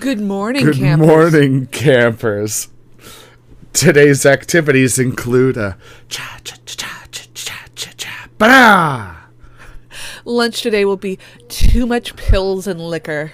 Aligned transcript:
Good 0.00 0.18
morning, 0.18 0.62
campers. 0.62 0.78
Good 0.78 0.82
campers. 0.82 1.06
morning, 1.06 1.66
campers. 1.66 2.68
Today's 3.74 4.24
activities 4.24 4.98
include 4.98 5.58
a 5.58 5.76
cha 6.08 6.38
cha 6.42 6.56
cha 6.64 7.06
cha 7.12 7.26
cha 7.34 7.66
cha 7.74 7.90
cha 7.98 8.28
ba 8.38 9.28
Lunch 10.24 10.62
today 10.62 10.86
will 10.86 10.96
be 10.96 11.18
too 11.48 11.84
much 11.84 12.16
pills 12.16 12.66
and 12.66 12.80
liquor. 12.80 13.32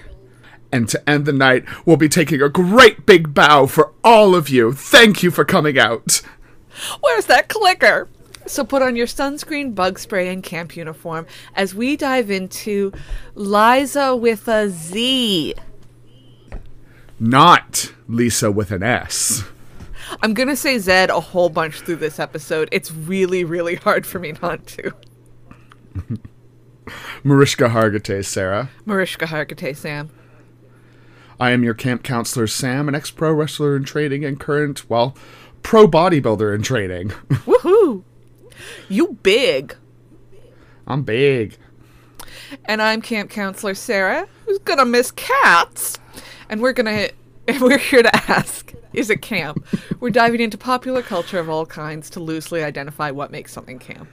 And 0.72 0.88
to 0.88 1.08
end 1.08 1.24
the 1.24 1.32
night, 1.32 1.64
we'll 1.86 1.96
be 1.96 2.08
taking 2.08 2.42
a 2.42 2.48
great 2.48 3.06
big 3.06 3.32
bow 3.32 3.66
for 3.66 3.92
all 4.02 4.34
of 4.34 4.48
you. 4.48 4.72
Thank 4.72 5.22
you 5.22 5.30
for 5.30 5.44
coming 5.44 5.78
out. 5.78 6.20
Where's 7.00 7.26
that 7.26 7.48
clicker? 7.48 8.08
So 8.46 8.64
put 8.64 8.82
on 8.82 8.96
your 8.96 9.06
sunscreen, 9.06 9.72
bug 9.72 10.00
spray, 10.00 10.28
and 10.30 10.42
camp 10.42 10.76
uniform 10.76 11.28
as 11.54 11.76
we 11.76 11.96
dive 11.96 12.28
into 12.28 12.92
Liza 13.36 14.16
with 14.16 14.48
a 14.48 14.68
Z. 14.68 15.54
Not 17.18 17.92
Lisa 18.08 18.50
with 18.50 18.70
an 18.70 18.82
S. 18.82 19.44
I'm 20.22 20.34
gonna 20.34 20.56
say 20.56 20.78
Zed 20.78 21.10
a 21.10 21.20
whole 21.20 21.48
bunch 21.48 21.80
through 21.80 21.96
this 21.96 22.20
episode. 22.20 22.68
It's 22.72 22.92
really, 22.92 23.44
really 23.44 23.76
hard 23.76 24.06
for 24.06 24.18
me 24.18 24.34
not 24.42 24.66
to. 24.68 24.92
Mariska 27.24 27.68
Hargitay, 27.68 28.24
Sarah. 28.24 28.70
Mariska 28.84 29.26
Hargitay, 29.26 29.74
Sam. 29.74 30.10
I 31.40 31.50
am 31.50 31.64
your 31.64 31.74
camp 31.74 32.02
counselor, 32.02 32.46
Sam, 32.46 32.88
an 32.88 32.94
ex 32.94 33.10
pro 33.10 33.32
wrestler 33.32 33.76
in 33.76 33.84
training 33.84 34.24
and 34.24 34.38
current, 34.38 34.88
well, 34.88 35.16
pro 35.62 35.86
bodybuilder 35.86 36.54
in 36.54 36.62
training. 36.62 37.08
Woohoo! 37.28 38.04
You 38.88 39.18
big. 39.22 39.76
I'm 40.86 41.02
big. 41.02 41.56
And 42.64 42.80
I'm 42.80 43.02
camp 43.02 43.30
counselor 43.30 43.74
Sarah, 43.74 44.28
who's 44.44 44.58
gonna 44.58 44.84
miss 44.84 45.10
cats. 45.10 45.98
And 46.48 46.60
we're 46.60 46.72
gonna 46.72 47.08
we're 47.60 47.78
here 47.78 48.02
to 48.02 48.16
ask, 48.30 48.72
is 48.92 49.10
it 49.10 49.22
camp? 49.22 49.64
We're 50.00 50.10
diving 50.10 50.40
into 50.40 50.58
popular 50.58 51.02
culture 51.02 51.38
of 51.38 51.48
all 51.48 51.66
kinds 51.66 52.10
to 52.10 52.20
loosely 52.20 52.64
identify 52.64 53.10
what 53.10 53.30
makes 53.30 53.52
something 53.52 53.78
camp. 53.78 54.08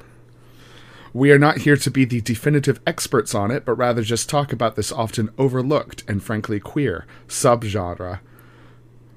We 1.14 1.32
are 1.32 1.40
not 1.40 1.60
here 1.60 1.78
to 1.78 1.92
be 1.92 2.06
the 2.06 2.22
definitive 2.22 2.80
experts 2.88 3.36
on 3.36 3.52
it, 3.52 3.66
but 3.66 3.74
rather 3.74 4.02
just 4.02 4.30
talk 4.30 4.52
about 4.52 4.76
this 4.76 4.92
often 4.92 5.30
overlooked 5.38 6.04
and 6.08 6.24
frankly 6.24 6.60
queer 6.60 7.06
subgenre. 7.28 8.20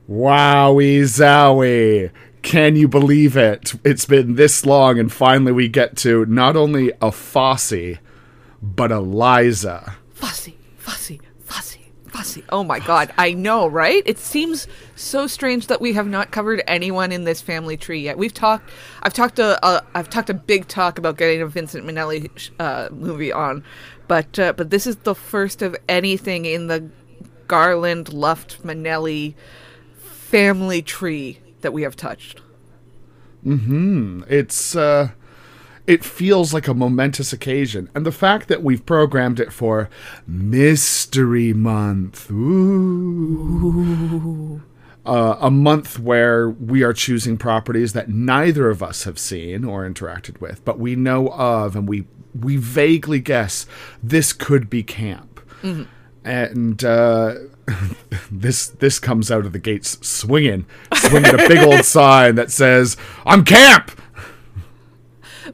Wowie 0.08 1.00
zowie! 1.02 2.10
Can 2.42 2.76
you 2.76 2.86
believe 2.86 3.36
it? 3.36 3.74
It's 3.84 4.04
been 4.04 4.36
this 4.36 4.64
long, 4.64 4.98
and 4.98 5.12
finally 5.12 5.52
we 5.52 5.68
get 5.68 5.96
to 5.98 6.24
not 6.26 6.54
only 6.54 6.92
a 7.02 7.10
Fosse, 7.10 7.98
but 8.62 8.92
a 8.92 9.00
Liza. 9.00 9.96
Fussy, 10.14 10.56
fussy, 10.76 11.20
fussy. 12.16 12.44
Oh 12.48 12.64
my 12.64 12.78
god, 12.78 13.12
I 13.18 13.32
know, 13.32 13.66
right? 13.66 14.02
It 14.06 14.18
seems 14.18 14.66
so 14.94 15.26
strange 15.26 15.66
that 15.66 15.80
we 15.80 15.92
have 15.92 16.06
not 16.06 16.30
covered 16.30 16.62
anyone 16.66 17.12
in 17.12 17.24
this 17.24 17.40
family 17.40 17.76
tree 17.76 18.00
yet. 18.00 18.16
We've 18.16 18.32
talked, 18.32 18.70
I've 19.02 19.12
talked 19.12 19.38
a, 19.38 19.62
uh, 19.64 19.80
I've 19.94 20.08
talked 20.08 20.30
a 20.30 20.34
big 20.34 20.66
talk 20.66 20.98
about 20.98 21.18
getting 21.18 21.42
a 21.42 21.46
Vincent 21.46 21.84
Minnelli 21.84 22.50
uh, 22.58 22.88
movie 22.90 23.32
on, 23.32 23.64
but 24.08 24.38
uh, 24.38 24.52
but 24.54 24.70
this 24.70 24.86
is 24.86 24.96
the 24.96 25.14
first 25.14 25.62
of 25.62 25.76
anything 25.88 26.44
in 26.46 26.68
the 26.68 26.88
Garland 27.48 28.12
Luft 28.12 28.62
Minnelli 28.64 29.34
family 29.98 30.82
tree 30.82 31.38
that 31.60 31.72
we 31.72 31.82
have 31.82 31.96
touched. 31.96 32.40
Hmm. 33.42 34.22
It's 34.28 34.74
uh 34.74 35.10
it 35.86 36.04
feels 36.04 36.52
like 36.52 36.66
a 36.68 36.74
momentous 36.74 37.32
occasion. 37.32 37.88
And 37.94 38.04
the 38.04 38.12
fact 38.12 38.48
that 38.48 38.62
we've 38.62 38.84
programmed 38.84 39.40
it 39.40 39.52
for 39.52 39.88
Mystery 40.26 41.52
Month. 41.52 42.30
Ooh. 42.30 43.42
Uh, 45.04 45.36
a 45.40 45.50
month 45.52 45.98
where 46.00 46.50
we 46.50 46.82
are 46.82 46.92
choosing 46.92 47.36
properties 47.36 47.92
that 47.92 48.08
neither 48.08 48.68
of 48.68 48.82
us 48.82 49.04
have 49.04 49.20
seen 49.20 49.64
or 49.64 49.88
interacted 49.88 50.40
with, 50.40 50.64
but 50.64 50.80
we 50.80 50.96
know 50.96 51.28
of 51.28 51.76
and 51.76 51.88
we 51.88 52.06
we 52.34 52.56
vaguely 52.56 53.20
guess 53.20 53.66
this 54.02 54.32
could 54.32 54.68
be 54.68 54.82
camp. 54.82 55.40
And 56.24 56.82
uh, 56.84 57.34
this 58.32 58.66
this 58.68 58.98
comes 58.98 59.30
out 59.30 59.46
of 59.46 59.52
the 59.52 59.60
gates 59.60 59.96
swinging, 60.06 60.66
swinging 60.92 61.34
a 61.34 61.48
big 61.48 61.58
old 61.58 61.84
sign 61.94 62.34
that 62.34 62.50
says, 62.50 62.96
"I'm 63.24 63.44
camp." 63.44 63.92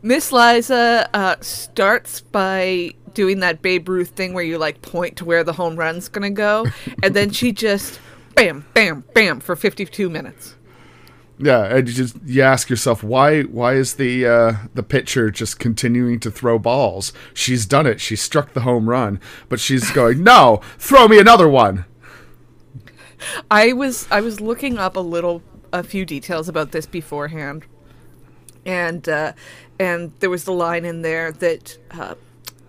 Miss 0.01 0.33
Liza 0.33 1.09
uh, 1.13 1.37
starts 1.41 2.21
by 2.21 2.93
doing 3.15 3.41
that 3.41 3.61
Babe 3.61 3.89
Ruth 3.89 4.11
thing 4.11 4.33
where 4.33 4.45
you 4.45 4.59
like 4.59 4.81
point 4.83 5.17
to 5.19 5.25
where 5.25 5.45
the 5.45 5.53
home 5.53 5.77
run's 5.77 6.09
gonna 6.09 6.31
go, 6.31 6.67
and 7.03 7.15
then 7.15 7.31
she 7.31 7.53
just 7.53 8.01
bam, 8.35 8.65
bam, 8.75 9.05
bam 9.15 9.41
for 9.41 9.57
52 9.57 10.09
minutes. 10.09 10.57
Yeah, 11.39 11.65
and 11.65 11.89
you 11.89 11.95
just 11.95 12.17
you 12.25 12.43
ask 12.43 12.71
yourself 12.71 13.03
why 13.03 13.43
why 13.43 13.75
is 13.75 13.95
the 13.95 14.27
uh, 14.27 14.53
the 14.75 14.83
pitcher 14.83 15.31
just 15.31 15.59
continuing 15.59 16.21
to 16.21 16.31
throw 16.31 16.59
balls? 16.59 17.13
She's 17.35 17.67
done 17.67 17.87
it. 17.87 18.01
She 18.01 18.15
struck 18.17 18.53
the 18.53 18.61
home 18.61 18.89
run, 18.89 19.21
but 19.49 19.59
she's 19.59 19.91
going, 19.91 20.23
"No, 20.25 20.61
throw 20.79 21.09
me 21.09 21.19
another 21.19 21.49
one." 21.49 21.85
I 23.51 23.73
was 23.73 24.07
I 24.11 24.21
was 24.21 24.41
looking 24.41 24.79
up 24.79 24.97
a 24.97 25.01
little 25.01 25.43
a 25.73 25.83
few 25.83 26.05
details 26.05 26.49
about 26.49 26.71
this 26.71 26.87
beforehand, 26.87 27.65
and 28.67 29.09
uh, 29.09 29.33
and 29.79 30.13
there 30.21 30.31
was 30.31 30.45
the 30.45 30.53
line 30.53 30.85
in 30.85 31.03
there 31.03 31.33
that 31.33 31.79
uh, 31.91 32.15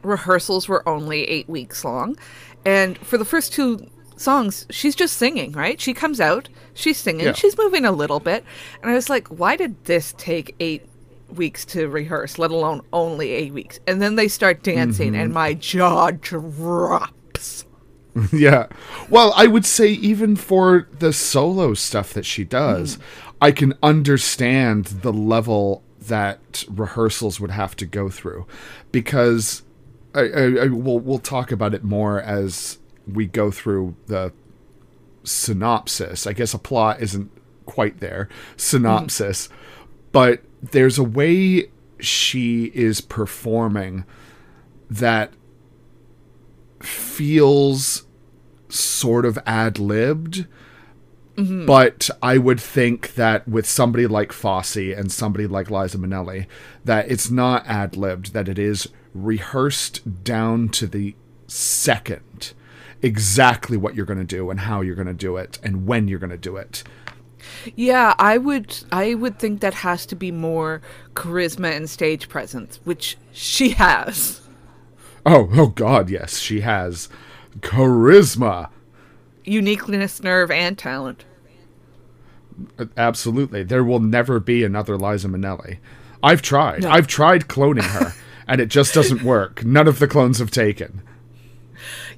rehearsals 0.02 0.68
were 0.68 0.88
only 0.88 1.24
eight 1.30 1.48
weeks 1.50 1.84
long, 1.86 2.18
and 2.66 2.98
for 3.00 3.18
the 3.18 3.26
first 3.26 3.54
two 3.54 3.90
songs 4.16 4.66
she's 4.70 4.96
just 4.96 5.18
singing 5.18 5.52
right? 5.54 5.82
She 5.82 5.94
comes 5.94 6.22
out 6.22 6.48
she's 6.76 6.98
singing 6.98 7.26
Yeah. 7.26 7.34
she's 7.34 7.58
moving 7.58 7.84
a 7.84 7.92
little 7.92 8.20
bit. 8.20 8.46
And 8.82 8.92
i 8.92 8.94
was 8.94 9.10
like 9.10 9.28
why 9.28 9.56
did 9.56 9.84
this 9.86 10.14
take 10.18 10.56
eight 10.60 10.84
weeks 11.30 11.66
to 11.66 11.88
rehearse 11.90 12.38
let 12.38 12.52
alone 12.52 12.82
only 12.94 13.32
eight 13.32 13.54
weeks? 13.54 13.80
And 13.88 14.02
then 14.02 14.16
they 14.16 14.28
start 14.28 14.62
dancing 14.64 15.16
and 15.16 15.34
my 15.34 15.56
jaw 15.56 16.12
drops. 16.12 17.66
Yeah. 18.32 18.68
Well, 19.10 19.34
I 19.36 19.48
would 19.48 19.66
say 19.66 19.88
even 19.90 20.36
for 20.36 20.88
the 21.00 21.12
solo 21.12 21.74
stuff 21.74 22.14
that 22.14 22.28
she 22.28 22.44
does, 22.44 23.00
I 23.44 23.52
can 23.52 23.74
understand 23.84 24.86
the 24.86 25.12
level 25.12 25.84
that 26.00 26.64
rehearsals 26.70 27.42
would 27.42 27.52
have 27.52 27.76
to 27.76 27.86
go 27.86 28.08
through 28.08 28.48
because 28.94 29.64
I, 30.16 30.22
I, 30.22 30.44
I 30.64 30.68
we'll 30.68 31.00
we'll 31.00 31.20
talk 31.20 31.52
about 31.52 31.74
it 31.74 31.84
more 31.84 32.22
as 32.22 32.78
we 33.06 33.26
go 33.26 33.52
through 33.52 33.98
the 34.08 34.32
synopsis. 35.26 36.26
I 36.26 36.32
guess 36.32 36.54
a 36.54 36.58
plot 36.58 37.02
isn't 37.02 37.32
quite 37.66 38.00
there. 38.00 38.30
Synopsis. 38.56 39.50
But 40.14 40.42
there's 40.62 40.98
a 40.98 41.04
way 41.04 41.70
she 42.00 42.72
is 42.74 43.02
performing 43.02 44.06
that 44.90 45.34
feels 46.80 48.06
sort 48.70 49.26
of 49.26 49.38
ad 49.46 49.80
libbed. 49.80 50.48
Mm-hmm. 51.36 51.66
But 51.66 52.10
I 52.22 52.38
would 52.38 52.60
think 52.60 53.16
that 53.16 53.48
with 53.48 53.66
somebody 53.66 54.06
like 54.06 54.32
Fosse 54.32 54.76
and 54.76 55.12
somebody 55.12 55.48
like 55.48 55.72
Liza 55.72 55.98
Minnelli, 55.98 56.46
that 56.86 57.10
it's 57.10 57.32
not 57.32 57.66
ad 57.66 57.98
libbed, 57.98 58.34
that 58.34 58.48
it 58.48 58.60
is 58.60 58.88
rehearsed 59.14 60.24
down 60.24 60.70
to 60.70 60.88
the 60.88 61.16
second 61.48 62.54
exactly 63.02 63.78
what 63.78 63.96
you're 63.96 64.06
going 64.06 64.20
to 64.20 64.24
do 64.24 64.50
and 64.50 64.62
how 64.62 64.82
you're 64.82 64.96
going 64.96 65.08
to 65.08 65.14
do 65.14 65.38
it 65.38 65.60
and 65.62 65.86
when 65.86 66.08
you're 66.08 66.20
going 66.20 66.30
to 66.30 66.38
do 66.38 66.56
it. 66.56 66.84
Yeah, 67.76 68.16
I 68.18 68.38
would 68.38 68.78
I 68.92 69.14
would 69.16 69.38
think 69.38 69.60
that 69.60 69.74
has 69.76 70.06
to 70.08 70.16
be 70.16 70.32
more 70.32 70.82
charisma 71.14 71.76
and 71.76 71.90
stage 71.90 72.30
presence, 72.30 72.80
which 72.86 73.18
she 73.34 73.72
has. 73.72 74.42
Oh, 75.26 75.50
oh 75.54 75.68
God, 75.68 76.10
yes, 76.10 76.40
she 76.40 76.62
has 76.62 77.10
charisma. 77.60 78.70
Uniqueness, 79.44 80.24
nerve, 80.24 80.52
and 80.52 80.78
talent. 80.78 81.26
Absolutely. 82.98 83.64
There 83.64 83.84
will 83.84 84.00
never 84.00 84.40
be 84.40 84.64
another 84.64 84.98
Liza 84.98 85.28
Minnelli. 85.28 85.78
I've 86.22 86.42
tried. 86.42 86.84
No. 86.84 86.90
I've 86.90 87.08
tried 87.08 87.48
cloning 87.48 87.84
her, 87.84 88.14
and 88.48 88.62
it 88.62 88.68
just 88.68 88.94
doesn't 88.94 89.24
work. 89.24 89.64
None 89.64 89.88
of 89.88 90.00
the 90.00 90.08
clones 90.08 90.40
have 90.40 90.52
taken. 90.52 91.02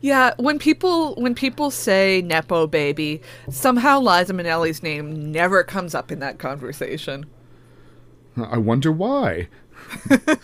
Yeah, 0.01 0.33
when 0.37 0.59
people 0.59 1.15
when 1.15 1.33
people 1.33 1.71
say 1.71 2.21
Nepo 2.23 2.67
baby, 2.67 3.21
somehow 3.49 3.99
Liza 3.99 4.33
Minnelli's 4.33 4.83
name 4.83 5.31
never 5.31 5.63
comes 5.63 5.95
up 5.95 6.11
in 6.11 6.19
that 6.19 6.37
conversation. 6.37 7.25
I 8.37 8.57
wonder 8.57 8.91
why. 8.91 9.47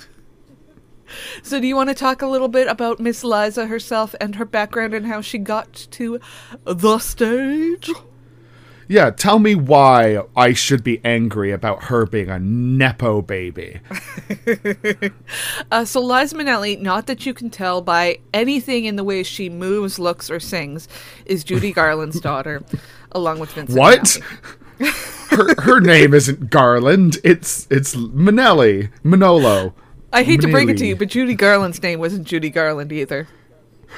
So 1.44 1.60
do 1.60 1.68
you 1.68 1.76
want 1.76 1.90
to 1.90 1.96
talk 1.96 2.22
a 2.22 2.28
little 2.28 2.48
bit 2.48 2.68
about 2.68 3.00
Miss 3.00 3.24
Liza 3.24 3.68
herself 3.68 4.16
and 4.22 4.36
her 4.36 4.46
background 4.46 4.94
and 4.94 5.06
how 5.06 5.22
she 5.22 5.38
got 5.38 5.74
to 5.92 6.20
the 6.64 7.00
stage? 7.00 7.92
Yeah, 8.92 9.10
tell 9.10 9.40
me 9.40 9.56
why 9.56 10.22
I 10.36 10.52
should 10.52 10.84
be 10.84 11.00
angry 11.06 11.52
about 11.52 11.86
her 11.86 12.06
being 12.06 12.30
a 12.30 12.40
nepo 12.40 13.22
baby. 13.22 13.80
Uh, 15.72 15.86
so 15.86 16.02
Liza 16.02 16.36
Minnelli, 16.36 16.80
not 16.82 17.08
that 17.08 17.26
you 17.26 17.34
can 17.34 17.50
tell 17.50 17.82
by 17.82 18.20
anything 18.34 18.84
in 18.84 18.98
the 18.98 19.04
way 19.04 19.24
she 19.24 19.50
moves, 19.50 19.98
looks, 19.98 20.30
or 20.30 20.40
sings, 20.40 20.90
is 21.26 21.46
Judy 21.46 21.72
Garland's 21.74 22.20
daughter, 22.20 22.62
along 23.14 23.40
with 23.40 23.54
Vincent. 23.54 23.80
What? 23.80 24.18
Her 25.30 25.56
her 25.62 25.80
name 25.80 26.14
isn't 26.14 26.50
Garland. 26.50 27.20
It's 27.24 27.68
it's 27.70 27.96
Manelli. 27.96 28.90
Manolo. 29.04 29.74
I 30.12 30.24
hate 30.24 30.42
to 30.42 30.52
break 30.52 30.68
it 30.68 30.78
to 30.80 30.86
you, 30.86 30.98
but 30.98 31.08
Judy 31.08 31.36
Garland's 31.36 31.82
name 31.82 32.00
wasn't 32.00 32.28
Judy 32.28 32.50
Garland 32.50 32.92
either. 32.92 33.30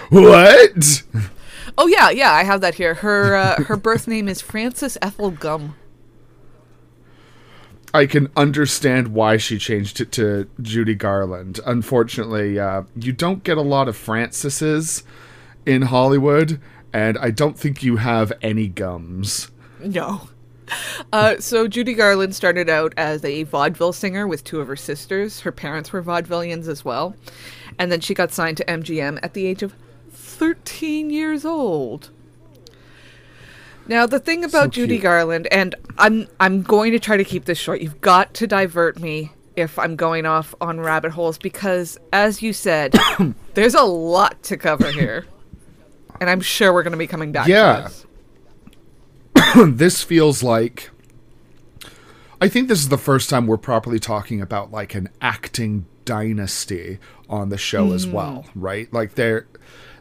What? 0.09 1.01
Oh 1.77 1.87
yeah, 1.87 2.09
yeah, 2.09 2.31
I 2.31 2.43
have 2.43 2.61
that 2.61 2.75
here. 2.75 2.95
Her 2.95 3.35
uh, 3.35 3.63
her 3.67 3.77
birth 3.77 4.07
name 4.07 4.27
is 4.27 4.41
Frances 4.41 4.97
Ethel 5.01 5.31
Gum. 5.31 5.75
I 7.93 8.07
can 8.07 8.31
understand 8.35 9.09
why 9.09 9.37
she 9.37 9.59
changed 9.59 10.01
it 10.01 10.11
to 10.13 10.49
Judy 10.61 10.95
Garland. 10.95 11.59
Unfortunately, 11.63 12.59
uh, 12.59 12.83
you 12.95 13.11
don't 13.11 13.43
get 13.43 13.57
a 13.57 13.61
lot 13.61 13.87
of 13.87 13.95
Franceses 13.95 15.03
in 15.65 15.83
Hollywood, 15.83 16.59
and 16.91 17.19
I 17.19 17.29
don't 17.29 17.57
think 17.57 17.83
you 17.83 17.97
have 17.97 18.33
any 18.41 18.67
gums. 18.67 19.51
No. 19.79 20.29
Uh, 21.11 21.37
so 21.39 21.67
Judy 21.67 21.93
Garland 21.93 22.35
started 22.35 22.67
out 22.67 22.93
as 22.97 23.23
a 23.23 23.43
vaudeville 23.43 23.93
singer 23.93 24.25
with 24.25 24.43
two 24.43 24.59
of 24.59 24.67
her 24.67 24.75
sisters. 24.75 25.41
Her 25.41 25.51
parents 25.51 25.93
were 25.93 26.01
vaudevillians 26.01 26.67
as 26.67 26.83
well, 26.83 27.15
and 27.77 27.91
then 27.91 27.99
she 27.99 28.15
got 28.15 28.31
signed 28.31 28.57
to 28.57 28.65
MGM 28.65 29.19
at 29.21 29.35
the 29.35 29.45
age 29.45 29.61
of 29.61 29.75
13 30.43 31.09
years 31.09 31.45
old. 31.45 32.09
Now 33.87 34.05
the 34.05 34.19
thing 34.19 34.43
about 34.43 34.65
So 34.65 34.81
Judy. 34.81 34.97
Garland, 34.97 35.47
and 35.51 35.73
I'm 35.97 36.27
I'm 36.37 36.63
going 36.63 36.91
to 36.91 36.99
try 36.99 37.15
to 37.15 37.23
keep 37.23 37.45
this 37.45 37.57
short. 37.57 37.79
You've 37.79 38.01
got 38.01 38.33
to 38.35 38.47
divert 38.47 38.99
me 38.99 39.31
if 39.55 39.79
I'm 39.79 39.95
going 39.95 40.25
off 40.25 40.53
on 40.59 40.81
rabbit 40.81 41.11
holes 41.11 41.37
because, 41.37 41.97
as 42.11 42.41
you 42.41 42.51
said, 42.51 42.93
there's 43.53 43.73
a 43.73 43.83
lot 43.83 44.43
to 44.43 44.57
cover 44.57 44.91
here, 44.91 45.25
and 46.19 46.29
I'm 46.29 46.41
sure 46.41 46.73
we're 46.73 46.83
going 46.83 46.91
to 46.91 46.97
be 46.97 47.07
coming 47.07 47.31
back. 47.31 47.47
Yeah. 47.47 47.87
to 47.87 49.53
this. 49.53 49.77
this 49.77 50.03
feels 50.03 50.43
like 50.43 50.91
I 52.41 52.49
think 52.49 52.67
this 52.67 52.79
is 52.79 52.89
the 52.89 52.97
first 52.97 53.29
time 53.29 53.47
we're 53.47 53.55
properly 53.55 53.99
talking 53.99 54.41
about 54.41 54.71
like 54.71 54.93
an 54.93 55.07
acting 55.21 55.85
dynasty 56.03 56.99
on 57.29 57.47
the 57.47 57.57
show 57.57 57.93
as 57.93 58.03
hmm. 58.03 58.11
well, 58.11 58.45
right? 58.55 58.91
Like 58.91 59.15
there 59.15 59.47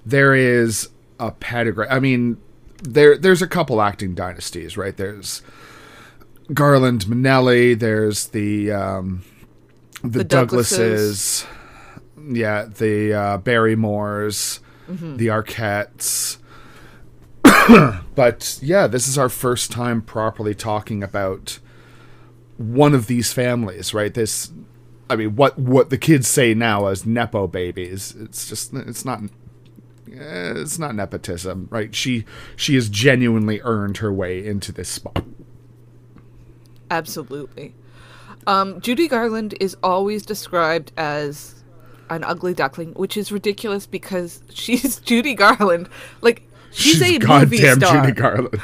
there 0.05 0.35
is 0.35 0.89
a 1.19 1.31
pedigree. 1.31 1.87
I 1.89 1.99
mean, 2.01 2.39
there 2.83 3.17
there's 3.17 3.43
a 3.43 3.47
couple 3.47 3.81
acting 3.81 4.15
dynasties, 4.15 4.77
right? 4.77 4.97
There's 4.97 5.43
Garland 6.53 7.07
Manelli, 7.07 7.79
there's 7.79 8.29
the 8.29 8.73
um 8.73 9.23
the, 10.03 10.19
The 10.19 10.25
Douglases. 10.25 11.43
Douglases. 11.43 11.47
Yeah, 12.37 12.65
the 12.67 13.13
uh, 13.15 13.39
Barrymores, 13.39 14.61
Mm-hmm. 14.91 15.17
the 15.17 15.29
Arquettes. 15.29 16.39
but 18.15 18.59
yeah, 18.61 18.87
this 18.89 19.07
is 19.09 19.17
our 19.17 19.29
first 19.29 19.71
time 19.71 20.03
properly 20.03 20.55
talking 20.55 21.03
about 21.03 21.59
one 22.59 22.95
of 22.95 23.07
these 23.07 23.33
families, 23.33 23.95
right? 23.95 24.13
This, 24.13 24.53
I 25.09 25.17
mean, 25.17 25.37
what 25.37 25.59
what 25.59 25.91
the 25.91 25.99
kids 25.99 26.27
say 26.29 26.53
now 26.55 26.87
as 26.87 27.07
nepo 27.07 27.47
babies. 27.47 28.15
It's 28.19 28.49
just 28.49 28.75
it's 28.75 29.05
not. 29.05 29.21
Eh, 30.09 30.55
It's 30.57 30.79
not 30.79 30.95
nepotism, 30.95 31.69
right? 31.71 31.95
She 31.95 32.25
she 32.57 32.75
has 32.75 32.89
genuinely 32.89 33.61
earned 33.63 33.99
her 33.99 34.13
way 34.13 34.45
into 34.45 34.73
this 34.73 34.89
spot. 34.89 35.25
Absolutely. 36.91 37.75
Um, 38.47 38.81
Judy 38.81 39.09
Garland 39.09 39.55
is 39.61 39.77
always 39.83 40.27
described 40.27 40.93
as 40.97 41.63
an 42.11 42.25
ugly 42.25 42.55
duckling, 42.55 42.93
which 42.95 43.17
is 43.17 43.33
ridiculous 43.33 43.87
because 43.87 44.43
she's 44.53 44.99
Judy 44.99 45.35
Garland. 45.35 45.89
Like 46.21 46.43
she's, 46.71 47.01
a 47.01 47.19
movie 47.19 47.59
goddamn 47.59 47.81
star. 47.81 48.01
Judy 48.03 48.13
Garland. 48.13 48.63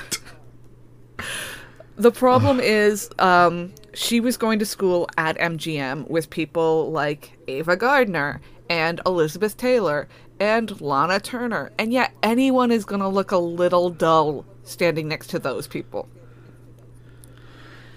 The 1.96 2.12
problem 2.12 2.61
is, 2.61 3.11
um, 3.19 3.73
she 3.93 4.20
was 4.20 4.37
going 4.37 4.61
to 4.61 4.67
school 4.67 5.08
at 5.19 5.37
MGM 5.38 6.08
with 6.08 6.31
people 6.31 6.93
like 6.93 7.37
Ava 7.49 7.76
Gardner 7.76 8.41
and 8.70 9.00
Elizabeth 9.05 9.56
Taylor 9.56 10.06
and 10.40 10.81
Lana 10.81 11.20
Turner, 11.20 11.70
and 11.79 11.93
yet 11.93 12.14
anyone 12.23 12.70
is 12.70 12.85
going 12.85 13.00
to 13.00 13.08
look 13.08 13.31
a 13.32 13.38
little 13.38 13.90
dull 13.90 14.44
standing 14.64 15.08
next 15.08 15.29
to 15.29 15.38
those 15.38 15.67
people. 15.67 16.08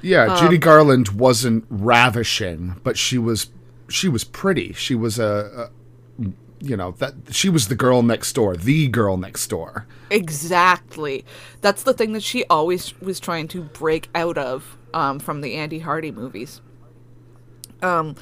Yeah, 0.01 0.33
Um, 0.33 0.38
Judy 0.38 0.57
Garland 0.57 1.09
wasn't 1.09 1.65
ravishing, 1.69 2.79
but 2.83 2.97
she 2.97 3.17
was 3.17 3.51
she 3.89 4.07
was 4.07 4.23
pretty. 4.23 4.73
She 4.73 4.95
was 4.95 5.19
a, 5.19 5.69
a 6.19 6.25
you 6.59 6.77
know 6.77 6.91
that 6.99 7.13
she 7.31 7.49
was 7.49 7.67
the 7.67 7.75
girl 7.75 8.01
next 8.01 8.33
door, 8.33 8.55
the 8.55 8.87
girl 8.87 9.17
next 9.17 9.47
door. 9.47 9.85
Exactly. 10.09 11.23
That's 11.61 11.83
the 11.83 11.94
thing 11.94 12.13
that 12.13 12.23
she 12.23 12.45
always 12.45 12.99
was 12.99 13.19
trying 13.19 13.47
to 13.49 13.61
break 13.61 14.09
out 14.15 14.37
of 14.37 14.77
um, 14.94 15.19
from 15.19 15.41
the 15.41 15.55
Andy 15.55 15.79
Hardy 15.79 16.11
movies. 16.11 16.61
Um, 17.81 18.15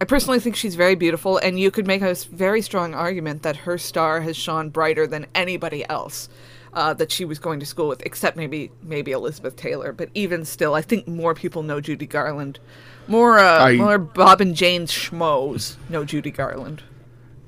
I 0.00 0.04
personally 0.04 0.40
think 0.40 0.56
she's 0.56 0.74
very 0.74 0.94
beautiful, 0.94 1.38
and 1.38 1.58
you 1.58 1.70
could 1.70 1.86
make 1.86 2.02
a 2.02 2.14
very 2.14 2.60
strong 2.62 2.94
argument 2.94 3.42
that 3.42 3.56
her 3.58 3.78
star 3.78 4.20
has 4.22 4.36
shone 4.36 4.70
brighter 4.70 5.06
than 5.06 5.26
anybody 5.34 5.88
else 5.88 6.28
uh, 6.72 6.92
that 6.94 7.12
she 7.12 7.24
was 7.24 7.38
going 7.38 7.60
to 7.60 7.66
school 7.66 7.88
with, 7.88 8.02
except 8.04 8.36
maybe 8.36 8.70
maybe 8.82 9.12
Elizabeth 9.12 9.56
Taylor. 9.56 9.92
But 9.92 10.10
even 10.14 10.44
still, 10.44 10.74
I 10.74 10.82
think 10.82 11.06
more 11.06 11.34
people 11.34 11.62
know 11.62 11.80
Judy 11.80 12.06
Garland. 12.06 12.58
More, 13.06 13.38
uh, 13.38 13.66
I- 13.66 13.76
more 13.76 13.98
Bob 13.98 14.40
and 14.40 14.54
Jane 14.54 14.86
schmoes 14.86 15.76
know 15.88 16.04
Judy 16.04 16.30
Garland. 16.30 16.82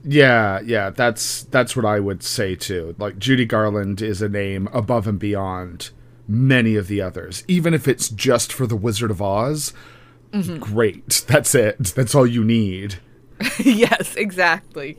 Yeah, 0.04 0.60
yeah, 0.60 0.90
that's 0.90 1.42
that's 1.44 1.74
what 1.74 1.84
I 1.84 1.98
would 1.98 2.22
say 2.22 2.54
too. 2.54 2.94
Like 2.96 3.18
Judy 3.18 3.44
Garland 3.44 4.00
is 4.00 4.22
a 4.22 4.28
name 4.28 4.68
above 4.72 5.08
and 5.08 5.18
beyond 5.18 5.90
many 6.28 6.76
of 6.76 6.86
the 6.86 7.00
others. 7.02 7.42
Even 7.48 7.74
if 7.74 7.88
it's 7.88 8.08
just 8.08 8.52
for 8.52 8.68
the 8.68 8.76
Wizard 8.76 9.10
of 9.10 9.20
Oz, 9.20 9.72
great. 10.60 11.24
That's 11.28 11.54
it. 11.54 11.78
That's 11.78 12.14
all 12.14 12.26
you 12.26 12.44
need. 12.44 12.96
yes, 13.58 14.16
exactly. 14.16 14.98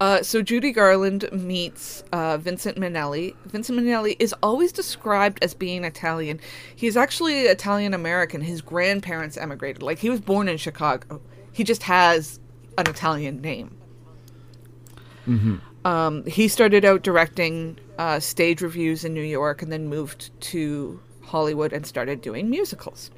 Uh, 0.00 0.22
so 0.22 0.42
Judy 0.42 0.72
Garland 0.72 1.28
meets 1.32 2.02
uh, 2.12 2.36
Vincent 2.36 2.76
Minnelli. 2.76 3.36
Vincent 3.46 3.78
Minnelli 3.78 4.16
is 4.18 4.34
always 4.42 4.72
described 4.72 5.38
as 5.42 5.54
being 5.54 5.84
Italian. 5.84 6.40
He's 6.74 6.96
actually 6.96 7.42
Italian 7.42 7.94
American. 7.94 8.40
His 8.40 8.60
grandparents 8.62 9.36
emigrated. 9.36 9.82
Like 9.82 9.98
he 9.98 10.10
was 10.10 10.20
born 10.20 10.48
in 10.48 10.56
Chicago. 10.56 11.20
He 11.52 11.62
just 11.62 11.84
has 11.84 12.40
an 12.78 12.88
Italian 12.88 13.40
name. 13.40 13.76
Um, 15.84 16.24
he 16.26 16.48
started 16.48 16.84
out 16.84 17.02
directing 17.02 17.78
uh, 17.98 18.20
stage 18.20 18.60
reviews 18.60 19.04
in 19.04 19.14
New 19.14 19.22
York 19.22 19.62
and 19.62 19.70
then 19.70 19.88
moved 19.88 20.30
to 20.42 21.00
Hollywood 21.22 21.72
and 21.72 21.86
started 21.86 22.20
doing 22.20 22.50
musicals, 22.50 23.10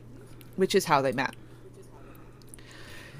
which 0.56 0.74
is 0.74 0.86
how 0.86 1.02
they 1.02 1.12
met. 1.12 1.34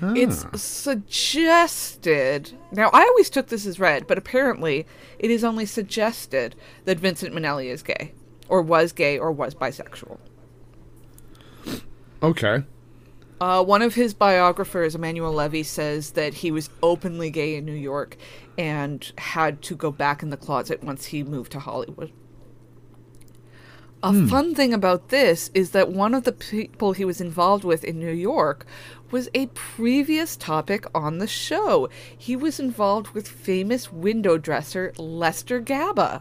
It's 0.02 0.60
suggested. 0.60 2.52
Now, 2.72 2.90
I 2.92 3.02
always 3.02 3.30
took 3.30 3.46
this 3.46 3.64
as 3.64 3.80
read, 3.80 4.06
but 4.06 4.18
apparently 4.18 4.86
it 5.18 5.30
is 5.30 5.44
only 5.44 5.66
suggested 5.66 6.54
that 6.84 6.98
Vincent 6.98 7.34
Minnelli 7.34 7.66
is 7.66 7.82
gay, 7.82 8.12
or 8.48 8.60
was 8.60 8.92
gay, 8.92 9.18
or 9.18 9.32
was 9.32 9.54
bisexual. 9.54 10.18
Okay. 12.22 12.64
Uh, 13.40 13.62
one 13.64 13.82
of 13.82 13.94
his 13.94 14.14
biographers, 14.14 14.94
Emanuel 14.94 15.32
Levy, 15.32 15.62
says 15.62 16.12
that 16.12 16.34
he 16.34 16.50
was 16.50 16.70
openly 16.82 17.30
gay 17.30 17.56
in 17.56 17.64
New 17.64 17.72
York 17.72 18.16
and 18.56 19.12
had 19.18 19.62
to 19.62 19.74
go 19.74 19.90
back 19.90 20.22
in 20.22 20.30
the 20.30 20.36
closet 20.36 20.82
once 20.82 21.06
he 21.06 21.22
moved 21.22 21.52
to 21.52 21.58
Hollywood. 21.58 22.12
A 24.04 24.12
hmm. 24.12 24.26
fun 24.26 24.54
thing 24.54 24.74
about 24.74 25.08
this 25.08 25.50
is 25.54 25.70
that 25.70 25.90
one 25.90 26.12
of 26.12 26.24
the 26.24 26.32
people 26.32 26.92
he 26.92 27.06
was 27.06 27.22
involved 27.22 27.64
with 27.64 27.82
in 27.82 27.98
New 27.98 28.12
York 28.12 28.66
was 29.10 29.30
a 29.32 29.46
previous 29.46 30.36
topic 30.36 30.84
on 30.94 31.16
the 31.16 31.26
show. 31.26 31.88
He 32.16 32.36
was 32.36 32.60
involved 32.60 33.14
with 33.14 33.26
famous 33.26 33.90
window 33.90 34.36
dresser 34.36 34.92
Lester 34.98 35.58
Gaba 35.58 36.20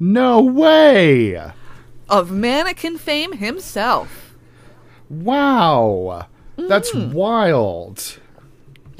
No 0.00 0.42
way. 0.42 1.36
of 2.08 2.30
mannequin 2.30 2.96
fame 2.96 3.32
himself. 3.32 4.34
Wow. 5.10 6.26
That's 6.56 6.90
hmm. 6.90 7.12
wild. 7.12 8.18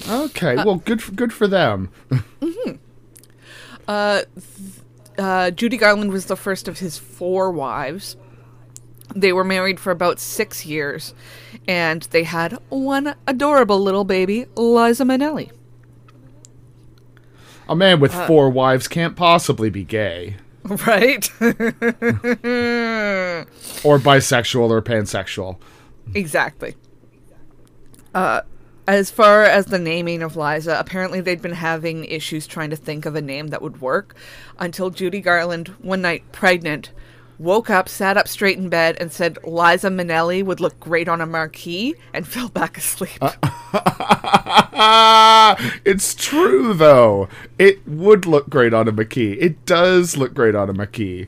Okay, 0.07 0.57
uh, 0.57 0.65
well, 0.67 0.77
good 0.77 1.03
for, 1.03 1.13
good 1.13 1.33
for 1.33 1.49
them. 1.49 1.91
Mm-hmm. 2.39 2.75
uh, 3.89 4.23
Judy 5.17 5.77
Garland 5.77 6.13
was 6.13 6.27
the 6.27 6.37
first 6.37 6.69
of 6.69 6.79
his 6.79 6.99
four 6.99 7.51
wives. 7.51 8.17
They 9.15 9.33
were 9.33 9.45
married 9.45 9.79
for 9.81 9.91
about 9.91 10.19
six 10.19 10.67
years, 10.67 11.15
and 11.69 12.03
they 12.11 12.25
had 12.25 12.59
one 12.69 13.15
adorable 13.27 13.81
little 13.81 14.05
baby, 14.05 14.47
Liza 14.57 15.05
Minnelli. 15.05 15.51
A 17.69 17.75
man 17.77 18.01
with 18.01 18.15
four 18.15 18.51
wives 18.51 18.89
can't 18.89 19.17
possibly 19.17 19.71
be 19.71 19.85
gay. 19.85 20.37
Right? 20.65 21.31
or 21.41 21.47
bisexual 23.99 24.71
or 24.71 24.83
pansexual. 24.83 25.59
exactly. 26.15 26.75
Uh, 28.15 28.41
as 28.87 29.11
far 29.11 29.43
as 29.43 29.67
the 29.67 29.79
naming 29.79 30.23
of 30.23 30.37
Liza, 30.37 30.79
apparently 30.79 31.21
they'd 31.21 31.43
been 31.43 31.53
having 31.53 32.05
issues 32.05 32.47
trying 32.47 32.71
to 32.71 32.77
think 32.77 33.05
of 33.05 33.17
a 33.17 33.21
name 33.21 33.49
that 33.49 33.63
would 33.63 33.81
work 33.81 34.15
until 34.59 34.91
Judy 34.91 35.21
Garland, 35.21 35.69
one 35.81 36.03
night 36.03 36.31
pregnant, 36.31 36.93
woke 37.39 37.69
up, 37.69 37.89
sat 37.89 38.17
up 38.17 38.29
straight 38.29 38.59
in 38.59 38.69
bed, 38.69 38.97
and 39.01 39.13
said 39.13 39.39
Liza 39.45 39.89
Minnelli 39.89 40.45
would 40.45 40.61
look 40.61 40.79
great 40.79 41.09
on 41.09 41.21
a 41.21 41.27
marquee 41.27 41.97
and 42.15 42.27
fell 42.29 42.49
back 42.49 42.79
asleep. 42.79 43.19
it's 45.85 46.15
true 46.15 46.73
though. 46.73 47.29
It 47.59 47.87
would 47.89 48.25
look 48.25 48.49
great 48.49 48.73
on 48.73 48.87
a 48.87 48.93
marquee. 48.93 49.33
It 49.33 49.67
does 49.67 50.17
look 50.17 50.33
great 50.33 50.55
on 50.55 50.71
a 50.71 50.73
marquee. 50.73 51.27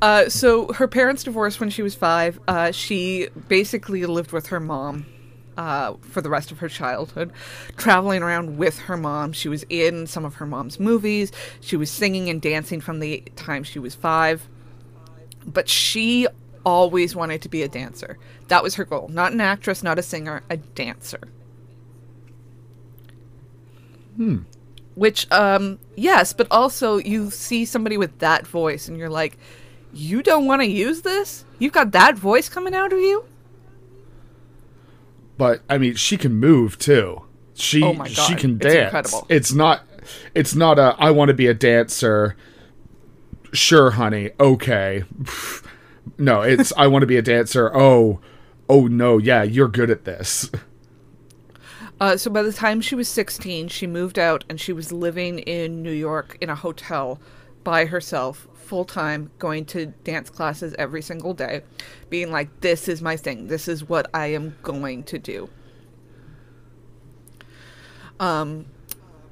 Uh, 0.00 0.26
so 0.30 0.72
her 0.72 0.88
parents 0.88 1.22
divorced 1.22 1.60
when 1.60 1.68
she 1.68 1.82
was 1.82 1.94
five. 1.94 2.40
Uh, 2.48 2.72
she 2.72 3.28
basically 3.48 4.06
lived 4.06 4.32
with 4.32 4.46
her 4.46 4.58
mom 4.58 5.04
uh, 5.56 5.94
for 6.00 6.20
the 6.20 6.28
rest 6.28 6.52
of 6.52 6.58
her 6.58 6.68
childhood, 6.68 7.32
traveling 7.76 8.22
around 8.22 8.58
with 8.58 8.78
her 8.80 8.96
mom. 8.96 9.32
She 9.32 9.48
was 9.48 9.64
in 9.68 10.06
some 10.06 10.24
of 10.24 10.36
her 10.36 10.46
mom's 10.46 10.78
movies. 10.78 11.32
She 11.60 11.76
was 11.76 11.90
singing 11.90 12.28
and 12.28 12.40
dancing 12.40 12.80
from 12.80 13.00
the 13.00 13.22
time 13.36 13.64
she 13.64 13.78
was 13.78 13.94
five. 13.94 14.48
But 15.46 15.68
she 15.68 16.26
always 16.64 17.14
wanted 17.14 17.42
to 17.42 17.48
be 17.48 17.62
a 17.62 17.68
dancer. 17.68 18.18
That 18.48 18.62
was 18.62 18.74
her 18.74 18.84
goal. 18.84 19.08
Not 19.08 19.32
an 19.32 19.40
actress, 19.40 19.82
not 19.82 19.98
a 19.98 20.02
singer, 20.02 20.42
a 20.50 20.56
dancer. 20.56 21.20
Hmm. 24.16 24.38
Which, 24.94 25.30
um, 25.30 25.78
yes, 25.94 26.32
but 26.32 26.48
also 26.50 26.96
you 26.96 27.30
see 27.30 27.64
somebody 27.64 27.98
with 27.98 28.18
that 28.18 28.46
voice 28.46 28.88
and 28.88 28.96
you're 28.96 29.10
like, 29.10 29.38
you 29.92 30.22
don't 30.22 30.46
want 30.46 30.62
to 30.62 30.66
use 30.66 31.02
this? 31.02 31.44
You've 31.58 31.72
got 31.72 31.92
that 31.92 32.16
voice 32.16 32.48
coming 32.48 32.74
out 32.74 32.92
of 32.92 32.98
you? 32.98 33.24
But 35.38 35.62
I 35.68 35.78
mean, 35.78 35.94
she 35.94 36.16
can 36.16 36.34
move 36.34 36.78
too. 36.78 37.22
She 37.54 37.82
Oh 37.82 38.04
she 38.04 38.34
can 38.34 38.56
it's 38.56 38.64
dance. 38.64 38.84
incredible. 38.86 39.26
It's 39.28 39.52
not 39.52 39.82
it's 40.34 40.54
not 40.54 40.78
a 40.78 40.94
I 40.98 41.10
want 41.10 41.28
to 41.28 41.34
be 41.34 41.46
a 41.46 41.54
dancer. 41.54 42.36
Sure, 43.52 43.90
honey. 43.92 44.30
Okay. 44.40 45.04
No, 46.18 46.40
it's 46.40 46.72
I 46.76 46.86
want 46.86 47.02
to 47.02 47.06
be 47.06 47.16
a 47.16 47.22
dancer. 47.22 47.70
Oh. 47.76 48.20
Oh 48.68 48.86
no, 48.86 49.18
yeah, 49.18 49.42
you're 49.42 49.68
good 49.68 49.90
at 49.90 50.04
this. 50.04 50.50
Uh, 52.00 52.16
so 52.16 52.30
by 52.30 52.42
the 52.42 52.52
time 52.52 52.80
she 52.80 52.94
was 52.94 53.08
16, 53.08 53.68
she 53.68 53.86
moved 53.86 54.18
out 54.18 54.44
and 54.48 54.60
she 54.60 54.72
was 54.72 54.92
living 54.92 55.38
in 55.40 55.82
New 55.82 55.92
York 55.92 56.36
in 56.40 56.50
a 56.50 56.54
hotel 56.54 57.20
by 57.64 57.86
herself, 57.86 58.46
full 58.66 58.84
time, 58.84 59.30
going 59.38 59.64
to 59.66 59.86
dance 59.86 60.28
classes 60.28 60.74
every 60.78 61.00
single 61.00 61.32
day, 61.32 61.62
being 62.10 62.30
like, 62.30 62.60
this 62.60 62.88
is 62.88 63.00
my 63.00 63.16
thing. 63.16 63.46
This 63.46 63.68
is 63.68 63.88
what 63.88 64.10
I 64.12 64.26
am 64.26 64.56
going 64.62 65.04
to 65.04 65.18
do. 65.18 65.48
Um, 68.18 68.66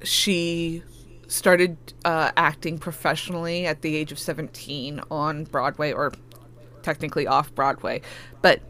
she 0.02 0.82
started 1.26 1.76
uh, 2.04 2.30
acting 2.36 2.78
professionally 2.78 3.66
at 3.66 3.82
the 3.82 3.96
age 3.96 4.12
of 4.12 4.18
17 4.18 5.00
on 5.10 5.44
Broadway, 5.44 5.92
or 5.92 6.12
technically 6.82 7.26
off 7.26 7.54
Broadway, 7.54 8.02
but 8.42 8.60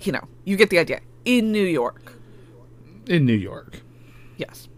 you 0.00 0.12
know, 0.12 0.26
you 0.44 0.56
get 0.56 0.70
the 0.70 0.78
idea. 0.78 1.00
In 1.24 1.52
New 1.52 1.64
York. 1.64 2.14
In 3.06 3.24
New 3.24 3.34
York. 3.34 3.80
Yes. 4.36 4.68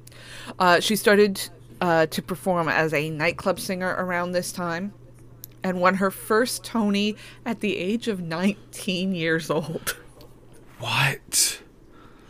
Uh, 0.59 0.81
she 0.81 0.97
started 0.97 1.49
uh, 1.81 2.07
to 2.07 2.23
perform 2.23 2.69
as 2.69 2.93
a 2.93 3.11
nightclub 3.11 3.61
singer 3.61 3.95
around 3.99 4.33
this 4.33 4.53
time 4.53 4.93
and 5.63 5.81
won 5.81 5.95
her 5.97 6.11
first 6.11 6.65
Tony 6.65 7.17
at 7.45 7.61
the 7.61 7.77
age 7.77 8.09
of 8.09 8.21
19 8.21 9.15
years 9.15 9.51
old. 9.51 9.97
What? 10.79 11.61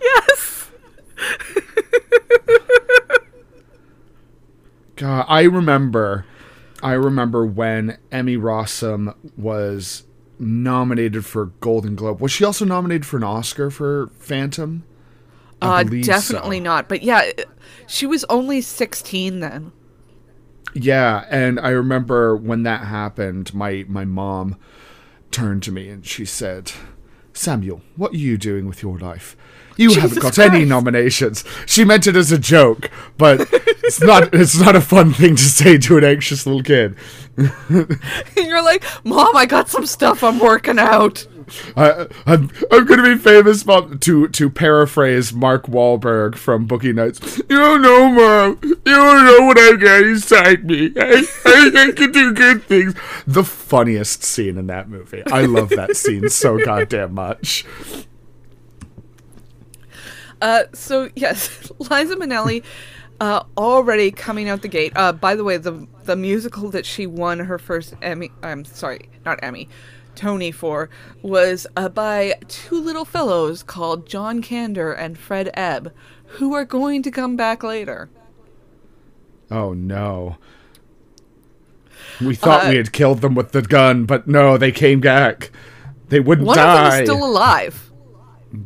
Yes! 0.02 0.70
God, 4.96 5.24
I 5.28 5.42
remember, 5.42 6.26
I 6.82 6.92
remember 6.92 7.46
when 7.46 7.96
Emmy 8.12 8.36
Rossum 8.36 9.14
was 9.36 10.04
nominated 10.38 11.24
for 11.24 11.46
Golden 11.60 11.94
Globe. 11.94 12.20
Was 12.20 12.32
she 12.32 12.44
also 12.44 12.64
nominated 12.64 13.06
for 13.06 13.16
an 13.16 13.24
Oscar 13.24 13.70
for 13.70 14.08
Phantom? 14.18 14.84
I 15.62 15.80
Uh, 15.80 15.84
definitely 15.84 16.58
so. 16.58 16.64
not. 16.64 16.88
But 16.88 17.02
yeah, 17.02 17.30
she 17.86 18.06
was 18.06 18.24
only 18.28 18.60
16 18.60 19.40
then. 19.40 19.72
Yeah, 20.72 21.24
and 21.30 21.58
I 21.58 21.70
remember 21.70 22.36
when 22.36 22.62
that 22.62 22.86
happened, 22.86 23.52
my 23.54 23.84
my 23.88 24.04
mom 24.04 24.56
turned 25.30 25.62
to 25.64 25.72
me 25.72 25.88
and 25.88 26.06
she 26.06 26.24
said, 26.24 26.72
"Samuel, 27.32 27.82
what 27.96 28.12
are 28.12 28.18
you 28.18 28.38
doing 28.38 28.66
with 28.66 28.82
your 28.82 28.98
life? 28.98 29.36
You 29.80 29.94
haven't 29.94 30.16
Jesus 30.16 30.36
got 30.36 30.52
any 30.52 30.64
nominations." 30.64 31.44
She 31.66 31.84
meant 31.84 32.06
it 32.06 32.16
as 32.16 32.30
a 32.32 32.38
joke, 32.38 32.90
but 33.16 33.48
it's 33.84 34.00
not 34.00 34.34
it's 34.34 34.58
not 34.58 34.76
a 34.76 34.80
fun 34.80 35.12
thing 35.12 35.36
to 35.36 35.42
say 35.42 35.78
to 35.78 35.98
an 35.98 36.04
anxious 36.04 36.46
little 36.46 36.62
kid. 36.62 36.96
And 37.36 37.50
you're 38.36 38.62
like, 38.62 38.84
Mom, 39.04 39.36
I 39.36 39.46
got 39.46 39.68
some 39.68 39.86
stuff 39.86 40.22
I'm 40.22 40.38
working 40.38 40.78
out. 40.78 41.26
I, 41.76 42.06
I'm, 42.26 42.50
I'm 42.70 42.84
going 42.84 43.02
to 43.02 43.16
be 43.16 43.18
famous, 43.18 43.64
Mom. 43.66 43.98
To 43.98 44.28
to 44.28 44.50
paraphrase 44.50 45.32
Mark 45.32 45.66
Wahlberg 45.66 46.36
from 46.36 46.68
Boogie 46.68 46.94
Nights. 46.94 47.38
You 47.38 47.56
don't 47.56 47.82
know, 47.82 48.08
Mom. 48.08 48.58
You 48.62 48.78
don't 48.84 49.24
know 49.24 49.46
what 49.46 49.58
I 49.58 49.76
got 49.76 50.02
inside 50.02 50.64
me. 50.64 50.92
I, 50.96 51.24
I, 51.44 51.88
I 51.88 51.92
can 51.92 52.12
do 52.12 52.32
good 52.32 52.62
things. 52.64 52.94
The 53.26 53.44
funniest 53.44 54.22
scene 54.22 54.58
in 54.58 54.66
that 54.68 54.88
movie. 54.88 55.22
I 55.26 55.42
love 55.42 55.70
that 55.70 55.96
scene 55.96 56.28
so 56.28 56.58
goddamn 56.64 57.14
much. 57.14 57.64
Uh, 60.40 60.64
so 60.72 61.10
yes, 61.16 61.70
Liza 61.78 62.16
Minnelli, 62.16 62.62
uh, 63.20 63.42
already 63.56 64.10
coming 64.10 64.48
out 64.48 64.62
the 64.62 64.68
gate. 64.68 64.92
Uh, 64.96 65.12
by 65.12 65.34
the 65.34 65.44
way, 65.44 65.56
the 65.56 65.86
the 66.04 66.16
musical 66.16 66.70
that 66.70 66.86
she 66.86 67.06
won 67.06 67.40
her 67.40 67.58
first 67.58 67.94
Emmy, 68.02 68.30
I'm 68.42 68.64
sorry, 68.64 69.08
not 69.24 69.38
Emmy, 69.42 69.68
Tony 70.14 70.50
for, 70.50 70.88
was 71.22 71.66
uh, 71.76 71.88
by 71.88 72.34
two 72.48 72.80
little 72.80 73.04
fellows 73.04 73.62
called 73.62 74.06
John 74.08 74.42
Kander 74.42 74.96
and 74.96 75.18
Fred 75.18 75.50
Ebb, 75.54 75.92
who 76.26 76.54
are 76.54 76.64
going 76.64 77.02
to 77.02 77.10
come 77.10 77.36
back 77.36 77.62
later. 77.62 78.08
Oh 79.50 79.72
no. 79.72 80.36
We 82.20 82.34
thought 82.34 82.66
Uh, 82.66 82.70
we 82.70 82.76
had 82.76 82.92
killed 82.92 83.20
them 83.20 83.34
with 83.34 83.52
the 83.52 83.62
gun, 83.62 84.04
but 84.04 84.26
no, 84.26 84.56
they 84.56 84.72
came 84.72 85.00
back. 85.00 85.50
They 86.08 86.20
wouldn't 86.20 86.46
One 86.46 86.58
of 86.58 86.64
them 86.92 87.00
is 87.02 87.08
still 87.08 87.24
alive. 87.24 87.90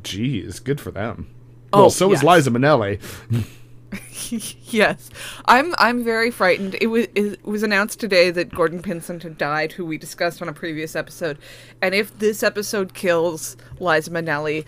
Jeez, 0.03 0.63
good 0.63 0.81
for 0.81 0.91
them. 0.91 1.34
Oh, 1.75 1.81
well, 1.83 1.91
so 1.91 2.11
yes. 2.11 2.19
is 2.19 2.25
Liza 2.25 2.51
Minnelli. 2.51 3.01
yes, 4.71 5.11
I'm. 5.47 5.75
I'm 5.77 6.05
very 6.05 6.31
frightened. 6.31 6.77
It 6.81 6.87
was. 6.87 7.09
It 7.17 7.45
was 7.45 7.65
announced 7.65 7.99
today 7.99 8.31
that 8.31 8.55
Gordon 8.55 8.81
Pinsent 8.81 9.25
had 9.25 9.37
died, 9.37 9.73
who 9.73 9.85
we 9.85 9.99
discussed 9.99 10.41
on 10.41 10.49
a 10.49 10.53
previous 10.53 10.95
episode. 10.95 11.37
And 11.83 11.95
if 11.95 12.17
this 12.19 12.45
episode 12.45 12.95
kills 12.95 13.57
Liza 13.81 14.11
Minnelli, 14.11 14.65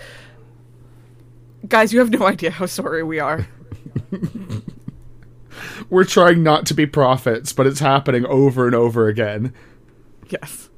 guys, 1.69 1.93
you 1.93 2.01
have 2.01 2.11
no 2.11 2.27
idea 2.27 2.51
how 2.51 2.67
sorry 2.67 3.05
we 3.05 3.21
are. 3.21 3.47
We're 5.89 6.05
trying 6.05 6.43
not 6.43 6.67
to 6.67 6.75
be 6.75 6.87
prophets, 6.87 7.53
but 7.53 7.69
it's 7.69 7.81
happening 7.81 8.27
over 8.27 8.67
and 8.67 8.75
over 8.75 9.07
again. 9.07 9.55
Yes. 10.29 10.71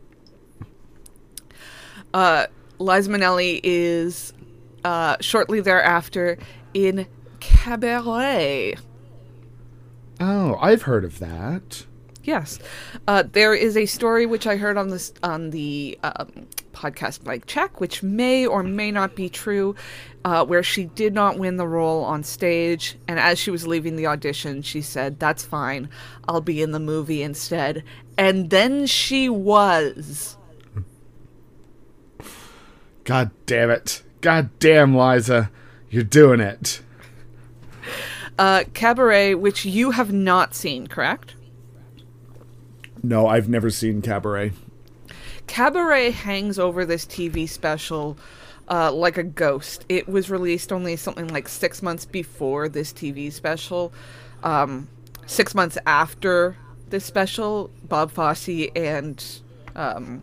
Uh, 2.13 2.47
Liza 2.79 3.11
Minnelli 3.11 3.61
is 3.63 4.33
uh, 4.85 5.17
shortly 5.21 5.61
thereafter 5.61 6.39
in 6.75 7.07
Cabaret. 7.41 8.77
Oh, 10.21 10.57
I've 10.61 10.83
heard 10.83 11.05
of 11.05 11.19
that. 11.19 11.87
Yes, 12.25 12.59
uh, 13.07 13.25
there 13.33 13.55
is 13.55 13.77
a 13.77 13.87
story 13.87 14.27
which 14.27 14.47
I 14.47 14.57
heard 14.57 14.77
on 14.77 14.89
this 14.89 15.15
on 15.23 15.49
the 15.49 15.99
um, 16.03 16.47
podcast 16.73 17.25
Mike 17.25 17.47
Check, 17.47 17.81
which 17.81 18.03
may 18.03 18.47
or 18.47 18.63
may 18.63 18.91
not 18.91 19.17
be 19.17 19.31
true, 19.31 19.75
uh, 20.27 20.45
where 20.45 20.63
she 20.63 20.85
did 20.85 21.15
not 21.15 21.39
win 21.39 21.57
the 21.57 21.67
role 21.67 22.05
on 22.05 22.23
stage, 22.23 22.99
and 23.09 23.19
as 23.19 23.39
she 23.39 23.51
was 23.51 23.67
leaving 23.67 23.97
the 23.97 24.07
audition, 24.07 24.61
she 24.61 24.83
said, 24.83 25.19
"That's 25.19 25.43
fine, 25.43 25.89
I'll 26.29 26.43
be 26.43 26.61
in 26.61 26.73
the 26.73 26.81
movie 26.81 27.23
instead," 27.23 27.83
and 28.19 28.51
then 28.51 28.87
she 28.87 29.31
was. 29.31 30.37
God 33.05 33.31
damn 33.47 33.71
it. 33.71 34.03
God 34.21 34.51
damn, 34.59 34.97
Liza. 34.97 35.51
You're 35.91 36.03
doing 36.03 36.41
it. 36.41 36.81
Uh, 38.39 38.65
Cabaret, 38.75 39.35
which 39.35 39.65
you 39.65 39.93
have 39.93 40.13
not 40.13 40.55
seen, 40.55 40.87
correct? 40.87 41.35
No, 43.03 43.27
I've 43.27 43.49
never 43.49 43.71
seen 43.71 44.03
Cabaret. 44.03 44.53
Cabaret 45.47 46.11
hangs 46.11 46.59
over 46.59 46.85
this 46.85 47.05
TV 47.05 47.49
special 47.49 48.19
uh, 48.69 48.93
like 48.93 49.17
a 49.17 49.23
ghost. 49.23 49.85
It 49.89 50.09
was 50.09 50.31
released 50.31 50.73
only 50.73 50.97
something 50.97 51.29
like 51.29 51.49
six 51.49 51.83
months 51.83 52.05
before 52.05 52.69
this 52.69 52.93
TV 52.93 53.33
special, 53.33 53.93
um, 54.43 54.89
six 55.27 55.55
months 55.55 55.79
after 55.87 56.57
this 56.91 57.05
special. 57.05 57.71
Bob 57.85 58.11
Fosse 58.11 58.69
and 58.77 59.25
um, 59.75 60.23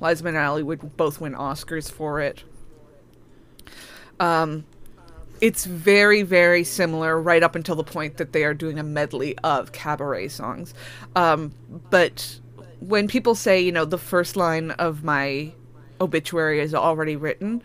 Liza 0.00 0.24
Minnelli 0.24 0.62
would 0.62 0.96
both 0.96 1.20
win 1.20 1.34
Oscars 1.34 1.90
for 1.90 2.20
it. 2.20 2.44
Um, 4.20 4.64
it's 5.40 5.64
very, 5.66 6.22
very 6.22 6.64
similar 6.64 7.20
right 7.20 7.42
up 7.42 7.54
until 7.54 7.76
the 7.76 7.84
point 7.84 8.16
that 8.16 8.32
they 8.32 8.44
are 8.44 8.54
doing 8.54 8.78
a 8.78 8.82
medley 8.82 9.38
of 9.38 9.72
cabaret 9.72 10.28
songs. 10.28 10.74
Um, 11.14 11.52
but 11.90 12.40
when 12.80 13.08
people 13.08 13.34
say, 13.34 13.60
you 13.60 13.72
know, 13.72 13.84
the 13.84 13.98
first 13.98 14.36
line 14.36 14.72
of 14.72 15.04
my 15.04 15.52
obituary 16.00 16.60
is 16.60 16.74
already 16.74 17.16
written, 17.16 17.62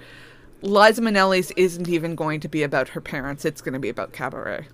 Liza 0.61 1.01
Minnelli's 1.01 1.51
isn't 1.51 1.89
even 1.89 2.15
going 2.15 2.39
to 2.39 2.47
be 2.47 2.63
about 2.63 2.89
her 2.89 3.01
parents. 3.01 3.43
It's 3.43 3.61
going 3.61 3.73
to 3.73 3.79
be 3.79 3.89
about 3.89 4.13
cabaret. 4.13 4.67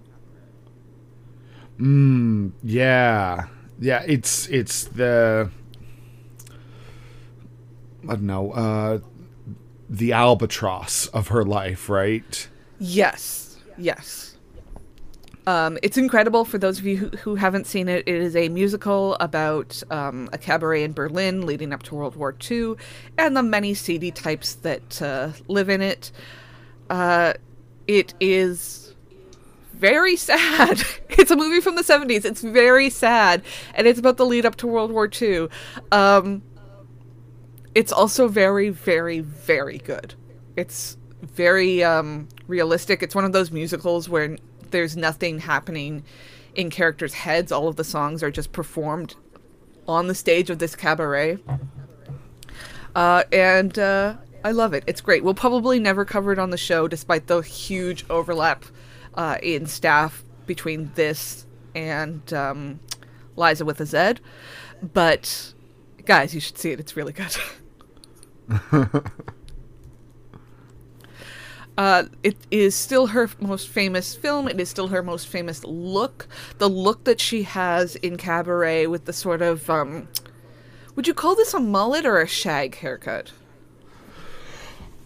Mm, 1.79 2.51
yeah, 2.61 3.47
yeah. 3.79 4.03
It's 4.05 4.47
it's 4.47 4.83
the 4.83 5.49
I 8.03 8.07
don't 8.07 8.23
know 8.23 8.51
uh, 8.51 8.99
the 9.89 10.13
albatross 10.13 11.07
of 11.07 11.29
her 11.29 11.43
life, 11.43 11.89
right? 11.89 12.47
Yes, 12.79 13.57
yes. 13.77 14.37
Um, 15.47 15.79
it's 15.81 15.97
incredible 15.97 16.45
for 16.45 16.59
those 16.59 16.77
of 16.77 16.85
you 16.85 16.97
who, 16.97 17.09
who, 17.17 17.35
haven't 17.35 17.65
seen 17.65 17.87
it. 17.87 18.03
It 18.07 18.15
is 18.15 18.35
a 18.35 18.49
musical 18.49 19.15
about 19.15 19.81
um, 19.89 20.29
a 20.31 20.37
cabaret 20.37 20.83
in 20.83 20.93
Berlin 20.93 21.45
leading 21.45 21.73
up 21.73 21.81
to 21.83 21.95
World 21.95 22.15
War 22.15 22.35
II 22.51 22.75
and 23.17 23.35
the 23.35 23.41
many 23.41 23.73
seedy 23.73 24.11
types 24.11 24.53
that 24.55 25.01
uh, 25.01 25.31
live 25.47 25.69
in 25.69 25.81
it. 25.81 26.11
Uh, 26.89 27.33
it 27.87 28.13
is 28.19 28.93
very 29.73 30.15
sad. 30.17 30.83
it's 31.09 31.31
a 31.31 31.35
movie 31.35 31.61
from 31.61 31.75
the 31.75 31.83
70s. 31.83 32.25
It's 32.25 32.41
very 32.41 32.91
sad. 32.91 33.41
And 33.73 33.87
it's 33.87 33.97
about 33.97 34.17
the 34.17 34.25
lead 34.25 34.45
up 34.45 34.55
to 34.57 34.67
World 34.67 34.91
War 34.91 35.09
II. 35.09 35.47
Um, 35.91 36.43
it's 37.75 37.91
also 37.91 38.27
very, 38.27 38.69
very, 38.69 39.19
very 39.19 39.77
good. 39.77 40.15
It's 40.55 40.97
very 41.21 41.83
um, 41.83 42.27
realistic. 42.47 43.03
It's 43.03 43.15
one 43.15 43.25
of 43.25 43.33
those 43.33 43.51
musicals 43.51 44.09
where 44.09 44.37
there's 44.71 44.95
nothing 44.97 45.39
happening 45.39 46.03
in 46.55 46.69
characters' 46.69 47.13
heads. 47.13 47.51
All 47.51 47.67
of 47.67 47.75
the 47.75 47.83
songs 47.83 48.23
are 48.23 48.31
just 48.31 48.51
performed 48.51 49.15
on 49.87 50.07
the 50.07 50.15
stage 50.15 50.49
of 50.49 50.59
this 50.59 50.75
cabaret. 50.75 51.39
Uh, 52.95 53.23
and 53.31 53.77
uh, 53.77 54.15
I 54.43 54.51
love 54.51 54.73
it. 54.73 54.83
It's 54.87 55.01
great. 55.01 55.23
We'll 55.23 55.33
probably 55.33 55.79
never 55.79 56.05
cover 56.05 56.31
it 56.31 56.39
on 56.39 56.49
the 56.49 56.57
show, 56.57 56.87
despite 56.87 57.27
the 57.27 57.41
huge 57.41 58.05
overlap 58.09 58.65
uh, 59.15 59.37
in 59.41 59.65
staff 59.65 60.23
between 60.45 60.91
this 60.95 61.45
and 61.75 62.33
um, 62.33 62.79
Liza 63.35 63.65
with 63.65 63.79
a 63.79 63.85
Z. 63.85 64.21
But 64.81 65.53
guys, 66.09 66.33
you 66.33 66.41
should 66.41 66.57
see 66.57 66.71
it. 66.71 66.79
It's 66.79 66.97
really 66.97 67.13
good. 67.13 67.37
Uh, 71.77 72.03
it 72.23 72.35
is 72.51 72.75
still 72.75 73.07
her 73.07 73.29
most 73.39 73.69
famous 73.69 74.13
film. 74.13 74.49
It 74.49 74.59
is 74.59 74.67
still 74.67 74.89
her 74.89 75.01
most 75.01 75.29
famous 75.29 75.63
look. 75.63 76.27
The 76.57 76.67
look 76.67 77.05
that 77.05 77.21
she 77.21 77.43
has 77.43 77.95
in 77.95 78.17
Cabaret 78.17 78.87
with 78.87 79.05
the 79.05 79.13
sort 79.13 79.41
of, 79.41 79.69
um, 79.69 80.09
would 80.97 81.07
you 81.07 81.13
call 81.13 81.35
this 81.35 81.53
a 81.53 81.59
mullet 81.61 82.05
or 82.05 82.19
a 82.19 82.27
shag 82.27 82.75
haircut? 82.75 83.31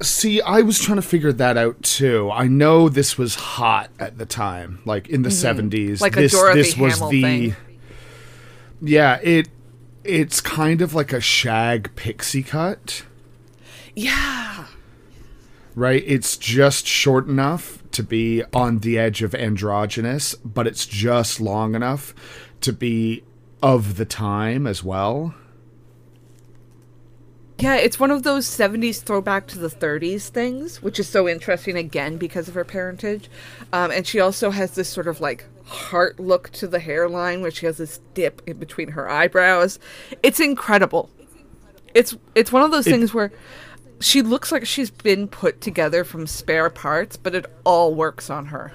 See, 0.02 0.42
I 0.42 0.64
was 0.64 0.80
trying 0.80 0.96
to 0.96 1.04
figure 1.04 1.32
that 1.34 1.58
out 1.58 1.84
too. 1.84 2.32
I 2.34 2.48
know 2.48 2.90
this 2.90 3.20
was 3.20 3.36
hot 3.36 3.92
at 4.00 4.18
the 4.18 4.26
time, 4.26 4.82
like 4.84 5.08
in 5.10 5.22
the 5.22 5.30
mm-hmm. 5.30 5.70
70s. 5.70 6.02
Like 6.02 6.16
this, 6.16 6.34
a 6.34 6.38
Dorothy 6.38 6.60
this 6.60 6.76
was 6.76 6.94
Hamill 6.96 7.10
the 7.10 7.22
thing. 7.22 7.56
Yeah, 8.82 9.20
it 9.22 9.48
it's 10.04 10.42
kind 10.42 10.82
of 10.82 10.94
like 10.94 11.14
a 11.14 11.22
shag 11.22 11.96
pixie 11.96 12.44
cut. 12.44 13.04
Yeah 13.96 14.68
right? 15.76 16.04
It's 16.06 16.38
just 16.38 16.86
short 16.86 17.28
enough 17.28 17.84
to 17.92 18.04
be 18.04 18.44
on 18.54 18.80
the 18.80 18.98
edge 18.98 19.22
of 19.22 19.36
androgynous, 19.36 20.36
but 20.36 20.68
it's 20.68 20.86
just 20.86 21.40
long 21.40 21.76
enough 21.76 22.14
to 22.62 22.74
be 22.74 23.24
of 23.62 23.98
the 23.98 24.06
time 24.06 24.68
as 24.68 24.84
well. 24.84 25.36
Yeah, 27.60 27.76
it's 27.76 28.00
one 28.00 28.12
of 28.12 28.24
those 28.24 28.46
70s 28.46 29.02
throwback 29.02 29.48
to 29.48 29.60
the 29.60 29.70
30s 29.70 30.30
things, 30.30 30.82
which 30.82 31.00
is 31.00 31.08
so 31.08 31.30
interesting 31.30 31.78
again 31.78 32.18
because 32.18 32.48
of 32.48 32.56
her 32.56 32.66
parentage. 32.66 33.30
Um, 33.72 33.92
and 33.92 34.06
she 34.06 34.20
also 34.20 34.50
has 34.50 34.76
this 34.76 34.90
sort 34.90 35.08
of 35.08 35.22
like 35.22 35.46
heart 35.66 36.20
look 36.20 36.50
to 36.52 36.68
the 36.68 36.80
hairline 36.80 37.42
where 37.42 37.52
she 37.52 37.66
has 37.66 37.78
this 37.78 38.00
dip 38.14 38.42
in 38.48 38.58
between 38.58 38.90
her 38.90 39.10
eyebrows. 39.10 39.80
It's 40.22 40.40
incredible. 40.40 41.10
It's 41.94 42.16
it's 42.36 42.52
one 42.52 42.64
of 42.64 42.72
those 42.72 42.88
it, 42.88 42.92
things 42.92 43.14
where 43.14 43.32
she 44.00 44.22
looks 44.22 44.52
like 44.52 44.66
she's 44.66 44.90
been 44.90 45.28
put 45.28 45.62
together 45.62 46.04
from 46.04 46.28
spare 46.28 46.70
parts, 46.70 47.18
but 47.18 47.36
it 47.36 47.46
all 47.64 47.94
works 47.96 48.30
on 48.30 48.48
her. 48.48 48.74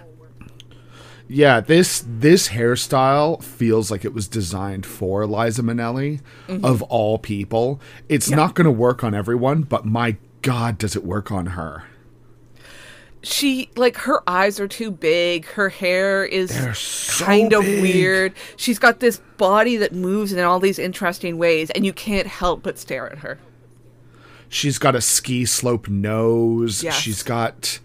Yeah, 1.28 1.60
this 1.60 2.04
this 2.06 2.48
hairstyle 2.48 3.42
feels 3.42 3.90
like 3.90 4.04
it 4.04 4.14
was 4.14 4.28
designed 4.28 4.86
for 4.86 5.26
Liza 5.26 5.62
Minnelli 5.62 6.22
mm-hmm. 6.46 6.64
of 6.64 6.82
all 6.82 7.18
people. 7.18 7.80
It's 8.08 8.30
yeah. 8.30 8.36
not 8.36 8.54
going 8.54 8.64
to 8.64 8.70
work 8.70 9.04
on 9.04 9.14
everyone, 9.14 9.62
but 9.62 9.84
my 9.84 10.16
god, 10.40 10.78
does 10.78 10.96
it 10.96 11.04
work 11.04 11.30
on 11.30 11.46
her? 11.46 11.84
She 13.28 13.68
like 13.76 13.96
her 13.98 14.22
eyes 14.26 14.58
are 14.58 14.66
too 14.66 14.90
big. 14.90 15.44
Her 15.44 15.68
hair 15.68 16.24
is 16.24 16.50
so 16.78 17.26
kind 17.26 17.52
of 17.52 17.62
weird. 17.62 18.32
She's 18.56 18.78
got 18.78 19.00
this 19.00 19.20
body 19.36 19.76
that 19.76 19.92
moves 19.92 20.32
in 20.32 20.42
all 20.42 20.58
these 20.58 20.78
interesting 20.78 21.36
ways, 21.36 21.68
and 21.70 21.84
you 21.84 21.92
can't 21.92 22.26
help 22.26 22.62
but 22.62 22.78
stare 22.78 23.12
at 23.12 23.18
her. 23.18 23.38
She's 24.48 24.78
got 24.78 24.94
a 24.94 25.02
ski 25.02 25.44
slope 25.44 25.88
nose. 25.88 26.82
Yes. 26.82 26.98
She's 26.98 27.22
got 27.22 27.80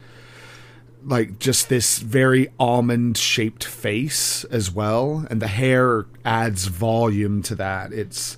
like 1.05 1.39
just 1.39 1.67
this 1.67 1.99
very 1.99 2.47
almond 2.57 3.17
shaped 3.17 3.65
face 3.65 4.43
as 4.45 4.71
well 4.71 5.27
and 5.29 5.41
the 5.41 5.47
hair 5.47 6.05
adds 6.23 6.67
volume 6.67 7.41
to 7.41 7.55
that 7.55 7.91
it's 7.91 8.37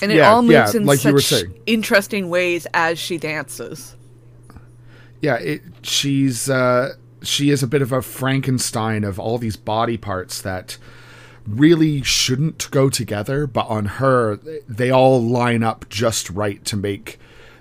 and 0.00 0.12
it 0.12 0.16
yeah, 0.16 0.30
all 0.30 0.42
moves 0.42 0.74
yeah, 0.74 0.80
in 0.80 0.86
like 0.86 1.00
such 1.00 1.44
interesting 1.66 2.30
ways 2.30 2.66
as 2.72 2.98
she 2.98 3.18
dances 3.18 3.96
yeah 5.20 5.36
it, 5.36 5.62
she's 5.82 6.48
uh 6.48 6.94
she 7.22 7.50
is 7.50 7.62
a 7.62 7.66
bit 7.66 7.82
of 7.82 7.92
a 7.92 8.02
frankenstein 8.02 9.04
of 9.04 9.18
all 9.18 9.38
these 9.38 9.56
body 9.56 9.96
parts 9.96 10.40
that 10.42 10.78
really 11.48 12.02
shouldn't 12.02 12.70
go 12.70 12.90
together, 12.90 13.46
but 13.46 13.66
on 13.68 13.86
her, 13.86 14.36
they 14.68 14.90
all 14.90 15.22
line 15.22 15.62
up 15.62 15.88
just 15.88 16.28
right 16.30 16.64
to 16.66 16.76
make 16.76 17.18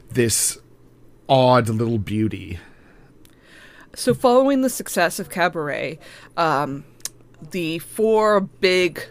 this 0.09 0.57
odd 1.29 1.69
little 1.69 1.97
beauty. 1.97 2.59
So, 3.95 4.13
following 4.13 4.61
the 4.61 4.69
success 4.69 5.19
of 5.19 5.29
Cabaret, 5.29 5.99
um, 6.35 6.85
the 7.51 7.79
four 7.79 8.41
big 8.41 9.03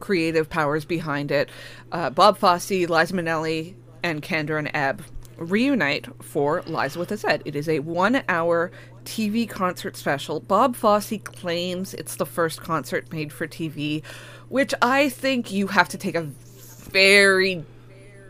creative 0.00 0.50
powers 0.50 0.84
behind 0.84 1.30
it 1.30 1.48
uh, 1.92 2.10
Bob 2.10 2.36
Fosse, 2.36 2.70
Liza 2.70 3.14
Minnelli, 3.14 3.74
and 4.02 4.22
Kander 4.22 4.58
and 4.58 4.70
Ebb 4.74 5.02
reunite 5.36 6.06
for 6.22 6.62
Liza 6.66 6.98
with 6.98 7.12
a 7.12 7.16
Z. 7.16 7.28
It 7.44 7.56
is 7.56 7.68
a 7.68 7.80
one 7.80 8.22
hour 8.28 8.70
TV 9.04 9.48
concert 9.48 9.96
special. 9.96 10.40
Bob 10.40 10.76
Fosse 10.76 11.18
claims 11.24 11.94
it's 11.94 12.16
the 12.16 12.26
first 12.26 12.62
concert 12.62 13.12
made 13.12 13.32
for 13.32 13.46
TV, 13.46 14.04
which 14.48 14.74
I 14.82 15.08
think 15.08 15.52
you 15.52 15.68
have 15.68 15.88
to 15.90 15.98
take 15.98 16.14
a 16.14 16.22
very 16.22 17.64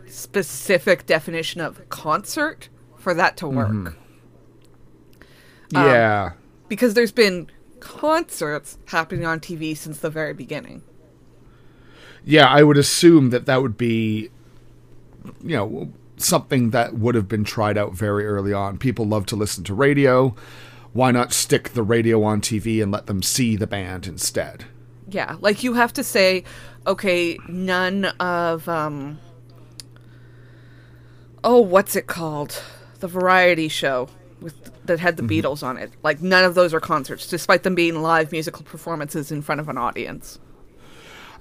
specific 0.07 1.05
definition 1.05 1.61
of 1.61 1.87
concert 1.89 2.69
for 2.97 3.13
that 3.13 3.37
to 3.37 3.47
work. 3.47 3.69
Mm-hmm. 3.69 5.77
Um, 5.77 5.85
yeah. 5.85 6.31
Because 6.67 6.93
there's 6.93 7.11
been 7.11 7.49
concerts 7.79 8.77
happening 8.85 9.25
on 9.25 9.39
TV 9.39 9.77
since 9.77 9.99
the 9.99 10.09
very 10.09 10.33
beginning. 10.33 10.81
Yeah, 12.23 12.47
I 12.47 12.63
would 12.63 12.77
assume 12.77 13.29
that 13.29 13.45
that 13.45 13.61
would 13.61 13.77
be, 13.77 14.31
you 15.43 15.55
know, 15.55 15.93
something 16.25 16.71
that 16.71 16.95
would 16.95 17.15
have 17.15 17.27
been 17.27 17.43
tried 17.43 17.77
out 17.77 17.93
very 17.93 18.25
early 18.25 18.53
on. 18.53 18.77
People 18.77 19.05
love 19.05 19.25
to 19.27 19.35
listen 19.35 19.63
to 19.65 19.73
radio. 19.73 20.35
Why 20.93 21.11
not 21.11 21.33
stick 21.33 21.69
the 21.69 21.83
radio 21.83 22.23
on 22.23 22.41
TV 22.41 22.81
and 22.81 22.91
let 22.91 23.05
them 23.05 23.21
see 23.21 23.55
the 23.55 23.67
band 23.67 24.07
instead? 24.07 24.65
Yeah, 25.07 25.35
like 25.39 25.63
you 25.63 25.73
have 25.73 25.93
to 25.93 26.03
say, 26.03 26.43
okay, 26.87 27.37
none 27.47 28.05
of 28.19 28.67
um 28.67 29.19
Oh, 31.43 31.59
what's 31.61 31.95
it 31.95 32.07
called? 32.07 32.63
The 33.01 33.07
variety 33.07 33.67
show 33.67 34.09
with 34.41 34.71
that 34.85 34.99
had 34.99 35.17
the 35.17 35.23
mm-hmm. 35.23 35.47
Beatles 35.47 35.63
on 35.63 35.77
it. 35.77 35.91
Like 36.01 36.21
none 36.21 36.43
of 36.43 36.55
those 36.55 36.73
are 36.73 36.79
concerts 36.79 37.27
despite 37.27 37.63
them 37.63 37.75
being 37.75 38.01
live 38.01 38.31
musical 38.31 38.63
performances 38.63 39.31
in 39.31 39.41
front 39.41 39.61
of 39.61 39.69
an 39.69 39.77
audience. 39.77 40.39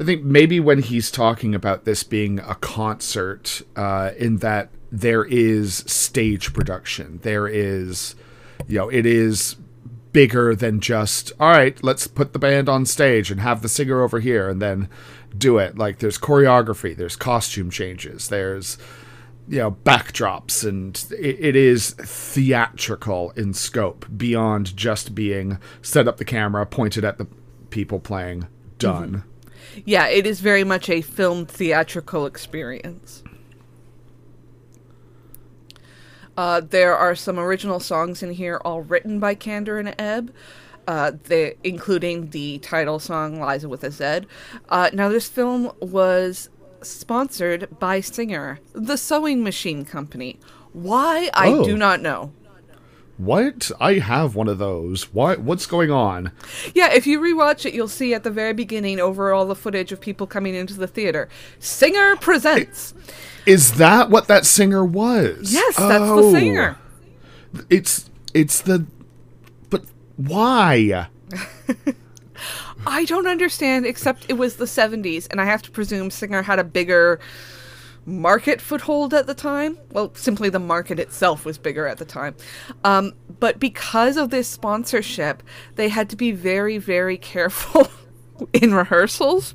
I 0.00 0.04
think 0.04 0.24
maybe 0.24 0.58
when 0.60 0.82
he's 0.82 1.10
talking 1.10 1.54
about 1.54 1.84
this 1.84 2.02
being 2.02 2.40
a 2.40 2.56
concert, 2.56 3.62
uh, 3.76 4.10
in 4.18 4.38
that 4.38 4.70
there 4.90 5.24
is 5.24 5.76
stage 5.86 6.52
production, 6.52 7.20
there 7.22 7.46
is, 7.46 8.14
you 8.66 8.78
know, 8.78 8.88
it 8.88 9.06
is 9.06 9.56
bigger 10.12 10.54
than 10.54 10.78
just 10.78 11.32
all 11.40 11.50
right 11.50 11.82
let's 11.82 12.06
put 12.06 12.32
the 12.32 12.38
band 12.38 12.68
on 12.68 12.86
stage 12.86 13.32
and 13.32 13.40
have 13.40 13.62
the 13.62 13.68
singer 13.68 14.00
over 14.00 14.20
here 14.20 14.48
and 14.48 14.62
then 14.62 14.88
do 15.36 15.58
it. 15.58 15.76
Like 15.76 15.98
there's 15.98 16.18
choreography 16.18 16.96
there's 16.96 17.16
costume 17.16 17.68
changes 17.68 18.28
there's 18.28 18.78
you 19.48 19.58
know 19.58 19.72
backdrops 19.72 20.66
and 20.66 21.04
it, 21.18 21.36
it 21.40 21.56
is 21.56 21.90
theatrical 21.90 23.32
in 23.32 23.52
scope 23.52 24.06
beyond 24.16 24.76
just 24.76 25.14
being 25.14 25.58
set 25.82 26.06
up 26.06 26.16
the 26.16 26.24
camera 26.24 26.64
pointed 26.64 27.04
at 27.04 27.18
the 27.18 27.26
people 27.70 27.98
playing 27.98 28.46
done 28.78 29.24
Yeah, 29.84 30.06
it 30.08 30.26
is 30.26 30.40
very 30.40 30.64
much 30.64 30.88
a 30.88 31.00
film 31.00 31.46
theatrical 31.46 32.26
experience. 32.26 33.22
Uh, 36.36 36.60
there 36.60 36.96
are 36.96 37.14
some 37.14 37.38
original 37.38 37.78
songs 37.80 38.22
in 38.22 38.32
here, 38.32 38.60
all 38.64 38.82
written 38.82 39.20
by 39.20 39.34
Kander 39.34 39.78
and 39.78 39.94
Ebb, 39.98 40.32
uh, 40.88 41.12
they, 41.24 41.54
including 41.62 42.30
the 42.30 42.58
title 42.58 42.98
song 42.98 43.40
"Liza 43.40 43.68
with 43.68 43.84
a 43.84 43.90
Z." 43.90 44.26
Uh, 44.68 44.90
now, 44.92 45.08
this 45.08 45.28
film 45.28 45.70
was 45.80 46.50
sponsored 46.82 47.78
by 47.78 48.00
Singer, 48.00 48.58
the 48.72 48.96
Sewing 48.96 49.42
Machine 49.44 49.84
Company. 49.84 50.38
Why 50.72 51.30
I 51.34 51.50
Oh. 51.50 51.64
do 51.64 51.76
not 51.76 52.00
know. 52.02 52.32
What 53.16 53.70
i 53.80 53.94
have 53.94 54.34
one 54.34 54.48
of 54.48 54.58
those 54.58 55.12
what 55.14 55.38
what's 55.40 55.66
going 55.66 55.90
on 55.90 56.32
Yeah, 56.74 56.92
if 56.92 57.06
you 57.06 57.20
rewatch 57.20 57.64
it, 57.64 57.72
you'll 57.74 57.86
see 57.88 58.12
at 58.12 58.24
the 58.24 58.30
very 58.30 58.52
beginning, 58.52 58.98
over 58.98 59.32
all 59.32 59.46
the 59.46 59.54
footage 59.54 59.92
of 59.92 60.00
people 60.00 60.26
coming 60.26 60.54
into 60.54 60.74
the 60.74 60.86
theater, 60.88 61.28
Singer 61.60 62.16
presents. 62.16 62.92
is 63.46 63.74
that 63.74 64.10
what 64.10 64.26
that 64.26 64.44
singer 64.46 64.84
was 64.84 65.52
Yes, 65.52 65.76
that's 65.76 66.02
Oh. 66.04 66.32
the 66.32 66.38
singer. 66.40 66.76
it's 67.70 68.10
it's 68.34 68.60
the 68.60 68.84
but 69.70 69.84
why 70.16 71.08
I 72.86 73.04
don't 73.06 73.26
understand, 73.26 73.86
except 73.86 74.26
it 74.28 74.34
was 74.34 74.56
the 74.56 74.66
70s, 74.66 75.26
and 75.30 75.40
I 75.40 75.46
have 75.46 75.62
to 75.62 75.70
presume 75.70 76.10
Singer 76.10 76.42
had 76.42 76.58
a 76.58 76.64
bigger 76.64 77.18
market 78.06 78.60
foothold 78.60 79.14
at 79.14 79.26
the 79.26 79.34
time. 79.34 79.78
Well, 79.92 80.14
simply 80.14 80.48
the 80.50 80.58
market 80.58 80.98
itself 80.98 81.44
was 81.44 81.58
bigger 81.58 81.86
at 81.86 81.98
the 81.98 82.04
time. 82.04 82.36
Um, 82.84 83.12
but 83.40 83.58
because 83.58 84.16
of 84.16 84.30
this 84.30 84.48
sponsorship, 84.48 85.42
they 85.76 85.88
had 85.88 86.10
to 86.10 86.16
be 86.16 86.32
very, 86.32 86.78
very 86.78 87.16
careful 87.16 87.88
in 88.52 88.74
rehearsals 88.74 89.54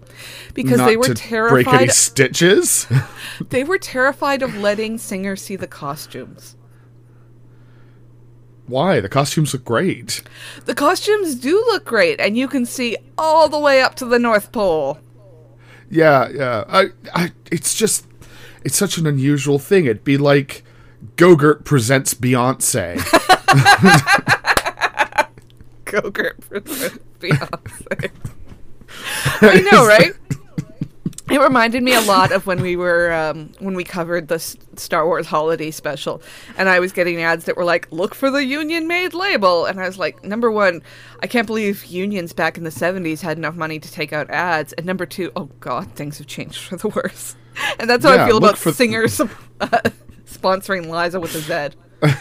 because 0.54 0.78
not 0.78 0.88
they 0.88 0.98
were 0.98 1.14
terrified. 1.14 1.66
break 1.66 1.82
any 1.82 1.88
stitches 1.90 2.88
They 3.50 3.64
were 3.64 3.78
terrified 3.78 4.42
of 4.42 4.56
letting 4.56 4.98
singers 4.98 5.42
see 5.42 5.56
the 5.56 5.68
costumes. 5.68 6.56
why 8.68 9.00
the 9.00 9.10
costumes 9.10 9.54
look 9.54 9.66
great 9.66 10.22
The 10.66 10.76
costumes 10.76 11.36
do 11.36 11.56
look 11.72 11.86
great, 11.86 12.20
and 12.20 12.38
you 12.38 12.48
can 12.48 12.66
see 12.66 12.98
all 13.18 13.50
the 13.50 13.60
way 13.60 13.82
up 13.82 13.96
to 13.96 14.06
the 14.06 14.20
North 14.20 14.52
Pole. 14.52 15.00
Yeah, 15.90 16.30
yeah. 16.30 16.66
I, 16.68 16.86
I, 17.14 17.32
it's 17.52 17.74
just, 17.74 18.06
it's 18.64 18.78
such 18.78 18.98
an 18.98 19.08
unusual 19.08 19.60
thing. 19.60 19.86
It'd 19.86 20.04
be 20.04 20.18
like 20.18 20.64
Gogurt 21.16 21.66
presents 21.66 22.14
Beyonce. 22.14 22.98
Gogurt 25.86 26.40
presents 26.48 27.00
Beyonce. 27.20 28.12
I 29.42 29.62
know, 29.72 29.88
right? 29.88 30.14
It 31.32 31.40
reminded 31.40 31.84
me 31.84 31.94
a 31.94 32.02
lot 32.02 32.32
of 32.32 32.48
when 32.48 32.60
we 32.60 32.76
were 32.76 33.14
um, 33.14 33.52
when 33.60 33.76
we 33.76 33.84
covered 33.84 34.30
the 34.30 34.36
S- 34.36 34.58
Star 34.78 35.06
Wars 35.06 35.28
holiday 35.28 35.70
special, 35.70 36.24
and 36.58 36.68
I 36.68 36.80
was 36.80 36.92
getting 36.92 37.22
ads 37.22 37.46
that 37.46 37.56
were 37.56 37.64
like, 37.64 37.88
"Look 37.92 38.16
for 38.16 38.32
the 38.32 38.44
Union-made 38.44 39.14
label," 39.14 39.68
and 39.68 39.80
I 39.80 39.86
was 39.86 40.00
like, 40.00 40.24
number 40.24 40.50
one, 40.50 40.82
I 41.22 41.28
can't 41.28 41.46
believe 41.46 41.86
unions 41.86 42.34
back 42.34 42.58
in 42.58 42.64
the 42.64 42.72
'70s 42.72 43.22
had 43.22 43.38
enough 43.38 43.54
money 43.54 43.78
to 43.78 43.92
take 43.92 44.12
out 44.12 44.28
ads, 44.32 44.74
and 44.74 44.88
number 44.88 45.06
two, 45.06 45.32
oh 45.36 45.52
god, 45.60 45.94
things 45.94 46.18
have 46.18 46.26
changed 46.26 46.64
for 46.64 46.78
the 46.78 46.88
worse, 46.88 47.36
and 47.80 47.90
that's 47.90 48.04
how 48.06 48.14
Yeah, 48.14 48.24
I 48.26 48.28
feel 48.28 48.38
about 48.38 48.58
for- 48.58 48.72
singers 48.72 49.20
uh, 49.62 49.68
sponsoring 50.26 50.90
Liza 50.90 51.20
with 51.20 51.36
a 51.36 51.40
Z. 51.40 51.76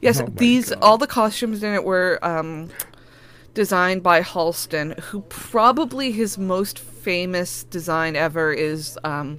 Yes, 0.00 0.20
Oh 0.20 0.26
these 0.26 0.70
God. 0.70 0.78
all 0.82 0.98
the 0.98 1.06
costumes 1.06 1.62
in 1.62 1.74
it 1.74 1.84
were 1.84 2.18
um, 2.22 2.70
designed 3.52 4.02
by 4.02 4.22
Halston, 4.22 4.98
who 4.98 5.20
probably 5.28 6.12
his 6.12 6.38
most 6.38 6.78
famous 6.78 7.64
design 7.64 8.16
ever 8.16 8.52
is 8.54 8.98
um, 9.04 9.38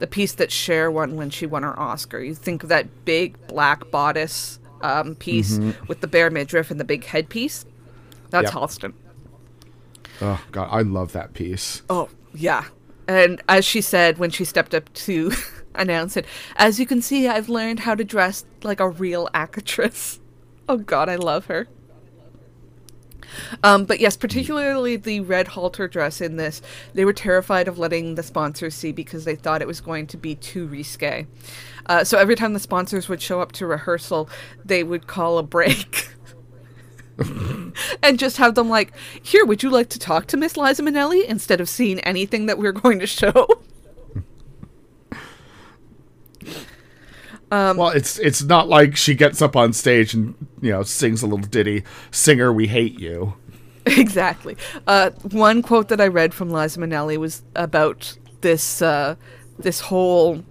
the 0.00 0.06
piece 0.06 0.32
that 0.34 0.52
Cher 0.52 0.90
won 0.90 1.16
when 1.16 1.30
she 1.30 1.46
won 1.46 1.62
her 1.62 1.78
Oscar. 1.80 2.20
You 2.20 2.34
think 2.34 2.62
of 2.62 2.68
that 2.68 3.06
big 3.06 3.38
black 3.46 3.90
bodice 3.90 4.58
um, 4.82 5.14
piece 5.14 5.56
Mm-hmm. 5.58 5.86
with 5.86 6.02
the 6.02 6.06
bare 6.06 6.30
midriff 6.30 6.70
and 6.70 6.78
the 6.78 6.84
big 6.84 7.04
headpiece. 7.06 7.64
That's 8.28 8.52
Yep. 8.52 8.62
Halston. 8.62 8.92
oh 10.20 10.44
God, 10.52 10.68
I 10.70 10.82
love 10.82 11.12
that 11.12 11.32
piece. 11.32 11.82
Oh, 11.88 12.10
yeah. 12.34 12.64
And 13.06 13.42
as 13.48 13.64
she 13.64 13.80
said 13.80 14.18
when 14.18 14.30
she 14.30 14.44
stepped 14.44 14.74
up 14.74 14.92
to 14.94 15.32
announce 15.74 16.16
it, 16.16 16.26
as 16.56 16.80
you 16.80 16.86
can 16.86 17.02
see, 17.02 17.28
I've 17.28 17.48
learned 17.48 17.80
how 17.80 17.94
to 17.94 18.04
dress 18.04 18.44
like 18.62 18.80
a 18.80 18.88
real 18.88 19.28
actress. 19.34 20.20
Oh, 20.66 20.78
God, 20.78 21.10
I 21.10 21.16
love 21.16 21.44
her. 21.44 21.68
Um, 23.62 23.84
but 23.84 24.00
yes, 24.00 24.16
particularly 24.16 24.96
the 24.96 25.20
red 25.20 25.48
halter 25.48 25.88
dress 25.88 26.20
in 26.20 26.36
this, 26.36 26.62
they 26.94 27.04
were 27.04 27.12
terrified 27.12 27.68
of 27.68 27.78
letting 27.78 28.14
the 28.14 28.22
sponsors 28.22 28.74
see 28.74 28.92
because 28.92 29.24
they 29.24 29.36
thought 29.36 29.62
it 29.62 29.68
was 29.68 29.80
going 29.80 30.06
to 30.08 30.16
be 30.16 30.34
too 30.34 30.66
risque. 30.66 31.26
Uh, 31.86 32.04
so 32.04 32.18
every 32.18 32.36
time 32.36 32.54
the 32.54 32.60
sponsors 32.60 33.08
would 33.08 33.20
show 33.20 33.40
up 33.40 33.52
to 33.52 33.66
rehearsal, 33.66 34.28
they 34.64 34.82
would 34.82 35.06
call 35.06 35.38
a 35.38 35.42
break. 35.42 36.08
and 38.02 38.18
just 38.18 38.36
have 38.38 38.54
them 38.54 38.68
like, 38.68 38.92
here, 39.22 39.44
would 39.44 39.62
you 39.62 39.70
like 39.70 39.88
to 39.90 39.98
talk 39.98 40.26
to 40.26 40.36
Miss 40.36 40.56
Liza 40.56 40.82
Minnelli 40.82 41.24
instead 41.24 41.60
of 41.60 41.68
seeing 41.68 42.00
anything 42.00 42.46
that 42.46 42.58
we're 42.58 42.72
going 42.72 42.98
to 42.98 43.06
show? 43.06 43.48
Um, 47.50 47.76
well, 47.76 47.90
it's 47.90 48.18
it's 48.18 48.42
not 48.42 48.68
like 48.68 48.96
she 48.96 49.14
gets 49.14 49.40
up 49.40 49.54
on 49.54 49.72
stage 49.72 50.12
and 50.12 50.34
you 50.60 50.72
know 50.72 50.82
sings 50.82 51.22
a 51.22 51.26
little 51.26 51.46
ditty, 51.46 51.84
"Singer, 52.10 52.52
we 52.52 52.66
hate 52.66 52.98
you." 52.98 53.34
exactly. 53.86 54.56
Uh, 54.88 55.10
one 55.30 55.62
quote 55.62 55.88
that 55.88 56.00
I 56.00 56.08
read 56.08 56.34
from 56.34 56.50
Liza 56.50 56.80
Minnelli 56.80 57.16
was 57.16 57.42
about 57.54 58.16
this 58.40 58.82
uh, 58.82 59.14
this 59.58 59.78
whole 59.80 60.42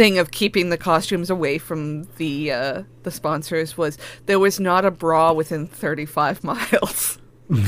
thing 0.00 0.16
of 0.18 0.30
keeping 0.30 0.70
the 0.70 0.78
costumes 0.78 1.28
away 1.28 1.58
from 1.58 2.04
the 2.16 2.50
uh, 2.50 2.84
the 3.02 3.10
sponsors 3.10 3.76
was 3.76 3.98
there 4.24 4.38
was 4.38 4.58
not 4.58 4.82
a 4.82 4.90
bra 4.90 5.30
within 5.30 5.66
35 5.66 6.42
miles. 6.50 7.18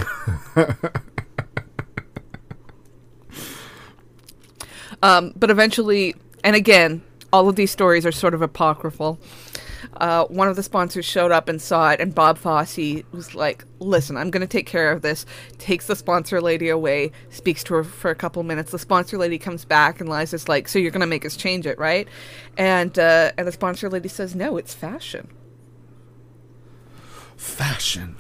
um, 5.03 5.35
but 5.37 5.51
eventually, 5.51 6.15
and 6.43 6.57
again, 6.57 7.03
all 7.35 7.51
of 7.51 7.57
these 7.57 7.71
stories 7.71 8.07
are 8.07 8.13
sort 8.13 8.33
of 8.33 8.41
apocryphal. 8.41 9.19
Uh, 9.99 10.25
one 10.27 10.49
of 10.49 10.57
the 10.57 10.63
sponsors 10.63 11.05
showed 11.05 11.31
up 11.31 11.49
and 11.49 11.61
saw 11.61 11.91
it, 11.91 12.01
and 12.01 12.15
Bob 12.15 12.39
Fosse 12.39 13.03
was 13.13 13.35
like, 13.35 13.65
"Listen, 13.79 14.17
I'm 14.17 14.31
going 14.31 14.41
to 14.41 14.47
take 14.47 14.67
care 14.67 14.91
of 14.91 15.03
this." 15.03 15.27
Takes 15.59 15.87
the 15.87 15.95
sponsor 15.97 16.41
lady 16.41 16.71
away, 16.71 17.13
speaks 17.31 17.63
to 17.65 17.75
her 17.75 17.85
for 17.85 18.11
a 18.11 18.15
couple 18.15 18.43
minutes. 18.43 18.73
The 18.73 18.79
sponsor 18.79 19.19
lady 19.19 19.39
comes 19.39 19.65
back, 19.65 20.01
and 20.01 20.09
Liza's 20.09 20.49
like, 20.49 20.67
"So 20.69 20.79
you're 20.79 20.91
going 20.91 21.03
to 21.03 21.07
make 21.07 21.27
us 21.27 21.37
change 21.37 21.67
it, 21.67 21.79
right?" 21.79 22.09
And 22.57 22.99
uh, 22.99 23.33
and 23.37 23.47
the 23.47 23.53
sponsor 23.53 23.91
lady 23.91 24.09
says, 24.09 24.35
"No, 24.35 24.57
it's 24.57 24.73
fashion. 24.73 25.29
Fashion, 27.37 28.17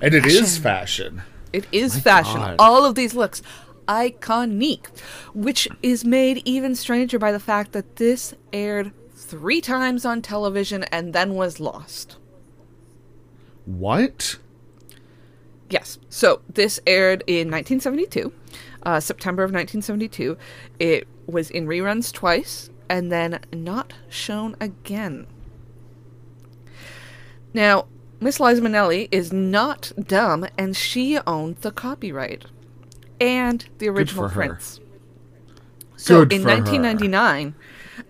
and 0.00 0.14
it 0.14 0.26
is 0.26 0.58
fashion. 0.58 1.22
It 1.52 1.66
is 1.72 1.94
My 1.96 2.00
fashion. 2.00 2.40
God. 2.40 2.56
All 2.58 2.84
of 2.84 2.94
these 2.94 3.14
looks." 3.14 3.42
Iconique, 3.88 4.88
which 5.32 5.68
is 5.80 6.04
made 6.04 6.42
even 6.44 6.74
stranger 6.74 7.20
by 7.20 7.30
the 7.30 7.38
fact 7.38 7.70
that 7.70 7.96
this 7.96 8.34
aired 8.52 8.90
three 9.26 9.60
times 9.60 10.04
on 10.04 10.22
television 10.22 10.84
and 10.84 11.12
then 11.12 11.34
was 11.34 11.58
lost. 11.58 12.16
What? 13.64 14.36
Yes. 15.68 15.98
So 16.08 16.40
this 16.48 16.78
aired 16.86 17.24
in 17.26 17.50
1972, 17.50 18.32
uh, 18.84 19.00
September 19.00 19.42
of 19.42 19.50
1972. 19.50 20.36
It 20.78 21.08
was 21.26 21.50
in 21.50 21.66
reruns 21.66 22.12
twice 22.12 22.70
and 22.88 23.10
then 23.10 23.40
not 23.52 23.92
shown 24.08 24.54
again. 24.60 25.26
Now, 27.52 27.86
Miss 28.20 28.38
Liza 28.38 28.62
Minnelli 28.62 29.08
is 29.10 29.32
not 29.32 29.92
dumb, 29.98 30.46
and 30.56 30.76
she 30.76 31.18
owned 31.26 31.56
the 31.56 31.70
copyright 31.70 32.46
and 33.20 33.66
the 33.78 33.88
original 33.88 34.28
for 34.28 34.34
her. 34.34 34.58
So 35.96 36.24
Good 36.24 36.32
in 36.34 36.44
1999, 36.44 37.54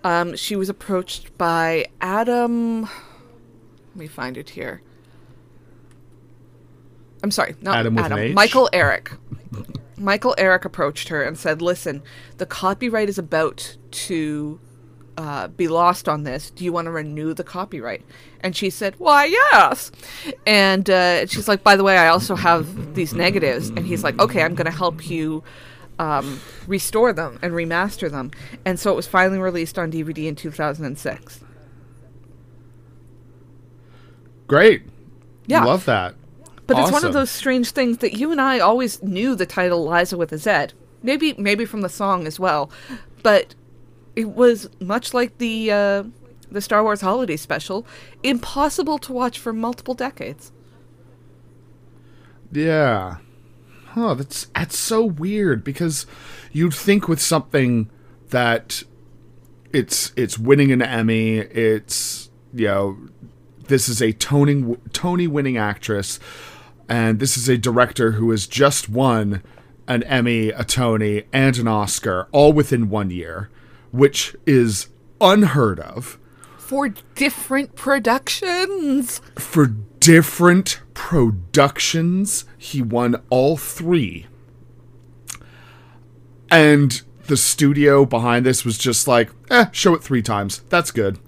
um, 0.03 0.35
she 0.35 0.55
was 0.55 0.69
approached 0.69 1.37
by 1.37 1.87
Adam. 2.01 2.81
Let 2.81 2.89
me 3.95 4.07
find 4.07 4.37
it 4.37 4.51
here. 4.51 4.81
I'm 7.23 7.31
sorry, 7.31 7.55
not 7.61 7.77
Adam 7.77 7.97
Adam. 7.97 8.33
Michael 8.33 8.69
Arick. 8.73 9.17
Michael 9.97 10.35
Arick 10.37 10.65
approached 10.65 11.07
her 11.07 11.23
and 11.23 11.37
said, 11.37 11.61
"Listen, 11.61 12.03
the 12.37 12.45
copyright 12.45 13.09
is 13.09 13.17
about 13.17 13.77
to 13.91 14.59
uh, 15.17 15.47
be 15.47 15.67
lost 15.67 16.07
on 16.07 16.23
this. 16.23 16.51
Do 16.51 16.63
you 16.63 16.71
want 16.71 16.85
to 16.85 16.91
renew 16.91 17.33
the 17.33 17.43
copyright? 17.43 18.05
And 18.41 18.55
she 18.55 18.69
said, 18.69 18.93
Why, 18.99 19.25
yes. 19.25 19.91
And 20.45 20.89
uh, 20.89 21.25
she's 21.25 21.47
like, 21.47 21.63
By 21.63 21.75
the 21.75 21.83
way, 21.83 21.97
I 21.97 22.07
also 22.09 22.35
have 22.35 22.93
these 22.93 23.13
negatives. 23.13 23.69
And 23.69 23.85
he's 23.85 24.03
like, 24.03 24.19
Okay, 24.19 24.43
I'm 24.43 24.55
going 24.55 24.65
to 24.65 24.77
help 24.77 25.09
you 25.09 25.43
um, 25.99 26.41
restore 26.67 27.13
them 27.13 27.39
and 27.41 27.53
remaster 27.53 28.09
them. 28.09 28.31
And 28.65 28.79
so 28.79 28.91
it 28.91 28.95
was 28.95 29.07
finally 29.07 29.39
released 29.39 29.77
on 29.79 29.91
DVD 29.91 30.27
in 30.27 30.35
2006. 30.35 31.43
Great. 34.47 34.83
Yeah. 35.45 35.63
Love 35.63 35.85
that. 35.85 36.15
But 36.67 36.79
it's 36.79 36.91
one 36.91 37.05
of 37.05 37.13
those 37.13 37.31
strange 37.31 37.71
things 37.71 37.99
that 37.99 38.13
you 38.13 38.31
and 38.31 38.41
I 38.41 38.59
always 38.59 39.01
knew 39.01 39.35
the 39.35 39.45
title 39.45 39.87
Liza 39.87 40.17
with 40.17 40.33
a 40.33 40.37
Z. 40.37 40.75
Maybe 41.01 41.33
maybe 41.37 41.63
from 41.65 41.81
the 41.81 41.89
song 41.89 42.27
as 42.27 42.39
well. 42.39 42.69
But 43.23 43.55
it 44.17 44.31
was 44.31 44.69
much 44.81 45.13
like 45.13 45.37
the 45.37 45.71
uh, 45.71 46.03
the 46.51 46.59
Star 46.59 46.83
Wars 46.83 47.01
holiday 47.01 47.37
special, 47.37 47.87
impossible 48.23 48.97
to 48.99 49.13
watch 49.13 49.39
for 49.39 49.53
multiple 49.53 49.93
decades. 49.93 50.51
Yeah. 52.51 53.17
Huh, 53.97 54.13
that's 54.13 54.45
that's 54.53 54.77
so 54.77 55.03
weird 55.03 55.63
because 55.63 56.05
you'd 56.51 56.75
think 56.75 57.07
with 57.07 57.19
something 57.19 57.89
that 58.29 58.83
it's 59.73 60.13
it's 60.15 60.37
winning 60.37 60.71
an 60.71 60.83
Emmy, 60.83 61.37
it's 61.37 62.29
you 62.53 62.67
know 62.67 62.97
this 63.67 63.89
is 63.89 63.99
a 63.99 64.11
Tony 64.13 64.77
Tony 64.93 65.25
winning 65.25 65.57
actress 65.57 66.19
and 66.87 67.19
this 67.19 67.37
is 67.37 67.49
a 67.49 67.57
director 67.57 68.11
who 68.11 68.29
has 68.29 68.45
just 68.45 68.87
won 68.87 69.41
an 69.87 70.03
Emmy, 70.03 70.49
a 70.49 70.63
Tony, 70.63 71.23
and 71.33 71.57
an 71.57 71.67
Oscar 71.67 72.27
all 72.31 72.53
within 72.53 72.91
one 72.91 73.09
year, 73.09 73.49
which 73.89 74.35
is 74.45 74.89
unheard 75.19 75.79
of. 75.79 76.19
For 76.59 76.89
different 77.15 77.73
productions. 77.73 79.21
for 79.39 79.75
different 79.99 80.81
productions. 80.93 82.45
He 82.57 82.81
won 82.81 83.21
all 83.29 83.57
three. 83.57 84.27
And 86.49 87.01
the 87.27 87.37
studio 87.37 88.05
behind 88.05 88.45
this 88.45 88.63
was 88.63 88.77
just 88.77 89.07
like, 89.07 89.29
eh, 89.49 89.65
show 89.71 89.93
it 89.93 90.03
three 90.03 90.21
times. 90.21 90.59
That's 90.69 90.91
good. 90.91 91.19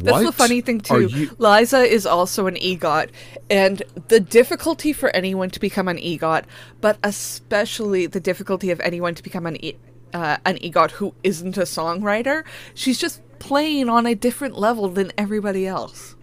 That's 0.00 0.24
the 0.24 0.32
funny 0.32 0.60
thing 0.60 0.80
too. 0.80 1.08
Liza 1.38 1.80
is 1.80 2.06
also 2.06 2.46
an 2.46 2.54
EGOT, 2.56 3.10
and 3.50 3.82
the 4.08 4.20
difficulty 4.20 4.92
for 4.92 5.10
anyone 5.10 5.50
to 5.50 5.60
become 5.60 5.88
an 5.88 5.98
EGOT, 5.98 6.44
but 6.80 6.98
especially 7.02 8.06
the 8.06 8.20
difficulty 8.20 8.70
of 8.70 8.80
anyone 8.80 9.14
to 9.14 9.22
become 9.22 9.46
an 9.46 9.62
e- 9.62 9.76
uh, 10.14 10.36
an 10.46 10.56
EGOT 10.58 10.92
who 10.92 11.14
isn't 11.22 11.58
a 11.58 11.62
songwriter, 11.62 12.44
she's 12.72 12.98
just 12.98 13.20
playing 13.40 13.88
on 13.88 14.06
a 14.06 14.14
different 14.14 14.56
level 14.56 14.88
than 14.88 15.12
everybody 15.18 15.66
else. 15.66 16.14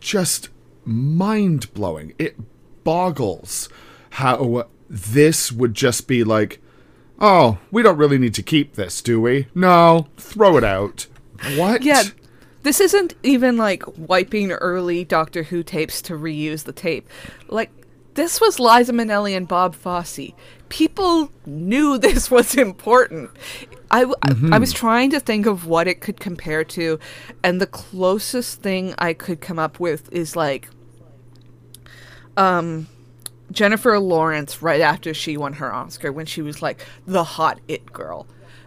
Just 0.00 0.48
mind 0.84 1.72
blowing. 1.74 2.14
It 2.18 2.36
boggles 2.84 3.68
how 4.10 4.66
this 4.88 5.50
would 5.52 5.74
just 5.74 6.06
be 6.06 6.24
like, 6.24 6.60
oh, 7.20 7.58
we 7.70 7.82
don't 7.82 7.98
really 7.98 8.18
need 8.18 8.34
to 8.34 8.42
keep 8.42 8.74
this, 8.74 9.02
do 9.02 9.20
we? 9.20 9.48
No, 9.54 10.08
throw 10.16 10.56
it 10.56 10.64
out. 10.64 11.06
What? 11.56 11.82
Yeah, 11.82 12.02
this 12.62 12.80
isn't 12.80 13.14
even 13.22 13.56
like 13.56 13.82
wiping 13.96 14.52
early 14.52 15.04
Doctor 15.04 15.44
Who 15.44 15.62
tapes 15.62 16.00
to 16.02 16.14
reuse 16.14 16.64
the 16.64 16.72
tape. 16.72 17.08
Like, 17.48 17.70
this 18.14 18.40
was 18.40 18.58
Liza 18.58 18.92
Minnelli 18.92 19.36
and 19.36 19.46
Bob 19.46 19.74
Fosse. 19.74 20.32
People 20.68 21.30
knew 21.44 21.98
this 21.98 22.30
was 22.30 22.54
important. 22.54 23.30
I, 23.90 24.00
w- 24.00 24.16
I- 24.22 24.56
I 24.56 24.58
was 24.58 24.72
trying 24.72 25.10
to 25.10 25.20
think 25.20 25.46
of 25.46 25.66
what 25.66 25.86
it 25.86 26.00
could 26.00 26.18
compare 26.20 26.64
to, 26.64 26.98
and 27.42 27.60
the 27.60 27.66
closest 27.66 28.60
thing 28.62 28.94
I 28.98 29.12
could 29.12 29.40
come 29.40 29.58
up 29.58 29.78
with 29.80 30.12
is 30.12 30.34
like 30.36 30.68
um, 32.36 32.86
Jennifer 33.52 33.98
Lawrence 33.98 34.62
right 34.62 34.80
after 34.80 35.14
she 35.14 35.36
won 35.36 35.54
her 35.54 35.72
Oscar 35.72 36.12
when 36.12 36.26
she 36.26 36.42
was 36.42 36.62
like 36.62 36.84
the 37.06 37.24
hot 37.24 37.60
it 37.68 37.92
girl. 37.92 38.26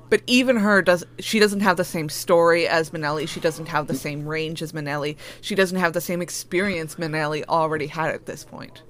But 0.09 0.23
even 0.25 0.57
her 0.57 0.81
does 0.81 1.03
she 1.19 1.37
doesn't 1.37 1.59
have 1.59 1.77
the 1.77 1.83
same 1.83 2.09
story 2.09 2.67
as 2.67 2.89
Minnelli. 2.89 3.27
She 3.27 3.39
doesn't 3.39 3.67
have 3.67 3.85
the 3.85 3.93
same 3.93 4.25
range 4.25 4.63
as 4.63 4.71
Minnelli. 4.71 5.17
She 5.39 5.53
doesn't 5.53 5.77
have 5.77 5.93
the 5.93 6.01
same 6.01 6.19
experience 6.21 6.95
Minnelli 6.95 7.43
already 7.47 7.85
had 7.87 8.09
at 8.09 8.25
this 8.25 8.43
point. 8.43 8.81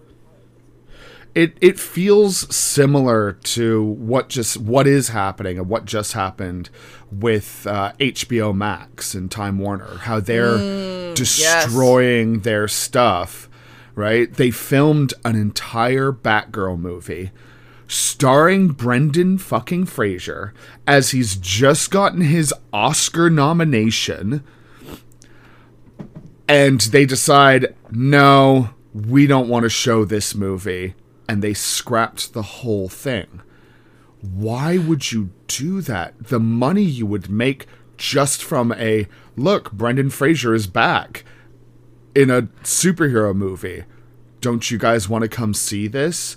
It 1.35 1.57
it 1.61 1.79
feels 1.79 2.53
similar 2.53 3.33
to 3.33 3.83
what 3.83 4.29
just 4.29 4.57
what 4.57 4.87
is 4.87 5.09
happening 5.09 5.57
and 5.57 5.69
what 5.69 5.85
just 5.85 6.13
happened 6.13 6.69
with 7.11 7.65
uh, 7.67 7.93
HBO 7.99 8.55
Max 8.55 9.13
and 9.13 9.29
Time 9.29 9.59
Warner. 9.59 9.97
How 9.99 10.19
they're 10.19 11.13
destroying 11.13 12.41
their 12.41 12.67
stuff. 12.67 13.47
Right? 13.95 14.33
They 14.33 14.51
filmed 14.51 15.13
an 15.25 15.35
entire 15.35 16.11
Batgirl 16.11 16.79
movie 16.79 17.31
starring 17.87 18.69
Brendan 18.69 19.37
fucking 19.37 19.83
Fraser 19.85 20.53
as 20.85 21.09
he's 21.11 21.35
just 21.35 21.89
gotten 21.89 22.21
his 22.21 22.53
Oscar 22.71 23.31
nomination 23.31 24.43
and 26.47 26.81
they 26.81 27.05
decide 27.05 27.75
no 27.91 28.69
we 28.93 29.27
don't 29.27 29.49
want 29.49 29.63
to 29.63 29.69
show 29.69 30.05
this 30.05 30.35
movie 30.35 30.93
and 31.29 31.43
they 31.43 31.53
scrapped 31.53 32.33
the 32.33 32.41
whole 32.41 32.89
thing 32.89 33.41
why 34.21 34.77
would 34.77 35.11
you 35.11 35.29
do 35.47 35.79
that 35.79 36.13
the 36.27 36.39
money 36.39 36.81
you 36.81 37.05
would 37.05 37.29
make 37.29 37.67
just 37.97 38.43
from 38.43 38.73
a 38.73 39.07
look 39.37 39.71
brendan 39.71 40.09
fraser 40.09 40.53
is 40.55 40.65
back 40.65 41.23
in 42.15 42.31
a 42.31 42.41
superhero 42.63 43.33
movie 43.33 43.83
don't 44.41 44.71
you 44.71 44.77
guys 44.77 45.07
want 45.07 45.21
to 45.21 45.29
come 45.29 45.53
see 45.53 45.87
this 45.87 46.35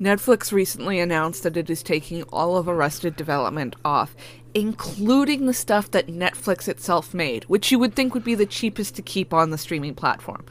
Netflix 0.00 0.52
recently 0.52 1.00
announced 1.00 1.42
that 1.42 1.56
it 1.56 1.68
is 1.68 1.82
taking 1.82 2.22
all 2.24 2.56
of 2.56 2.68
Arrested 2.68 3.16
Development 3.16 3.74
off, 3.84 4.14
including 4.54 5.46
the 5.46 5.52
stuff 5.52 5.90
that 5.90 6.06
Netflix 6.06 6.68
itself 6.68 7.12
made, 7.12 7.42
which 7.44 7.72
you 7.72 7.80
would 7.80 7.96
think 7.96 8.14
would 8.14 8.22
be 8.22 8.36
the 8.36 8.46
cheapest 8.46 8.94
to 8.94 9.02
keep 9.02 9.34
on 9.34 9.50
the 9.50 9.58
streaming 9.58 9.96
platform. 9.96 10.44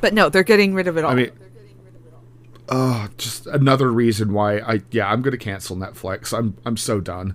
But 0.00 0.12
no, 0.12 0.28
they're 0.28 0.42
getting 0.42 0.74
rid 0.74 0.88
of 0.88 0.96
it 0.96 1.04
all. 1.04 1.12
i 1.12 1.14
mean 1.14 1.30
uh 2.68 3.08
just 3.18 3.46
another 3.46 3.90
reason 3.92 4.32
why 4.32 4.58
i 4.60 4.82
yeah 4.90 5.10
i'm 5.10 5.22
gonna 5.22 5.36
cancel 5.38 5.76
netflix 5.76 6.36
i'm 6.36 6.56
i'm 6.66 6.76
so 6.76 7.00
done 7.00 7.34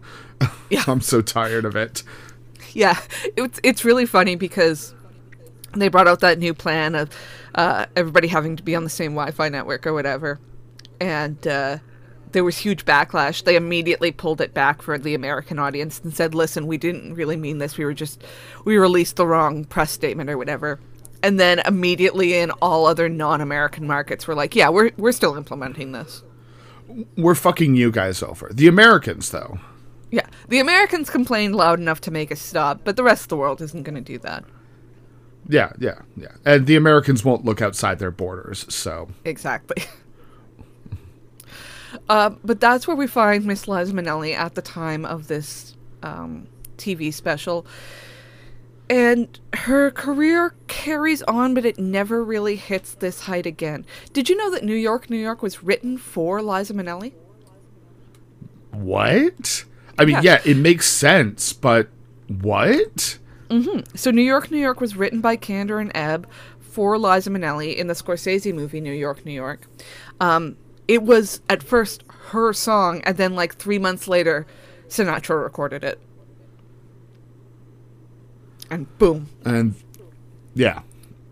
Yeah. 0.70 0.84
i'm 0.88 1.02
so 1.02 1.22
tired 1.22 1.66
of 1.66 1.76
it 1.76 2.04
yeah, 2.74 3.00
it's 3.38 3.60
it's 3.64 3.86
really 3.86 4.06
funny 4.06 4.36
because 4.36 4.94
they 5.76 5.88
brought 5.90 6.08
out 6.08 6.22
that 6.22 6.40
new 6.40 6.54
plan 6.54 6.96
of 6.96 7.10
uh, 7.56 7.86
everybody 7.96 8.28
having 8.28 8.56
to 8.56 8.64
be 8.64 8.76
on 8.76 8.84
the 8.84 8.90
same 8.90 9.12
Wi-Fi 9.14 9.50
network 9.50 9.86
or 9.86 9.94
whatever, 9.94 10.40
and 11.00 11.46
uh, 11.48 11.78
there 12.32 12.44
was 12.44 12.58
huge 12.58 12.86
backlash. 12.86 13.44
They 13.44 13.56
immediately 13.56 14.12
pulled 14.12 14.42
it 14.42 14.54
back 14.54 14.82
for 14.82 14.98
the 14.98 15.14
American 15.14 15.60
audience 15.60 16.00
and 16.04 16.14
said, 16.16 16.34
"Listen, 16.34 16.66
we 16.68 16.78
didn't 16.78 17.14
really 17.14 17.38
mean 17.38 17.60
this. 17.60 17.78
We 17.78 17.86
were 17.86 17.94
just 17.94 18.24
we 18.66 18.78
released 18.78 19.18
the 19.18 19.28
wrong 19.28 19.66
press 19.66 19.92
statement 19.92 20.30
or 20.30 20.38
whatever." 20.38 20.80
And 21.24 21.40
then 21.40 21.60
immediately 21.66 22.36
in 22.38 22.52
all 22.62 22.86
other 22.86 23.10
non-American 23.10 23.88
markets, 23.88 24.28
we're 24.28 24.36
like, 24.36 24.56
"Yeah, 24.56 24.70
we're 24.70 24.92
we're 24.98 25.12
still 25.14 25.36
implementing 25.36 25.92
this." 25.94 26.22
we're 27.18 27.34
fucking 27.34 27.74
you 27.76 27.90
guys 27.90 28.22
over 28.22 28.52
the 28.54 28.68
americans 28.68 29.32
though 29.32 29.58
Yeah, 30.14 30.28
the 30.48 30.60
Americans 30.60 31.10
complained 31.10 31.56
loud 31.56 31.80
enough 31.80 32.00
to 32.02 32.12
make 32.12 32.32
us 32.32 32.40
stop, 32.40 32.82
but 32.84 32.98
the 32.98 33.04
rest 33.04 33.24
of 33.24 33.28
the 33.30 33.38
world 33.38 33.62
isn't 33.62 33.82
going 33.82 33.96
to 33.96 34.02
do 34.02 34.20
that. 34.20 34.44
Yeah, 35.50 35.72
yeah, 35.80 36.04
yeah. 36.16 36.36
And 36.46 36.68
the 36.68 36.76
Americans 36.76 37.26
won't 37.26 37.44
look 37.44 37.64
outside 37.64 37.98
their 37.98 38.12
borders, 38.12 38.72
so 38.72 39.10
Exactly. 39.26 39.84
uh, 42.10 42.30
but 42.44 42.60
that's 42.60 42.88
where 42.88 42.96
we 42.96 43.08
find 43.08 43.44
Miss 43.44 43.68
Liza 43.68 43.92
Minnelli 43.92 44.36
at 44.36 44.54
the 44.54 44.62
time 44.62 45.04
of 45.04 45.30
this 45.30 45.76
um, 46.04 46.48
TV 46.78 47.12
special. 47.12 47.66
And 48.94 49.40
her 49.54 49.90
career 49.90 50.54
carries 50.68 51.24
on, 51.24 51.56
but 51.56 51.66
it 51.66 51.80
never 51.80 52.24
really 52.24 52.56
hits 52.58 52.94
this 52.94 53.22
height 53.22 53.48
again. 53.48 53.86
Did 54.14 54.30
you 54.30 54.38
know 54.38 54.52
that 54.52 54.64
New 54.64 54.76
York, 54.76 55.10
New 55.10 55.18
York 55.18 55.42
was 55.42 55.64
written 55.64 55.98
for 55.98 56.42
Liza 56.44 56.74
Minnelli? 56.76 57.14
what? 58.72 59.66
I 60.00 60.06
mean, 60.06 60.16
Yeah. 60.16 60.22
yeah, 60.22 60.42
it 60.46 60.58
makes 60.58 60.88
sense, 60.88 61.54
but 61.54 61.88
what? 62.28 63.18
So 63.96 64.10
New 64.10 64.24
York, 64.24 64.50
New 64.50 64.58
York 64.58 64.82
was 64.82 64.96
written 64.96 65.22
by 65.22 65.38
Kander 65.38 65.80
and 65.80 65.92
Ebb 65.94 66.28
for 66.60 66.98
Liza 66.98 67.30
Minnelli 67.30 67.76
in 67.76 67.86
the 67.86 67.94
Scorsese 67.94 68.52
movie 68.54 68.82
New 68.82 68.94
York, 68.94 69.24
New 69.26 69.32
York. 69.34 69.68
Um, 70.20 70.58
it 70.88 71.04
was 71.04 71.42
at 71.48 71.62
first 71.62 72.04
her 72.30 72.52
song, 72.54 73.02
and 73.06 73.18
then 73.18 73.36
like 73.36 73.56
three 73.58 73.78
months 73.78 74.08
later, 74.08 74.48
Sinatra 74.88 75.44
recorded 75.44 75.84
it, 75.84 76.00
and 78.74 78.98
boom, 78.98 79.30
And 79.46 79.76
yeah, 80.54 80.82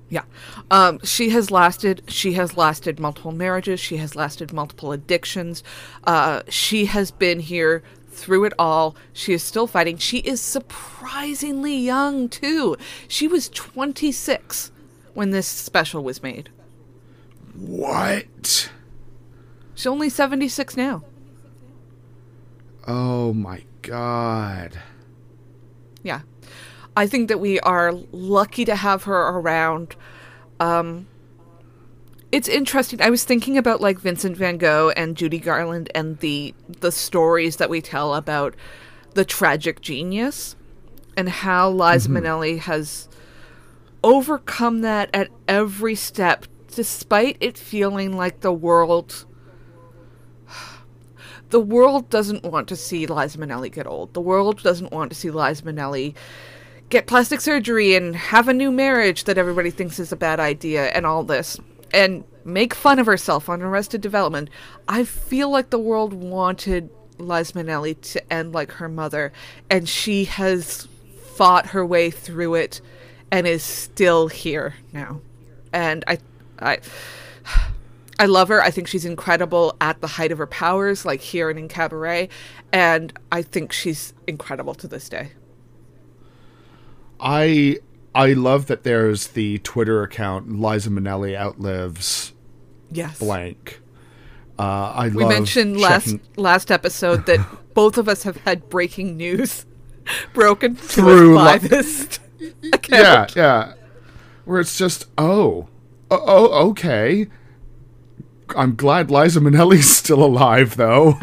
yeah. 0.10 0.23
Um, 0.69 0.99
she 1.04 1.30
has 1.30 1.51
lasted. 1.51 2.04
She 2.08 2.34
has 2.34 2.58
lasted 2.58 2.99
multiple 2.99 3.32
marriages. 3.32 3.80
She 3.80 3.97
has 3.97 4.15
lasted 4.15 4.51
multiple 4.51 4.91
addictions. 4.91 5.63
Uh, 6.04 6.41
she 6.49 6.86
has 6.86 7.12
been 7.12 7.39
here 7.39 7.82
through 8.10 8.43
it 8.43 8.54
all. 8.60 8.95
She 9.13 9.34
is 9.34 9.41
still 9.41 9.67
fighting. 9.67 9.97
She 9.97 10.17
is 10.19 10.41
surprisingly 10.41 11.75
young, 11.75 12.30
too. 12.30 12.75
She 13.08 13.27
was 13.27 13.49
26 13.49 14.71
when 15.13 15.32
this 15.32 15.47
special 15.47 16.04
was 16.04 16.21
made. 16.21 16.49
What? 17.56 18.69
She's 19.75 19.88
only 19.88 20.10
76 20.10 20.77
now. 20.77 21.04
Oh 22.88 23.34
my 23.34 23.63
god. 23.82 24.80
Yeah. 26.04 26.21
I 26.95 27.08
think 27.08 27.30
that 27.30 27.39
we 27.39 27.60
are 27.62 27.93
lucky 28.12 28.65
to 28.65 28.75
have 28.75 29.04
her 29.04 29.30
around. 29.30 29.95
Um, 30.60 31.08
it's 32.32 32.47
interesting. 32.47 33.01
I 33.01 33.10
was 33.10 33.23
thinking 33.23 33.58
about 33.58 33.82
like 33.82 33.99
Vincent 33.99 34.38
van 34.38 34.58
Gogh 34.58 34.91
and 34.95 35.15
Judy 35.15 35.39
Garland 35.39 35.89
and 35.95 36.19
the 36.19 36.54
the 36.67 36.91
stories 36.91 37.58
that 37.58 37.69
we 37.69 37.82
tell 37.82 38.13
about 38.15 38.56
the 39.13 39.25
tragic 39.25 39.82
genius 39.82 40.56
and 41.17 41.27
how 41.27 41.69
Liza 41.69 42.10
Minnelli 42.10 42.60
has 42.60 43.10
overcome 44.04 44.82
that 44.82 45.10
at 45.13 45.30
every 45.47 45.95
step 45.95 46.45
despite 46.67 47.38
it 47.41 47.58
feeling 47.58 48.15
like 48.15 48.39
the 48.39 48.54
world 48.54 49.25
the 51.49 51.60
world 51.60 52.10
doesn't 52.10 52.43
want 52.43 52.67
to 52.69 52.75
see 52.75 53.06
Liza 53.06 53.38
Minnelli 53.38 53.71
get 53.71 53.88
old. 53.88 54.13
The 54.13 54.21
world 54.21 54.63
doesn't 54.63 54.91
want 54.91 55.12
to 55.12 55.17
see 55.17 55.30
Liza 55.30 55.63
Minnelli 55.63 56.15
get 56.91 57.08
plastic 57.08 57.39
surgery 57.41 57.95
and 57.95 58.15
have 58.15 58.47
a 58.47 58.54
new 58.54 58.69
marriage 58.69 59.23
that 59.23 59.38
everybody 59.38 59.71
thinks 59.71 59.97
is 59.97 60.12
a 60.12 60.17
bad 60.17 60.39
idea 60.39 60.88
and 60.88 61.06
all 61.06 61.23
this 61.23 61.58
and 61.93 62.23
make 62.43 62.73
fun 62.73 62.99
of 62.99 63.06
herself 63.06 63.49
on 63.49 63.62
Arrested 63.62 64.01
Development. 64.01 64.49
I 64.88 65.06
feel 65.06 65.49
like 65.49 65.69
the 65.69 65.80
world 65.80 66.13
wanted 66.13 66.89
Liza 67.17 67.54
Minnelli 67.54 67.99
to 68.13 68.34
end 68.34 68.54
like 68.54 68.73
her 68.73 68.89
mother, 68.89 69.32
and 69.69 69.88
she 69.88 70.25
has 70.25 70.88
fought 71.36 71.67
her 71.67 71.86
way 71.86 72.10
through 72.12 72.56
it 72.56 72.82
and 73.32 73.47
is 73.47 73.63
still 73.63 74.27
here 74.27 74.75
now. 74.91 75.21
And 75.71 76.04
I, 76.08 76.17
I, 76.60 76.80
I 78.19 78.25
love 78.25 78.49
her. 78.49 78.62
I 78.62 78.71
think 78.71 78.88
she's 78.88 79.06
incredible 79.06 79.75
at 79.80 80.01
the 80.01 80.08
height 80.08 80.32
of 80.32 80.38
her 80.38 80.47
powers, 80.47 81.06
like 81.06 81.21
here 81.21 81.49
and 81.49 81.58
in 81.58 81.67
Cabaret, 81.67 82.30
and 82.73 83.13
I 83.32 83.41
think 83.43 83.71
she's 83.71 84.13
incredible 84.27 84.73
to 84.75 84.88
this 84.88 85.08
day. 85.08 85.32
I 87.21 87.77
I 88.13 88.34
love 88.34 88.65
that 88.67 88.84
there's 88.84 89.27
the 89.29 89.60
Twitter 89.60 90.03
account 90.03 90.60
Liza 90.60 90.89
Minnelli 90.89 91.36
outlives 91.36 92.34
Yes. 92.91 93.19
blank. 93.19 93.81
Uh, 94.60 94.91
I 94.95 95.07
We 95.10 95.25
mentioned 95.25 95.79
last 95.79 96.05
checking- 96.05 96.19
last 96.36 96.71
episode 96.71 97.25
that 97.27 97.39
both 97.73 97.97
of 97.97 98.07
us 98.10 98.23
have 98.23 98.38
had 98.38 98.69
breaking 98.69 99.15
news 99.17 99.65
broken 100.34 100.75
Through 100.75 101.36
by 101.36 101.53
li- 101.53 101.67
this 101.67 102.19
yeah 102.39 102.51
account. 102.73 103.36
yeah 103.36 103.73
where 104.45 104.60
it's 104.60 104.77
just 104.77 105.05
oh 105.17 105.67
oh, 106.10 106.21
oh 106.25 106.69
okay. 106.69 107.27
I'm 108.55 108.75
glad 108.75 109.10
Liza 109.10 109.39
Minnelli's 109.39 109.89
still 109.89 110.21
alive 110.23 110.75
though. 110.75 111.17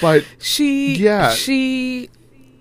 but 0.00 0.24
She 0.38 0.96
Yeah. 0.96 1.30
she 1.30 2.10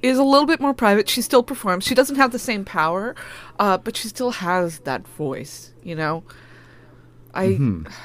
is 0.03 0.19
a 0.19 0.23
little 0.23 0.45
bit 0.45 0.59
more 0.59 0.73
private. 0.73 1.09
She 1.09 1.21
still 1.21 1.41
performs. 1.41 1.85
She 1.85 1.95
doesn't 1.95 2.17
have 2.17 2.31
the 2.31 2.37
same 2.39 2.65
power, 2.65 3.15
uh, 3.57 3.77
but 3.77 3.97
she 3.97 4.07
still 4.09 4.31
has 4.31 4.79
that 4.79 5.07
voice. 5.07 5.71
You 5.81 5.95
know, 5.95 6.23
I 7.33 7.47
Mm-hmm. 7.47 7.87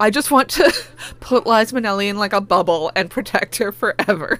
I 0.00 0.10
just 0.10 0.30
want 0.30 0.48
to 0.50 0.72
put 1.20 1.44
Liza 1.44 1.74
Minnelli 1.74 2.08
in 2.08 2.18
like 2.18 2.32
a 2.32 2.40
bubble 2.40 2.92
and 2.94 3.10
protect 3.10 3.56
her 3.56 3.72
forever. 3.72 4.38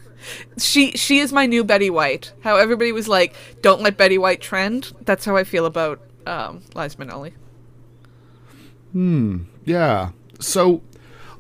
She 0.57 0.93
she 0.93 1.19
is 1.19 1.33
my 1.33 1.47
new 1.47 1.65
Betty 1.65 1.91
White. 1.91 2.33
How 2.43 2.57
everybody 2.57 2.93
was 2.93 3.09
like, 3.09 3.35
"Don't 3.61 3.83
let 3.83 3.97
Betty 3.97 4.19
White 4.19 4.41
trend." 4.41 4.93
That's 5.01 5.25
how 5.25 5.37
I 5.37 5.43
feel 5.43 5.67
about 5.67 6.01
um, 6.27 6.63
Liza 6.77 6.97
Minnelli. 6.99 7.33
Hmm. 8.93 9.39
Yeah. 9.65 10.11
So 10.39 10.81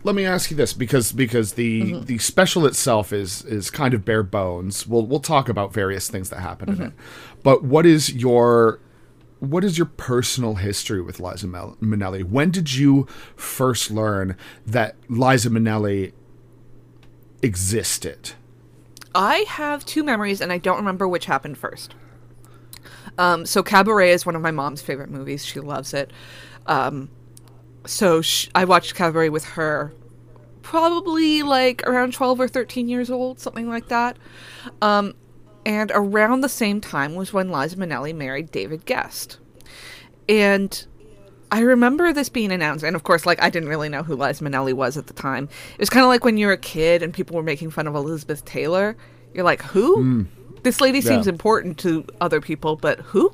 let 0.04 0.14
me 0.14 0.24
ask 0.24 0.50
you 0.50 0.56
this 0.56 0.72
because 0.72 1.12
because 1.12 1.54
the 1.54 1.82
Mm-hmm. 1.82 2.04
the 2.04 2.18
special 2.18 2.66
itself 2.66 3.12
is 3.12 3.44
is 3.44 3.70
kind 3.70 3.94
of 3.94 4.04
bare 4.04 4.22
bones. 4.22 4.86
We'll 4.86 5.06
we'll 5.06 5.20
talk 5.20 5.48
about 5.48 5.72
various 5.72 6.08
things 6.08 6.30
that 6.30 6.40
happen 6.40 6.68
Mm-hmm. 6.68 6.82
in 6.82 6.88
it. 6.88 6.94
But 7.42 7.64
what 7.64 7.84
is 7.86 8.12
your 8.14 8.80
what 9.40 9.62
is 9.64 9.78
your 9.78 9.86
personal 9.86 10.56
history 10.56 11.00
with 11.00 11.20
Liza 11.20 11.46
Minnelli? 11.46 12.24
When 12.24 12.50
did 12.50 12.74
you 12.74 13.06
first 13.36 13.90
learn 13.90 14.36
that 14.66 14.96
Liza 15.08 15.50
Minnelli 15.50 16.12
existed? 17.42 18.32
I 19.14 19.44
have 19.48 19.84
two 19.86 20.04
memories, 20.04 20.40
and 20.40 20.52
I 20.52 20.58
don't 20.58 20.76
remember 20.76 21.08
which 21.08 21.26
happened 21.26 21.56
first. 21.58 21.94
Um, 23.16 23.46
so 23.46 23.62
Cabaret 23.62 24.10
is 24.12 24.26
one 24.26 24.36
of 24.36 24.42
my 24.42 24.50
mom's 24.50 24.82
favorite 24.82 25.10
movies. 25.10 25.44
She 25.44 25.60
loves 25.60 25.94
it. 25.94 26.12
Um, 26.66 27.08
so 27.88 28.20
sh- 28.22 28.48
I 28.54 28.64
watched 28.64 28.94
Cabaret 28.94 29.30
with 29.30 29.44
her, 29.44 29.92
probably 30.62 31.42
like 31.42 31.82
around 31.86 32.14
twelve 32.14 32.40
or 32.40 32.48
thirteen 32.48 32.88
years 32.88 33.10
old, 33.10 33.40
something 33.40 33.68
like 33.68 33.88
that. 33.88 34.16
Um, 34.82 35.14
and 35.64 35.90
around 35.94 36.42
the 36.42 36.48
same 36.48 36.80
time 36.80 37.14
was 37.14 37.32
when 37.32 37.50
Liza 37.50 37.76
Minnelli 37.76 38.14
married 38.14 38.50
David 38.50 38.86
Gest, 38.86 39.38
and 40.28 40.86
I 41.50 41.60
remember 41.60 42.12
this 42.12 42.28
being 42.28 42.52
announced, 42.52 42.84
and 42.84 42.94
of 42.94 43.04
course, 43.04 43.24
like 43.24 43.42
I 43.42 43.48
didn't 43.48 43.70
really 43.70 43.88
know 43.88 44.02
who 44.02 44.14
Liza 44.14 44.44
Minnelli 44.44 44.74
was 44.74 44.96
at 44.96 45.06
the 45.06 45.14
time. 45.14 45.48
It 45.72 45.80
was 45.80 45.88
kind 45.88 46.04
of 46.04 46.08
like 46.08 46.24
when 46.24 46.36
you're 46.36 46.52
a 46.52 46.58
kid 46.58 47.02
and 47.02 47.12
people 47.12 47.36
were 47.36 47.42
making 47.42 47.70
fun 47.70 47.86
of 47.86 47.94
Elizabeth 47.94 48.44
Taylor. 48.44 48.96
You're 49.32 49.44
like, 49.44 49.62
who? 49.62 50.26
This 50.62 50.80
lady 50.80 51.00
seems 51.00 51.26
important 51.26 51.78
to 51.78 52.04
other 52.20 52.40
people, 52.40 52.76
but 52.76 53.00
who? 53.00 53.32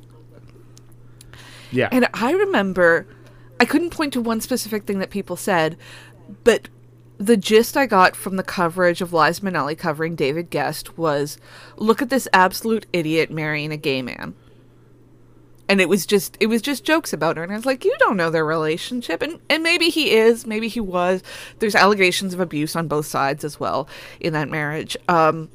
Yeah. 1.71 1.89
And 1.91 2.07
I 2.13 2.31
remember, 2.31 3.07
I 3.59 3.65
couldn't 3.65 3.91
point 3.91 4.13
to 4.13 4.21
one 4.21 4.41
specific 4.41 4.83
thing 4.83 4.99
that 4.99 5.09
people 5.09 5.35
said, 5.35 5.77
but 6.43 6.67
the 7.17 7.37
gist 7.37 7.77
I 7.77 7.85
got 7.85 8.15
from 8.15 8.35
the 8.35 8.43
coverage 8.43 9.01
of 9.01 9.13
Liz 9.13 9.39
Minnelli 9.39 9.77
covering 9.77 10.15
David 10.15 10.51
Gest 10.51 10.97
was, 10.97 11.37
look 11.77 12.01
at 12.01 12.09
this 12.09 12.27
absolute 12.33 12.85
idiot 12.91 13.31
marrying 13.31 13.71
a 13.71 13.77
gay 13.77 14.01
man. 14.01 14.35
And 15.67 15.81
it 15.81 15.89
was 15.89 16.05
just 16.05 16.37
it 16.39 16.45
was 16.45 16.61
just 16.61 16.83
jokes 16.83 17.11
about 17.11 17.37
her 17.37 17.43
and 17.43 17.51
I 17.51 17.55
was 17.55 17.65
like, 17.65 17.83
You 17.83 17.95
don't 17.97 18.17
know 18.17 18.29
their 18.29 18.45
relationship 18.45 19.23
and, 19.23 19.39
and 19.49 19.63
maybe 19.63 19.89
he 19.89 20.11
is, 20.11 20.45
maybe 20.45 20.67
he 20.67 20.79
was. 20.79 21.23
There's 21.57 21.73
allegations 21.73 22.35
of 22.35 22.39
abuse 22.39 22.75
on 22.75 22.87
both 22.87 23.07
sides 23.07 23.43
as 23.43 23.59
well 23.59 23.87
in 24.19 24.33
that 24.33 24.47
marriage. 24.47 24.95
Um 25.07 25.49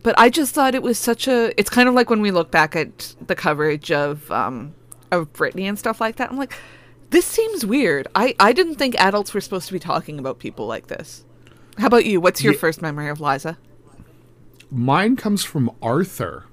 but 0.00 0.16
I 0.16 0.30
just 0.30 0.54
thought 0.54 0.76
it 0.76 0.82
was 0.84 0.96
such 0.96 1.26
a 1.26 1.52
it's 1.58 1.70
kind 1.70 1.88
of 1.88 1.94
like 1.96 2.08
when 2.08 2.20
we 2.20 2.30
look 2.30 2.52
back 2.52 2.76
at 2.76 3.16
the 3.26 3.34
coverage 3.34 3.90
of 3.90 4.30
um 4.30 4.74
of 5.10 5.32
Britney 5.32 5.64
and 5.64 5.76
stuff 5.76 6.00
like 6.00 6.16
that. 6.16 6.30
I'm 6.30 6.36
like, 6.36 6.54
this 7.10 7.24
seems 7.26 7.64
weird. 7.64 8.08
I, 8.14 8.34
I 8.38 8.52
didn't 8.52 8.76
think 8.76 8.94
adults 9.00 9.32
were 9.34 9.40
supposed 9.40 9.66
to 9.68 9.72
be 9.72 9.78
talking 9.78 10.18
about 10.18 10.38
people 10.38 10.66
like 10.66 10.88
this. 10.88 11.24
How 11.78 11.86
about 11.86 12.04
you? 12.04 12.20
What's 12.20 12.42
your 12.42 12.52
Ye- 12.54 12.58
first 12.58 12.82
memory 12.82 13.08
of 13.08 13.20
Liza? 13.20 13.56
Mine 14.70 15.16
comes 15.16 15.44
from 15.44 15.70
Arthur. 15.80 16.44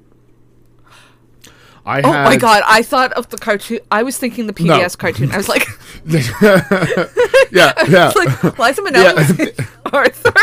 I 1.85 2.01
Oh 2.01 2.11
had, 2.11 2.23
my 2.23 2.37
god, 2.37 2.63
I 2.65 2.81
thought 2.81 3.11
of 3.13 3.29
the 3.29 3.37
cartoon. 3.37 3.79
I 3.91 4.01
was 4.03 4.17
thinking 4.17 4.47
the 4.47 4.53
PBS 4.53 4.97
cartoon. 4.97 5.31
I 5.31 5.37
was 5.37 5.47
like, 5.49 5.67
yeah, 6.05 6.23
yeah. 7.51 7.73
it's 7.77 8.15
like 8.15 8.57
Liza 8.57 8.81
Minnelli 8.81 9.39
in 9.59 9.65
Arthur. 9.93 10.33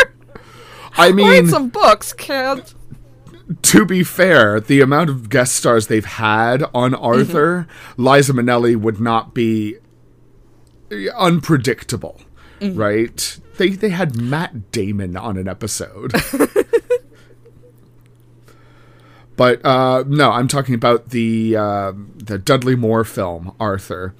I 0.97 1.07
Write 1.09 1.15
mean, 1.15 1.49
some 1.49 1.69
books, 1.69 2.13
kid. 2.13 2.73
to 3.63 3.85
be 3.85 4.05
fair, 4.05 4.61
the 4.61 4.81
amount 4.83 5.11
of 5.11 5.31
guest 5.31 5.55
stars 5.57 5.89
they've 5.89 6.05
had 6.05 6.63
on 6.75 6.93
mm-hmm. 6.93 7.03
Arthur, 7.05 7.67
Liza 7.97 8.35
Minnelli 8.35 8.77
would 8.77 9.01
not 9.01 9.35
be 9.35 9.79
unpredictable, 11.15 12.21
right? 12.61 13.39
They 13.59 13.71
they 13.71 13.91
had 13.91 14.21
Matt 14.21 14.73
Damon 14.73 15.17
on 15.17 15.37
an 15.37 15.49
episode. 15.49 16.13
but 19.37 19.65
uh, 19.65 20.05
no, 20.07 20.31
I'm 20.31 20.49
talking 20.49 20.75
about 20.75 21.11
the 21.11 21.57
uh, 21.57 21.93
the 22.17 22.39
Dudley 22.39 22.77
Moore 22.77 23.05
film 23.05 23.55
Arthur, 23.61 24.15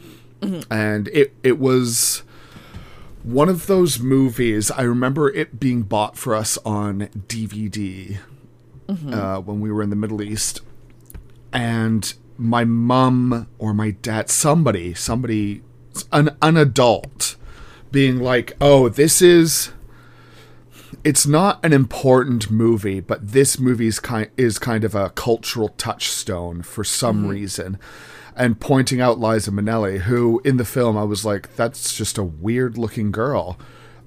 and 0.71 1.09
it 1.09 1.35
it 1.43 1.59
was 1.59 2.23
one 3.23 3.49
of 3.49 3.67
those 3.67 4.01
movies. 4.01 4.71
I 4.71 4.83
remember 4.83 5.31
it 5.31 5.61
being 5.61 5.83
bought 5.83 6.17
for 6.17 6.35
us 6.35 6.59
on 6.65 7.09
DVD 7.29 8.19
uh, 8.89 9.41
when 9.41 9.61
we 9.61 9.71
were 9.71 9.83
in 9.83 9.91
the 9.91 9.97
Middle 9.97 10.23
East, 10.23 10.61
and 11.53 12.13
my 12.37 12.65
mum 12.65 13.49
or 13.59 13.73
my 13.73 13.91
dad, 13.91 14.29
somebody, 14.29 14.95
somebody, 14.95 15.63
an 16.13 16.37
an 16.41 16.57
adult, 16.57 17.37
being 17.91 18.19
like, 18.21 18.53
"Oh, 18.61 18.89
this 18.89 19.23
is." 19.23 19.73
It's 21.05 21.27
not 21.27 21.59
an 21.65 21.73
important 21.73 22.49
movie, 22.49 23.01
but 23.01 23.33
this 23.33 23.59
movie 23.59 23.89
is 23.89 23.99
kind 23.99 24.31
is 24.37 24.61
kind 24.61 24.85
of 24.85 24.95
a 24.95 25.11
cultural 25.11 25.71
touchstone 25.71 26.63
for 26.63 26.85
some 26.85 27.27
reason, 27.27 27.79
and 28.37 28.61
pointing 28.61 29.01
out 29.01 29.19
Liza 29.19 29.51
Minnelli, 29.51 30.01
who 30.01 30.41
in 30.45 30.59
the 30.59 30.65
film 30.65 30.97
I 30.97 31.03
was 31.03 31.25
like, 31.25 31.57
"That's 31.57 31.97
just 31.97 32.19
a 32.19 32.23
weird 32.23 32.79
looking 32.79 33.11
girl." 33.11 33.59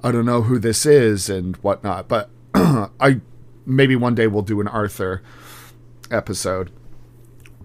I 0.05 0.11
don't 0.11 0.25
know 0.25 0.43
who 0.43 0.59
this 0.59 0.85
is 0.85 1.31
and 1.31 1.55
whatnot. 1.57 2.07
But 2.07 2.29
I 2.53 3.21
maybe 3.65 3.95
one 3.95 4.13
day 4.13 4.27
we'll 4.27 4.43
do 4.43 4.61
an 4.61 4.67
Arthur 4.67 5.23
episode. 6.11 6.71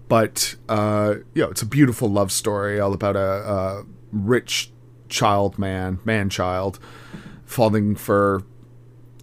But 0.07 0.55
uh, 0.67 1.15
you 1.35 1.43
know, 1.43 1.51
it's 1.51 1.61
a 1.61 1.67
beautiful 1.67 2.09
love 2.09 2.31
story 2.31 2.79
all 2.79 2.93
about 2.93 3.15
a, 3.15 3.19
a 3.19 3.85
rich 4.11 4.71
child 5.09 5.57
man, 5.59 5.99
man 6.05 6.29
child, 6.29 6.79
falling 7.45 7.95
for 7.95 8.43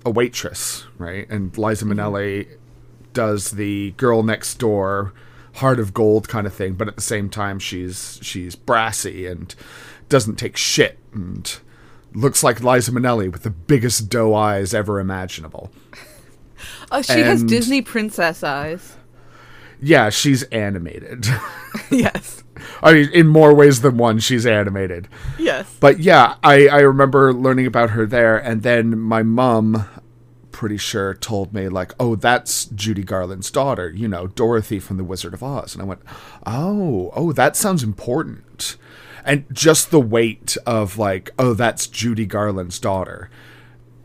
a 0.05 0.11
waitress, 0.11 0.87
right? 0.99 1.29
And 1.31 1.57
Liza 1.57 1.85
mm-hmm. 1.85 1.99
Minnelli 1.99 2.49
does 3.13 3.53
the 3.53 3.93
girl 3.93 4.23
next 4.23 4.57
door, 4.57 5.13
heart 5.55 5.79
of 5.81 5.95
gold 5.95 6.29
kind 6.29 6.47
of 6.47 6.55
thing, 6.55 6.75
but 6.75 6.89
at 6.89 6.97
the 6.97 7.03
same 7.03 7.29
time 7.29 7.59
she's 7.59 8.19
she's 8.23 8.55
brassy 8.55 9.27
and 9.27 9.55
doesn't 10.09 10.37
take 10.37 10.57
shit 10.57 10.99
and 11.13 11.59
looks 12.15 12.43
like 12.43 12.63
Liza 12.63 12.93
Minnelli 12.93 13.31
with 13.31 13.43
the 13.43 13.51
biggest 13.51 14.09
doe 14.09 14.35
eyes 14.35 14.75
ever 14.75 15.01
imaginable. 15.01 15.71
Oh, 16.91 17.03
she 17.03 17.21
has 17.21 17.45
Disney 17.45 17.83
princess 17.83 18.43
eyes. 18.43 18.97
Yeah, 19.81 20.11
she's 20.11 20.43
animated. 20.45 21.27
yes. 21.91 22.43
I 22.83 22.93
mean, 22.93 23.11
in 23.13 23.27
more 23.27 23.55
ways 23.55 23.81
than 23.81 23.97
one, 23.97 24.19
she's 24.19 24.47
animated. 24.47 25.09
Yes. 25.39 25.77
But 25.81 26.01
yeah, 26.01 26.37
I, 26.43 26.69
I 26.69 26.81
remember 26.81 27.33
learning 27.33 27.67
about 27.67 27.91
her 27.91 28.07
there, 28.07 28.37
and 28.37 28.63
then 28.63 28.99
my 28.99 29.23
mom, 29.23 29.89
pretty 30.53 30.77
sure, 30.77 31.15
told 31.15 31.53
me, 31.53 31.69
like, 31.69 31.95
oh, 32.01 32.17
that's 32.17 32.67
Judy 32.67 33.05
Garland's 33.05 33.51
daughter, 33.51 33.91
you 33.91 34.09
know, 34.09 34.27
Dorothy 34.27 34.81
from 34.81 34.97
The 34.97 35.05
Wizard 35.05 35.35
of 35.35 35.43
Oz. 35.43 35.75
And 35.75 35.83
I 35.83 35.87
went, 35.87 36.03
oh, 36.47 37.13
oh, 37.15 37.33
that 37.33 37.57
sounds 37.57 37.83
important. 37.83 38.77
And 39.25 39.45
just 39.53 39.91
the 39.91 40.01
weight 40.01 40.57
of, 40.67 40.99
like, 40.99 41.31
oh, 41.39 41.55
that's 41.55 41.87
Judy 41.87 42.27
Garland's 42.27 42.79
daughter 42.79 43.31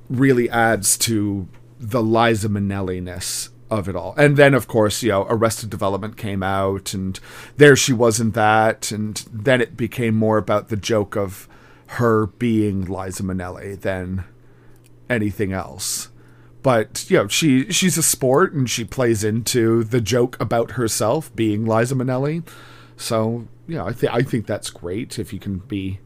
really 0.09 0.49
adds 0.49 0.97
to 0.99 1.47
the 1.79 2.03
Liza 2.03 2.49
Minnelli 2.49 3.01
ness 3.01 3.49
of 3.79 3.89
it 3.89 3.95
all. 3.95 4.13
And 4.17 4.37
then, 4.37 4.53
of 4.53 4.67
course, 4.67 5.03
you 5.03 5.09
know, 5.09 5.25
Arrested 5.29 5.69
Development 5.69 6.17
came 6.17 6.43
out, 6.43 6.93
and 6.93 7.19
there 7.57 7.75
she 7.75 7.93
was 7.93 8.19
in 8.19 8.31
that, 8.31 8.91
and 8.91 9.17
then 9.31 9.61
it 9.61 9.77
became 9.77 10.15
more 10.15 10.37
about 10.37 10.69
the 10.69 10.77
joke 10.77 11.15
of 11.15 11.47
her 11.87 12.27
being 12.27 12.85
Liza 12.85 13.23
Minnelli 13.23 13.79
than 13.79 14.23
anything 15.09 15.53
else. 15.53 16.09
But 16.61 17.09
you 17.09 17.17
know, 17.17 17.27
she 17.27 17.71
she's 17.71 17.97
a 17.97 18.03
sport, 18.03 18.53
and 18.53 18.69
she 18.69 18.85
plays 18.85 19.23
into 19.23 19.83
the 19.83 20.01
joke 20.01 20.37
about 20.39 20.71
herself 20.71 21.35
being 21.35 21.65
Liza 21.65 21.95
Minnelli. 21.95 22.47
So 22.95 23.47
you 23.67 23.75
know, 23.75 23.85
I 23.85 23.93
think 23.93 24.13
I 24.13 24.21
think 24.21 24.47
that's 24.47 24.69
great 24.69 25.19
if 25.19 25.33
you 25.33 25.39
can 25.39 25.57
be 25.57 25.99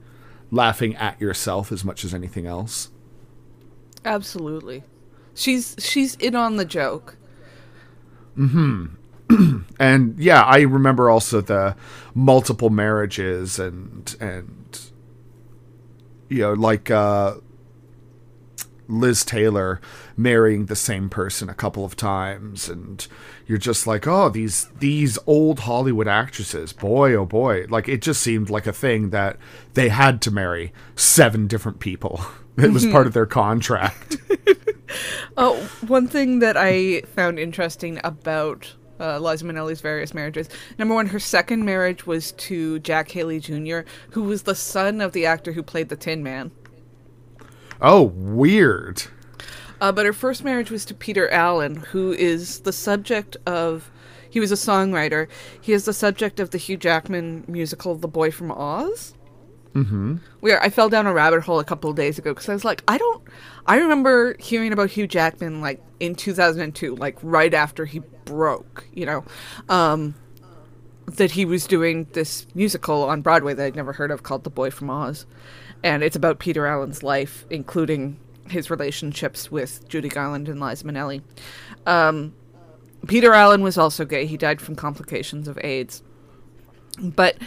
laughing 0.50 0.96
at 0.96 1.20
yourself 1.22 1.72
as 1.72 1.84
much 1.84 2.04
as 2.04 2.14
anything 2.14 2.48
else. 2.48 2.90
Absolutely. 4.04 4.84
She's 5.36 5.76
she's 5.78 6.16
in 6.16 6.36
on 6.36 6.56
the 6.56 6.66
joke. 6.66 7.18
and 9.80 10.18
yeah, 10.20 10.44
I 10.44 10.62
remember 10.62 11.10
also 11.10 11.42
the 11.42 11.76
multiple 12.14 12.70
marriages 12.70 13.60
and 13.60 14.16
and 14.20 14.80
you 16.30 16.40
know 16.40 16.54
like 16.54 16.90
uh, 16.90 17.36
Liz 18.88 19.26
Taylor 19.26 19.82
marrying 20.16 20.66
the 20.66 20.76
same 20.76 21.10
person 21.10 21.50
a 21.50 21.54
couple 21.54 21.84
of 21.86 21.96
times, 21.96 22.70
and 22.70 23.06
you're 23.46 23.58
just 23.58 23.86
like, 23.86 24.08
oh, 24.08 24.30
these 24.30 24.68
these 24.80 25.20
old 25.28 25.60
Hollywood 25.62 26.08
actresses, 26.08 26.74
boy, 26.74 27.14
oh 27.14 27.26
boy, 27.26 27.66
like 27.70 27.88
it 27.90 28.02
just 28.02 28.22
seemed 28.22 28.50
like 28.50 28.68
a 28.68 28.74
thing 28.74 29.10
that 29.12 29.38
they 29.74 29.90
had 29.90 30.22
to 30.24 30.32
marry 30.32 30.74
seven 30.96 31.48
different 31.48 31.80
people. 31.80 32.22
It 32.60 32.74
was 32.74 32.88
part 32.88 33.06
of 33.06 33.14
their 33.14 33.28
contract. 33.28 34.18
Oh, 35.40 35.56
one 35.86 36.08
thing 36.08 36.40
that 36.40 36.58
I 36.58 37.02
found 37.02 37.38
interesting 37.38 38.00
about 38.04 38.74
uh, 39.00 39.20
Liza 39.20 39.46
Minnelli's 39.46 39.82
various 39.82 40.14
marriages. 40.14 40.50
Number 40.80 40.96
one, 40.96 41.08
her 41.08 41.20
second 41.20 41.64
marriage 41.66 42.08
was 42.08 42.32
to 42.34 42.80
Jack 42.80 43.12
Haley 43.12 43.40
Jr., 43.40 43.82
who 44.12 44.24
was 44.24 44.44
the 44.44 44.56
son 44.56 45.02
of 45.02 45.12
the 45.12 45.26
actor 45.26 45.52
who 45.52 45.62
played 45.62 45.90
the 45.90 45.96
Tin 45.96 46.24
Man. 46.24 46.52
oh, 47.82 48.04
weird. 48.04 49.04
Uh, 49.80 49.92
but 49.92 50.06
her 50.06 50.14
first 50.14 50.44
marriage 50.44 50.72
was 50.72 50.86
to 50.86 50.96
Peter 50.96 51.30
Allen, 51.30 51.76
who 51.76 52.12
is 52.12 52.62
the 52.62 52.74
subject 52.74 53.38
of. 53.46 53.92
He 54.30 54.40
was 54.40 54.52
a 54.52 54.56
songwriter. 54.56 55.28
He 55.62 55.72
is 55.72 55.86
the 55.86 55.94
subject 55.94 56.40
of 56.40 56.50
the 56.50 56.58
Hugh 56.58 56.78
Jackman 56.78 57.46
musical 57.48 57.96
"The 57.96 58.08
Boy 58.08 58.32
from 58.32 58.52
Oz." 58.52 59.14
Mm-hmm. 59.74 60.18
Where 60.40 60.62
I 60.62 60.70
fell 60.70 60.90
down 60.90 61.08
a 61.08 61.14
rabbit 61.14 61.44
hole 61.44 61.60
a 61.60 61.64
couple 61.64 61.90
of 61.90 61.96
days 61.96 62.18
ago 62.18 62.34
because 62.34 62.50
I 62.50 62.54
was 62.54 62.66
like, 62.66 62.84
I 62.88 62.98
don't. 62.98 63.24
I 63.66 63.78
remember 63.78 64.36
hearing 64.40 64.74
about 64.74 64.92
Hugh 64.92 65.08
Jackman 65.08 65.62
like 65.62 65.82
in 66.00 66.16
2002, 66.16 66.96
like 66.96 67.18
right 67.22 67.54
after 67.54 67.86
he 67.86 68.00
broke. 68.26 68.88
You 68.94 69.06
know, 69.06 69.26
um, 69.70 70.16
that 71.08 71.32
he 71.32 71.46
was 71.46 71.68
doing 71.68 72.08
this 72.14 72.48
musical 72.54 73.04
on 73.04 73.22
Broadway 73.22 73.54
that 73.54 73.66
I'd 73.66 73.76
never 73.76 73.94
heard 73.94 74.12
of 74.12 74.24
called 74.24 74.44
The 74.44 74.50
Boy 74.50 74.70
from 74.70 74.90
Oz. 74.90 75.26
And 75.84 76.04
it's 76.04 76.16
about 76.16 76.40
Peter 76.40 76.66
Allen's 76.66 77.04
life, 77.04 77.46
including 77.50 78.20
his 78.50 78.70
relationships 78.70 79.52
with 79.52 79.88
Judy 79.88 80.10
Garland 80.10 80.50
and 80.50 80.60
Liza 80.60 80.86
Minnelli. 80.86 81.22
Um, 81.86 82.34
Peter 83.08 83.34
Allen 83.34 83.62
was 83.62 83.78
also 83.78 84.06
gay. 84.06 84.26
He 84.26 84.38
died 84.38 84.60
from 84.60 84.76
complications 84.76 85.48
of 85.48 85.58
AIDS. 85.64 86.04
But 87.00 87.38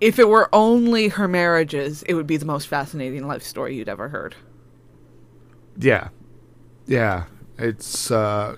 if 0.00 0.18
it 0.18 0.28
were 0.28 0.48
only 0.52 1.08
her 1.08 1.28
marriages, 1.28 2.02
it 2.04 2.14
would 2.14 2.26
be 2.26 2.36
the 2.36 2.44
most 2.44 2.68
fascinating 2.68 3.26
life 3.26 3.42
story 3.42 3.76
you'd 3.76 3.88
ever 3.88 4.08
heard. 4.08 4.36
Yeah, 5.78 6.08
yeah. 6.86 7.24
It's. 7.58 8.10
Uh, 8.10 8.56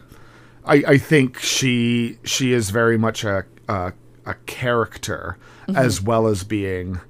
I 0.65 0.83
I 0.87 0.99
think 0.99 1.39
she 1.39 2.19
she 2.25 2.53
is 2.53 2.71
very 2.71 2.99
much 2.99 3.25
a 3.25 3.45
a, 3.69 3.93
a 4.25 4.35
character 4.47 5.39
as 5.75 6.01
well 6.01 6.29
as 6.29 6.45
being 6.45 7.01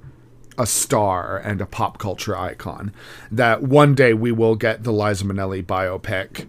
a 0.59 0.66
star 0.66 1.37
and 1.37 1.61
a 1.61 1.66
pop 1.66 1.99
culture 1.99 2.37
icon. 2.37 2.93
That 3.31 3.62
one 3.62 3.95
day 3.95 4.14
we 4.14 4.33
will 4.33 4.57
get 4.57 4.83
the 4.83 4.93
Liza 4.93 5.24
Minnelli 5.24 5.64
biopic. 5.64 6.49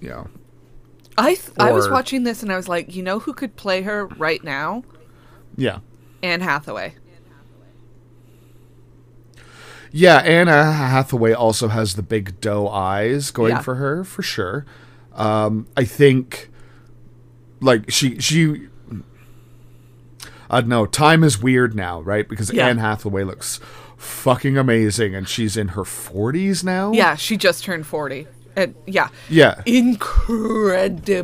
You 0.00 0.08
know. 0.10 0.28
I 1.18 1.34
th- 1.34 1.50
I 1.58 1.72
was 1.72 1.88
watching 1.88 2.24
this 2.24 2.42
and 2.42 2.52
I 2.52 2.56
was 2.56 2.68
like, 2.68 2.94
you 2.94 3.02
know 3.02 3.18
who 3.18 3.32
could 3.32 3.56
play 3.56 3.82
her 3.82 4.06
right 4.06 4.42
now? 4.44 4.84
Yeah. 5.56 5.78
Anne 6.26 6.40
Hathaway. 6.40 6.94
Yeah, 9.92 10.16
Anna 10.18 10.72
Hathaway 10.72 11.32
also 11.32 11.68
has 11.68 11.94
the 11.94 12.02
big 12.02 12.40
doe 12.40 12.68
eyes 12.68 13.30
going 13.30 13.52
Yeah. 13.52 13.60
for 13.60 13.76
her 13.76 14.02
for 14.04 14.22
sure. 14.22 14.66
Um, 15.14 15.66
I 15.76 15.84
think, 15.84 16.50
like 17.60 17.90
she 17.90 18.18
she, 18.18 18.66
I 20.50 20.60
don't 20.60 20.68
know. 20.68 20.84
Time 20.86 21.24
is 21.24 21.40
weird 21.40 21.74
now, 21.74 22.00
right? 22.02 22.28
Because 22.28 22.52
Yeah. 22.52 22.66
Anne 22.68 22.76
Hathaway 22.78 23.24
looks 23.24 23.58
fucking 23.96 24.58
amazing, 24.58 25.14
and 25.14 25.26
she's 25.28 25.56
in 25.56 25.68
her 25.68 25.84
forties 25.84 26.62
now. 26.62 26.92
Yeah, 26.92 27.14
she 27.14 27.36
just 27.38 27.64
turned 27.64 27.86
40. 27.86 28.26
And 28.54 28.74
yeah. 28.86 29.08
yeah, 29.30 29.62
Incredible. 29.66 31.22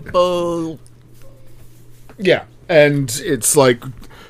yeah. 2.19 2.45
And 2.69 3.11
it's 3.25 3.57
like, 3.57 3.83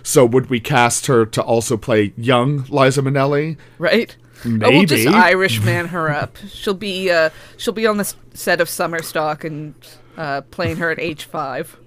so 0.03 0.25
would 0.27 0.51
we 0.51 0.61
cast 0.61 1.07
her 1.07 1.25
to 1.27 1.43
also 1.43 1.77
play 1.77 2.13
young 2.17 2.65
Liza 2.69 3.03
Minnelli? 3.03 3.57
Right? 3.79 4.17
Oh, 4.45 4.51
we'll 4.59 4.85
just 4.87 5.05
Maybe. 5.05 5.17
Irishman 5.17 5.87
her 5.89 6.11
up. 6.11 6.37
She'll 6.49 6.75
be 6.75 7.11
uh 7.11 7.31
she'll 7.57 7.73
be 7.75 7.87
on 7.87 7.97
the 7.99 8.13
set 8.35 8.61
of 8.61 8.69
Summer 8.69 9.01
Stock 9.03 9.45
and 9.45 9.75
uh 10.17 10.41
playing 10.51 10.77
her 10.79 10.91
at 10.91 10.99
age 10.99 11.25
5. 11.25 11.79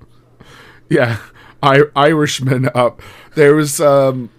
Yeah, 0.90 1.18
I- 1.62 1.84
Irishman 1.96 2.70
up. 2.74 3.02
There 3.36 3.56
was 3.56 3.82
um 3.82 4.30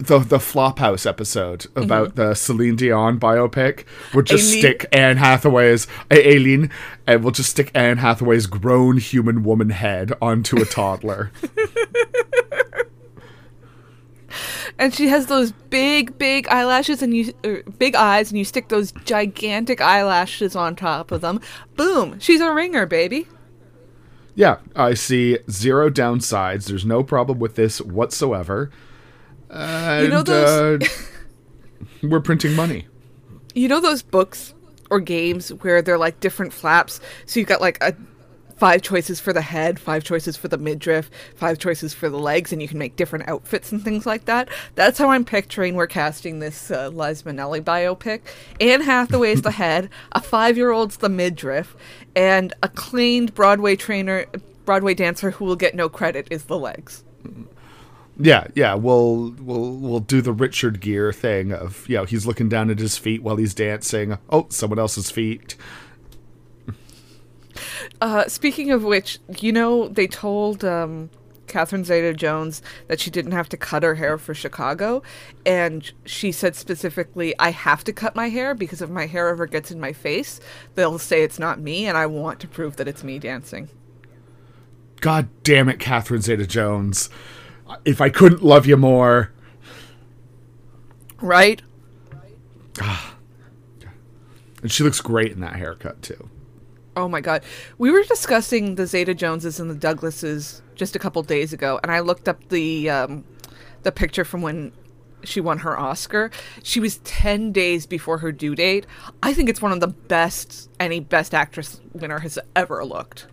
the 0.00 0.18
the 0.18 0.38
Flophouse 0.38 1.06
episode 1.06 1.66
about 1.76 2.16
the 2.16 2.34
Celine 2.34 2.74
Dion 2.74 3.20
biopic. 3.20 3.84
We'll 4.12 4.24
just 4.24 4.50
Aline. 4.50 4.58
stick 4.60 4.86
Anne 4.90 5.18
Hathaway's 5.18 5.86
A- 6.10 6.36
Aline, 6.36 6.68
and 7.06 7.22
we'll 7.22 7.30
just 7.30 7.50
stick 7.50 7.70
Anne 7.76 7.98
Hathaway's 7.98 8.46
grown 8.48 8.96
human 8.96 9.44
woman 9.44 9.70
head 9.70 10.12
onto 10.20 10.60
a 10.60 10.64
toddler. 10.64 11.30
And 14.78 14.92
she 14.92 15.08
has 15.08 15.26
those 15.26 15.52
big 15.52 16.18
big 16.18 16.48
eyelashes 16.48 17.00
and 17.02 17.14
you 17.16 17.32
er, 17.44 17.62
big 17.78 17.94
eyes 17.94 18.30
and 18.30 18.38
you 18.38 18.44
stick 18.44 18.68
those 18.68 18.92
gigantic 19.04 19.80
eyelashes 19.80 20.56
on 20.56 20.74
top 20.74 21.12
of 21.12 21.20
them. 21.20 21.40
Boom, 21.76 22.18
she's 22.18 22.40
a 22.40 22.52
ringer, 22.52 22.84
baby. 22.86 23.28
yeah, 24.34 24.58
I 24.74 24.94
see 24.94 25.38
zero 25.50 25.90
downsides. 25.90 26.66
There's 26.66 26.84
no 26.84 27.04
problem 27.04 27.38
with 27.38 27.54
this 27.54 27.80
whatsoever. 27.80 28.70
And, 29.50 30.10
know 30.10 30.22
those- 30.22 30.82
uh, 30.82 30.88
we're 32.02 32.20
printing 32.20 32.54
money. 32.54 32.86
You 33.54 33.68
know 33.68 33.80
those 33.80 34.02
books 34.02 34.54
or 34.90 34.98
games 34.98 35.50
where 35.50 35.80
they're 35.82 35.98
like 35.98 36.18
different 36.18 36.52
flaps? 36.52 37.00
So 37.26 37.38
you've 37.38 37.48
got 37.48 37.60
like 37.60 37.78
a 37.80 37.94
five 38.56 38.82
choices 38.82 39.20
for 39.20 39.32
the 39.32 39.42
head, 39.42 39.78
five 39.78 40.04
choices 40.04 40.36
for 40.36 40.48
the 40.48 40.58
midriff, 40.58 41.10
five 41.34 41.58
choices 41.58 41.94
for 41.94 42.08
the 42.08 42.18
legs, 42.18 42.52
and 42.52 42.62
you 42.62 42.68
can 42.68 42.78
make 42.78 42.96
different 42.96 43.28
outfits 43.28 43.72
and 43.72 43.82
things 43.82 44.06
like 44.06 44.24
that. 44.26 44.48
That's 44.74 44.98
how 44.98 45.10
I'm 45.10 45.24
picturing 45.24 45.74
we're 45.74 45.86
casting 45.86 46.38
this 46.38 46.70
uh, 46.70 46.88
Liza 46.88 47.24
Minnelli 47.24 47.62
biopic. 47.62 48.20
Anne 48.60 48.82
Hathaway's 48.82 49.42
the 49.42 49.50
head, 49.52 49.90
a 50.12 50.20
five 50.20 50.56
year 50.56 50.70
old's 50.70 50.98
the 50.98 51.08
midriff, 51.08 51.76
and 52.14 52.52
a 52.62 52.68
cleaned 52.68 53.34
Broadway 53.34 53.76
trainer, 53.76 54.26
Broadway 54.64 54.94
dancer 54.94 55.32
who 55.32 55.44
will 55.44 55.56
get 55.56 55.74
no 55.74 55.88
credit 55.88 56.28
is 56.30 56.44
the 56.44 56.58
legs. 56.58 57.04
Yeah, 58.16 58.46
yeah, 58.54 58.74
we'll 58.74 59.34
we'll 59.40 59.76
we'll 59.76 60.00
do 60.00 60.20
the 60.20 60.32
Richard 60.32 60.80
Gere 60.80 61.12
thing 61.12 61.52
of 61.52 61.88
you 61.88 61.96
know 61.96 62.04
he's 62.04 62.26
looking 62.26 62.48
down 62.48 62.70
at 62.70 62.78
his 62.78 62.96
feet 62.96 63.22
while 63.22 63.36
he's 63.36 63.54
dancing. 63.54 64.18
Oh, 64.30 64.46
someone 64.50 64.78
else's 64.78 65.10
feet. 65.10 65.56
Uh, 68.00 68.26
speaking 68.28 68.70
of 68.70 68.84
which, 68.84 69.18
you 69.40 69.52
know 69.52 69.88
they 69.88 70.06
told 70.06 70.64
um, 70.64 71.10
Catherine 71.46 71.84
Zeta-Jones 71.84 72.62
that 72.88 73.00
she 73.00 73.10
didn't 73.10 73.32
have 73.32 73.48
to 73.50 73.56
cut 73.56 73.82
her 73.82 73.94
hair 73.96 74.18
for 74.18 74.34
Chicago, 74.34 75.02
and 75.46 75.92
she 76.04 76.32
said 76.32 76.56
specifically, 76.56 77.34
"I 77.38 77.50
have 77.50 77.84
to 77.84 77.92
cut 77.92 78.16
my 78.16 78.28
hair 78.28 78.54
because 78.54 78.82
if 78.82 78.90
my 78.90 79.06
hair 79.06 79.28
ever 79.28 79.46
gets 79.46 79.70
in 79.70 79.80
my 79.80 79.92
face, 79.92 80.40
they'll 80.74 80.98
say 80.98 81.22
it's 81.22 81.38
not 81.38 81.60
me, 81.60 81.86
and 81.86 81.96
I 81.96 82.06
want 82.06 82.40
to 82.40 82.48
prove 82.48 82.76
that 82.76 82.88
it's 82.88 83.04
me 83.04 83.18
dancing." 83.18 83.68
God 85.00 85.28
damn 85.42 85.68
it, 85.68 85.78
Catherine 85.78 86.22
Zeta-Jones! 86.22 87.10
If 87.84 88.00
I 88.00 88.08
couldn't 88.08 88.42
love 88.42 88.66
you 88.66 88.76
more, 88.76 89.32
right? 91.20 91.62
And 94.62 94.72
she 94.72 94.82
looks 94.82 95.00
great 95.00 95.32
in 95.32 95.40
that 95.40 95.56
haircut 95.56 96.00
too. 96.02 96.30
Oh 96.96 97.08
my 97.08 97.20
god. 97.20 97.42
We 97.78 97.90
were 97.90 98.02
discussing 98.04 98.76
the 98.76 98.86
Zeta 98.86 99.14
Joneses 99.14 99.58
and 99.58 99.70
the 99.70 99.74
Douglases 99.74 100.62
just 100.74 100.94
a 100.94 100.98
couple 100.98 101.22
days 101.22 101.52
ago, 101.52 101.80
and 101.82 101.90
I 101.90 102.00
looked 102.00 102.28
up 102.28 102.48
the 102.48 102.90
um, 102.90 103.24
the 103.82 103.92
picture 103.92 104.24
from 104.24 104.42
when 104.42 104.72
she 105.24 105.40
won 105.40 105.58
her 105.58 105.78
Oscar. 105.78 106.30
She 106.62 106.80
was 106.80 106.98
10 106.98 107.52
days 107.52 107.86
before 107.86 108.18
her 108.18 108.30
due 108.30 108.54
date. 108.54 108.86
I 109.22 109.32
think 109.32 109.48
it's 109.48 109.62
one 109.62 109.72
of 109.72 109.80
the 109.80 109.88
best 109.88 110.70
any 110.78 111.00
best 111.00 111.34
actress 111.34 111.80
winner 111.92 112.20
has 112.20 112.38
ever 112.54 112.84
looked. 112.84 113.26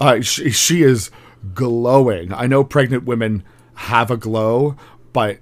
Uh, 0.00 0.20
she, 0.20 0.50
she 0.50 0.82
is 0.82 1.10
glowing. 1.54 2.32
I 2.32 2.46
know 2.46 2.64
pregnant 2.64 3.04
women 3.04 3.44
have 3.74 4.10
a 4.10 4.16
glow, 4.16 4.76
but 5.12 5.38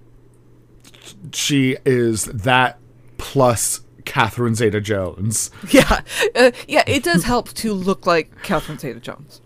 she 1.33 1.77
is 1.85 2.27
that 2.27 2.79
plus 3.19 3.81
Catherine 4.05 4.55
Zeta 4.55 4.81
Jones. 4.81 5.51
Yeah. 5.71 6.01
Uh, 6.37 6.51
yeah, 6.69 6.85
it 6.87 7.03
does 7.03 7.25
help 7.25 7.53
to 7.55 7.73
look 7.73 8.07
like 8.07 8.43
Catherine 8.43 8.79
Zeta 8.79 9.01
Jones. 9.01 9.41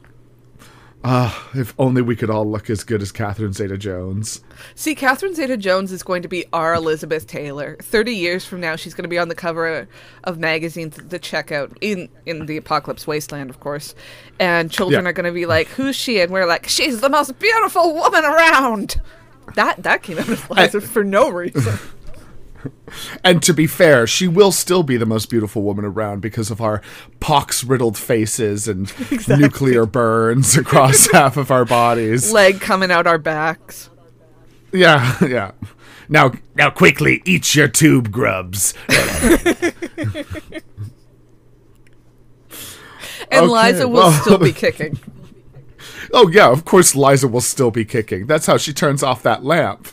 Ah, 1.04 1.48
if 1.54 1.74
only 1.78 2.02
we 2.02 2.16
could 2.16 2.28
all 2.28 2.44
look 2.50 2.68
as 2.68 2.82
good 2.82 3.00
as 3.00 3.12
Catherine 3.12 3.52
Zeta 3.52 3.78
Jones. 3.78 4.42
See, 4.74 4.96
Catherine 4.96 5.32
Zeta 5.32 5.56
Jones 5.56 5.92
is 5.92 6.02
going 6.02 6.22
to 6.22 6.28
be 6.28 6.44
our 6.52 6.74
Elizabeth 6.74 7.24
Taylor. 7.28 7.76
30 7.80 8.12
years 8.12 8.44
from 8.44 8.60
now, 8.60 8.74
she's 8.74 8.94
going 8.94 9.04
to 9.04 9.08
be 9.08 9.16
on 9.18 9.28
the 9.28 9.36
cover 9.36 9.86
of 10.24 10.38
magazines 10.40 10.96
the 10.96 11.20
checkout 11.20 11.76
in 11.80 12.08
in 12.26 12.46
the 12.46 12.56
apocalypse 12.56 13.06
wasteland, 13.06 13.48
of 13.48 13.60
course. 13.60 13.94
And 14.40 14.72
children 14.72 15.04
Yeah. 15.04 15.10
are 15.10 15.12
going 15.12 15.26
to 15.26 15.32
be 15.32 15.46
like, 15.46 15.68
"Who's 15.68 15.94
she?" 15.94 16.20
And 16.20 16.32
we're 16.32 16.46
like, 16.46 16.68
"She's 16.68 17.00
the 17.00 17.08
most 17.08 17.38
beautiful 17.38 17.94
woman 17.94 18.24
around." 18.24 19.00
That 19.54 19.84
that 19.84 20.02
came 20.02 20.18
out 20.18 20.28
of 20.28 20.50
Liza 20.50 20.80
for 20.80 21.04
no 21.04 21.30
reason. 21.30 21.78
And 23.22 23.42
to 23.42 23.52
be 23.54 23.66
fair, 23.66 24.06
she 24.06 24.26
will 24.26 24.50
still 24.52 24.82
be 24.82 24.96
the 24.96 25.06
most 25.06 25.30
beautiful 25.30 25.62
woman 25.62 25.84
around 25.84 26.20
because 26.20 26.50
of 26.50 26.60
our 26.60 26.82
pox 27.20 27.62
riddled 27.62 27.96
faces 27.96 28.66
and 28.66 28.92
nuclear 29.28 29.86
burns 29.86 30.56
across 30.56 31.10
half 31.12 31.36
of 31.36 31.50
our 31.50 31.64
bodies. 31.64 32.32
Leg 32.32 32.60
coming 32.60 32.90
out 32.90 33.06
our 33.06 33.18
backs. 33.18 33.90
Yeah, 34.72 35.16
yeah. 35.26 35.52
Now, 36.08 36.32
now, 36.54 36.70
quickly, 36.70 37.22
eat 37.26 37.54
your 37.54 37.68
tube 37.68 38.10
grubs. 38.10 38.72
And 43.30 43.44
Okay, 43.44 43.46
Liza 43.46 43.86
will 43.88 43.94
well- 43.94 44.12
still 44.12 44.38
be 44.38 44.52
kicking. 44.52 44.98
Oh 46.14 46.28
yeah, 46.28 46.50
of 46.50 46.64
course, 46.64 46.94
Liza 46.96 47.28
will 47.28 47.42
still 47.42 47.70
be 47.70 47.84
kicking. 47.84 48.26
That's 48.26 48.46
how 48.46 48.56
she 48.56 48.72
turns 48.72 49.02
off 49.02 49.22
that 49.24 49.44
lamp. 49.44 49.88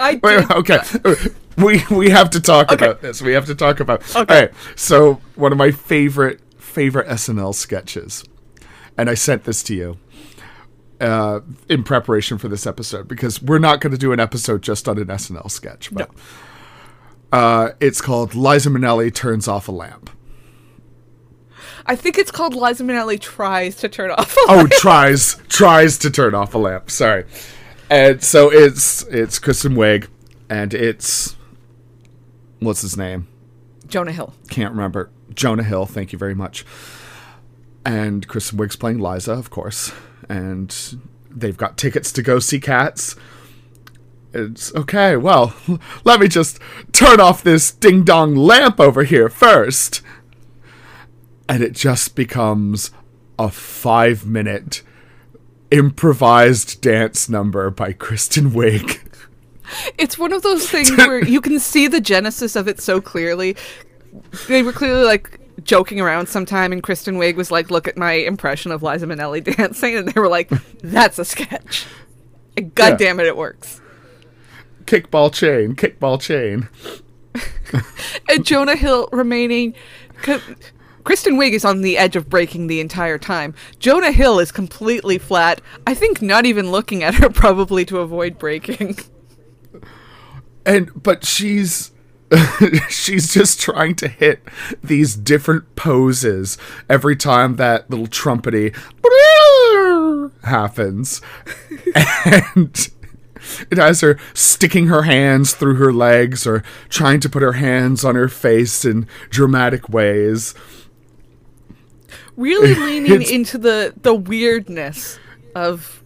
I 0.00 0.14
did. 0.14 0.22
Wait, 0.22 0.50
okay, 0.50 0.80
we 1.56 1.82
we 1.90 2.10
have 2.10 2.30
to 2.30 2.40
talk 2.40 2.72
about 2.72 3.02
this. 3.02 3.22
We 3.22 3.32
have 3.34 3.46
to 3.46 3.54
talk 3.54 3.80
about. 3.80 4.02
Okay. 4.16 4.18
All 4.18 4.40
right, 4.42 4.52
so 4.76 5.20
one 5.36 5.52
of 5.52 5.58
my 5.58 5.70
favorite 5.70 6.40
favorite 6.58 7.06
SNL 7.08 7.54
sketches, 7.54 8.24
and 8.96 9.10
I 9.10 9.14
sent 9.14 9.44
this 9.44 9.62
to 9.64 9.74
you 9.74 9.98
uh, 11.00 11.40
in 11.68 11.82
preparation 11.82 12.38
for 12.38 12.48
this 12.48 12.66
episode 12.66 13.08
because 13.08 13.42
we're 13.42 13.58
not 13.58 13.80
going 13.80 13.92
to 13.92 13.98
do 13.98 14.12
an 14.12 14.20
episode 14.20 14.62
just 14.62 14.88
on 14.88 14.98
an 14.98 15.06
SNL 15.06 15.50
sketch. 15.50 15.92
But, 15.92 16.10
uh, 17.32 17.70
it's 17.80 18.00
called 18.00 18.34
Liza 18.34 18.70
Minnelli 18.70 19.12
turns 19.12 19.48
off 19.48 19.68
a 19.68 19.72
lamp. 19.72 20.10
I 21.86 21.96
think 21.96 22.18
it's 22.18 22.30
called 22.30 22.54
Liza 22.54 22.84
Minnelli 22.84 23.18
tries 23.18 23.76
to 23.76 23.88
turn 23.88 24.10
off. 24.10 24.36
a 24.36 24.40
oh 24.48 24.66
tries 24.70 25.36
tries 25.48 25.98
to 25.98 26.10
turn 26.10 26.34
off 26.34 26.54
a 26.54 26.58
lamp 26.58 26.90
sorry 26.90 27.24
and 27.90 28.22
so 28.22 28.50
it's 28.50 29.02
it's 29.04 29.38
kristen 29.38 29.74
wiig 29.74 30.06
and 30.48 30.72
it's 30.72 31.36
what's 32.60 32.82
his 32.82 32.96
name? 32.96 33.26
Jonah 33.88 34.12
Hill. 34.12 34.34
can't 34.48 34.72
remember. 34.72 35.10
Jonah 35.34 35.64
hill 35.64 35.86
thank 35.86 36.12
you 36.12 36.18
very 36.18 36.34
much. 36.34 36.64
And 37.84 38.26
kristen 38.28 38.58
wiig's 38.58 38.76
playing 38.76 38.98
liza 38.98 39.32
of 39.32 39.50
course 39.50 39.92
and 40.28 40.74
they've 41.28 41.56
got 41.56 41.76
tickets 41.76 42.12
to 42.12 42.22
go 42.22 42.38
see 42.38 42.60
cats. 42.60 43.16
It's 44.32 44.72
okay 44.76 45.16
well 45.16 45.54
let 46.04 46.20
me 46.20 46.28
just 46.28 46.60
turn 46.92 47.20
off 47.20 47.42
this 47.42 47.72
ding 47.72 48.04
dong 48.04 48.36
lamp 48.36 48.78
over 48.78 49.02
here 49.02 49.28
first. 49.28 50.02
And 51.48 51.64
it 51.64 51.72
just 51.72 52.14
becomes 52.14 52.92
a 53.36 53.50
five 53.50 54.24
minute 54.24 54.82
improvised 55.70 56.80
dance 56.80 57.28
number 57.28 57.70
by 57.70 57.92
Kristen 57.92 58.50
Wiig. 58.50 59.00
It's 59.98 60.18
one 60.18 60.32
of 60.32 60.42
those 60.42 60.68
things 60.68 60.90
where 60.96 61.24
you 61.24 61.40
can 61.40 61.58
see 61.60 61.86
the 61.86 62.00
genesis 62.00 62.56
of 62.56 62.66
it 62.68 62.80
so 62.80 63.00
clearly. 63.00 63.56
They 64.48 64.62
were 64.62 64.72
clearly 64.72 65.04
like 65.04 65.38
joking 65.62 66.00
around 66.00 66.28
sometime, 66.28 66.72
and 66.72 66.82
Kristen 66.82 67.16
Wiig 67.16 67.36
was 67.36 67.50
like, 67.50 67.70
"Look 67.70 67.86
at 67.86 67.96
my 67.96 68.12
impression 68.12 68.72
of 68.72 68.82
Liza 68.82 69.06
Minnelli 69.06 69.44
dancing," 69.56 69.96
and 69.96 70.08
they 70.08 70.20
were 70.20 70.28
like, 70.28 70.50
"That's 70.82 71.18
a 71.18 71.24
sketch." 71.24 71.86
And 72.56 72.74
God 72.74 72.92
Yeah. 72.92 72.96
damn 73.08 73.20
it, 73.20 73.26
it 73.26 73.36
works. 73.36 73.80
Kickball 74.86 75.32
chain, 75.32 75.74
kickball 75.76 76.20
chain. 76.20 76.68
And 78.28 78.44
Jonah 78.44 78.74
Hill 78.74 79.08
remaining. 79.12 79.74
Kristen 81.10 81.36
Wiig 81.36 81.54
is 81.54 81.64
on 81.64 81.80
the 81.80 81.98
edge 81.98 82.14
of 82.14 82.30
breaking 82.30 82.68
the 82.68 82.78
entire 82.78 83.18
time. 83.18 83.52
Jonah 83.80 84.12
Hill 84.12 84.38
is 84.38 84.52
completely 84.52 85.18
flat. 85.18 85.60
I 85.84 85.92
think 85.92 86.22
not 86.22 86.46
even 86.46 86.70
looking 86.70 87.02
at 87.02 87.14
her 87.14 87.28
probably 87.30 87.84
to 87.86 87.98
avoid 87.98 88.38
breaking. 88.38 88.96
And 90.64 90.90
but 90.94 91.24
she's 91.24 91.90
she's 92.88 93.34
just 93.34 93.58
trying 93.58 93.96
to 93.96 94.06
hit 94.06 94.40
these 94.84 95.16
different 95.16 95.74
poses 95.74 96.56
every 96.88 97.16
time 97.16 97.56
that 97.56 97.90
little 97.90 98.06
trumpety 98.06 98.72
happens. 100.44 101.20
And 102.24 102.88
it 103.68 103.78
has 103.78 104.00
her 104.02 104.16
sticking 104.32 104.86
her 104.86 105.02
hands 105.02 105.54
through 105.54 105.74
her 105.74 105.92
legs 105.92 106.46
or 106.46 106.62
trying 106.88 107.18
to 107.18 107.28
put 107.28 107.42
her 107.42 107.54
hands 107.54 108.04
on 108.04 108.14
her 108.14 108.28
face 108.28 108.84
in 108.84 109.08
dramatic 109.28 109.88
ways. 109.88 110.54
Really 112.36 112.74
leaning 112.74 113.22
into 113.22 113.58
the 113.58 113.94
the 114.02 114.14
weirdness 114.14 115.18
of 115.54 116.02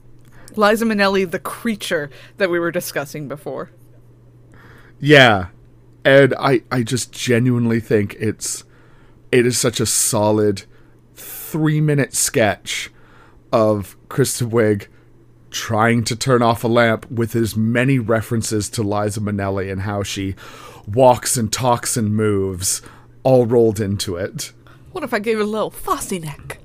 Liza 0.56 0.84
Minnelli, 0.84 1.30
the 1.30 1.38
creature 1.38 2.10
that 2.38 2.50
we 2.50 2.58
were 2.58 2.70
discussing 2.70 3.28
before. 3.28 3.70
Yeah. 5.00 5.48
And 6.04 6.34
I, 6.38 6.62
I 6.70 6.82
just 6.82 7.12
genuinely 7.12 7.80
think 7.80 8.14
it's 8.18 8.64
it 9.32 9.46
is 9.46 9.58
such 9.58 9.80
a 9.80 9.86
solid 9.86 10.64
three 11.14 11.80
minute 11.80 12.14
sketch 12.14 12.90
of 13.52 13.96
Kristen 14.08 14.50
Wiig 14.50 14.86
trying 15.50 16.02
to 16.04 16.16
turn 16.16 16.42
off 16.42 16.64
a 16.64 16.68
lamp 16.68 17.10
with 17.10 17.36
as 17.36 17.56
many 17.56 17.98
references 17.98 18.68
to 18.70 18.82
Liza 18.82 19.20
Minnelli 19.20 19.70
and 19.70 19.82
how 19.82 20.02
she 20.02 20.34
walks 20.86 21.36
and 21.36 21.52
talks 21.52 21.96
and 21.96 22.14
moves 22.14 22.82
all 23.22 23.46
rolled 23.46 23.80
into 23.80 24.16
it. 24.16 24.52
What 24.94 25.02
if 25.02 25.12
I 25.12 25.18
gave 25.18 25.38
her 25.38 25.42
a 25.42 25.46
little 25.46 25.70
Fosse 25.70 26.12
neck? 26.12 26.58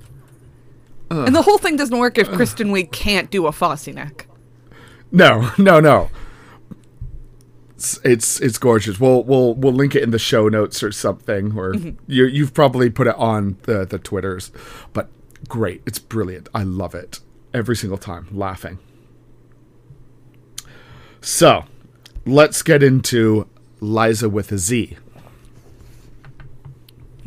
and 1.09 1.35
the 1.35 1.41
whole 1.41 1.57
thing 1.57 1.75
doesn't 1.75 1.97
work 1.97 2.19
if 2.19 2.29
Kristen 2.29 2.69
Wiig 2.69 2.91
can't 2.91 3.31
do 3.31 3.47
a 3.47 3.51
Fosse 3.51 3.87
neck. 3.87 4.27
No, 5.11 5.49
no, 5.57 5.79
no. 5.79 6.11
It's 7.71 7.99
it's 8.03 8.39
it's 8.39 8.59
gorgeous. 8.59 8.99
We'll 8.99 9.23
we'll 9.23 9.55
we'll 9.55 9.73
link 9.73 9.95
it 9.95 10.03
in 10.03 10.11
the 10.11 10.19
show 10.19 10.47
notes 10.47 10.83
or 10.83 10.91
something, 10.91 11.57
or 11.57 11.73
mm-hmm. 11.73 11.97
you 12.05 12.25
you've 12.25 12.53
probably 12.53 12.91
put 12.91 13.07
it 13.07 13.15
on 13.15 13.57
the 13.63 13.83
the 13.83 13.97
twitters. 13.97 14.51
But 14.93 15.09
great, 15.47 15.81
it's 15.87 15.97
brilliant. 15.97 16.49
I 16.53 16.61
love 16.61 16.93
it 16.93 17.21
every 17.51 17.75
single 17.75 17.97
time, 17.97 18.27
laughing. 18.31 18.77
So, 21.19 21.65
let's 22.27 22.61
get 22.61 22.83
into 22.83 23.49
Liza 23.79 24.29
with 24.29 24.51
a 24.51 24.59
Z. 24.59 24.97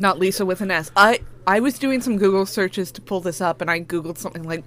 Not 0.03 0.19
Lisa 0.19 0.45
with 0.45 0.61
an 0.61 0.71
S. 0.73 0.91
I 0.97 1.21
I 1.47 1.61
was 1.61 1.79
doing 1.79 2.01
some 2.01 2.19
Google 2.19 2.45
searches 2.45 2.91
to 2.93 3.01
pull 3.01 3.21
this 3.21 3.41
up, 3.41 3.61
and 3.61 3.71
I 3.71 3.81
googled 3.81 4.19
something 4.19 4.43
like 4.43 4.65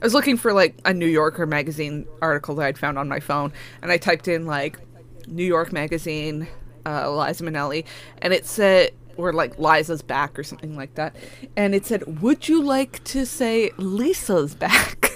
I 0.00 0.04
was 0.04 0.14
looking 0.14 0.38
for 0.38 0.54
like 0.54 0.76
a 0.86 0.94
New 0.94 1.06
Yorker 1.06 1.46
magazine 1.46 2.06
article 2.22 2.54
that 2.56 2.66
I'd 2.66 2.78
found 2.78 2.98
on 2.98 3.06
my 3.06 3.20
phone, 3.20 3.52
and 3.82 3.92
I 3.92 3.98
typed 3.98 4.28
in 4.28 4.46
like 4.46 4.78
New 5.26 5.44
York 5.44 5.72
magazine, 5.72 6.48
uh, 6.86 7.14
Liza 7.14 7.44
Minnelli, 7.44 7.84
and 8.22 8.32
it 8.32 8.46
said 8.46 8.92
or 9.18 9.34
like 9.34 9.58
Liza's 9.58 10.00
back 10.00 10.38
or 10.38 10.42
something 10.42 10.74
like 10.74 10.94
that, 10.94 11.14
and 11.54 11.74
it 11.74 11.84
said, 11.84 12.22
"Would 12.22 12.48
you 12.48 12.62
like 12.62 13.04
to 13.04 13.26
say 13.26 13.70
Lisa's 13.76 14.54
back?" 14.54 15.12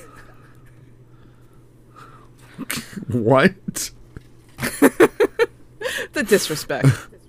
What? 3.08 3.90
the 6.12 6.22
disrespect. 6.22 6.88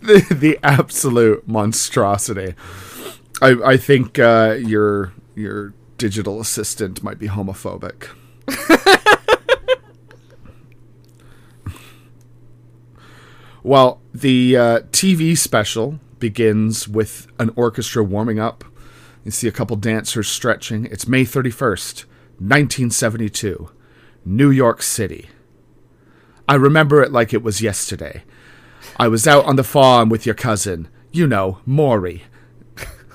the 0.00 0.26
the 0.30 0.58
absolute 0.62 1.46
monstrosity. 1.46 2.54
I 3.40 3.50
I 3.64 3.76
think 3.76 4.18
uh, 4.18 4.56
your 4.58 5.12
your 5.34 5.74
digital 5.98 6.40
assistant 6.40 7.02
might 7.02 7.18
be 7.18 7.28
homophobic. 7.28 8.08
well, 13.62 14.00
the 14.14 14.56
uh, 14.56 14.80
TV 14.90 15.36
special 15.36 16.00
begins 16.18 16.88
with 16.88 17.26
an 17.38 17.50
orchestra 17.56 18.02
warming 18.02 18.38
up. 18.38 18.64
You 19.24 19.30
see 19.30 19.48
a 19.48 19.52
couple 19.52 19.76
dancers 19.76 20.28
stretching. 20.28 20.86
It's 20.86 21.06
May 21.06 21.24
31st, 21.24 22.04
1972, 22.38 23.70
New 24.24 24.50
York 24.50 24.82
City. 24.82 25.28
I 26.48 26.54
remember 26.54 27.02
it 27.02 27.12
like 27.12 27.34
it 27.34 27.42
was 27.42 27.60
yesterday. 27.60 28.22
I 28.98 29.08
was 29.08 29.26
out 29.26 29.44
on 29.44 29.56
the 29.56 29.64
farm 29.64 30.08
with 30.08 30.26
your 30.26 30.34
cousin, 30.34 30.88
you 31.12 31.26
know, 31.26 31.60
Maury. 31.64 32.24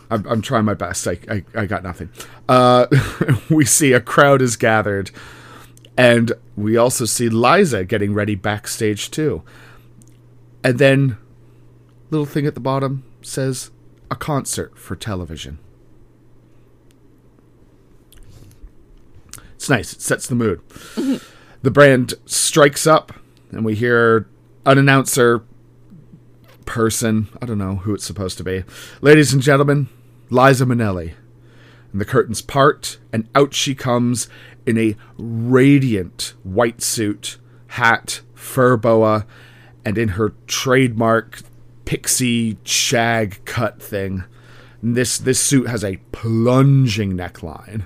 I'm, 0.09 0.25
I'm 0.27 0.41
trying 0.41 0.65
my 0.65 0.73
best. 0.73 1.07
I, 1.07 1.17
I, 1.29 1.43
I 1.55 1.65
got 1.65 1.83
nothing. 1.83 2.09
Uh, 2.47 2.87
we 3.49 3.65
see 3.65 3.93
a 3.93 3.99
crowd 3.99 4.41
is 4.41 4.55
gathered, 4.55 5.11
and 5.97 6.31
we 6.55 6.77
also 6.77 7.05
see 7.05 7.29
Liza 7.29 7.83
getting 7.83 8.13
ready 8.13 8.35
backstage 8.35 9.11
too. 9.11 9.43
And 10.63 10.79
then, 10.79 11.17
little 12.11 12.25
thing 12.25 12.45
at 12.45 12.53
the 12.53 12.61
bottom 12.61 13.03
says, 13.21 13.71
a 14.09 14.15
concert 14.15 14.77
for 14.77 14.95
television. 14.95 15.59
It's 19.55 19.69
nice. 19.69 19.93
It 19.93 20.01
sets 20.01 20.27
the 20.27 20.35
mood. 20.35 20.61
the 21.61 21.71
brand 21.71 22.13
strikes 22.25 22.85
up, 22.85 23.13
and 23.51 23.65
we 23.65 23.75
hear 23.75 24.27
an 24.65 24.77
announcer 24.77 25.43
person. 26.65 27.27
I 27.41 27.45
don't 27.45 27.57
know 27.57 27.77
who 27.77 27.93
it's 27.93 28.05
supposed 28.05 28.37
to 28.37 28.43
be. 28.43 28.63
Ladies 29.01 29.33
and 29.33 29.41
gentlemen, 29.41 29.89
Liza 30.29 30.65
Minnelli. 30.65 31.13
And 31.91 32.01
the 32.01 32.05
curtains 32.05 32.41
part, 32.41 32.97
and 33.11 33.29
out 33.35 33.53
she 33.53 33.75
comes 33.75 34.27
in 34.65 34.77
a 34.77 34.95
radiant 35.17 36.33
white 36.43 36.81
suit, 36.81 37.37
hat, 37.67 38.21
fur 38.33 38.77
boa, 38.77 39.27
and 39.85 39.97
in 39.97 40.09
her 40.09 40.33
trademark 40.47 41.41
pixie 41.85 42.57
shag 42.63 43.43
cut 43.45 43.81
thing. 43.81 44.23
And 44.81 44.95
this 44.95 45.17
this 45.17 45.39
suit 45.39 45.67
has 45.67 45.83
a 45.83 45.97
plunging 46.11 47.13
neckline. 47.13 47.85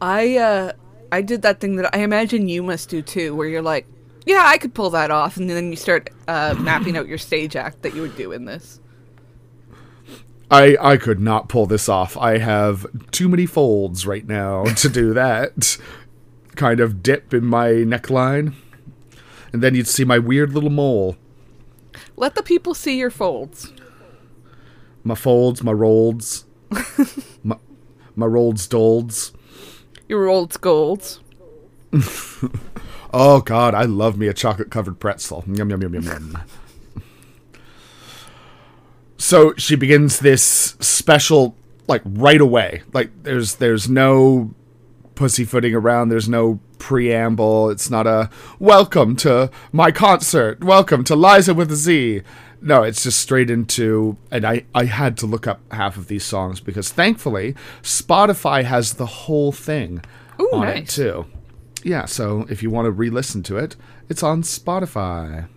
I 0.00 0.36
uh 0.36 0.72
I 1.10 1.22
did 1.22 1.42
that 1.42 1.60
thing 1.60 1.76
that 1.76 1.94
I 1.94 2.00
imagine 2.00 2.48
you 2.48 2.62
must 2.62 2.88
do 2.88 3.02
too, 3.02 3.34
where 3.34 3.48
you're 3.48 3.62
like, 3.62 3.86
yeah, 4.28 4.42
I 4.44 4.58
could 4.58 4.74
pull 4.74 4.90
that 4.90 5.10
off, 5.10 5.38
and 5.38 5.48
then 5.48 5.70
you 5.70 5.76
start 5.76 6.10
uh, 6.28 6.54
mapping 6.58 6.98
out 6.98 7.08
your 7.08 7.16
stage 7.16 7.56
act 7.56 7.80
that 7.80 7.94
you 7.94 8.02
would 8.02 8.14
do 8.14 8.30
in 8.30 8.44
this. 8.44 8.78
I 10.50 10.76
I 10.78 10.96
could 10.98 11.18
not 11.18 11.48
pull 11.48 11.64
this 11.64 11.88
off. 11.88 12.14
I 12.18 12.36
have 12.36 12.86
too 13.10 13.30
many 13.30 13.46
folds 13.46 14.06
right 14.06 14.26
now 14.26 14.64
to 14.76 14.88
do 14.90 15.14
that. 15.14 15.78
kind 16.56 16.78
of 16.80 17.02
dip 17.02 17.32
in 17.32 17.46
my 17.46 17.68
neckline. 17.68 18.52
And 19.50 19.62
then 19.62 19.74
you'd 19.74 19.88
see 19.88 20.04
my 20.04 20.18
weird 20.18 20.52
little 20.52 20.68
mole. 20.68 21.16
Let 22.14 22.34
the 22.34 22.42
people 22.42 22.74
see 22.74 22.98
your 22.98 23.10
folds. 23.10 23.72
My 25.04 25.14
folds, 25.14 25.62
my 25.62 25.72
rolls. 25.72 26.44
my 27.42 27.56
my 28.14 28.26
rolled 28.26 28.60
stolds. 28.60 29.32
Your 30.06 30.24
rolls 30.24 30.58
golds. 30.58 31.20
Oh 33.12 33.40
god, 33.40 33.74
I 33.74 33.84
love 33.84 34.18
me 34.18 34.26
a 34.26 34.34
chocolate 34.34 34.70
covered 34.70 35.00
pretzel. 35.00 35.44
Yum 35.46 35.70
yum 35.70 35.80
yum 35.82 35.94
yum 35.94 36.02
yum. 36.02 36.38
so 39.16 39.54
she 39.56 39.76
begins 39.76 40.18
this 40.18 40.42
special 40.80 41.56
like 41.86 42.02
right 42.04 42.40
away. 42.40 42.82
Like 42.92 43.10
there's 43.22 43.56
there's 43.56 43.88
no 43.88 44.54
pussyfooting 45.14 45.74
around, 45.74 46.10
there's 46.10 46.28
no 46.28 46.60
preamble. 46.78 47.70
It's 47.70 47.90
not 47.90 48.06
a 48.06 48.28
welcome 48.58 49.16
to 49.16 49.50
my 49.72 49.90
concert. 49.90 50.62
Welcome 50.62 51.02
to 51.04 51.16
Liza 51.16 51.54
with 51.54 51.72
a 51.72 51.76
Z. 51.76 52.22
No, 52.60 52.82
it's 52.82 53.04
just 53.04 53.20
straight 53.20 53.48
into 53.48 54.18
and 54.30 54.44
I 54.44 54.66
I 54.74 54.84
had 54.84 55.16
to 55.18 55.26
look 55.26 55.46
up 55.46 55.60
half 55.72 55.96
of 55.96 56.08
these 56.08 56.24
songs 56.24 56.60
because 56.60 56.92
thankfully 56.92 57.54
Spotify 57.82 58.64
has 58.64 58.94
the 58.94 59.06
whole 59.06 59.52
thing 59.52 60.04
Ooh, 60.38 60.50
on 60.52 60.68
it 60.68 60.88
too. 60.88 61.24
Yeah, 61.84 62.06
so 62.06 62.46
if 62.48 62.62
you 62.62 62.70
want 62.70 62.86
to 62.86 62.90
re-listen 62.90 63.42
to 63.44 63.56
it, 63.56 63.76
it's 64.08 64.22
on 64.22 64.42
Spotify. 64.42 65.48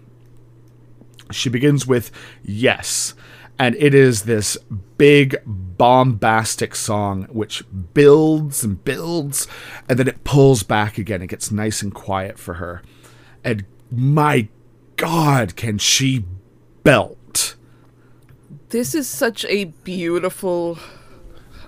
She 1.31 1.49
begins 1.49 1.87
with 1.87 2.11
Yes, 2.43 3.13
and 3.57 3.75
it 3.75 3.93
is 3.93 4.23
this 4.23 4.57
big 4.97 5.37
bombastic 5.45 6.75
song 6.75 7.23
which 7.29 7.63
builds 7.93 8.63
and 8.63 8.83
builds 8.83 9.47
and 9.89 9.97
then 9.97 10.07
it 10.07 10.23
pulls 10.23 10.63
back 10.63 10.97
again. 10.97 11.21
It 11.21 11.27
gets 11.27 11.51
nice 11.51 11.81
and 11.81 11.93
quiet 11.93 12.37
for 12.37 12.55
her. 12.55 12.81
And 13.43 13.65
my 13.91 14.47
god, 14.95 15.55
can 15.55 15.77
she 15.77 16.25
belt. 16.83 17.55
This 18.69 18.95
is 18.95 19.07
such 19.07 19.45
a 19.45 19.65
beautiful. 19.65 20.77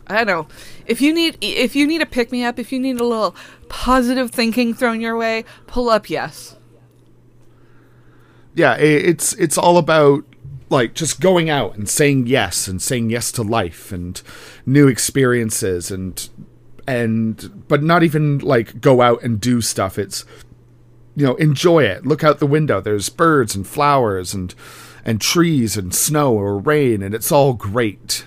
I 0.08 0.24
know. 0.24 0.48
If 0.86 1.02
you 1.02 1.14
need 1.14 1.38
if 1.42 1.76
you 1.76 1.88
need 1.88 2.02
a 2.02 2.06
pick 2.06 2.32
me 2.32 2.44
up, 2.44 2.60
if 2.60 2.72
you 2.72 2.80
need 2.80 3.00
a 3.00 3.06
little 3.06 3.36
positive 3.70 4.32
thinking 4.32 4.74
thrown 4.74 5.02
your 5.02 5.16
way, 5.18 5.46
pull 5.68 5.90
up 5.90 6.10
yes. 6.10 6.56
yeah, 8.56 8.76
it's 8.76 9.34
it's 9.34 9.58
all 9.58 9.78
about 9.78 10.24
like 10.70 10.94
just 10.94 11.20
going 11.20 11.50
out 11.50 11.76
and 11.76 11.90
saying 11.90 12.28
yes 12.28 12.68
and 12.68 12.82
saying 12.82 13.10
yes 13.10 13.32
to 13.32 13.44
life 13.44 13.92
and 13.92 14.22
new 14.66 14.88
experiences 14.88 15.92
and 15.92 16.30
and 16.88 17.66
but 17.68 17.84
not 17.84 18.04
even 18.04 18.40
like 18.40 18.82
go 18.82 19.02
out 19.02 19.22
and 19.24 19.42
do 19.42 19.62
stuff. 19.62 19.98
It's 19.98 20.26
you 21.16 21.26
know, 21.26 21.36
enjoy 21.36 21.84
it. 21.84 22.06
Look 22.06 22.24
out 22.24 22.40
the 22.40 22.48
window. 22.48 22.82
There's 22.82 23.10
birds 23.10 23.56
and 23.56 23.66
flowers 23.66 24.34
and 24.34 24.54
and 25.06 25.20
trees 25.20 25.76
and 25.78 25.94
snow 25.94 26.34
or 26.34 26.58
rain 26.58 27.02
and 27.02 27.16
it's 27.16 27.32
all 27.32 27.54
great. 27.54 28.26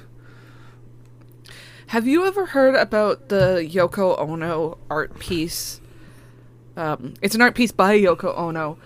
Have 1.90 2.08
you 2.08 2.26
ever 2.26 2.46
heard 2.46 2.74
about 2.74 3.28
the 3.28 3.68
Yoko 3.70 4.18
Ono 4.18 4.76
art 4.90 5.20
piece? 5.20 5.80
Um, 6.76 7.14
it's 7.22 7.36
an 7.36 7.40
art 7.40 7.54
piece 7.54 7.70
by 7.70 7.96
Yoko 7.96 8.36
Ono 8.36 8.76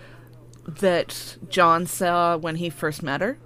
that 0.67 1.37
John 1.49 1.87
saw 1.87 2.37
when 2.37 2.57
he 2.57 2.69
first 2.69 3.01
met 3.01 3.21
her. 3.21 3.39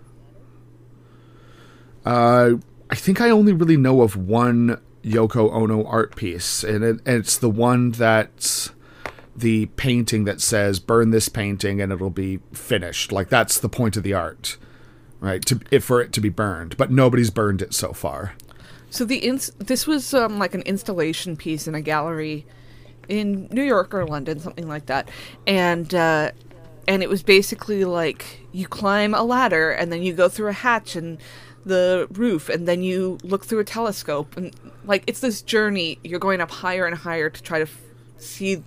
Uh, 2.05 2.55
I 2.89 2.95
think 2.95 3.21
I 3.21 3.29
only 3.29 3.53
really 3.53 3.77
know 3.77 4.01
of 4.01 4.17
one 4.17 4.81
Yoko 5.03 5.49
Ono 5.53 5.85
art 5.85 6.17
piece, 6.17 6.61
and, 6.61 6.83
it, 6.83 6.99
and 7.05 7.17
it's 7.19 7.37
the 7.37 7.49
one 7.49 7.91
that's 7.91 8.71
the 9.37 9.67
painting 9.77 10.25
that 10.25 10.41
says 10.41 10.81
"burn 10.81 11.11
this 11.11 11.29
painting 11.29 11.79
and 11.79 11.93
it'll 11.93 12.09
be 12.09 12.41
finished." 12.51 13.13
Like 13.13 13.29
that's 13.29 13.57
the 13.57 13.69
point 13.69 13.95
of 13.95 14.03
the 14.03 14.13
art, 14.13 14.57
right? 15.21 15.43
To 15.45 15.79
for 15.79 16.01
it 16.01 16.11
to 16.11 16.19
be 16.19 16.29
burned, 16.29 16.75
but 16.75 16.91
nobody's 16.91 17.29
burned 17.29 17.61
it 17.61 17.73
so 17.73 17.93
far. 17.93 18.33
So 18.89 19.05
the 19.05 19.17
ins- 19.17 19.51
this 19.57 19.87
was 19.87 20.13
um, 20.13 20.39
like 20.39 20.53
an 20.53 20.61
installation 20.61 21.35
piece 21.35 21.67
in 21.67 21.75
a 21.75 21.81
gallery 21.81 22.45
in 23.07 23.47
New 23.51 23.63
York 23.63 23.93
or 23.93 24.05
London, 24.05 24.39
something 24.39 24.67
like 24.67 24.85
that, 24.87 25.09
and 25.45 25.93
uh, 25.93 26.31
and 26.87 27.03
it 27.03 27.09
was 27.09 27.23
basically 27.23 27.85
like 27.85 28.41
you 28.51 28.67
climb 28.67 29.13
a 29.13 29.23
ladder 29.23 29.71
and 29.71 29.91
then 29.91 30.03
you 30.03 30.13
go 30.13 30.29
through 30.29 30.49
a 30.49 30.53
hatch 30.53 30.95
in 30.95 31.17
the 31.65 32.07
roof 32.11 32.47
and 32.47 32.67
then 32.67 32.81
you 32.83 33.17
look 33.23 33.45
through 33.45 33.59
a 33.59 33.63
telescope 33.63 34.37
and 34.37 34.55
like 34.85 35.03
it's 35.07 35.19
this 35.19 35.41
journey. 35.41 35.99
You're 36.03 36.19
going 36.19 36.41
up 36.41 36.51
higher 36.51 36.85
and 36.85 36.95
higher 36.95 37.29
to 37.29 37.41
try 37.41 37.59
to 37.59 37.63
f- 37.63 37.81
see 38.17 38.63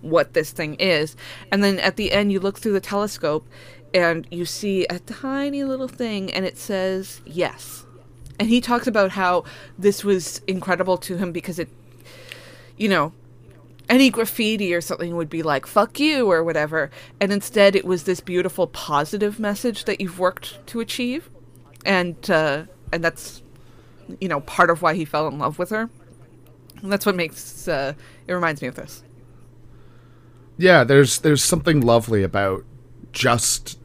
what 0.00 0.32
this 0.32 0.50
thing 0.50 0.74
is. 0.76 1.16
And 1.52 1.62
then 1.62 1.78
at 1.78 1.96
the 1.96 2.12
end, 2.12 2.32
you 2.32 2.40
look 2.40 2.58
through 2.58 2.72
the 2.72 2.80
telescope 2.80 3.46
and 3.92 4.26
you 4.30 4.46
see 4.46 4.86
a 4.86 4.98
tiny 5.00 5.64
little 5.64 5.88
thing 5.88 6.32
and 6.32 6.46
it 6.46 6.56
says 6.56 7.20
yes. 7.26 7.84
And 8.40 8.48
he 8.48 8.62
talks 8.62 8.86
about 8.86 9.10
how 9.10 9.44
this 9.78 10.02
was 10.02 10.40
incredible 10.46 10.96
to 10.96 11.18
him 11.18 11.30
because 11.30 11.58
it, 11.58 11.68
you 12.78 12.88
know, 12.88 13.12
any 13.86 14.08
graffiti 14.08 14.72
or 14.72 14.80
something 14.80 15.14
would 15.14 15.28
be 15.28 15.42
like 15.42 15.66
fuck 15.66 16.00
you 16.00 16.30
or 16.30 16.42
whatever. 16.42 16.90
And 17.20 17.32
instead 17.32 17.76
it 17.76 17.84
was 17.84 18.04
this 18.04 18.20
beautiful 18.20 18.66
positive 18.66 19.38
message 19.38 19.84
that 19.84 20.00
you've 20.00 20.18
worked 20.18 20.66
to 20.68 20.80
achieve. 20.80 21.28
And 21.84 22.30
uh, 22.30 22.64
and 22.90 23.04
that's 23.04 23.42
you 24.20 24.28
know 24.28 24.40
part 24.40 24.70
of 24.70 24.80
why 24.80 24.94
he 24.94 25.04
fell 25.04 25.28
in 25.28 25.38
love 25.38 25.58
with 25.58 25.68
her. 25.68 25.90
And 26.80 26.90
that's 26.90 27.04
what 27.04 27.14
makes 27.14 27.68
uh, 27.68 27.92
it 28.26 28.32
reminds 28.32 28.62
me 28.62 28.68
of 28.68 28.74
this. 28.74 29.02
Yeah, 30.56 30.82
there's 30.84 31.18
there's 31.18 31.44
something 31.44 31.82
lovely 31.82 32.22
about 32.22 32.64
just 33.12 33.78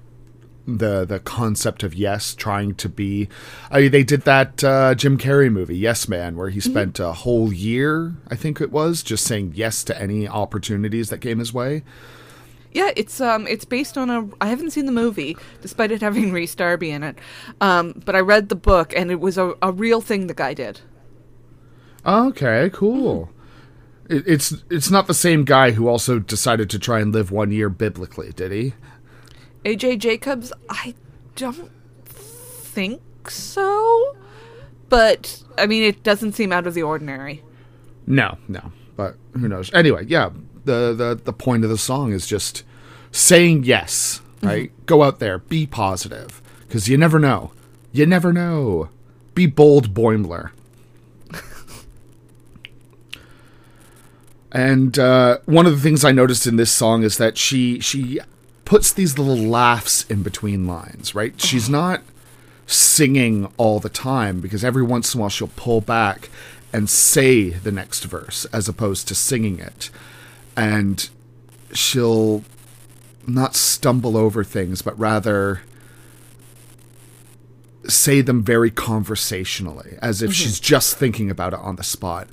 the 0.68 1.06
the 1.06 1.20
concept 1.20 1.84
of 1.84 1.94
yes 1.94 2.34
trying 2.34 2.74
to 2.76 2.90
be 2.90 3.30
I 3.70 3.82
mean, 3.82 3.92
they 3.92 4.04
did 4.04 4.22
that 4.24 4.64
uh, 4.64 4.96
Jim 4.96 5.18
Carrey 5.18 5.52
movie 5.52 5.78
Yes 5.78 6.08
Man 6.08 6.36
where 6.36 6.50
he 6.50 6.60
spent 6.60 7.00
a 7.00 7.14
whole 7.14 7.54
year 7.54 8.16
I 8.30 8.36
think 8.36 8.60
it 8.60 8.72
was 8.72 9.04
just 9.04 9.26
saying 9.26 9.54
yes 9.56 9.84
to 9.86 10.02
any 10.02 10.28
opportunities 10.28 11.10
that 11.10 11.20
came 11.20 11.40
his 11.40 11.54
way. 11.54 11.84
Yeah, 12.72 12.92
it's 12.96 13.22
um 13.22 13.48
it's 13.48 13.66
based 13.66 13.98
on 13.98 14.10
a 14.10 14.28
I 14.42 14.48
haven't 14.48 14.72
seen 14.72 14.86
the 14.86 14.92
movie 14.92 15.38
despite 15.62 15.92
it 15.92 16.02
having 16.02 16.32
Rhys 16.34 16.56
Darby 16.56 16.92
in 16.92 17.04
it. 17.04 17.18
Um 17.62 18.02
but 18.04 18.16
I 18.16 18.20
read 18.20 18.50
the 18.50 18.56
book 18.56 18.94
and 18.96 19.12
it 19.12 19.20
was 19.20 19.38
a, 19.38 19.54
a 19.62 19.72
real 19.72 20.02
thing 20.02 20.28
the 20.28 20.34
guy 20.34 20.54
did. 20.54 20.82
Okay, 22.06 22.70
cool. 22.74 23.30
It, 24.10 24.24
it's 24.28 24.54
it's 24.70 24.92
not 24.92 25.08
the 25.08 25.14
same 25.14 25.46
guy 25.46 25.72
who 25.72 25.88
also 25.88 26.20
decided 26.20 26.70
to 26.72 26.80
try 26.80 27.00
and 27.00 27.14
live 27.14 27.32
one 27.32 27.52
year 27.52 27.70
biblically, 27.70 28.32
did 28.32 28.52
he? 28.52 28.74
AJ 29.66 29.98
Jacobs, 30.00 30.54
I 30.70 30.94
don't 31.36 31.72
think 32.06 33.02
so. 33.30 34.16
But 34.90 35.44
I 35.58 35.66
mean 35.66 35.84
it 35.84 36.04
doesn't 36.04 36.34
seem 36.34 36.54
out 36.54 36.68
of 36.68 36.76
the 36.76 36.84
ordinary. 36.84 37.44
No, 38.06 38.38
no. 38.48 38.72
But 38.96 39.18
who 39.34 39.48
knows? 39.48 39.74
Anyway, 39.74 40.06
yeah. 40.08 40.30
The 40.66 40.94
the 40.94 41.20
the 41.24 41.34
point 41.34 41.64
of 41.64 41.70
the 41.70 41.78
song 41.78 42.12
is 42.12 42.26
just 42.28 42.64
saying 43.12 43.64
yes, 43.64 44.22
right? 44.42 44.72
Go 44.86 45.04
out 45.04 45.20
there, 45.20 45.40
be 45.40 45.68
positive, 45.68 46.42
because 46.68 46.88
you 46.88 46.98
never 46.98 47.20
know. 47.20 47.52
You 47.92 48.06
never 48.06 48.34
know. 48.34 48.90
Be 49.36 49.46
bold, 49.46 49.94
Boimler. 49.94 50.52
and 54.52 54.98
uh, 54.98 55.38
one 55.46 55.68
of 55.68 55.74
the 55.74 55.82
things 55.82 56.04
I 56.04 56.12
noticed 56.12 56.48
in 56.48 56.56
this 56.56 56.72
song 56.72 57.04
is 57.04 57.18
that 57.18 57.38
she 57.38 57.80
she 57.80 58.20
puts 58.66 58.92
these 58.92 59.18
little 59.18 59.38
laughs 59.38 60.04
in 60.10 60.24
between 60.24 60.68
lines, 60.68 61.16
right? 61.16 61.40
She's 61.40 61.70
not 61.70 62.02
singing 62.68 63.52
all 63.58 63.80
the 63.80 63.90
time 63.90 64.42
because 64.42 64.66
every 64.66 64.84
once 64.84 65.14
in 65.14 65.20
a 65.20 65.22
while 65.22 65.30
she'll 65.30 65.48
pull 65.56 65.82
back 65.82 66.30
and 66.74 66.90
say 66.90 67.50
the 67.50 67.72
next 67.72 68.04
verse 68.04 68.46
as 68.46 68.68
opposed 68.68 69.08
to 69.08 69.16
singing 69.16 69.60
it. 69.60 69.90
And 70.58 71.08
she'll 71.74 72.44
not 73.28 73.56
stumble 73.56 74.18
over 74.18 74.44
things, 74.44 74.82
but 74.82 74.98
rather 75.00 75.62
say 77.88 78.22
them 78.22 78.44
very 78.44 78.72
conversationally, 78.72 79.98
as 80.02 80.22
if 80.22 80.34
she's 80.34 80.56
mm-hmm. 80.56 80.66
just 80.66 80.98
thinking 80.98 81.30
about 81.30 81.54
it 81.54 81.60
on 81.60 81.76
the 81.76 81.84
spot. 81.84 82.28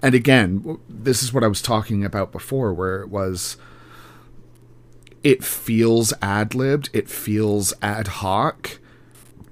And 0.00 0.14
again, 0.14 0.78
this 0.88 1.22
is 1.22 1.32
what 1.32 1.44
I 1.44 1.48
was 1.48 1.62
talking 1.62 2.04
about 2.04 2.32
before, 2.32 2.72
where 2.72 3.02
it 3.02 3.08
was 3.08 3.56
it 5.22 5.44
feels 5.44 6.12
ad 6.20 6.54
libbed, 6.54 6.90
it 6.92 7.08
feels 7.08 7.72
ad 7.80 8.08
hoc, 8.08 8.78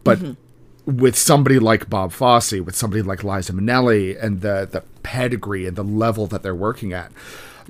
but 0.04 0.18
mm-hmm. 0.18 0.96
with 0.96 1.16
somebody 1.16 1.58
like 1.58 1.88
Bob 1.88 2.12
Fosse, 2.12 2.60
with 2.60 2.74
somebody 2.74 3.02
like 3.02 3.22
Liza 3.22 3.52
Minnelli, 3.52 4.20
and 4.22 4.40
the 4.40 4.68
the 4.70 4.82
pedigree 5.02 5.66
and 5.66 5.76
the 5.76 5.84
level 5.84 6.26
that 6.26 6.42
they're 6.42 6.54
working 6.54 6.92
at, 6.92 7.12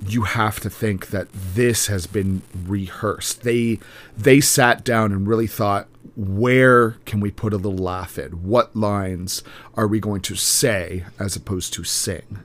you 0.05 0.23
have 0.23 0.59
to 0.61 0.69
think 0.69 1.07
that 1.07 1.27
this 1.31 1.87
has 1.87 2.07
been 2.07 2.41
rehearsed. 2.65 3.43
They 3.43 3.79
they 4.17 4.41
sat 4.41 4.83
down 4.83 5.11
and 5.11 5.27
really 5.27 5.47
thought, 5.47 5.87
where 6.15 6.91
can 7.05 7.19
we 7.19 7.29
put 7.29 7.53
a 7.53 7.57
little 7.57 7.77
laugh 7.77 8.17
in? 8.17 8.31
What 8.43 8.75
lines 8.75 9.43
are 9.75 9.87
we 9.87 9.99
going 9.99 10.21
to 10.21 10.35
say 10.35 11.05
as 11.19 11.35
opposed 11.35 11.73
to 11.73 11.83
sing? 11.83 12.39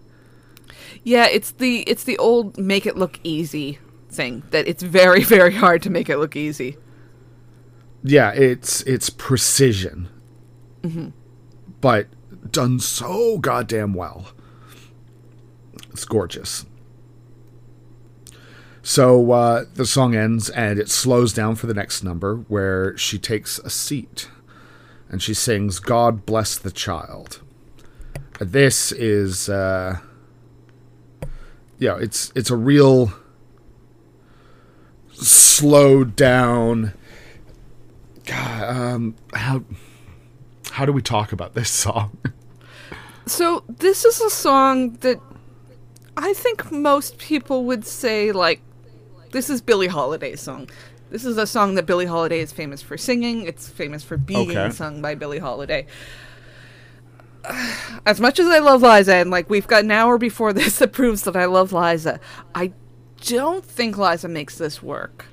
Yeah, 1.02 1.26
it's 1.28 1.52
the 1.52 1.80
it's 1.82 2.04
the 2.04 2.18
old 2.18 2.58
make 2.58 2.84
it 2.84 2.96
look 2.98 3.20
easy 3.22 3.78
thing 4.16 4.42
that 4.50 4.66
it's 4.66 4.82
very 4.82 5.22
very 5.36 5.54
hard 5.54 5.82
to 5.82 5.90
make 5.90 6.08
it 6.08 6.18
look 6.18 6.34
easy. 6.36 6.76
yeah, 8.02 8.32
it's 8.32 8.82
it's 8.82 9.10
precision, 9.10 10.08
but 11.80 12.06
done 12.50 12.78
so 12.80 13.38
goddamn 13.38 13.94
well. 13.94 14.28
It's 15.92 16.04
gorgeous. 16.04 16.66
So 18.82 19.32
uh, 19.32 19.64
the 19.74 19.84
song 19.86 20.14
ends 20.14 20.48
and 20.50 20.78
it 20.78 20.88
slows 20.88 21.32
down 21.32 21.56
for 21.56 21.66
the 21.66 21.74
next 21.74 22.04
number 22.04 22.36
where 22.48 22.96
she 22.96 23.18
takes 23.18 23.58
a 23.58 23.70
seat 23.70 24.28
and 25.08 25.20
she 25.20 25.34
sings 25.34 25.80
"God 25.80 26.24
bless 26.24 26.56
the 26.58 26.70
child." 26.70 27.40
This 28.38 28.92
is, 28.92 29.48
uh, 29.48 29.98
yeah, 31.78 31.96
it's 31.98 32.30
it's 32.36 32.50
a 32.50 32.56
real 32.56 33.12
slowed 35.16 36.14
down 36.16 36.92
God, 38.26 38.76
um, 38.76 39.14
how 39.32 39.62
how 40.72 40.84
do 40.84 40.92
we 40.92 41.00
talk 41.02 41.32
about 41.32 41.54
this 41.54 41.70
song? 41.70 42.16
So 43.28 43.64
this 43.68 44.04
is 44.04 44.20
a 44.20 44.30
song 44.30 44.92
that 45.00 45.18
I 46.16 46.32
think 46.32 46.70
most 46.70 47.18
people 47.18 47.64
would 47.64 47.84
say 47.84 48.30
like 48.30 48.60
this 49.32 49.50
is 49.50 49.60
Billie 49.60 49.88
Holiday's 49.88 50.40
song. 50.40 50.70
This 51.10 51.24
is 51.24 51.36
a 51.36 51.44
song 51.44 51.74
that 51.74 51.86
Billie 51.86 52.06
Holiday 52.06 52.38
is 52.38 52.52
famous 52.52 52.82
for 52.82 52.96
singing. 52.96 53.42
It's 53.44 53.68
famous 53.68 54.04
for 54.04 54.16
being 54.16 54.50
Okay. 54.56 54.70
sung 54.70 55.02
by 55.02 55.16
Billie 55.16 55.40
Holiday. 55.40 55.86
As 58.06 58.20
much 58.20 58.38
as 58.38 58.46
I 58.46 58.58
love 58.60 58.82
Liza, 58.82 59.14
and 59.16 59.30
like 59.30 59.50
we've 59.50 59.66
got 59.66 59.82
an 59.84 59.90
hour 59.90 60.18
before 60.18 60.52
this 60.60 60.78
that 60.78 60.92
proves 60.92 61.22
that 61.22 61.34
I 61.36 61.46
love 61.46 61.72
Liza, 61.72 62.20
I 62.54 62.72
don't 63.24 63.64
think 63.64 63.96
Liza 63.98 64.28
makes 64.28 64.58
this 64.58 64.82
work 64.82 65.26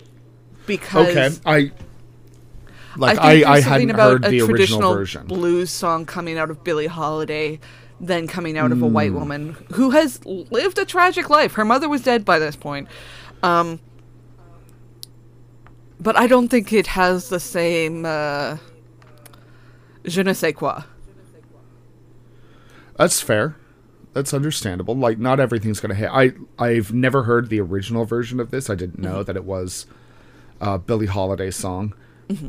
because 0.65 1.07
okay, 1.39 1.39
I 1.45 1.71
like 2.95 3.17
I 3.19 3.21
I, 3.21 3.34
think 3.34 3.45
I, 3.47 3.59
something 3.61 3.71
hadn't 3.71 3.89
about 3.91 4.11
heard 4.11 4.25
a 4.25 4.29
the 4.29 4.41
original 4.41 4.47
traditional 4.47 4.93
version. 4.95 5.27
blues 5.27 5.71
song 5.71 6.05
coming 6.05 6.38
out 6.38 6.49
of 6.49 6.63
Billie 6.63 6.88
Holiday, 6.88 7.59
then 7.99 8.27
coming 8.27 8.57
out 8.57 8.71
of 8.71 8.81
a 8.81 8.88
Hmm. 8.88 8.93
white 8.93 9.13
woman 9.13 9.55
who 9.73 9.91
has 9.91 10.23
lived 10.25 10.77
a 10.77 10.86
tragic 10.86 11.29
life. 11.29 11.53
Her 11.53 11.65
mother 11.65 11.89
was 11.89 12.01
dead 12.03 12.23
by 12.25 12.39
this 12.39 12.55
point. 12.55 12.88
Um, 13.41 13.79
but 15.99 16.17
I 16.17 16.27
don't 16.27 16.47
think 16.49 16.71
it 16.73 16.88
has 16.88 17.29
the 17.29 17.39
same 17.39 18.05
uh, 18.05 18.57
je 20.05 20.23
ne 20.23 20.34
sais 20.34 20.53
quoi. 20.53 20.84
That's 22.97 23.21
fair. 23.21 23.55
That's 24.14 24.34
understandable. 24.34 24.95
Like 24.95 25.18
not 25.18 25.39
everything's 25.39 25.80
gonna 25.80 25.95
hit. 25.95 26.09
I 26.11 26.34
I've 26.59 26.93
never 26.93 27.24
heard 27.24 27.49
the 27.49 27.59
original 27.59 28.05
version 28.05 28.39
of 28.39 28.51
this. 28.51 28.70
I 28.70 28.76
didn't 28.76 28.99
know 28.99 29.16
Mm-hmm. 29.16 29.24
that 29.24 29.36
it 29.36 29.43
was 29.45 29.86
uh, 30.61 30.78
Billie 30.78 31.07
Holiday 31.07 31.51
song. 31.51 31.93
Mm-hmm. 32.30 32.47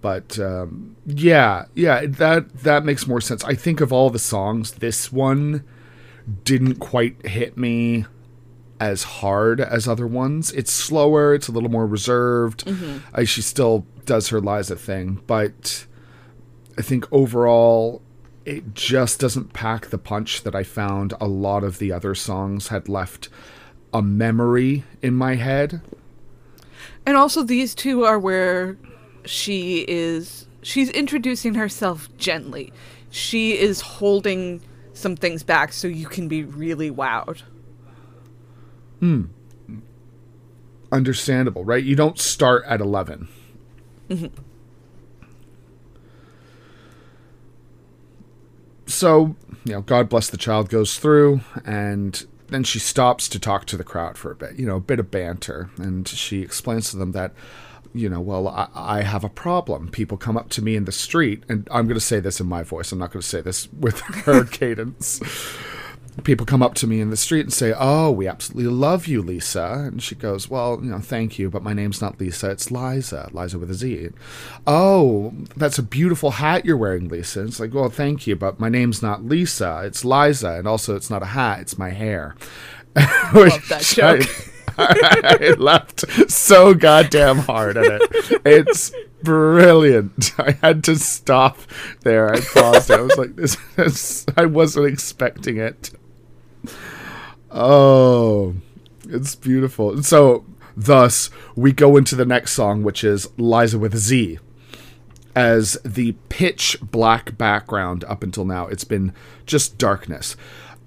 But 0.00 0.38
um, 0.38 0.96
yeah, 1.06 1.66
yeah, 1.74 2.06
that 2.06 2.58
that 2.64 2.84
makes 2.84 3.06
more 3.06 3.20
sense. 3.20 3.44
I 3.44 3.54
think 3.54 3.80
of 3.80 3.92
all 3.92 4.10
the 4.10 4.18
songs, 4.18 4.72
this 4.72 5.12
one 5.12 5.62
didn't 6.44 6.76
quite 6.76 7.24
hit 7.24 7.56
me 7.56 8.04
as 8.80 9.04
hard 9.04 9.60
as 9.60 9.86
other 9.86 10.06
ones. 10.06 10.50
It's 10.52 10.72
slower. 10.72 11.34
It's 11.34 11.46
a 11.48 11.52
little 11.52 11.70
more 11.70 11.86
reserved. 11.86 12.64
Uh, 13.14 13.24
she 13.24 13.42
still 13.42 13.86
does 14.06 14.28
her 14.28 14.40
Liza 14.40 14.74
thing, 14.76 15.22
but 15.26 15.86
I 16.76 16.82
think 16.82 17.06
overall 17.12 18.02
it 18.46 18.74
just 18.74 19.18
doesn't 19.18 19.52
pack 19.52 19.88
the 19.88 19.98
punch 19.98 20.44
that 20.44 20.54
I 20.54 20.62
found 20.62 21.12
a 21.20 21.26
lot 21.26 21.64
of 21.64 21.78
the 21.78 21.90
other 21.90 22.14
songs 22.14 22.68
had 22.68 22.88
left 22.88 23.28
a 23.92 24.00
memory 24.00 24.84
in 25.02 25.14
my 25.14 25.34
head. 25.34 25.82
And 27.04 27.16
also, 27.16 27.42
these 27.42 27.74
two 27.74 28.04
are 28.04 28.18
where 28.18 28.78
she 29.24 29.84
is. 29.88 30.46
She's 30.62 30.90
introducing 30.90 31.54
herself 31.54 32.08
gently. 32.16 32.72
She 33.10 33.58
is 33.58 33.80
holding 33.80 34.62
some 34.92 35.16
things 35.16 35.42
back 35.42 35.72
so 35.72 35.88
you 35.88 36.06
can 36.06 36.28
be 36.28 36.44
really 36.44 36.90
wowed. 36.90 37.42
Hmm. 39.00 39.24
Understandable, 40.92 41.64
right? 41.64 41.82
You 41.82 41.96
don't 41.96 42.18
start 42.18 42.64
at 42.66 42.80
11. 42.80 43.28
So, 48.86 49.36
you 49.64 49.72
know, 49.72 49.82
God 49.82 50.08
bless 50.08 50.30
the 50.30 50.36
child 50.36 50.68
goes 50.68 50.98
through, 50.98 51.40
and 51.64 52.24
then 52.48 52.64
she 52.64 52.78
stops 52.78 53.28
to 53.28 53.38
talk 53.38 53.66
to 53.66 53.76
the 53.76 53.84
crowd 53.84 54.16
for 54.16 54.30
a 54.30 54.36
bit, 54.36 54.56
you 54.56 54.66
know, 54.66 54.76
a 54.76 54.80
bit 54.80 55.00
of 55.00 55.10
banter, 55.10 55.70
and 55.76 56.06
she 56.06 56.40
explains 56.42 56.90
to 56.90 56.96
them 56.96 57.12
that, 57.12 57.32
you 57.92 58.08
know, 58.08 58.20
well, 58.20 58.46
I, 58.46 58.68
I 58.74 59.02
have 59.02 59.24
a 59.24 59.28
problem. 59.28 59.88
People 59.88 60.16
come 60.16 60.36
up 60.36 60.50
to 60.50 60.62
me 60.62 60.76
in 60.76 60.84
the 60.84 60.92
street, 60.92 61.42
and 61.48 61.66
I'm 61.72 61.86
going 61.86 61.94
to 61.94 62.00
say 62.00 62.20
this 62.20 62.40
in 62.40 62.46
my 62.46 62.62
voice. 62.62 62.92
I'm 62.92 62.98
not 62.98 63.10
going 63.10 63.22
to 63.22 63.26
say 63.26 63.40
this 63.40 63.72
with 63.72 64.00
her 64.24 64.44
cadence 64.50 65.20
people 66.24 66.46
come 66.46 66.62
up 66.62 66.74
to 66.74 66.86
me 66.86 67.00
in 67.00 67.10
the 67.10 67.16
street 67.16 67.42
and 67.42 67.52
say, 67.52 67.74
"Oh, 67.76 68.10
we 68.10 68.26
absolutely 68.26 68.70
love 68.72 69.06
you, 69.06 69.22
Lisa." 69.22 69.84
And 69.86 70.02
she 70.02 70.14
goes, 70.14 70.48
"Well, 70.48 70.80
you 70.82 70.90
know, 70.90 70.98
thank 70.98 71.38
you, 71.38 71.50
but 71.50 71.62
my 71.62 71.72
name's 71.72 72.00
not 72.00 72.20
Lisa. 72.20 72.50
It's 72.50 72.70
Liza. 72.70 73.30
Liza 73.32 73.58
with 73.58 73.70
a 73.70 73.74
Z." 73.74 74.10
"Oh, 74.66 75.34
that's 75.56 75.78
a 75.78 75.82
beautiful 75.82 76.32
hat 76.32 76.64
you're 76.64 76.76
wearing, 76.76 77.08
Lisa." 77.08 77.44
It's 77.44 77.60
like, 77.60 77.74
"Well, 77.74 77.88
thank 77.88 78.26
you, 78.26 78.36
but 78.36 78.60
my 78.60 78.68
name's 78.68 79.02
not 79.02 79.24
Lisa. 79.24 79.82
It's 79.84 80.04
Liza, 80.04 80.52
and 80.52 80.66
also 80.66 80.96
it's 80.96 81.10
not 81.10 81.22
a 81.22 81.26
hat. 81.26 81.60
It's 81.60 81.78
my 81.78 81.90
hair." 81.90 82.34
Love 82.96 83.68
that 83.68 83.82
joke. 83.82 84.26
I, 84.78 85.38
I 85.40 85.54
laughed 85.54 86.30
so 86.30 86.74
goddamn 86.74 87.38
hard 87.38 87.76
at 87.76 87.86
it. 87.86 88.42
It's 88.44 88.92
brilliant. 89.22 90.32
I 90.38 90.52
had 90.62 90.84
to 90.84 90.96
stop 90.96 91.58
there. 92.02 92.32
I 92.32 92.40
paused. 92.40 92.90
I 92.90 93.00
was 93.00 93.16
like, 93.16 93.36
this, 93.36 93.56
this 93.76 94.26
I 94.36 94.46
wasn't 94.46 94.86
expecting 94.86 95.58
it. 95.58 95.90
Oh, 97.50 98.54
it's 99.08 99.34
beautiful. 99.34 100.02
So, 100.02 100.44
thus, 100.76 101.30
we 101.54 101.72
go 101.72 101.96
into 101.96 102.14
the 102.14 102.26
next 102.26 102.52
song, 102.52 102.82
which 102.82 103.04
is 103.04 103.28
Liza 103.36 103.78
with 103.78 103.96
Z. 103.96 104.38
As 105.34 105.78
the 105.84 106.12
pitch 106.28 106.78
black 106.80 107.36
background 107.36 108.04
up 108.04 108.22
until 108.22 108.44
now, 108.44 108.66
it's 108.66 108.84
been 108.84 109.12
just 109.44 109.78
darkness, 109.78 110.34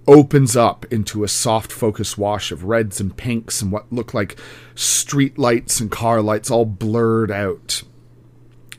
opens 0.07 0.55
up 0.55 0.85
into 0.91 1.23
a 1.23 1.27
soft 1.27 1.71
focus 1.71 2.17
wash 2.17 2.51
of 2.51 2.63
reds 2.63 2.99
and 2.99 3.15
pinks 3.15 3.61
and 3.61 3.71
what 3.71 3.91
look 3.93 4.13
like 4.13 4.39
street 4.73 5.37
lights 5.37 5.79
and 5.79 5.91
car 5.91 6.21
lights 6.21 6.49
all 6.49 6.65
blurred 6.65 7.29
out. 7.29 7.83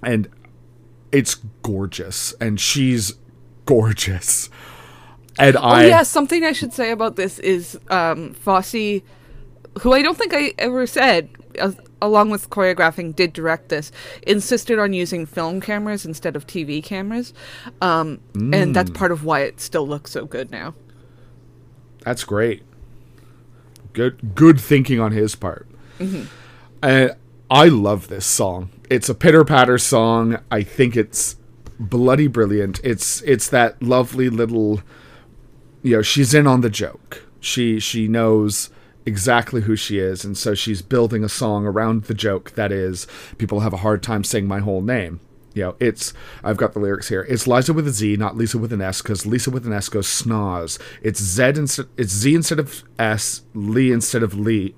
And 0.03 0.29
it's 1.13 1.37
gorgeous. 1.63 2.33
And 2.41 2.59
she's 2.61 3.15
gorgeous 3.65 4.51
and 5.41 5.57
Oh 5.57 5.61
I 5.61 5.87
yeah, 5.87 6.03
something 6.03 6.45
I 6.45 6.53
should 6.53 6.73
say 6.73 6.91
about 6.91 7.17
this 7.17 7.39
is 7.41 7.79
um, 7.89 8.35
Fosse, 8.35 9.03
who 9.81 9.93
I 9.93 10.03
don't 10.03 10.17
think 10.17 10.33
I 10.35 10.53
ever 10.59 10.87
said, 10.87 11.29
uh, 11.59 11.73
along 12.03 12.31
with 12.31 12.49
choreographing, 12.51 13.15
did 13.15 13.33
direct 13.33 13.69
this, 13.69 13.91
insisted 14.23 14.79
on 14.79 14.93
using 14.93 15.27
film 15.27 15.61
cameras 15.61 16.07
instead 16.07 16.37
of 16.37 16.47
TV 16.47 16.83
cameras, 16.83 17.35
um, 17.81 18.21
and 18.35 18.75
that's 18.75 18.91
part 18.91 19.13
of 19.13 19.25
why 19.25 19.41
it 19.41 19.61
still 19.61 19.87
looks 19.87 20.11
so 20.13 20.25
good 20.27 20.51
now. 20.51 20.75
that's 22.05 22.25
great. 22.25 22.63
Good 23.93 24.35
good 24.35 24.61
thinking 24.61 25.01
on 25.01 25.13
his 25.13 25.35
part. 25.35 25.67
And 26.83 27.17
I 27.51 27.67
love 27.67 28.09
this 28.09 28.25
song. 28.25 28.71
It's 28.89 29.09
a 29.09 29.15
pitter 29.15 29.45
patter 29.45 29.79
song. 29.79 30.39
I 30.51 30.63
think 30.63 30.97
it's 30.97 31.37
bloody 31.79 32.29
brilliant. 32.29 32.81
It's 32.85 33.21
it's 33.23 33.49
that 33.51 33.83
lovely 33.83 34.31
little 34.31 34.81
you 35.83 35.97
know, 35.97 36.03
she's 36.03 36.35
in 36.35 36.47
on 36.47 36.61
the 36.61 36.71
joke. 36.71 37.25
She 37.41 37.81
she 37.81 38.09
knows 38.09 38.71
exactly 39.07 39.63
who 39.63 39.77
she 39.77 39.99
is, 39.99 40.25
and 40.25 40.37
so 40.37 40.55
she's 40.55 40.83
building 40.83 41.25
a 41.25 41.29
song 41.29 41.65
around 41.65 42.05
the 42.05 42.15
joke 42.15 42.53
that 42.53 42.71
is 42.71 43.07
people 43.39 43.61
have 43.61 43.73
a 43.73 43.79
hard 43.79 44.03
time 44.03 44.25
saying 44.25 44.47
my 44.47 44.61
whole 44.61 44.83
name. 44.83 45.21
You 45.55 45.63
know, 45.63 45.77
it's 45.81 46.13
I've 46.45 46.57
got 46.57 46.75
the 46.75 46.79
lyrics 46.79 47.09
here. 47.09 47.27
It's 47.29 47.47
Liza 47.47 47.73
with 47.73 47.89
a 47.89 47.91
Z, 47.91 48.17
not 48.17 48.37
Lisa 48.37 48.59
with 48.59 48.73
an 48.73 48.81
S, 48.81 49.03
because 49.03 49.27
Lisa 49.27 49.51
with 49.51 49.67
an 49.67 49.73
S 49.73 49.89
goes 49.89 50.07
snaz. 50.07 50.79
It's 51.03 51.21
Z 51.21 51.43
instead 51.45 51.87
it's 51.97 52.13
Z 52.13 52.35
instead 52.35 52.59
of 52.61 52.85
S, 52.99 53.43
Lee 53.55 53.91
instead 53.91 54.23
of 54.23 54.39
Lee. 54.39 54.75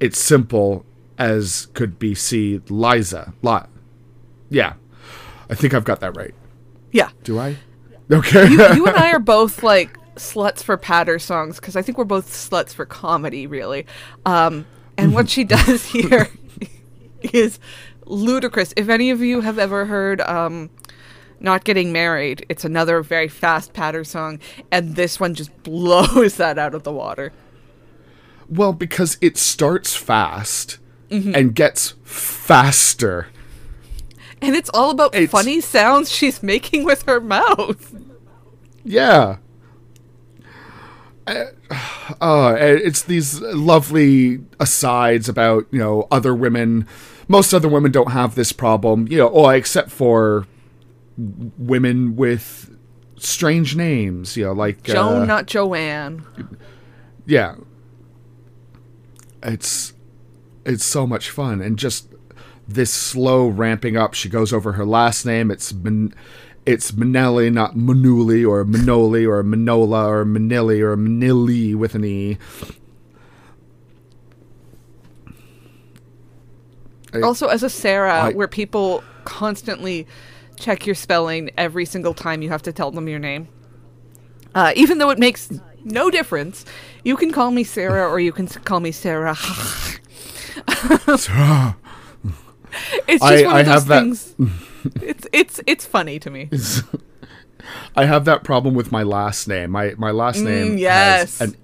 It's 0.00 0.18
simple 0.18 0.86
as 1.18 1.66
could 1.74 1.98
be 1.98 2.14
C 2.14 2.60
Liza. 2.68 3.34
Li- 3.42 3.60
yeah. 4.48 4.74
I 5.48 5.54
think 5.54 5.74
I've 5.74 5.84
got 5.84 6.00
that 6.00 6.16
right. 6.16 6.34
Yeah, 6.92 7.10
Do 7.24 7.38
I? 7.38 7.56
Okay. 8.10 8.48
you, 8.48 8.62
you 8.74 8.86
and 8.86 8.96
I 8.96 9.10
are 9.12 9.18
both 9.18 9.62
like 9.62 9.98
sluts 10.14 10.62
for 10.62 10.76
patter 10.76 11.18
songs 11.18 11.56
because 11.56 11.76
I 11.76 11.82
think 11.82 11.98
we're 11.98 12.04
both 12.04 12.28
sluts 12.30 12.72
for 12.72 12.86
comedy, 12.86 13.46
really. 13.46 13.86
Um, 14.24 14.66
and 14.96 15.12
what 15.14 15.28
she 15.28 15.44
does 15.58 15.84
here 15.86 16.28
is 17.22 17.58
ludicrous. 18.04 18.72
If 18.76 18.88
any 18.88 19.10
of 19.10 19.20
you 19.20 19.40
have 19.40 19.58
ever 19.58 19.86
heard 19.86 20.20
um, 20.22 20.70
"Not 21.40 21.64
Getting 21.64 21.92
Married," 21.92 22.46
it's 22.48 22.64
another 22.64 23.02
very 23.02 23.28
fast 23.28 23.72
patter 23.72 24.04
song, 24.04 24.38
and 24.70 24.96
this 24.96 25.18
one 25.20 25.34
just 25.34 25.50
blows 25.64 26.36
that 26.36 26.58
out 26.58 26.74
of 26.74 26.84
the 26.84 26.92
water. 26.92 27.32
Well, 28.48 28.72
because 28.72 29.18
it 29.20 29.36
starts 29.36 29.94
fast 29.96 30.78
Mm-hmm. 31.10 31.36
and 31.36 31.54
gets 31.54 31.94
faster. 32.02 33.28
And 34.42 34.54
it's 34.54 34.70
all 34.74 34.90
about 34.90 35.14
It's- 35.14 35.30
funny 35.30 35.60
sounds 35.60 36.10
she's 36.10 36.42
making 36.42 36.84
with 36.84 37.02
her 37.04 37.20
mouth. 37.20 37.94
Yeah. 38.84 39.36
Uh, 41.26 41.44
uh, 42.20 42.54
it's 42.58 43.02
these 43.02 43.40
lovely 43.40 44.40
asides 44.60 45.28
about, 45.28 45.66
you 45.72 45.78
know, 45.78 46.06
other 46.10 46.34
women. 46.34 46.86
Most 47.26 47.52
other 47.52 47.68
women 47.68 47.90
don't 47.90 48.12
have 48.12 48.36
this 48.36 48.52
problem, 48.52 49.08
you 49.10 49.18
know, 49.18 49.30
oh, 49.30 49.48
except 49.48 49.90
for 49.90 50.46
women 51.18 52.14
with 52.14 52.70
strange 53.16 53.74
names, 53.74 54.36
you 54.36 54.44
know, 54.44 54.52
like 54.52 54.82
Joan, 54.84 55.22
uh, 55.22 55.24
not 55.24 55.46
Joanne. 55.46 56.24
yeah 57.24 57.56
it's 59.42 59.92
it's 60.64 60.84
so 60.84 61.06
much 61.06 61.30
fun 61.30 61.60
and 61.60 61.78
just 61.78 62.08
this 62.68 62.92
slow 62.92 63.46
ramping 63.46 63.96
up 63.96 64.14
she 64.14 64.28
goes 64.28 64.52
over 64.52 64.72
her 64.72 64.84
last 64.84 65.24
name 65.24 65.50
it's 65.50 65.72
Man- 65.72 66.14
it's 66.64 66.90
Manelli 66.92 67.52
not 67.52 67.74
Manuli 67.76 68.48
or 68.48 68.64
Manoli 68.64 69.26
or 69.28 69.42
Manola 69.44 70.08
or 70.08 70.24
Manili 70.24 70.80
or 70.80 70.96
Manili 70.96 71.74
with 71.76 71.94
an 71.94 72.04
e 72.04 72.38
I- 77.14 77.20
Also, 77.20 77.46
as 77.48 77.62
a 77.62 77.70
Sarah, 77.70 78.24
I- 78.24 78.32
where 78.32 78.48
people 78.48 79.02
constantly 79.24 80.06
check 80.58 80.86
your 80.86 80.94
spelling 80.94 81.50
every 81.56 81.84
single 81.84 82.14
time 82.14 82.42
you 82.42 82.48
have 82.48 82.62
to 82.62 82.72
tell 82.72 82.90
them 82.90 83.08
your 83.08 83.18
name, 83.18 83.48
uh, 84.54 84.72
even 84.74 84.98
though 84.98 85.10
it 85.10 85.18
makes 85.18 85.48
no 85.84 86.10
difference, 86.10 86.64
you 87.04 87.16
can 87.16 87.32
call 87.32 87.50
me 87.50 87.62
Sarah 87.64 88.08
or 88.08 88.18
you 88.20 88.32
can 88.32 88.46
call 88.48 88.80
me 88.80 88.90
Sarah. 88.90 89.36
Sarah. 91.16 91.76
it's 93.08 93.22
just 93.22 93.44
I- 93.44 93.46
one 93.46 93.56
I 93.56 93.60
of 93.60 93.66
those 93.66 93.74
have 93.74 93.86
that- 93.86 94.00
things. 94.02 94.34
it's 95.02 95.26
it's 95.32 95.60
it's 95.66 95.86
funny 95.86 96.18
to 96.18 96.30
me. 96.30 96.50
I 97.96 98.04
have 98.04 98.24
that 98.26 98.44
problem 98.44 98.74
with 98.74 98.92
my 98.92 99.02
last 99.02 99.48
name 99.48 99.70
my 99.72 99.94
my 99.98 100.10
last 100.10 100.38
mm, 100.38 100.44
name 100.44 100.72
has 100.72 100.80
yes. 100.80 101.40
an, 101.40 101.56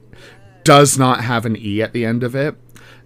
does 0.65 0.99
not 0.99 1.23
have 1.23 1.47
an 1.47 1.57
e 1.57 1.81
at 1.81 1.93
the 1.93 2.05
end 2.05 2.25
of 2.25 2.35
it 2.35 2.57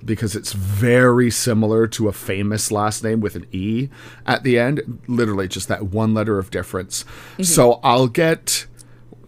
because 0.04 0.36
it's 0.36 0.52
very 0.52 1.30
similar 1.30 1.86
to 1.88 2.08
a 2.08 2.12
famous 2.12 2.70
last 2.70 3.02
name 3.02 3.20
with 3.20 3.34
an 3.34 3.46
E 3.50 3.88
at 4.24 4.42
the 4.44 4.58
end. 4.58 5.00
Literally 5.06 5.48
just 5.48 5.68
that 5.68 5.86
one 5.86 6.14
letter 6.14 6.38
of 6.38 6.50
difference. 6.50 7.02
Mm-hmm. 7.32 7.42
So 7.42 7.80
I'll 7.82 8.08
get 8.08 8.66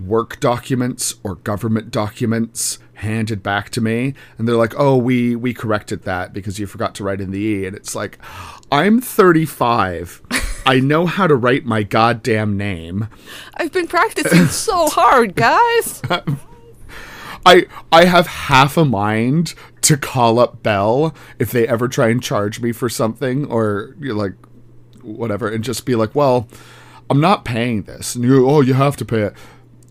work 0.02 0.38
documents 0.38 1.16
or 1.24 1.34
government 1.34 1.90
documents 1.90 2.78
handed 2.94 3.42
back 3.42 3.68
to 3.70 3.80
me 3.80 4.14
and 4.36 4.46
they're 4.46 4.56
like 4.56 4.74
oh 4.76 4.96
we 4.96 5.34
we 5.34 5.52
corrected 5.52 6.02
that 6.02 6.32
because 6.32 6.58
you 6.60 6.66
forgot 6.66 6.94
to 6.94 7.02
write 7.02 7.20
in 7.20 7.32
the 7.32 7.38
e 7.38 7.66
and 7.66 7.74
it's 7.76 7.96
like 7.96 8.16
i'm 8.70 9.00
35 9.00 10.22
i 10.66 10.80
know 10.80 11.06
how 11.06 11.26
to 11.26 11.34
write 11.34 11.64
my 11.64 11.82
goddamn 11.82 12.56
name 12.56 13.08
I've 13.54 13.72
been 13.72 13.88
practicing 13.88 14.46
so 14.46 14.88
hard, 14.88 15.34
guys. 15.34 16.00
I 17.46 17.66
I 17.90 18.04
have 18.04 18.26
half 18.26 18.76
a 18.76 18.84
mind 18.84 19.54
to 19.82 19.96
call 19.96 20.38
up 20.38 20.62
Bell 20.62 21.14
if 21.38 21.50
they 21.50 21.66
ever 21.66 21.88
try 21.88 22.08
and 22.08 22.22
charge 22.22 22.60
me 22.60 22.72
for 22.72 22.88
something 22.88 23.46
or 23.46 23.96
you're 23.98 24.14
like 24.14 24.34
whatever 25.02 25.48
and 25.48 25.64
just 25.64 25.84
be 25.84 25.94
like, 25.94 26.14
"Well, 26.14 26.48
I'm 27.10 27.20
not 27.20 27.44
paying 27.44 27.82
this." 27.82 28.14
And 28.14 28.24
you 28.24 28.48
"Oh, 28.48 28.60
you 28.60 28.74
have 28.74 28.96
to 28.98 29.04
pay 29.04 29.22
it." 29.22 29.34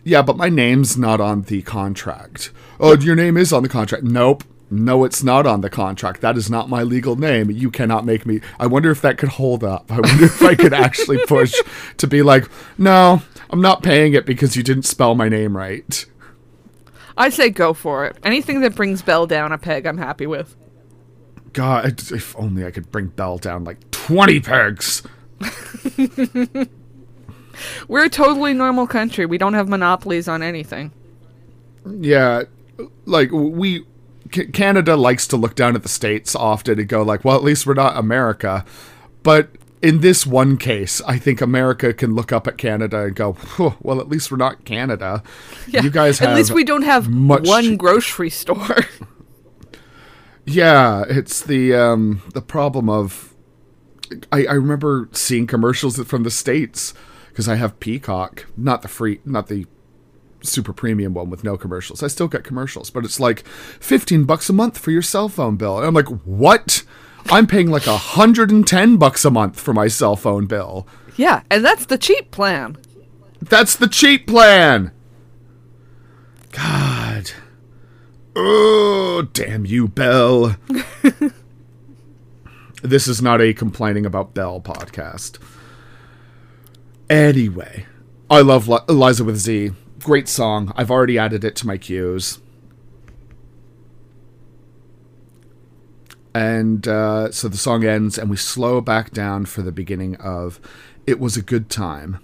Yeah, 0.03 0.21
but 0.21 0.38
my 0.38 0.49
name's 0.49 0.97
not 0.97 1.19
on 1.19 1.41
the 1.43 1.61
contract. 1.63 2.51
Oh, 2.80 2.95
your 2.95 3.15
name 3.15 3.36
is 3.36 3.51
on 3.51 3.63
the 3.63 3.69
contract. 3.69 4.03
Nope. 4.05 4.43
No, 4.70 5.05
it's 5.05 5.24
not 5.24 5.47
on 5.47 5.61
the 5.61 5.70
contract. 5.70 6.20
That 6.22 6.36
is 6.38 6.49
not 6.49 6.70
my 6.70 6.84
legal 6.84 7.15
name. 7.15 7.49
You 7.49 7.72
cannot 7.72 8.05
make 8.05 8.26
me. 8.26 8.41
I 8.59 8.68
wonder 8.68 8.91
if 8.91 9.01
that 9.01 9.18
could 9.18 9.30
hold 9.30 9.63
up. 9.63 9.89
I 9.91 9.99
wonder 10.01 10.26
if 10.26 10.41
I 10.41 10.55
could 10.55 10.74
actually 10.74 11.20
push 11.28 11.53
to 11.97 12.07
be 12.07 12.22
like, 12.22 12.49
no, 12.78 13.22
I'm 13.49 13.61
not 13.61 13.82
paying 13.82 14.13
it 14.13 14.26
because 14.26 14.57
you 14.57 14.63
didn't 14.63 14.84
spell 14.84 15.15
my 15.15 15.30
name 15.30 15.55
right. 15.55 16.05
I 17.15 17.30
say 17.30 17.49
go 17.49 17.74
for 17.74 18.05
it. 18.05 18.18
Anything 18.24 18.61
that 18.61 18.76
brings 18.76 19.01
Bell 19.01 19.26
down 19.26 19.51
a 19.51 19.57
peg, 19.57 19.86
I'm 19.86 19.97
happy 19.97 20.28
with. 20.28 20.55
God, 21.53 22.11
if 22.11 22.36
only 22.38 22.65
I 22.65 22.72
could 22.72 22.91
bring 22.91 23.07
Bell 23.07 23.38
down 23.38 23.63
like 23.63 23.89
20 23.91 24.41
pegs. 24.41 25.01
We're 27.88 28.05
a 28.05 28.09
totally 28.09 28.53
normal 28.53 28.86
country. 28.86 29.26
We 29.26 29.38
don't 29.38 29.53
have 29.53 29.68
monopolies 29.70 30.28
on 30.28 30.43
anything. 30.43 30.91
Yeah, 31.86 32.43
like 33.05 33.32
we 33.32 33.86
C- 34.34 34.47
Canada 34.47 34.95
likes 34.95 35.28
to 35.28 35.38
look 35.38 35.55
down 35.55 35.75
at 35.75 35.84
the 35.84 35.89
states 35.89 36.36
often 36.36 36.80
and 36.80 36.88
go 36.88 37.01
like, 37.03 37.23
well, 37.25 37.36
at 37.36 37.43
least 37.43 37.65
we're 37.65 37.73
not 37.73 37.97
America. 37.97 38.65
But 39.23 39.49
in 39.82 39.99
this 40.01 40.25
one 40.25 40.57
case, 40.57 41.01
I 41.07 41.17
think 41.19 41.39
America 41.41 41.93
can 41.93 42.15
look 42.15 42.32
up 42.32 42.47
at 42.47 42.57
Canada 42.57 43.03
and 43.03 43.15
go, 43.15 43.38
well, 43.82 43.99
at 43.99 44.09
least 44.09 44.32
we're 44.32 44.38
not 44.38 44.65
Canada. 44.65 45.21
Yeah. 45.67 45.84
You 45.84 45.89
guys 45.91 46.19
have 46.19 46.30
At 46.30 46.36
least 46.36 46.51
we 46.51 46.63
don't 46.63 46.82
have 46.84 47.09
much- 47.09 47.47
one 47.47 47.78
grocery 47.78 48.30
store. 48.30 48.78
Yeah, 50.45 51.03
it's 51.09 51.41
the 51.41 51.75
um, 51.75 52.21
the 52.34 52.41
problem 52.41 52.89
of. 52.89 53.34
I, 54.32 54.45
I 54.45 54.53
remember 54.53 55.09
seeing 55.11 55.45
commercials 55.47 56.01
from 56.05 56.23
the 56.23 56.32
states 56.32 56.93
because 57.28 57.49
I 57.49 57.55
have 57.55 57.78
Peacock, 57.82 58.45
not 58.55 58.82
the 58.82 58.88
free, 58.88 59.19
not 59.25 59.47
the 59.47 59.65
super 60.47 60.73
premium 60.73 61.13
one 61.13 61.29
with 61.29 61.43
no 61.43 61.57
commercials. 61.57 62.01
I 62.01 62.07
still 62.07 62.27
get 62.27 62.43
commercials, 62.43 62.89
but 62.89 63.05
it's 63.05 63.19
like 63.19 63.45
fifteen 63.47 64.23
bucks 64.25 64.49
a 64.49 64.53
month 64.53 64.77
for 64.77 64.91
your 64.91 65.01
cell 65.01 65.29
phone 65.29 65.55
bill, 65.55 65.77
and 65.77 65.85
I'm 65.87 65.93
like, 65.93 66.07
what? 66.25 66.83
I'm 67.29 67.45
paying 67.47 67.69
like 67.69 67.87
a 67.87 67.97
hundred 67.97 68.51
and 68.51 68.65
ten 68.65 68.97
bucks 68.97 69.25
a 69.25 69.29
month 69.31 69.59
for 69.59 69.73
my 69.73 69.87
cell 69.87 70.15
phone 70.15 70.45
bill. 70.45 70.87
yeah, 71.17 71.41
and 71.51 71.63
that's 71.65 71.85
the 71.87 71.97
cheap 71.97 72.31
plan. 72.31 72.77
That's 73.41 73.75
the 73.75 73.87
cheap 73.87 74.27
plan. 74.27 74.91
God. 76.51 77.31
Oh, 78.35 79.27
damn 79.33 79.65
you, 79.65 79.87
Bell. 79.87 80.55
this 82.83 83.07
is 83.07 83.21
not 83.21 83.41
a 83.41 83.53
complaining 83.53 84.05
about 84.05 84.33
Bell 84.33 84.61
podcast. 84.61 85.39
Anyway, 87.09 87.85
I 88.29 88.41
love 88.41 88.67
Li- 88.67 88.79
Eliza 88.89 89.23
with 89.23 89.37
Z. 89.37 89.71
Great 90.03 90.27
song. 90.27 90.71
I've 90.75 90.91
already 90.91 91.17
added 91.17 91.43
it 91.43 91.55
to 91.57 91.67
my 91.67 91.77
queues. 91.77 92.39
And 96.33 96.87
uh, 96.87 97.31
so 97.31 97.47
the 97.47 97.57
song 97.57 97.83
ends, 97.83 98.17
and 98.17 98.29
we 98.29 98.37
slow 98.37 98.79
back 98.79 99.11
down 99.11 99.45
for 99.45 99.63
the 99.63 99.71
beginning 99.71 100.15
of 100.17 100.59
It 101.07 101.19
Was 101.19 101.35
a 101.35 101.41
Good 101.41 101.69
Time. 101.69 102.19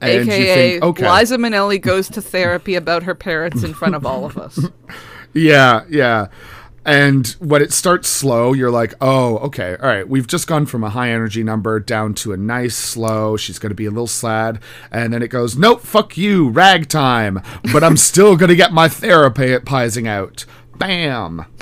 And 0.00 0.28
AKA 0.28 0.80
Liza 0.80 1.36
Minnelli 1.38 1.80
goes 1.80 2.08
to 2.10 2.20
therapy 2.20 2.74
about 2.74 3.04
her 3.04 3.14
parents 3.14 3.62
in 3.62 3.72
front 3.72 3.94
of 3.94 4.04
all 4.04 4.24
of 4.24 4.36
us. 4.36 4.58
Yeah, 5.36 5.84
yeah. 5.90 6.28
And 6.86 7.26
when 7.40 7.62
it 7.62 7.72
starts 7.72 8.08
slow, 8.08 8.52
you're 8.52 8.70
like, 8.70 8.94
oh, 9.00 9.38
okay, 9.38 9.76
all 9.82 9.88
right. 9.88 10.08
We've 10.08 10.28
just 10.28 10.46
gone 10.46 10.66
from 10.66 10.84
a 10.84 10.90
high 10.90 11.10
energy 11.10 11.42
number 11.42 11.80
down 11.80 12.14
to 12.14 12.32
a 12.32 12.36
nice 12.36 12.76
slow. 12.76 13.36
She's 13.36 13.58
going 13.58 13.70
to 13.70 13.74
be 13.74 13.86
a 13.86 13.90
little 13.90 14.06
sad. 14.06 14.60
And 14.92 15.12
then 15.12 15.20
it 15.20 15.28
goes, 15.28 15.56
nope, 15.56 15.80
fuck 15.80 16.16
you, 16.16 16.48
ragtime. 16.48 17.42
But 17.72 17.82
I'm 17.82 17.96
still 17.96 18.36
going 18.36 18.50
to 18.50 18.56
get 18.56 18.72
my 18.72 18.86
therapizing 18.86 20.06
out. 20.06 20.44
Bam. 20.78 21.44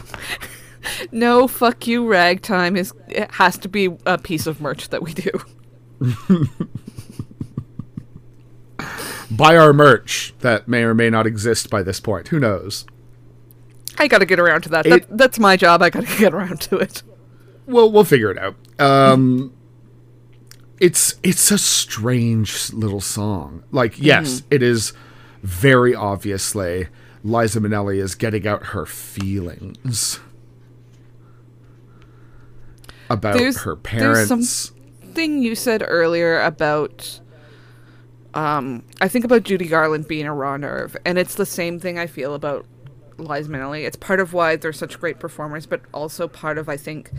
No, 1.10 1.48
fuck 1.48 1.86
you, 1.86 2.06
ragtime 2.06 2.76
is 2.76 2.92
it 3.08 3.30
has 3.32 3.56
to 3.56 3.70
be 3.70 3.96
a 4.04 4.18
piece 4.18 4.46
of 4.46 4.60
merch 4.60 4.90
that 4.90 5.02
we 5.02 5.14
do. 5.14 5.30
Buy 9.30 9.56
our 9.56 9.72
merch 9.72 10.34
that 10.40 10.68
may 10.68 10.82
or 10.82 10.92
may 10.92 11.08
not 11.08 11.26
exist 11.26 11.70
by 11.70 11.82
this 11.82 12.00
point. 12.00 12.28
Who 12.28 12.38
knows? 12.38 12.84
I 13.98 14.08
gotta 14.08 14.26
get 14.26 14.38
around 14.40 14.62
to 14.62 14.68
that. 14.70 14.86
It- 14.86 15.08
that 15.08 15.18
that's 15.18 15.38
my 15.38 15.56
job. 15.56 15.82
I 15.82 15.90
gotta 15.90 16.06
get 16.18 16.34
around 16.34 16.60
to 16.62 16.78
it. 16.78 17.02
We'll 17.66 17.90
we'll 17.90 18.04
figure 18.04 18.30
it 18.30 18.38
out. 18.38 18.56
Um, 18.78 19.52
it's 20.80 21.14
it's 21.22 21.50
a 21.50 21.58
strange 21.58 22.72
little 22.72 23.00
song. 23.00 23.62
Like, 23.70 23.98
yes, 24.00 24.42
it 24.50 24.62
is 24.62 24.92
very 25.42 25.94
obviously 25.94 26.88
Liza 27.22 27.60
Minnelli 27.60 27.96
is 28.02 28.14
getting 28.14 28.46
out 28.46 28.66
her 28.66 28.84
feelings 28.86 30.20
about 33.10 33.36
There's- 33.38 33.62
her 33.62 33.76
there's 33.76 34.28
parents. 34.28 34.72
Thing 35.14 35.42
you 35.42 35.54
said 35.54 35.84
earlier 35.86 36.40
about, 36.40 37.20
um, 38.34 38.82
I 39.00 39.06
think 39.06 39.24
about 39.24 39.44
Judy 39.44 39.66
Garland 39.68 40.08
being 40.08 40.26
a 40.26 40.34
raw 40.34 40.56
nerve, 40.56 40.96
and 41.04 41.18
it's 41.18 41.36
the 41.36 41.46
same 41.46 41.78
thing 41.78 41.98
I 42.00 42.08
feel 42.08 42.34
about 42.34 42.66
Liza 43.18 43.50
Minnelli. 43.50 43.86
It's 43.86 43.96
part 43.96 44.20
of 44.20 44.32
why 44.32 44.56
they're 44.56 44.72
such 44.72 44.98
great 45.00 45.18
performers, 45.18 45.66
but 45.66 45.82
also 45.92 46.28
part 46.28 46.58
of 46.58 46.68
I 46.68 46.76
think 46.76 47.10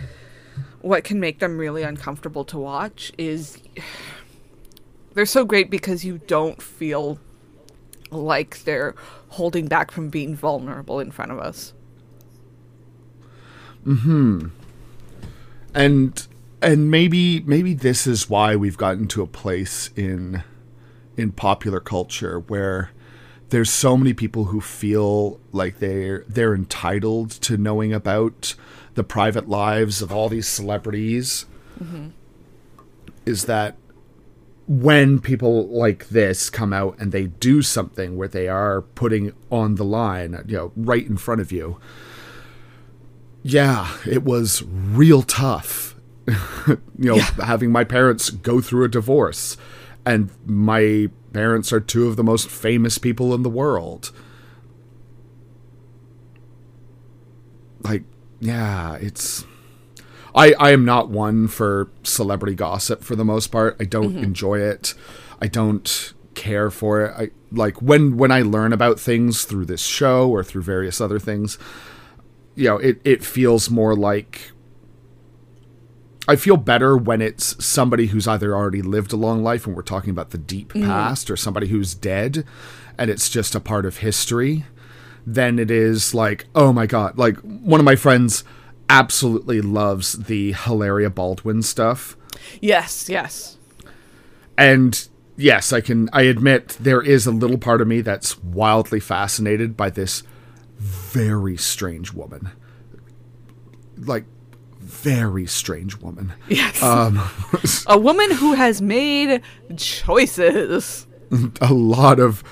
what 0.82 1.04
can 1.04 1.20
make 1.20 1.40
them 1.40 1.58
really 1.58 1.84
uncomfortable 1.84 2.46
to 2.46 2.58
watch 2.58 3.12
is 3.18 3.58
they're 5.14 5.26
so 5.26 5.46
great 5.46 5.70
because 5.70 6.06
you 6.06 6.20
don't 6.28 6.62
feel 6.62 7.20
like 8.12 8.64
they're 8.64 8.96
holding 9.30 9.68
back 9.68 9.92
from 9.92 10.10
being 10.10 10.36
vulnerable 10.36 11.00
in 11.00 11.12
front 11.12 11.32
of 11.32 11.40
us. 11.40 11.74
Hmm. 13.84 14.48
and 15.76 16.28
and 16.60 16.90
maybe 16.90 17.42
maybe 17.42 17.76
this 17.76 18.08
is 18.08 18.28
why 18.28 18.56
we've 18.56 18.78
gotten 18.78 19.08
to 19.10 19.22
a 19.22 19.28
place 19.28 19.92
in 19.96 20.44
in 21.16 21.32
popular 21.32 21.80
culture 21.80 22.40
where 22.40 22.90
there's 23.50 23.70
so 23.70 23.96
many 23.96 24.14
people 24.14 24.46
who 24.46 24.62
feel 24.62 25.40
like 25.52 25.80
they're 25.80 26.26
they're 26.28 26.56
entitled 26.56 27.32
to 27.32 27.58
knowing 27.58 27.94
about 27.94 28.56
the 28.96 29.04
private 29.04 29.48
lives 29.48 30.02
of 30.02 30.12
all 30.12 30.30
these 30.30 30.48
celebrities 30.48 31.46
is 33.26 33.46
that 33.46 33.76
when 34.68 35.20
people 35.20 35.68
like 35.68 36.10
this 36.10 36.50
come 36.50 36.74
out 36.74 36.98
and 37.00 37.12
they 37.12 37.28
do 37.28 37.62
something 37.62 38.18
where 38.18 38.28
they 38.28 38.48
are 38.48 38.82
putting 38.82 39.34
on 39.52 39.76
the 39.76 39.86
line 39.86 40.44
you 40.48 40.58
know 40.58 40.72
right 40.76 41.06
in 41.06 41.18
front 41.18 41.42
of 41.42 41.52
you 41.52 41.80
yeah, 43.48 43.96
it 44.08 44.24
was 44.24 44.64
real 44.64 45.22
tough. 45.22 45.96
you 46.68 46.80
know, 46.98 47.20
having 47.20 47.72
my 47.72 47.84
parents 47.84 48.32
go 48.32 48.60
through 48.60 48.86
a 48.86 48.90
divorce. 48.90 49.56
And 50.06 50.30
my 50.46 51.10
parents 51.34 51.74
are 51.74 51.80
two 51.80 52.08
of 52.08 52.16
the 52.16 52.24
most 52.24 52.50
famous 52.50 52.98
people 52.98 53.34
in 53.34 53.44
the 53.44 53.50
world. 53.50 54.12
Like, 57.82 58.04
yeah, 58.40 58.96
it's. 58.96 59.46
I, 60.34 60.54
I 60.60 60.72
am 60.72 60.84
not 60.84 61.10
one 61.10 61.48
for 61.48 61.90
celebrity 62.04 62.56
gossip 62.56 63.04
for 63.04 63.16
the 63.16 63.24
most 63.24 63.48
part. 63.48 63.78
I 63.80 63.86
don't 63.86 64.16
mm-hmm. 64.16 64.24
enjoy 64.24 64.60
it. 64.60 64.94
I 65.42 65.48
don't 65.48 66.14
care 66.34 66.70
for 66.70 67.06
it. 67.06 67.14
I 67.18 67.30
like 67.52 67.82
when 67.82 68.18
when 68.18 68.32
I 68.32 68.42
learn 68.42 68.74
about 68.74 69.00
things 69.00 69.46
through 69.46 69.66
this 69.66 69.82
show 69.82 70.30
or 70.30 70.44
through 70.44 70.64
various 70.64 71.00
other 71.00 71.20
things 71.20 71.58
you 72.56 72.70
know, 72.70 72.78
it, 72.78 73.00
it 73.04 73.24
feels 73.24 73.70
more 73.70 73.96
like 73.96 74.52
I 76.28 76.36
feel 76.36 76.58
better 76.58 76.98
when 76.98 77.22
it's 77.22 77.64
somebody 77.64 78.08
who's 78.08 78.28
either 78.28 78.56
already 78.56 78.82
lived 78.82 79.14
a 79.14 79.18
long 79.18 79.44
life 79.44 79.68
and 79.68 79.76
we're 79.76 79.84
talking 79.84 80.10
about 80.10 80.32
the 80.32 80.38
deep 80.38 80.74
mm-hmm. 80.74 80.88
past 80.88 81.30
or 81.30 81.38
somebody 81.38 81.68
who's 81.68 81.94
dead 81.94 82.46
and 82.98 83.10
it's 83.10 83.30
just 83.30 83.56
a 83.56 83.60
part 83.60 83.86
of 83.86 83.98
history 83.98 84.66
than 85.26 85.60
it 85.60 85.72
is 85.72 86.14
like, 86.14 86.46
oh 86.56 86.72
my 86.72 86.86
god, 86.86 87.18
like 87.18 87.38
one 87.38 87.80
of 87.80 87.86
my 87.86 87.96
friends 87.96 88.44
absolutely 88.90 89.62
loves 89.62 90.14
the 90.14 90.54
Hilaria 90.54 91.10
Baldwin 91.10 91.62
stuff. 91.62 92.16
Yes, 92.62 93.10
yes. 93.10 93.58
And 94.58 95.08
yes, 95.36 95.74
I 95.74 95.82
can 95.82 96.10
I 96.14 96.24
admit 96.24 96.78
there 96.80 97.02
is 97.02 97.26
a 97.26 97.32
little 97.32 97.58
part 97.58 97.82
of 97.82 97.88
me 97.88 98.02
that's 98.02 98.42
wildly 98.44 99.00
fascinated 99.00 99.76
by 99.76 99.90
this 99.90 100.24
very 100.78 101.58
strange 101.58 102.14
woman. 102.14 102.52
Like 103.98 104.26
very 104.86 105.46
strange 105.48 105.98
woman. 105.98 106.34
Yes. 106.48 106.82
Um 106.82 107.20
a 107.88 107.98
woman 107.98 108.32
who 108.32 108.54
has 108.54 108.82
made 108.82 109.42
choices. 109.76 111.08
a 111.62 111.74
lot 111.74 112.20
of 112.20 112.44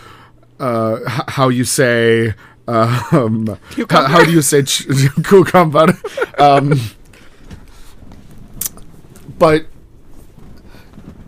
uh 0.59 0.99
h- 1.07 1.21
how 1.29 1.49
you 1.49 1.63
say 1.63 2.33
um 2.67 3.57
how, 3.89 4.23
do 4.23 4.31
you 4.31 4.41
say 4.41 4.63
ch- 4.63 4.87
cucumber 5.23 5.87
um 6.39 6.79
but 9.37 9.65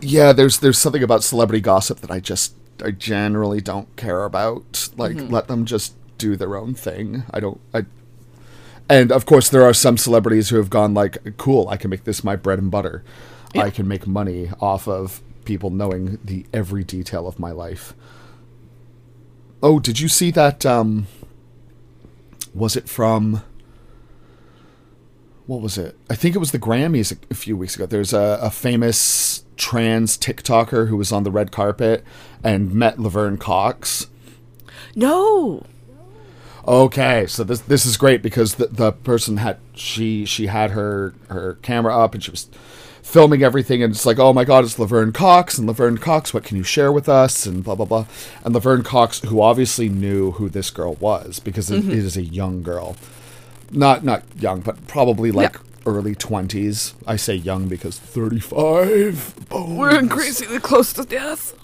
yeah 0.00 0.32
there's 0.32 0.58
there's 0.60 0.78
something 0.78 1.02
about 1.02 1.22
celebrity 1.22 1.60
gossip 1.60 2.00
that 2.00 2.10
i 2.10 2.20
just 2.20 2.54
i 2.84 2.90
generally 2.90 3.60
don't 3.60 3.94
care 3.96 4.24
about 4.24 4.88
like 4.96 5.16
let 5.30 5.48
them 5.48 5.64
just 5.64 5.94
do 6.18 6.36
their 6.36 6.56
own 6.56 6.74
thing 6.74 7.24
i 7.32 7.40
don't 7.40 7.60
i 7.74 7.84
and 8.88 9.10
of 9.10 9.26
course 9.26 9.48
there 9.48 9.64
are 9.64 9.74
some 9.74 9.96
celebrities 9.96 10.48
who 10.48 10.56
have 10.56 10.70
gone 10.70 10.94
like 10.94 11.18
cool 11.36 11.68
i 11.68 11.76
can 11.76 11.90
make 11.90 12.04
this 12.04 12.22
my 12.24 12.36
bread 12.36 12.58
and 12.58 12.70
butter 12.70 13.02
i 13.54 13.70
can 13.70 13.86
make 13.88 14.06
money 14.06 14.50
off 14.60 14.86
of 14.86 15.22
people 15.44 15.70
knowing 15.70 16.18
the 16.24 16.44
every 16.52 16.84
detail 16.84 17.26
of 17.26 17.38
my 17.38 17.50
life 17.50 17.94
oh 19.62 19.78
did 19.78 20.00
you 20.00 20.08
see 20.08 20.30
that 20.30 20.66
um 20.66 21.06
was 22.54 22.76
it 22.76 22.88
from 22.88 23.42
what 25.46 25.60
was 25.60 25.78
it? 25.78 25.96
I 26.10 26.16
think 26.16 26.34
it 26.34 26.38
was 26.38 26.50
the 26.50 26.58
Grammys 26.58 27.12
a, 27.12 27.18
a 27.30 27.34
few 27.34 27.56
weeks 27.56 27.76
ago. 27.76 27.86
There's 27.86 28.12
a, 28.12 28.38
a 28.42 28.50
famous 28.50 29.44
trans 29.56 30.18
TikToker 30.18 30.88
who 30.88 30.96
was 30.96 31.12
on 31.12 31.22
the 31.22 31.30
red 31.30 31.52
carpet 31.52 32.04
and 32.42 32.74
met 32.74 32.98
Laverne 32.98 33.38
Cox. 33.38 34.08
No. 34.94 35.64
Okay, 36.66 37.26
so 37.26 37.44
this 37.44 37.60
this 37.60 37.86
is 37.86 37.96
great 37.96 38.22
because 38.22 38.56
the 38.56 38.66
the 38.66 38.92
person 38.92 39.36
had 39.36 39.58
she 39.74 40.24
she 40.24 40.46
had 40.46 40.72
her 40.72 41.14
her 41.28 41.54
camera 41.62 41.96
up 41.96 42.14
and 42.14 42.22
she 42.24 42.30
was 42.30 42.48
filming 43.02 43.42
everything 43.44 43.84
and 43.84 43.94
it's 43.94 44.04
like, 44.04 44.18
oh 44.18 44.32
my 44.32 44.44
god, 44.44 44.64
it's 44.64 44.78
Laverne 44.78 45.12
Cox 45.12 45.58
and 45.58 45.66
Laverne 45.68 45.96
Cox, 45.96 46.34
what 46.34 46.42
can 46.42 46.56
you 46.56 46.64
share 46.64 46.90
with 46.90 47.08
us 47.08 47.46
and 47.46 47.62
blah 47.62 47.76
blah 47.76 47.86
blah. 47.86 48.06
And 48.44 48.52
Laverne 48.52 48.82
Cox, 48.82 49.20
who 49.20 49.40
obviously 49.40 49.88
knew 49.88 50.32
who 50.32 50.48
this 50.48 50.70
girl 50.70 50.94
was 50.94 51.38
because 51.38 51.70
it, 51.70 51.82
mm-hmm. 51.82 51.92
it 51.92 51.98
is 51.98 52.16
a 52.16 52.22
young 52.22 52.62
girl, 52.64 52.96
not 53.70 54.02
not 54.02 54.24
young, 54.36 54.60
but 54.60 54.88
probably 54.88 55.30
like 55.30 55.54
Yeah. 55.54 55.60
early 55.86 56.16
twenties. 56.16 56.94
I 57.06 57.14
say 57.14 57.36
young 57.36 57.68
because 57.68 57.96
thirty 57.96 58.40
five. 58.40 59.34
We're 59.52 59.96
increasingly 60.00 60.58
close 60.58 60.92
to 60.94 61.04
death. 61.04 61.54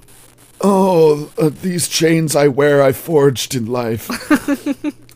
Oh, 0.65 1.33
uh, 1.39 1.51
these 1.51 1.89
chains 1.89 2.37
I 2.37 2.49
wear 2.49 2.83
I 2.83 2.93
forged 2.93 3.55
in 3.55 3.67
life. 3.67 4.09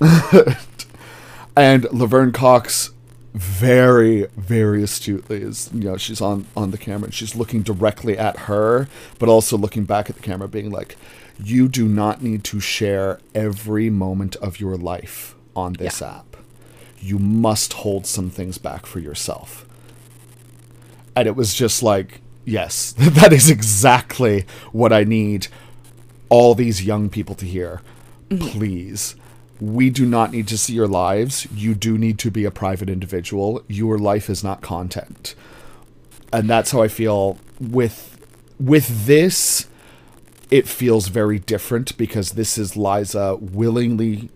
and 1.57 1.85
Laverne 1.93 2.33
Cox 2.33 2.91
very 3.35 4.27
very 4.39 4.83
astutely 4.83 5.43
is 5.43 5.69
you 5.75 5.83
know 5.85 5.99
she's 5.99 6.23
on 6.23 6.47
on 6.57 6.71
the 6.71 6.79
camera 6.79 7.05
and 7.05 7.13
she's 7.13 7.37
looking 7.37 7.61
directly 7.61 8.17
at 8.17 8.39
her 8.41 8.89
but 9.19 9.29
also 9.29 9.59
looking 9.59 9.85
back 9.85 10.09
at 10.09 10.17
the 10.17 10.23
camera 10.23 10.49
being 10.49 10.71
like 10.71 10.97
you 11.39 11.69
do 11.69 11.87
not 11.87 12.23
need 12.23 12.43
to 12.43 12.59
share 12.61 13.21
every 13.35 13.91
moment 13.91 14.37
of 14.37 14.59
your 14.59 14.75
life 14.79 15.35
on 15.55 15.75
this 15.75 16.01
Yeah. 16.01 16.17
app 16.21 16.39
you 16.99 17.19
must 17.19 17.75
hold 17.75 18.07
some 18.07 18.31
things 18.31 18.57
back 18.57 18.87
for 18.87 19.01
yourself 19.01 19.67
and 21.15 21.29
it 21.29 21.37
was 21.37 21.53
just 21.53 21.83
like 21.83 22.23
yes 22.47 22.93
that 22.99 23.33
is 23.33 23.51
exactly 23.51 24.47
what 24.73 24.93
i 24.93 25.05
need 25.05 25.49
all 26.29 26.57
these 26.57 26.85
young 26.85 27.09
people 27.09 27.37
to 27.37 27.45
hear. 27.45 27.83
Mm-hmm. 28.31 28.49
Please 28.49 29.15
we 29.61 29.91
do 29.91 30.05
not 30.05 30.33
need 30.33 30.49
to 30.49 30.59
see 30.59 30.75
your 30.75 30.87
lives. 30.87 31.47
You 31.53 31.75
do 31.75 31.97
need 31.97 32.19
to 32.21 32.31
be 32.31 32.45
a 32.45 32.51
private 32.51 32.91
individual. 32.91 33.63
Your 33.69 33.99
life 33.99 34.29
is 34.29 34.45
not 34.45 34.61
content. 34.61 35.35
And 36.33 36.51
that's 36.51 36.73
how 36.73 36.83
i 36.83 36.89
feel 36.89 37.39
with 37.61 38.19
with 38.59 39.07
this. 39.07 39.69
It 40.51 40.69
feels 40.69 41.09
very 41.09 41.39
different 41.39 41.97
because 41.97 42.33
this 42.33 42.57
is 42.59 42.77
liza 42.77 43.37
willingly 43.37 44.31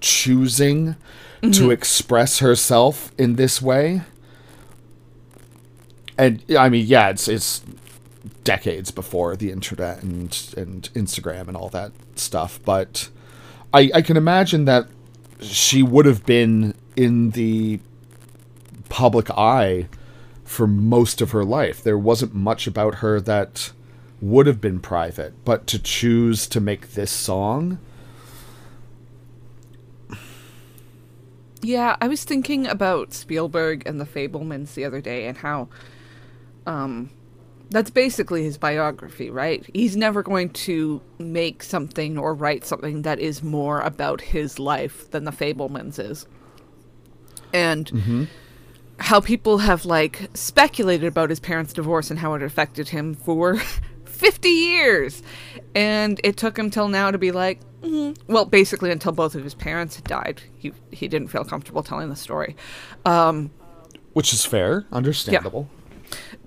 choosing 0.00 0.96
to 1.42 1.48
mm-hmm. 1.48 1.70
express 1.70 2.38
herself 2.38 3.12
in 3.18 3.36
this 3.36 3.60
way 3.60 4.02
and 6.20 6.44
I 6.56 6.68
mean, 6.68 6.86
yeah, 6.86 7.08
it's 7.08 7.28
it's 7.28 7.62
decades 8.44 8.90
before 8.90 9.36
the 9.36 9.50
internet 9.50 10.02
and 10.02 10.54
and 10.56 10.90
Instagram 10.94 11.48
and 11.48 11.56
all 11.56 11.70
that 11.70 11.92
stuff, 12.14 12.60
but 12.64 13.08
I 13.72 13.90
I 13.94 14.02
can 14.02 14.18
imagine 14.18 14.66
that 14.66 14.86
she 15.40 15.82
would 15.82 16.04
have 16.04 16.26
been 16.26 16.74
in 16.94 17.30
the 17.30 17.80
public 18.90 19.30
eye 19.30 19.88
for 20.44 20.66
most 20.66 21.22
of 21.22 21.30
her 21.30 21.44
life. 21.44 21.82
There 21.82 21.96
wasn't 21.96 22.34
much 22.34 22.66
about 22.66 22.96
her 22.96 23.18
that 23.22 23.72
would 24.20 24.46
have 24.46 24.60
been 24.60 24.78
private, 24.78 25.32
but 25.46 25.66
to 25.68 25.78
choose 25.78 26.46
to 26.48 26.60
make 26.60 26.92
this 26.92 27.10
song, 27.10 27.78
Yeah, 31.62 31.96
I 32.00 32.08
was 32.08 32.24
thinking 32.24 32.66
about 32.66 33.12
Spielberg 33.12 33.82
and 33.86 34.00
the 34.00 34.06
Fabelmans 34.06 34.74
the 34.74 34.84
other 34.84 35.00
day 35.02 35.26
and 35.26 35.36
how 35.38 35.68
um 36.70 37.10
that's 37.70 37.90
basically 37.90 38.42
his 38.42 38.58
biography, 38.58 39.30
right? 39.30 39.64
He's 39.72 39.96
never 39.96 40.24
going 40.24 40.50
to 40.50 41.00
make 41.20 41.62
something 41.62 42.18
or 42.18 42.34
write 42.34 42.64
something 42.64 43.02
that 43.02 43.20
is 43.20 43.44
more 43.44 43.80
about 43.80 44.20
his 44.20 44.58
life 44.58 45.08
than 45.12 45.22
the 45.22 45.30
Fabelmans 45.30 46.00
is. 46.00 46.26
And 47.52 48.28
how 48.98 49.20
people 49.20 49.58
have 49.58 49.84
like 49.84 50.28
speculated 50.34 51.06
about 51.06 51.30
his 51.30 51.38
parents' 51.38 51.72
divorce 51.72 52.10
and 52.10 52.18
how 52.18 52.34
it 52.34 52.42
affected 52.42 52.88
him 52.88 53.14
for 53.14 53.56
50 54.04 54.48
years. 54.48 55.22
And 55.74 56.20
it 56.24 56.36
took 56.36 56.58
him 56.58 56.70
till 56.70 56.88
now 56.88 57.12
to 57.12 57.18
be 57.18 57.30
like, 57.30 57.60
mm, 57.82 58.18
well, 58.26 58.46
basically 58.46 58.90
until 58.90 59.12
both 59.12 59.36
of 59.36 59.44
his 59.44 59.54
parents 59.54 59.94
had 59.94 60.04
died. 60.04 60.42
He 60.58 60.72
he 60.90 61.06
didn't 61.06 61.28
feel 61.28 61.44
comfortable 61.44 61.84
telling 61.84 62.08
the 62.08 62.16
story. 62.16 62.56
Um 63.04 63.52
which 64.12 64.32
is 64.32 64.44
fair, 64.44 64.86
understandable. 64.90 65.70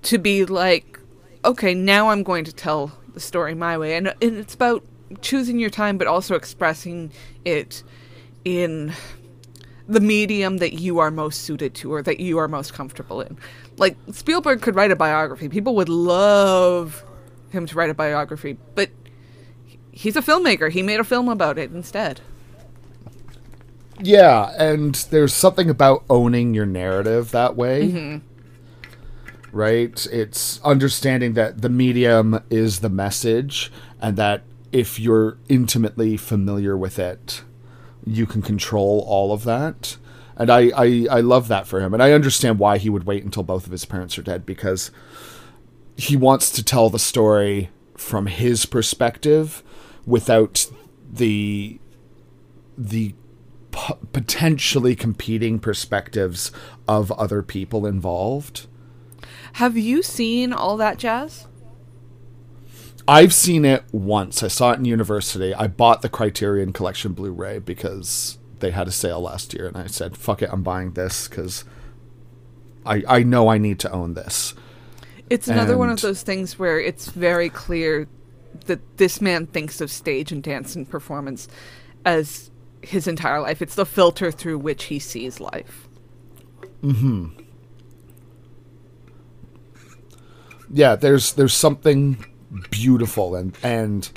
To 0.04 0.18
be 0.18 0.44
like, 0.44 0.98
okay, 1.44 1.74
now 1.74 2.10
I'm 2.10 2.22
going 2.22 2.44
to 2.44 2.52
tell 2.52 2.92
the 3.12 3.20
story 3.20 3.54
my 3.54 3.76
way, 3.76 3.96
and, 3.96 4.08
and 4.08 4.36
it's 4.36 4.54
about 4.54 4.84
choosing 5.20 5.58
your 5.58 5.70
time, 5.70 5.98
but 5.98 6.06
also 6.06 6.34
expressing 6.34 7.12
it 7.44 7.82
in 8.44 8.92
the 9.86 10.00
medium 10.00 10.58
that 10.58 10.74
you 10.74 10.98
are 10.98 11.10
most 11.10 11.42
suited 11.42 11.74
to 11.74 11.92
or 11.92 12.02
that 12.02 12.18
you 12.18 12.38
are 12.38 12.48
most 12.48 12.72
comfortable 12.72 13.20
in. 13.20 13.36
Like 13.76 13.96
Spielberg 14.12 14.62
could 14.62 14.74
write 14.74 14.90
a 14.90 14.96
biography; 14.96 15.48
people 15.48 15.74
would 15.76 15.88
love 15.88 17.04
him 17.50 17.66
to 17.66 17.74
write 17.74 17.90
a 17.90 17.94
biography, 17.94 18.56
but 18.74 18.90
he's 19.92 20.16
a 20.16 20.22
filmmaker. 20.22 20.70
He 20.70 20.82
made 20.82 21.00
a 21.00 21.04
film 21.04 21.28
about 21.28 21.58
it 21.58 21.70
instead. 21.72 22.20
Yeah, 24.00 24.52
and 24.58 24.94
there's 25.10 25.32
something 25.32 25.70
about 25.70 26.04
owning 26.10 26.52
your 26.54 26.66
narrative 26.66 27.30
that 27.30 27.56
way. 27.56 27.88
Mm-hmm. 27.88 28.33
Right? 29.54 30.06
It's 30.06 30.60
understanding 30.62 31.34
that 31.34 31.62
the 31.62 31.68
medium 31.68 32.42
is 32.50 32.80
the 32.80 32.88
message 32.88 33.70
and 34.00 34.16
that 34.16 34.42
if 34.72 34.98
you're 34.98 35.38
intimately 35.48 36.16
familiar 36.16 36.76
with 36.76 36.98
it, 36.98 37.44
you 38.04 38.26
can 38.26 38.42
control 38.42 39.04
all 39.06 39.32
of 39.32 39.44
that. 39.44 39.96
And 40.36 40.50
I, 40.50 40.72
I, 40.76 41.06
I 41.08 41.20
love 41.20 41.46
that 41.46 41.68
for 41.68 41.80
him. 41.80 41.94
And 41.94 42.02
I 42.02 42.10
understand 42.10 42.58
why 42.58 42.78
he 42.78 42.90
would 42.90 43.04
wait 43.04 43.22
until 43.22 43.44
both 43.44 43.66
of 43.66 43.72
his 43.72 43.84
parents 43.84 44.18
are 44.18 44.22
dead 44.22 44.44
because 44.44 44.90
he 45.96 46.16
wants 46.16 46.50
to 46.50 46.64
tell 46.64 46.90
the 46.90 46.98
story 46.98 47.70
from 47.96 48.26
his 48.26 48.66
perspective 48.66 49.62
without 50.04 50.66
the 51.12 51.78
the 52.76 53.14
potentially 54.12 54.96
competing 54.96 55.60
perspectives 55.60 56.50
of 56.88 57.12
other 57.12 57.42
people 57.42 57.86
involved. 57.86 58.66
Have 59.54 59.76
you 59.76 60.02
seen 60.02 60.52
all 60.52 60.76
that 60.78 60.98
jazz? 60.98 61.46
I've 63.06 63.32
seen 63.32 63.64
it 63.64 63.84
once. 63.92 64.42
I 64.42 64.48
saw 64.48 64.72
it 64.72 64.78
in 64.78 64.84
university. 64.84 65.54
I 65.54 65.68
bought 65.68 66.02
the 66.02 66.08
Criterion 66.08 66.72
Collection 66.72 67.12
Blu-ray 67.12 67.60
because 67.60 68.38
they 68.58 68.72
had 68.72 68.88
a 68.88 68.92
sale 68.92 69.20
last 69.20 69.54
year, 69.54 69.68
and 69.68 69.76
I 69.76 69.86
said, 69.86 70.16
"Fuck 70.16 70.42
it, 70.42 70.50
I'm 70.50 70.64
buying 70.64 70.92
this 70.92 71.28
because 71.28 71.64
I 72.84 73.04
I 73.06 73.22
know 73.22 73.48
I 73.48 73.58
need 73.58 73.78
to 73.80 73.92
own 73.92 74.14
this." 74.14 74.54
It's 75.30 75.46
another 75.46 75.78
one 75.78 75.90
of 75.90 76.00
those 76.00 76.22
things 76.22 76.58
where 76.58 76.80
it's 76.80 77.08
very 77.08 77.48
clear 77.48 78.08
that 78.66 78.96
this 78.96 79.20
man 79.20 79.46
thinks 79.46 79.80
of 79.80 79.90
stage 79.90 80.32
and 80.32 80.42
dance 80.42 80.74
and 80.74 80.88
performance 80.88 81.46
as 82.04 82.50
his 82.82 83.06
entire 83.06 83.40
life. 83.40 83.62
It's 83.62 83.74
the 83.76 83.86
filter 83.86 84.32
through 84.32 84.58
which 84.58 84.84
he 84.84 84.98
sees 84.98 85.38
life. 85.40 85.88
Mm-hmm. 86.82 87.43
Yeah 90.74 90.94
there's 90.96 91.32
there's 91.34 91.54
something 91.54 92.24
beautiful 92.70 93.34
and 93.34 93.56
and 93.62 94.10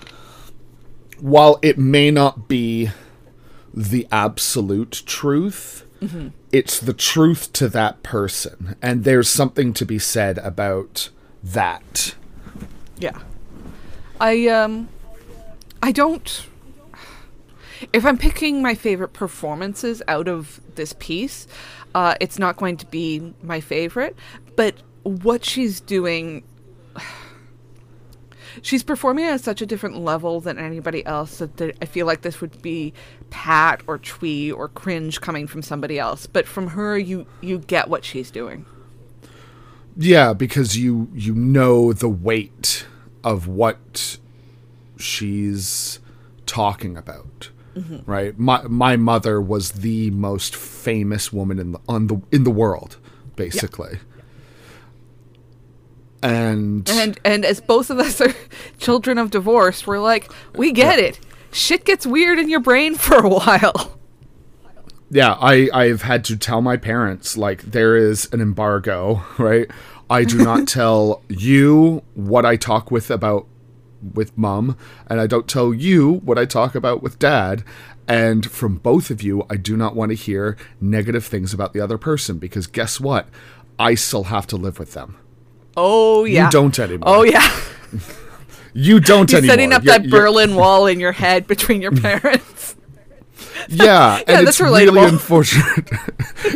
while 1.20 1.58
it 1.62 1.78
may 1.78 2.12
not 2.12 2.48
be 2.48 2.90
the 3.74 4.08
absolute 4.12 5.04
truth 5.06 5.86
it's 6.52 6.80
the 6.80 6.94
truth 6.94 7.52
to 7.54 7.68
that 7.68 8.04
person 8.04 8.76
and 8.82 9.04
there's 9.04 9.30
something 9.30 9.74
to 9.74 9.86
be 9.86 9.98
said 10.00 10.38
about 10.40 11.10
that 11.44 12.16
Yeah. 13.00 13.18
I 14.20 14.48
um 14.48 14.90
I 15.82 15.92
don't 15.92 16.46
if 17.94 18.06
I'm 18.06 18.18
picking 18.18 18.62
my 18.62 18.74
favorite 18.76 19.14
performances 19.14 20.02
out 20.08 20.28
of 20.28 20.60
this 20.76 20.94
piece, 20.98 21.48
uh, 21.94 22.16
it's 22.20 22.40
not 22.40 22.58
going 22.58 22.78
to 22.78 22.86
be 22.88 23.34
my 23.44 23.60
favorite. 23.60 24.16
But 24.56 24.76
what 25.04 25.46
she's 25.46 25.80
doing, 25.80 26.44
she's 28.62 28.84
performing 28.84 29.26
at 29.26 29.42
such 29.42 29.62
a 29.62 29.66
different 29.66 29.98
level 29.98 30.40
than 30.40 30.58
anybody 30.58 31.06
else 31.06 31.38
that 31.40 31.78
I 31.82 31.86
feel 31.86 32.06
like 32.06 32.22
this 32.22 32.42
would 32.42 32.62
be 32.62 32.94
pat 33.30 33.82
or 33.88 33.98
twee 33.98 34.52
or 34.52 34.68
cringe 34.70 35.22
coming 35.22 35.48
from 35.48 35.62
somebody 35.62 36.00
else. 36.00 36.26
But 36.28 36.48
from 36.48 36.68
her, 36.68 36.98
you 36.98 37.26
you 37.42 37.60
get 37.60 37.90
what 37.90 38.04
she's 38.06 38.32
doing. 38.32 38.66
yeah 39.98 40.34
because 40.34 40.78
you 40.78 41.10
you 41.14 41.34
know 41.34 41.92
the 41.92 42.10
weight 42.10 42.86
of 43.24 43.48
what 43.48 44.18
she's 44.98 46.00
talking 46.46 46.96
about 46.96 47.50
mm-hmm. 47.76 48.00
right 48.10 48.38
my 48.38 48.62
my 48.64 48.96
mother 48.96 49.42
was 49.42 49.72
the 49.72 50.12
most 50.12 50.56
famous 50.56 51.34
woman 51.34 51.60
in 51.60 51.72
the 51.74 51.80
on 51.90 52.08
the 52.08 52.22
in 52.32 52.44
the 52.44 52.52
world 52.52 52.98
basically 53.36 54.00
and 56.24 56.88
And 56.90 57.20
and 57.24 57.46
as 57.46 57.62
both 57.62 57.90
of 57.90 58.00
us 58.00 58.22
are 58.22 58.34
children 58.80 59.18
of 59.18 59.32
divorce, 59.32 59.86
we're 59.86 60.00
like, 60.00 60.32
we 60.56 60.72
get 60.72 61.00
it. 61.00 61.20
Shit 61.52 61.86
gets 61.86 62.06
weird 62.06 62.40
in 62.40 62.50
your 62.50 62.60
brain 62.60 62.96
for 63.06 63.16
a 63.18 63.30
while. 63.30 63.98
yeah, 65.10 65.38
I 65.40 65.70
I've 65.74 66.02
had 66.04 66.24
to 66.26 66.38
tell 66.38 66.62
my 66.62 66.78
parents 66.78 67.38
like 67.38 67.62
there 67.64 67.96
is 67.96 68.28
an 68.32 68.42
embargo, 68.42 69.24
right? 69.38 69.70
I 70.10 70.24
do 70.24 70.38
not 70.38 70.68
tell 70.68 71.22
you 71.28 72.02
what 72.14 72.46
I 72.46 72.56
talk 72.56 72.92
with 72.92 73.12
about 73.12 73.46
with 74.14 74.38
mom, 74.38 74.78
and 75.08 75.20
I 75.20 75.28
don't 75.28 75.48
tell 75.48 75.74
you 75.74 76.14
what 76.24 76.38
I 76.38 76.46
talk 76.46 76.76
about 76.76 77.02
with 77.04 77.20
dad. 77.20 77.64
And 78.08 78.50
from 78.50 78.78
both 78.78 79.10
of 79.12 79.22
you, 79.22 79.46
I 79.50 79.58
do 79.58 79.76
not 79.76 79.94
want 79.94 80.12
to 80.12 80.16
hear 80.16 80.56
negative 80.80 81.26
things 81.26 81.54
about 81.54 81.74
the 81.74 81.82
other 81.82 81.98
person 81.98 82.38
because 82.38 82.66
guess 82.66 83.02
what? 83.02 83.28
I 83.78 83.96
still 83.96 84.26
have 84.26 84.48
to 84.48 84.56
live 84.56 84.80
with 84.80 84.94
them. 84.94 85.18
Oh 85.78 86.26
yeah. 86.26 86.46
You 86.46 86.52
don't 86.52 86.78
anymore. 86.80 87.04
Oh 87.08 87.24
yeah. 87.24 87.48
You 88.74 89.00
don't 89.00 89.32
You're 89.32 89.40
anymore. 89.40 89.54
setting 89.54 89.74
up 89.74 89.84
You're- 89.84 89.98
that 89.98 90.06
you're- 90.08 90.20
Berlin 90.20 90.54
Wall 90.62 90.86
in 90.86 91.00
your 91.00 91.12
head 91.14 91.48
between 91.48 91.82
your 91.82 91.92
parents. 91.94 92.76
Yeah, 93.70 94.18
and 94.28 94.46
that's 94.46 94.50
it's 94.50 94.60
really 94.62 94.86
unfortunate. 95.04 95.90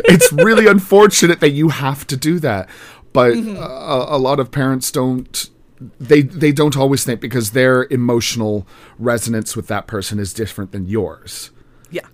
it's 0.04 0.32
really 0.32 0.66
unfortunate 0.68 1.40
that 1.40 1.50
you 1.50 1.70
have 1.70 2.06
to 2.08 2.16
do 2.16 2.38
that, 2.38 2.68
but 3.12 3.32
Mm-hmm. 3.34 3.56
uh, 3.60 4.16
a 4.16 4.18
lot 4.18 4.38
of 4.38 4.52
parents 4.52 4.92
don't. 4.92 5.50
They 5.98 6.22
they 6.22 6.52
don't 6.52 6.76
always 6.76 7.02
think 7.02 7.20
because 7.20 7.50
their 7.50 7.88
emotional 7.90 8.68
resonance 9.00 9.56
with 9.56 9.66
that 9.66 9.88
person 9.88 10.20
is 10.20 10.32
different 10.32 10.70
than 10.70 10.86
yours. 10.86 11.50
yeah. 11.90 12.06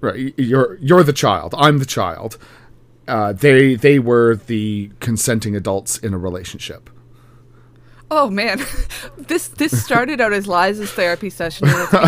Right, 0.00 0.32
you're 0.38 0.78
you're 0.80 1.02
the 1.02 1.12
child. 1.12 1.56
I'm 1.58 1.78
the 1.80 1.86
child. 1.86 2.38
Uh, 3.08 3.32
they 3.32 3.74
they 3.74 3.98
were 3.98 4.36
the 4.36 4.90
consenting 5.00 5.56
adults 5.56 5.98
in 5.98 6.12
a 6.14 6.18
relationship. 6.18 6.90
Oh 8.10 8.30
man, 8.30 8.58
this 9.18 9.48
this 9.48 9.82
started 9.82 10.20
out 10.20 10.32
as 10.32 10.46
Liza's 10.46 10.92
therapy 10.92 11.30
session. 11.30 11.68
And. 11.68 11.88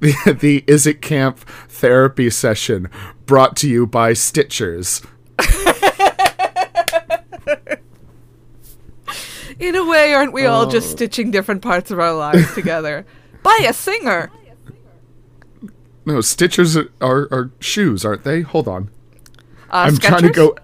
The 0.00 0.36
the 0.38 0.64
Is 0.66 0.86
It 0.86 1.00
Camp 1.00 1.38
therapy 1.68 2.28
session 2.30 2.88
brought 3.26 3.56
to 3.56 3.68
you 3.68 3.86
by 3.86 4.12
Stitchers. 4.12 5.04
In 9.58 9.76
a 9.76 9.84
way, 9.84 10.12
aren't 10.12 10.32
we 10.32 10.46
all 10.46 10.66
Oh. 10.66 10.70
just 10.70 10.90
stitching 10.90 11.30
different 11.30 11.62
parts 11.62 11.90
of 11.90 11.98
our 11.98 12.12
lives 12.12 12.54
together? 12.54 13.06
By 13.44 13.66
a 13.68 13.72
singer. 13.72 14.32
No, 16.06 16.14
Stitchers 16.14 16.76
are, 16.76 16.90
are, 17.00 17.28
are 17.30 17.50
shoes, 17.60 18.04
aren't 18.04 18.24
they? 18.24 18.40
Hold 18.40 18.66
on. 18.66 18.90
Uh, 19.70 19.86
I'm 19.88 19.96
trying 19.96 20.22
to 20.22 20.30
go. 20.30 20.56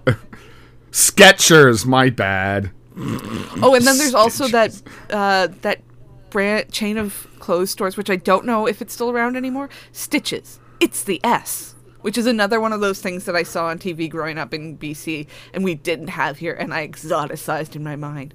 Skechers, 0.91 1.87
my 1.87 2.11
bad. 2.11 2.73
Oh, 2.97 3.75
and 3.75 3.87
then 3.87 3.97
there's 3.99 4.15
also 4.15 4.49
that 4.49 4.83
uh, 5.11 5.49
that 5.63 5.83
brand 6.31 6.73
chain 6.73 6.99
of 6.99 7.27
clothes 7.39 7.71
stores, 7.71 7.97
which 7.97 8.11
I 8.11 8.17
don't 8.17 8.45
know 8.45 8.67
if 8.67 8.83
it's 8.83 8.93
still 8.93 9.11
around 9.11 9.37
anymore. 9.37 9.69
Stitches. 9.93 10.59
It's 10.81 11.03
the 11.03 11.21
S, 11.23 11.75
which 12.01 12.17
is 12.19 12.27
another 12.27 12.61
one 12.61 12.73
of 12.73 12.81
those 12.81 13.01
things 13.01 13.25
that 13.27 13.37
I 13.37 13.43
saw 13.43 13.67
on 13.67 13.79
TV 13.79 14.09
growing 14.09 14.39
up 14.39 14.55
in 14.55 14.79
BC, 14.79 15.27
and 15.53 15.65
we 15.65 15.75
didn't 15.75 16.09
have 16.09 16.39
here, 16.39 16.55
and 16.55 16.73
I 16.73 16.87
exoticized 16.87 17.77
in 17.77 17.85
my 17.85 17.97
mind. 17.97 18.35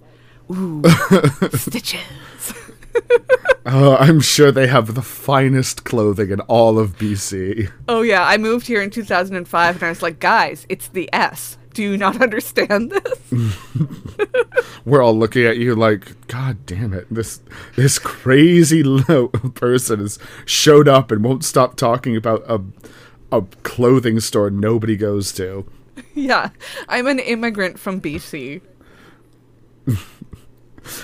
Ooh, 0.52 0.84
Stitches. 1.54 2.02
Oh, 3.68 3.96
I'm 3.98 4.20
sure 4.22 4.52
they 4.52 4.68
have 4.68 4.94
the 4.94 5.02
finest 5.02 5.86
clothing 5.86 6.30
in 6.30 6.40
all 6.42 6.78
of 6.78 6.98
BC. 7.00 7.72
Oh 7.88 8.04
yeah, 8.04 8.24
I 8.24 8.38
moved 8.38 8.68
here 8.68 8.82
in 8.82 8.92
2005, 8.92 9.76
and 9.76 9.84
I 9.84 9.90
was 9.90 10.04
like, 10.04 10.20
guys, 10.20 10.66
it's 10.70 10.88
the 10.90 11.10
S. 11.12 11.58
Do 11.74 11.82
you 11.84 11.98
not 11.98 12.22
understand 12.22 12.92
this? 12.92 13.32
We're 14.86 15.02
all 15.04 15.18
looking 15.18 15.46
at 15.46 15.58
you 15.58 15.74
like, 15.76 16.28
God 16.28 16.64
damn 16.68 16.94
it! 16.94 17.08
This 17.10 17.42
this 17.76 17.98
crazy 17.98 18.84
lo- 18.86 19.30
person 19.30 20.00
has 20.00 20.20
showed 20.46 20.88
up 20.88 21.12
and 21.12 21.24
won't 21.24 21.44
stop 21.44 21.76
talking 21.76 22.16
about 22.16 22.44
a 22.48 22.62
a 23.32 23.42
clothing 23.64 24.20
store 24.20 24.52
nobody 24.52 24.96
goes 24.96 25.34
to. 25.34 25.66
yeah, 26.14 26.50
I'm 26.88 27.08
an 27.08 27.18
immigrant 27.20 27.80
from 27.80 28.00
BC. 28.00 28.62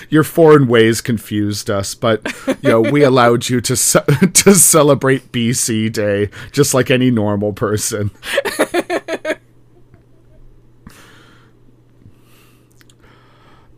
Your 0.08 0.24
foreign 0.24 0.68
ways 0.68 1.00
confused 1.00 1.70
us, 1.70 1.94
but 1.94 2.20
you 2.62 2.70
know 2.70 2.80
we 2.80 3.02
allowed 3.02 3.48
you 3.48 3.60
to 3.62 3.76
ce- 3.76 3.96
to 4.34 4.54
celebrate 4.54 5.32
BC 5.32 5.92
Day 5.92 6.30
just 6.50 6.74
like 6.74 6.90
any 6.90 7.10
normal 7.10 7.52
person. 7.52 8.10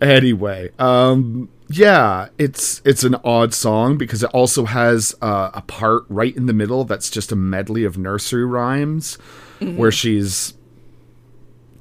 anyway, 0.00 0.70
um, 0.78 1.48
yeah, 1.68 2.28
it's 2.38 2.82
it's 2.84 3.04
an 3.04 3.16
odd 3.24 3.54
song 3.54 3.96
because 3.96 4.22
it 4.22 4.30
also 4.30 4.64
has 4.66 5.14
uh, 5.22 5.50
a 5.54 5.62
part 5.62 6.04
right 6.08 6.36
in 6.36 6.46
the 6.46 6.52
middle 6.52 6.84
that's 6.84 7.10
just 7.10 7.32
a 7.32 7.36
medley 7.36 7.84
of 7.84 7.96
nursery 7.96 8.44
rhymes 8.44 9.18
where 9.60 9.90
she's 9.90 10.54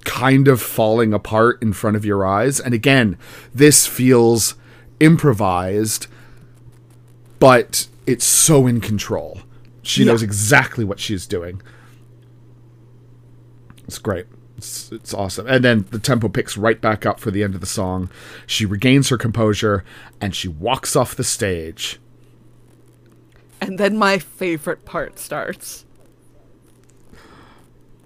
kind 0.05 0.47
of 0.47 0.61
falling 0.61 1.13
apart 1.13 1.61
in 1.61 1.73
front 1.73 1.95
of 1.95 2.05
your 2.05 2.25
eyes. 2.25 2.59
And 2.59 2.73
again, 2.73 3.17
this 3.53 3.85
feels 3.87 4.55
improvised, 4.99 6.07
but 7.39 7.87
it's 8.05 8.25
so 8.25 8.67
in 8.67 8.81
control. 8.81 9.41
She 9.81 10.01
Yeah. 10.03 10.11
knows 10.11 10.23
exactly 10.23 10.83
what 10.85 10.99
she's 10.99 11.25
doing. 11.25 11.61
It's 13.85 13.97
great. 13.97 14.25
It's, 14.57 14.91
it's 14.91 15.13
awesome. 15.13 15.47
And 15.47 15.63
then 15.63 15.85
the 15.91 15.99
tempo 15.99 16.29
picks 16.29 16.55
right 16.57 16.79
back 16.79 17.05
up 17.05 17.19
for 17.19 17.31
the 17.31 17.43
end 17.43 17.53
of 17.55 17.59
the 17.61 17.67
song. 17.67 18.09
She 18.47 18.65
regains 18.65 19.09
her 19.09 19.17
composure 19.17 19.83
and 20.21 20.33
she 20.33 20.47
walks 20.47 20.95
off 20.95 21.15
the 21.15 21.23
stage. 21.23 21.99
And 23.59 23.77
then 23.77 23.97
my 23.97 24.19
favorite 24.19 24.85
part 24.85 25.19
starts. 25.19 25.85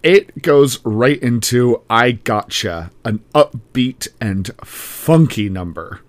It 0.07 0.41
goes 0.41 0.79
right 0.85 1.21
into 1.21 1.81
I 1.89 2.11
Gotcha, 2.11 2.91
an 3.03 3.19
upbeat 3.35 4.07
and 4.21 4.49
funky 4.63 5.49
number. 5.49 5.99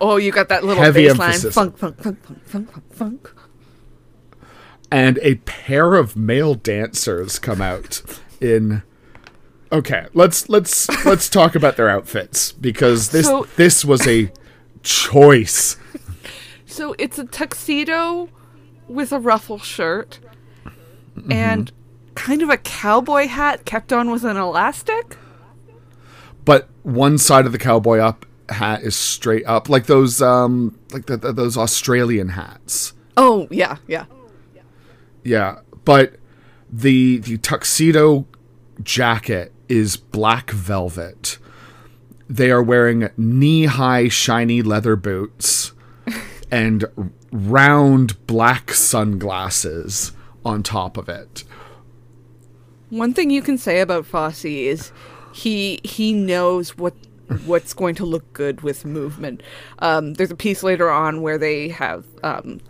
Oh, 0.00 0.16
you 0.16 0.32
got 0.32 0.48
that 0.48 0.64
little 0.64 0.82
Heavy 0.82 1.08
bass 1.08 1.18
line. 1.18 1.28
emphasis. 1.30 1.54
Funk, 1.54 1.76
funk, 1.78 2.00
funk, 2.02 2.24
funk, 2.24 2.42
funk, 2.46 2.70
funk, 2.72 2.92
funk. 2.94 3.32
and 4.90 5.18
a 5.22 5.34
pair 5.36 5.94
of 5.94 6.16
male 6.16 6.54
dancers 6.54 7.38
come 7.38 7.60
out 7.60 8.02
in 8.40 8.82
okay 9.72 10.06
let's 10.14 10.48
let's 10.48 10.88
let's 11.06 11.28
talk 11.28 11.54
about 11.54 11.76
their 11.76 11.88
outfits 11.88 12.52
because 12.52 13.08
this 13.10 13.26
So- 13.26 13.46
this 13.56 13.84
was 13.84 14.06
a 14.06 14.30
choice 14.82 15.76
So 16.66 16.94
it's 16.98 17.18
a 17.18 17.24
tuxedo 17.24 18.28
with 18.88 19.12
a 19.12 19.18
ruffle 19.18 19.58
shirt 19.58 20.18
Mm-hmm. 21.16 21.30
and 21.32 21.72
kind 22.14 22.42
of 22.42 22.48
a 22.50 22.56
cowboy 22.56 23.26
hat 23.26 23.64
kept 23.64 23.92
on 23.92 24.10
with 24.10 24.24
an 24.24 24.36
elastic. 24.36 25.16
but 26.44 26.68
one 26.82 27.18
side 27.18 27.46
of 27.46 27.52
the 27.52 27.58
cowboy 27.58 27.98
up 27.98 28.26
hat 28.50 28.82
is 28.82 28.94
straight 28.94 29.44
up 29.46 29.68
like 29.70 29.86
those 29.86 30.20
um 30.20 30.78
like 30.92 31.06
the, 31.06 31.16
the, 31.16 31.32
those 31.32 31.56
australian 31.56 32.28
hats 32.30 32.92
Oh, 33.16 33.46
yeah, 33.50 33.76
yeah. 33.86 34.04
yeah 35.22 35.60
but 35.84 36.16
the 36.70 37.18
the 37.18 37.38
tuxedo 37.38 38.26
jacket 38.82 39.52
is 39.68 39.96
black 39.96 40.50
velvet 40.50 41.38
they 42.28 42.50
are 42.50 42.62
wearing 42.62 43.08
knee-high 43.16 44.08
shiny 44.08 44.60
leather 44.62 44.96
boots 44.96 45.72
and 46.50 46.84
round 47.32 48.26
black 48.26 48.72
sunglasses 48.72 50.12
on 50.44 50.62
top 50.62 50.96
of 50.96 51.08
it 51.08 51.44
One 52.90 53.14
thing 53.14 53.30
you 53.30 53.42
can 53.42 53.58
say 53.58 53.80
about 53.80 54.06
Fosse 54.06 54.44
is 54.44 54.92
he 55.32 55.80
he 55.84 56.12
knows 56.12 56.76
what 56.76 56.94
what's 57.46 57.72
going 57.72 57.94
to 57.96 58.04
look 58.04 58.30
good 58.32 58.60
with 58.60 58.84
movement. 58.84 59.42
Um, 59.80 60.14
there's 60.14 60.30
a 60.30 60.36
piece 60.36 60.62
later 60.62 60.90
on 60.90 61.22
where 61.22 61.38
they 61.38 61.68
have 61.68 62.04
um, 62.22 62.60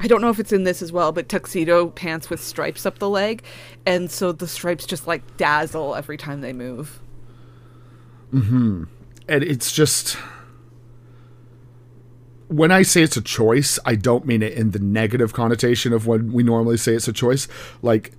I 0.00 0.06
don't 0.06 0.20
know 0.20 0.30
if 0.30 0.38
it's 0.38 0.52
in 0.52 0.64
this 0.64 0.80
as 0.80 0.92
well, 0.92 1.10
but 1.12 1.28
tuxedo 1.28 1.88
pants 1.88 2.30
with 2.30 2.42
stripes 2.42 2.86
up 2.86 2.98
the 2.98 3.08
leg, 3.08 3.42
and 3.84 4.10
so 4.10 4.32
the 4.32 4.46
stripes 4.46 4.86
just 4.86 5.06
like 5.06 5.36
dazzle 5.36 5.94
every 5.96 6.16
time 6.16 6.40
they 6.40 6.52
move. 6.52 7.00
and 9.28 9.42
it's 9.42 9.72
just 9.72 10.16
when 12.48 12.70
I 12.70 12.82
say 12.82 13.02
it's 13.02 13.16
a 13.16 13.22
choice, 13.22 13.78
I 13.84 13.94
don't 13.94 14.26
mean 14.26 14.42
it 14.42 14.54
in 14.54 14.70
the 14.70 14.78
negative 14.78 15.32
connotation 15.32 15.92
of 15.92 16.06
when 16.06 16.32
we 16.32 16.42
normally 16.42 16.76
say 16.76 16.94
it's 16.94 17.08
a 17.08 17.12
choice. 17.12 17.48
Like 17.82 18.12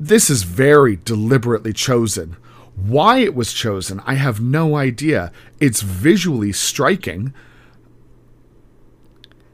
this 0.00 0.30
is 0.30 0.44
very 0.44 0.96
deliberately 0.96 1.74
chosen. 1.74 2.36
Why 2.74 3.18
it 3.18 3.34
was 3.34 3.52
chosen, 3.52 4.00
I 4.06 4.14
have 4.14 4.40
no 4.40 4.74
idea. 4.74 5.30
It's 5.60 5.82
visually 5.82 6.52
striking. 6.52 7.34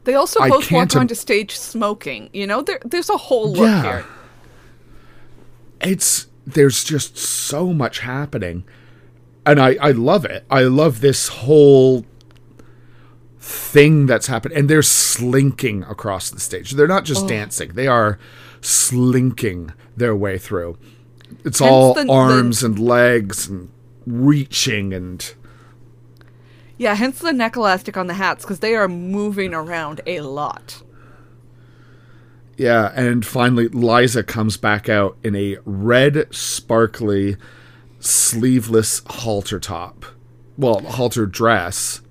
They 0.05 0.15
also 0.15 0.39
I 0.39 0.49
both 0.49 0.71
walk 0.71 0.95
onto 0.95 1.15
stage 1.15 1.57
smoking. 1.57 2.29
You 2.31 2.47
know, 2.47 2.61
there 2.61 2.79
there's 2.85 3.09
a 3.09 3.17
whole 3.17 3.51
look 3.51 3.67
Yeah. 3.67 3.81
here. 3.81 4.05
It's 5.81 6.27
there's 6.45 6.85
just 6.85 7.17
so 7.17 7.73
much 7.73 7.99
happening. 7.99 8.63
And 9.45 9.59
I 9.59 9.75
I 9.81 9.91
love 9.91 10.23
it. 10.23 10.45
I 10.49 10.63
love 10.63 11.01
this 11.01 11.27
whole 11.27 12.05
thing 13.37 14.05
that's 14.05 14.27
happened 14.27 14.53
and 14.53 14.69
they're 14.69 14.81
slinking 14.81 15.83
across 15.83 16.29
the 16.29 16.39
stage. 16.39 16.71
They're 16.71 16.87
not 16.87 17.03
just 17.03 17.25
oh. 17.25 17.27
dancing. 17.27 17.73
They 17.73 17.87
are 17.87 18.17
slinking 18.67 19.71
their 19.95 20.15
way 20.15 20.37
through. 20.37 20.77
It's 21.45 21.59
Hence 21.59 21.61
all 21.61 21.93
the- 21.93 22.03
the- 22.03 22.11
arms 22.11 22.63
and 22.63 22.77
legs 22.77 23.47
and 23.47 23.69
reaching 24.05 24.93
and 24.93 25.33
Yeah, 26.77 26.93
hence 26.93 27.19
the 27.19 27.33
neck 27.33 27.55
elastic 27.55 27.97
on 27.97 28.05
the 28.07 28.13
hats 28.13 28.43
because 28.43 28.59
they 28.59 28.75
are 28.75 28.87
moving 28.87 29.53
around 29.53 30.01
a 30.05 30.19
lot. 30.21 30.83
Yeah, 32.55 32.91
and 32.95 33.25
finally, 33.25 33.67
Liza 33.67 34.23
comes 34.23 34.57
back 34.57 34.87
out 34.89 35.17
in 35.23 35.35
a 35.35 35.57
red, 35.65 36.27
sparkly, 36.31 37.37
sleeveless 37.99 39.01
halter 39.07 39.59
top. 39.59 40.05
Well, 40.57 40.81
halter 40.81 41.25
dress. 41.25 42.01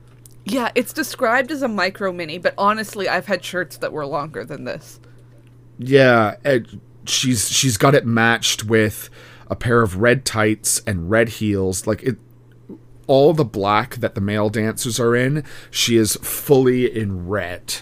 Yeah, 0.44 0.70
it's 0.74 0.92
described 0.92 1.50
as 1.50 1.62
a 1.62 1.68
micro 1.68 2.12
mini, 2.12 2.38
but 2.38 2.54
honestly, 2.56 3.08
I've 3.08 3.26
had 3.26 3.44
shirts 3.44 3.76
that 3.78 3.92
were 3.92 4.06
longer 4.06 4.44
than 4.44 4.64
this. 4.64 5.00
Yeah, 5.78 6.36
she's 7.04 7.50
she's 7.50 7.76
got 7.76 7.94
it 7.94 8.06
matched 8.06 8.64
with 8.64 9.10
a 9.48 9.56
pair 9.56 9.82
of 9.82 9.96
red 10.00 10.24
tights 10.24 10.82
and 10.86 11.10
red 11.10 11.28
heels. 11.28 11.86
Like 11.86 12.02
it, 12.02 12.16
all 13.06 13.32
the 13.32 13.44
black 13.44 13.96
that 13.96 14.14
the 14.14 14.20
male 14.20 14.48
dancers 14.50 14.98
are 14.98 15.14
in, 15.14 15.44
she 15.70 15.96
is 15.96 16.16
fully 16.16 16.86
in 16.86 17.28
red. 17.28 17.76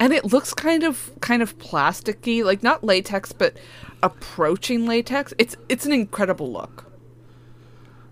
And 0.00 0.12
it 0.12 0.24
looks 0.26 0.54
kind 0.54 0.84
of 0.84 1.10
kind 1.20 1.42
of 1.42 1.58
plasticky, 1.58 2.44
like 2.44 2.62
not 2.62 2.84
latex, 2.84 3.32
but 3.32 3.56
approaching 4.02 4.86
latex. 4.86 5.34
It's 5.38 5.56
it's 5.68 5.86
an 5.86 5.92
incredible 5.92 6.52
look. 6.52 6.87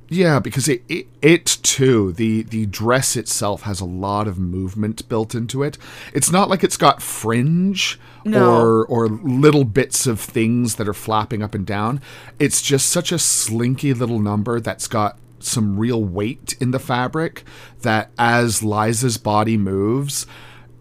Yeah, 0.08 0.38
because 0.38 0.68
it, 0.68 0.84
it 0.88 1.08
it 1.20 1.46
too 1.46 2.12
the 2.12 2.42
the 2.42 2.66
dress 2.66 3.16
itself 3.16 3.62
has 3.62 3.80
a 3.80 3.84
lot 3.84 4.28
of 4.28 4.38
movement 4.38 5.08
built 5.08 5.34
into 5.34 5.62
it. 5.64 5.78
It's 6.12 6.30
not 6.30 6.48
like 6.48 6.62
it's 6.62 6.76
got 6.76 7.02
fringe 7.02 7.98
No. 8.24 8.48
or 8.54 8.86
or 8.86 9.08
little 9.08 9.64
bits 9.64 10.06
of 10.06 10.20
things 10.20 10.76
that 10.76 10.88
are 10.88 10.94
flapping 10.94 11.42
up 11.42 11.54
and 11.56 11.66
down. 11.66 12.00
It's 12.38 12.62
just 12.62 12.88
such 12.88 13.10
a 13.10 13.18
slinky 13.18 13.92
little 13.94 14.20
number 14.20 14.60
that's 14.60 14.86
got 14.86 15.18
some 15.40 15.76
real 15.78 16.02
weight 16.04 16.56
in 16.60 16.70
the 16.70 16.78
fabric 16.78 17.44
that 17.82 18.10
as 18.18 18.62
Liza's 18.62 19.18
body 19.18 19.56
moves, 19.56 20.24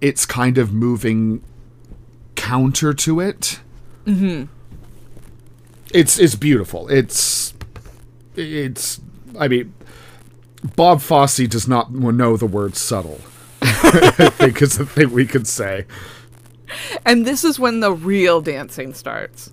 it's 0.02 0.26
kind 0.26 0.58
of 0.60 0.72
moving 0.72 1.42
counter 2.36 2.94
to 2.94 3.20
it. 3.20 3.60
Mm-hmm. 4.06 4.46
It's 5.94 6.20
it's 6.20 6.36
beautiful. 6.36 6.88
It's 6.90 7.54
it's 8.36 9.00
I 9.38 9.48
mean 9.48 9.74
Bob 10.76 11.02
Fosse 11.02 11.48
does 11.48 11.68
not 11.68 11.94
know 11.94 12.38
the 12.38 12.46
word 12.46 12.76
subtle. 12.76 13.22
I 13.62 14.30
think 14.30 14.62
is 14.62 14.78
the 14.78 14.86
thing 14.86 15.12
we 15.12 15.26
could 15.26 15.48
say. 15.48 15.86
And 17.06 17.26
this 17.26 17.44
is 17.44 17.60
when 17.60 17.80
the 17.80 17.94
real 17.94 18.42
dancing 18.42 18.94
starts. 18.94 19.52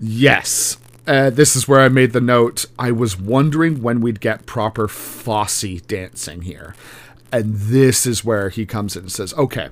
Yes. 0.00 0.78
Uh, 1.06 1.30
this 1.30 1.54
is 1.54 1.68
where 1.68 1.80
I 1.80 1.88
made 1.88 2.12
the 2.12 2.20
note. 2.20 2.64
I 2.78 2.90
was 2.90 3.18
wondering 3.18 3.82
when 3.82 4.00
we'd 4.00 4.20
get 4.20 4.46
proper 4.46 4.88
Fosse 4.88 5.80
dancing 5.86 6.42
here. 6.42 6.74
And 7.30 7.54
this 7.54 8.06
is 8.06 8.24
where 8.24 8.48
he 8.48 8.64
comes 8.64 8.96
in 8.96 9.02
and 9.02 9.12
says, 9.12 9.34
okay, 9.34 9.68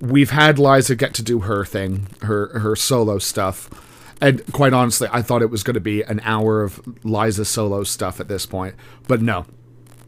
we've 0.00 0.30
had 0.30 0.58
Liza 0.58 0.96
get 0.96 1.14
to 1.14 1.22
do 1.22 1.40
her 1.40 1.64
thing, 1.64 2.08
her, 2.22 2.58
her 2.58 2.74
solo 2.74 3.18
stuff. 3.18 3.68
And 4.20 4.44
quite 4.52 4.72
honestly, 4.72 5.08
I 5.10 5.22
thought 5.22 5.42
it 5.42 5.50
was 5.50 5.62
going 5.62 5.74
to 5.74 5.80
be 5.80 6.02
an 6.02 6.20
hour 6.24 6.62
of 6.62 6.80
Liza 7.04 7.44
solo 7.44 7.84
stuff 7.84 8.20
at 8.20 8.28
this 8.28 8.46
point. 8.46 8.74
But 9.08 9.22
no. 9.22 9.46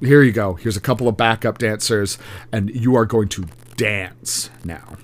Here 0.01 0.23
you 0.23 0.33
go. 0.33 0.55
Here's 0.55 0.77
a 0.77 0.81
couple 0.81 1.07
of 1.07 1.17
backup 1.17 1.59
dancers, 1.59 2.19
and 2.51 2.71
you 2.71 2.97
are 2.97 3.07
going 3.07 3.29
to 3.29 3.47
dance 3.77 4.51
now. 4.65 4.97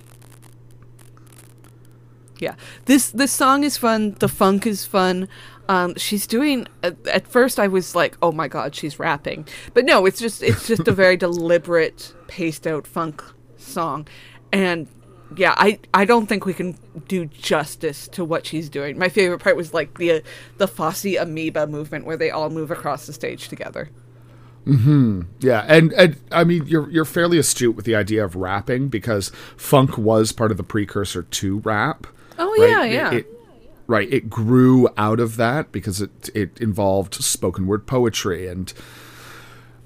Yeah, 2.40 2.54
this 2.86 3.10
this 3.10 3.32
song 3.32 3.64
is 3.64 3.76
fun. 3.76 4.16
The 4.18 4.28
funk 4.28 4.66
is 4.66 4.84
fun. 4.84 5.28
Um, 5.68 5.94
she's 5.96 6.26
doing. 6.26 6.66
At, 6.82 7.06
at 7.06 7.28
first, 7.28 7.60
I 7.60 7.68
was 7.68 7.94
like, 7.94 8.16
"Oh 8.22 8.32
my 8.32 8.48
god, 8.48 8.74
she's 8.74 8.98
rapping," 8.98 9.46
but 9.74 9.84
no, 9.84 10.04
it's 10.06 10.18
just 10.18 10.42
it's 10.42 10.66
just 10.66 10.88
a 10.88 10.92
very 10.92 11.16
deliberate, 11.28 12.12
paced 12.26 12.66
out 12.66 12.86
funk 12.86 13.22
song, 13.56 14.06
and 14.52 14.88
yeah, 15.36 15.54
I 15.56 15.78
I 15.94 16.04
don't 16.04 16.26
think 16.26 16.44
we 16.46 16.54
can 16.54 16.76
do 17.06 17.26
justice 17.26 18.08
to 18.08 18.24
what 18.24 18.46
she's 18.46 18.68
doing. 18.68 18.98
My 18.98 19.08
favorite 19.08 19.40
part 19.40 19.56
was 19.56 19.74
like 19.74 19.98
the 19.98 20.22
the 20.56 20.68
Fosse 20.68 21.16
amoeba 21.16 21.66
movement 21.66 22.06
where 22.06 22.16
they 22.16 22.30
all 22.30 22.50
move 22.50 22.70
across 22.70 23.06
the 23.06 23.12
stage 23.12 23.48
together. 23.48 23.90
Hmm. 24.64 25.22
Yeah, 25.40 25.64
and, 25.66 25.92
and 25.94 26.20
I 26.30 26.44
mean 26.44 26.66
you're 26.66 26.90
you're 26.90 27.04
fairly 27.06 27.38
astute 27.38 27.74
with 27.76 27.84
the 27.86 27.94
idea 27.94 28.24
of 28.24 28.36
rapping 28.36 28.88
because 28.88 29.30
funk 29.56 29.96
was 29.96 30.32
part 30.32 30.50
of 30.50 30.56
the 30.56 30.62
precursor 30.62 31.22
to 31.22 31.58
rap. 31.60 32.06
Oh 32.38 32.50
right? 32.60 32.70
yeah, 32.70 32.84
It- 32.84 32.92
yeah. 32.92 33.12
it- 33.18 33.34
right, 33.86 34.12
it 34.12 34.28
grew 34.28 34.86
out 34.98 35.20
of 35.20 35.36
that 35.36 35.72
because 35.72 36.02
it 36.02 36.28
it 36.34 36.58
involved 36.60 37.14
spoken 37.14 37.66
word 37.66 37.86
poetry 37.86 38.46
and 38.46 38.72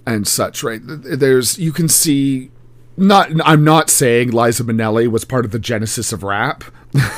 and 0.04 0.26
such. 0.26 0.64
Right, 0.64 0.80
there's 0.84 1.58
you 1.58 1.72
can 1.72 1.88
see. 1.88 2.50
Not, 2.96 3.30
I'm 3.44 3.64
not 3.64 3.88
saying 3.90 4.30
Liza 4.30 4.64
Minnelli 4.64 5.08
was 5.08 5.24
part 5.24 5.44
of 5.44 5.50
the 5.50 5.58
genesis 5.58 6.12
of 6.12 6.22
rap, 6.22 6.64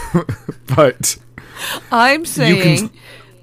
but 0.76 1.16
I'm 1.90 2.24
saying 2.24 2.90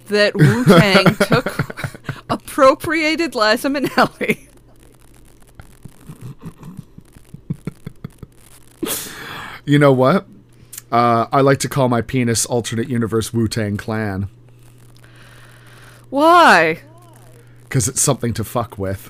that 0.08 0.36
Wu 0.36 0.64
Tang 0.66 1.16
took 1.28 2.06
appropriated 2.30 3.36
Liza 3.36 3.70
Minnelli. 3.70 4.48
you 9.66 9.78
know 9.78 9.92
what? 9.92 10.26
Uh, 10.92 11.28
I 11.32 11.42
like 11.42 11.60
to 11.60 11.70
call 11.70 11.88
my 11.90 12.02
penis 12.02 12.46
alternate 12.46 12.90
universe 12.90 13.34
Wu 13.34 13.48
Tang 13.48 13.78
Clan 13.78 14.28
Why? 16.10 16.82
because 17.64 17.88
it's 17.88 18.02
something 18.02 18.34
to 18.34 18.44
fuck 18.44 18.78
with. 18.78 19.08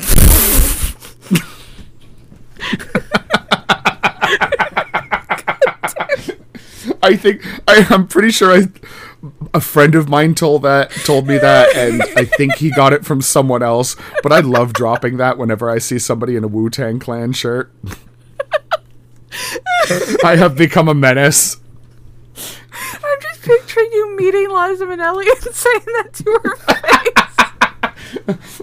I 7.04 7.16
think 7.16 7.46
I, 7.68 7.86
I'm 7.90 8.08
pretty 8.08 8.32
sure 8.32 8.52
I, 8.52 8.68
a 9.54 9.62
friend 9.62 9.96
of 9.96 10.10
mine 10.10 10.36
told 10.36 10.64
that 10.64 10.92
told 10.92 11.28
me 11.28 11.38
that, 11.38 11.76
and 11.76 12.02
I 12.16 12.26
think 12.26 12.56
he 12.56 12.72
got 12.72 12.94
it 12.94 13.06
from 13.06 13.22
someone 13.22 13.64
else. 13.64 13.96
But 14.24 14.32
I 14.32 14.40
love 14.40 14.74
dropping 14.74 15.18
that 15.18 15.38
whenever 15.38 15.70
I 15.70 15.78
see 15.78 16.00
somebody 16.00 16.36
in 16.36 16.44
a 16.44 16.48
Wu 16.48 16.70
Tang 16.70 17.00
Clan 17.00 17.34
shirt. 17.34 17.72
I 20.24 20.36
have 20.36 20.56
become 20.56 20.88
a 20.88 20.94
menace. 20.94 21.58
I'm 22.36 23.22
just 23.22 23.42
picturing 23.42 23.92
you 23.92 24.16
meeting 24.16 24.50
Liza 24.50 24.86
Minnelli 24.86 25.26
and 25.46 25.56
saying 25.56 25.86
that 25.86 26.14
to 26.14 26.40
her 26.44 26.56
face. 28.36 28.62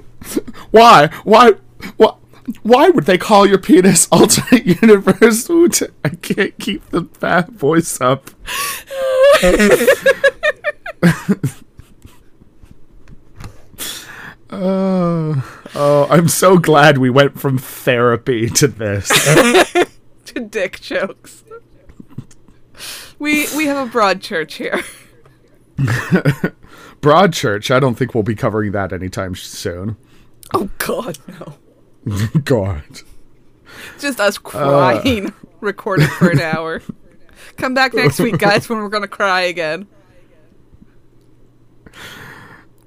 Why? 0.71 1.09
Why? 1.25 1.53
What? 1.97 2.19
Why 2.63 2.89
would 2.91 3.05
they 3.05 3.19
call 3.19 3.47
your 3.47 3.59
penis 3.59 4.09
alternate 4.13 4.67
universe? 4.67 5.49
I 6.05 6.09
can't 6.11 6.59
keep 6.59 6.89
the 6.91 7.03
bad 7.03 7.49
voice 7.49 8.01
up. 8.01 8.31
Oh, 14.51 15.45
oh, 15.75 16.07
I'm 16.11 16.29
so 16.29 16.59
glad 16.59 16.99
we 16.99 17.11
went 17.11 17.39
from 17.39 17.59
therapy 17.59 18.49
to 18.51 18.67
this. 18.67 19.09
to 20.27 20.41
dick 20.41 20.81
jokes. 20.81 21.45
We 23.19 23.47
we 23.57 23.67
have 23.67 23.89
a 23.89 23.91
broad 23.91 24.21
church 24.21 24.55
here. 24.55 24.83
broad 27.01 27.33
church. 27.33 27.71
I 27.71 27.81
don't 27.81 27.95
think 27.95 28.15
we'll 28.15 28.23
be 28.23 28.35
covering 28.35 28.73
that 28.73 28.93
anytime 28.93 29.35
soon. 29.35 29.97
Oh 30.55 30.71
God, 30.79 31.19
no! 31.27 31.57
God. 32.45 32.83
Just 33.99 34.21
us 34.21 34.39
crying, 34.39 35.27
uh. 35.29 35.31
recorded 35.61 36.09
for 36.11 36.31
an 36.31 36.41
hour. 36.41 36.83
Come 37.57 37.75
back 37.75 37.95
next 37.95 38.19
week, 38.21 38.39
guys, 38.39 38.69
when 38.69 38.79
we're 38.79 38.89
gonna 38.89 39.09
cry 39.09 39.43
again. 39.43 39.87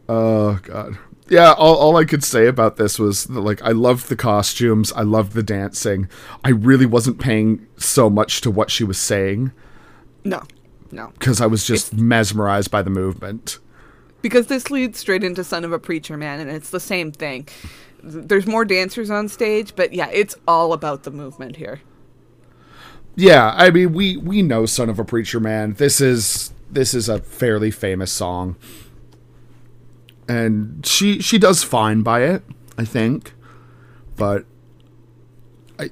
Oh 0.09 0.59
god. 0.63 0.97
Yeah, 1.29 1.53
all, 1.53 1.75
all 1.77 1.95
I 1.95 2.03
could 2.03 2.23
say 2.23 2.47
about 2.47 2.75
this 2.75 2.99
was 2.99 3.25
that, 3.25 3.39
like 3.39 3.61
I 3.61 3.71
loved 3.71 4.09
the 4.09 4.17
costumes, 4.17 4.91
I 4.91 5.03
loved 5.03 5.31
the 5.33 5.43
dancing. 5.43 6.09
I 6.43 6.49
really 6.49 6.85
wasn't 6.85 7.19
paying 7.19 7.65
so 7.77 8.09
much 8.09 8.41
to 8.41 8.51
what 8.51 8.69
she 8.69 8.83
was 8.83 8.97
saying 8.97 9.53
No, 10.25 10.43
no, 10.91 11.11
because 11.17 11.39
I 11.39 11.45
was 11.45 11.65
just 11.65 11.93
mesmerized 11.93 12.69
by 12.71 12.81
the 12.81 12.89
movement. 12.89 13.59
because 14.21 14.47
this 14.47 14.69
leads 14.69 14.99
straight 14.99 15.23
into 15.23 15.43
"Son 15.45 15.63
of 15.63 15.71
a 15.71 15.79
Preacher 15.79 16.17
Man," 16.17 16.41
and 16.41 16.49
it's 16.49 16.71
the 16.71 16.79
same 16.81 17.13
thing. 17.13 17.47
There's 18.03 18.47
more 18.47 18.65
dancers 18.65 19.09
on 19.09 19.27
stage, 19.27 19.75
but 19.75 19.93
yeah, 19.93 20.09
it's 20.11 20.35
all 20.47 20.73
about 20.73 21.03
the 21.03 21.11
movement 21.11 21.57
here. 21.57 21.81
Yeah, 23.15 23.53
I 23.55 23.69
mean 23.69 23.93
we 23.93 24.17
we 24.17 24.41
know 24.41 24.65
Son 24.65 24.89
of 24.89 24.99
a 24.99 25.05
Preacher 25.05 25.39
Man. 25.39 25.73
This 25.73 26.01
is 26.01 26.53
this 26.69 26.93
is 26.93 27.09
a 27.09 27.19
fairly 27.19 27.71
famous 27.71 28.11
song. 28.11 28.55
And 30.27 30.85
she 30.85 31.21
she 31.21 31.37
does 31.37 31.63
fine 31.63 32.01
by 32.01 32.23
it, 32.23 32.43
I 32.77 32.85
think. 32.85 33.33
But 34.15 34.45
I 35.77 35.89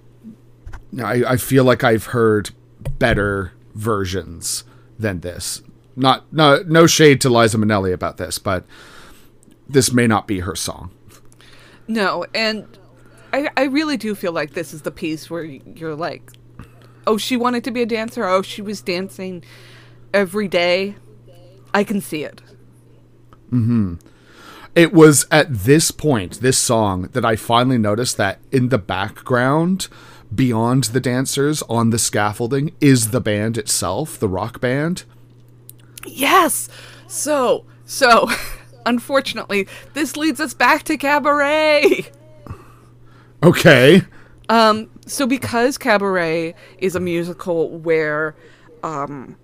I, 1.04 1.24
I 1.28 1.38
feel 1.38 1.64
like 1.64 1.84
I've 1.84 2.06
heard 2.08 2.52
better 2.98 3.52
versions 3.76 4.64
than 4.98 5.20
this. 5.20 5.62
Not 5.96 6.32
no 6.32 6.64
no 6.66 6.88
shade 6.88 7.20
to 7.22 7.30
Liza 7.30 7.58
Minnelli 7.58 7.94
about 7.94 8.18
this, 8.18 8.40
but 8.40 8.66
this 9.68 9.92
may 9.92 10.08
not 10.08 10.28
be 10.28 10.40
her 10.40 10.56
song. 10.56 10.92
No, 11.90 12.24
and 12.36 12.66
I 13.34 13.50
I 13.58 13.64
really 13.64 13.98
do 13.98 14.14
feel 14.14 14.32
like 14.32 14.54
this 14.54 14.74
is 14.74 14.84
the 14.84 14.92
piece 14.92 15.28
where 15.30 15.44
you're 15.44 15.96
like, 15.96 16.32
oh, 17.08 17.18
she 17.18 17.36
wanted 17.36 17.64
to 17.64 17.72
be 17.72 17.82
a 17.82 17.86
dancer. 17.86 18.24
Oh, 18.26 18.44
she 18.44 18.62
was 18.62 18.82
dancing 18.82 19.44
every 20.14 20.48
day. 20.48 20.96
I 21.74 21.84
can 21.84 22.00
see 22.00 22.24
it. 22.24 22.42
Hmm. 23.50 23.96
It 24.76 24.94
was 24.94 25.26
at 25.32 25.52
this 25.52 25.90
point, 25.90 26.42
this 26.42 26.60
song, 26.60 27.10
that 27.14 27.26
I 27.26 27.36
finally 27.36 27.80
noticed 27.80 28.18
that 28.18 28.40
in 28.52 28.70
the 28.70 28.78
background, 28.78 29.88
beyond 30.34 30.86
the 30.86 31.00
dancers 31.00 31.64
on 31.64 31.90
the 31.90 31.98
scaffolding, 31.98 32.76
is 32.80 33.10
the 33.10 33.20
band 33.20 33.58
itself, 33.58 34.20
the 34.20 34.30
rock 34.30 34.62
band. 34.62 35.06
Yes. 36.06 36.70
So 37.08 37.66
so, 37.90 38.30
unfortunately, 38.90 39.68
this 39.94 40.18
leads 40.18 40.40
us 40.40 40.54
back 40.54 40.84
to 40.84 40.98
cabaret. 40.98 42.12
Okay. 43.42 44.02
Um, 44.50 44.90
so 45.06 45.26
because 45.26 45.78
Cabaret 45.78 46.56
is 46.80 46.96
a 46.96 47.00
musical 47.00 47.70
where 47.70 48.36
um, 48.84 49.38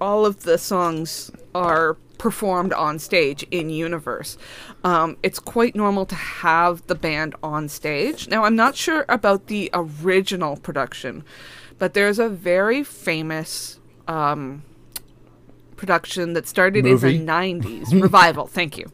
all 0.00 0.24
of 0.24 0.44
the 0.44 0.56
songs 0.56 1.30
are 1.54 1.94
performed 2.16 2.72
on 2.72 2.98
stage 2.98 3.42
in 3.50 3.68
universe, 3.70 4.38
um, 4.84 5.16
it's 5.22 5.40
quite 5.40 5.74
normal 5.74 6.06
to 6.06 6.14
have 6.14 6.86
the 6.86 6.94
band 6.94 7.34
on 7.42 7.68
stage. 7.68 8.28
Now, 8.28 8.44
I'm 8.44 8.56
not 8.56 8.76
sure 8.76 9.04
about 9.08 9.48
the 9.48 9.68
original 9.74 10.56
production, 10.56 11.24
but 11.78 11.92
there's 11.92 12.20
a 12.20 12.28
very 12.28 12.84
famous 12.84 13.80
um, 14.06 14.62
production 15.84 16.32
that 16.32 16.48
started 16.48 16.84
Movie? 16.84 17.16
in 17.16 17.26
the 17.26 17.32
90s 17.32 18.02
revival. 18.02 18.46
Thank 18.46 18.78
you. 18.78 18.90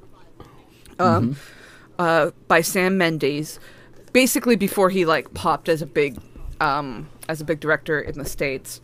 Um, 0.99 1.37
uh, 2.01 2.33
by 2.49 2.63
Sam 2.63 2.99
Mendes, 2.99 3.61
basically 4.13 4.57
before 4.57 4.91
he 4.91 5.05
like 5.05 5.33
popped 5.33 5.69
as 5.69 5.83
a 5.83 5.87
big 5.87 6.19
um, 6.61 7.09
as 7.29 7.41
a 7.41 7.45
big 7.45 7.61
director 7.61 8.01
in 8.01 8.19
the 8.19 8.25
states. 8.25 8.81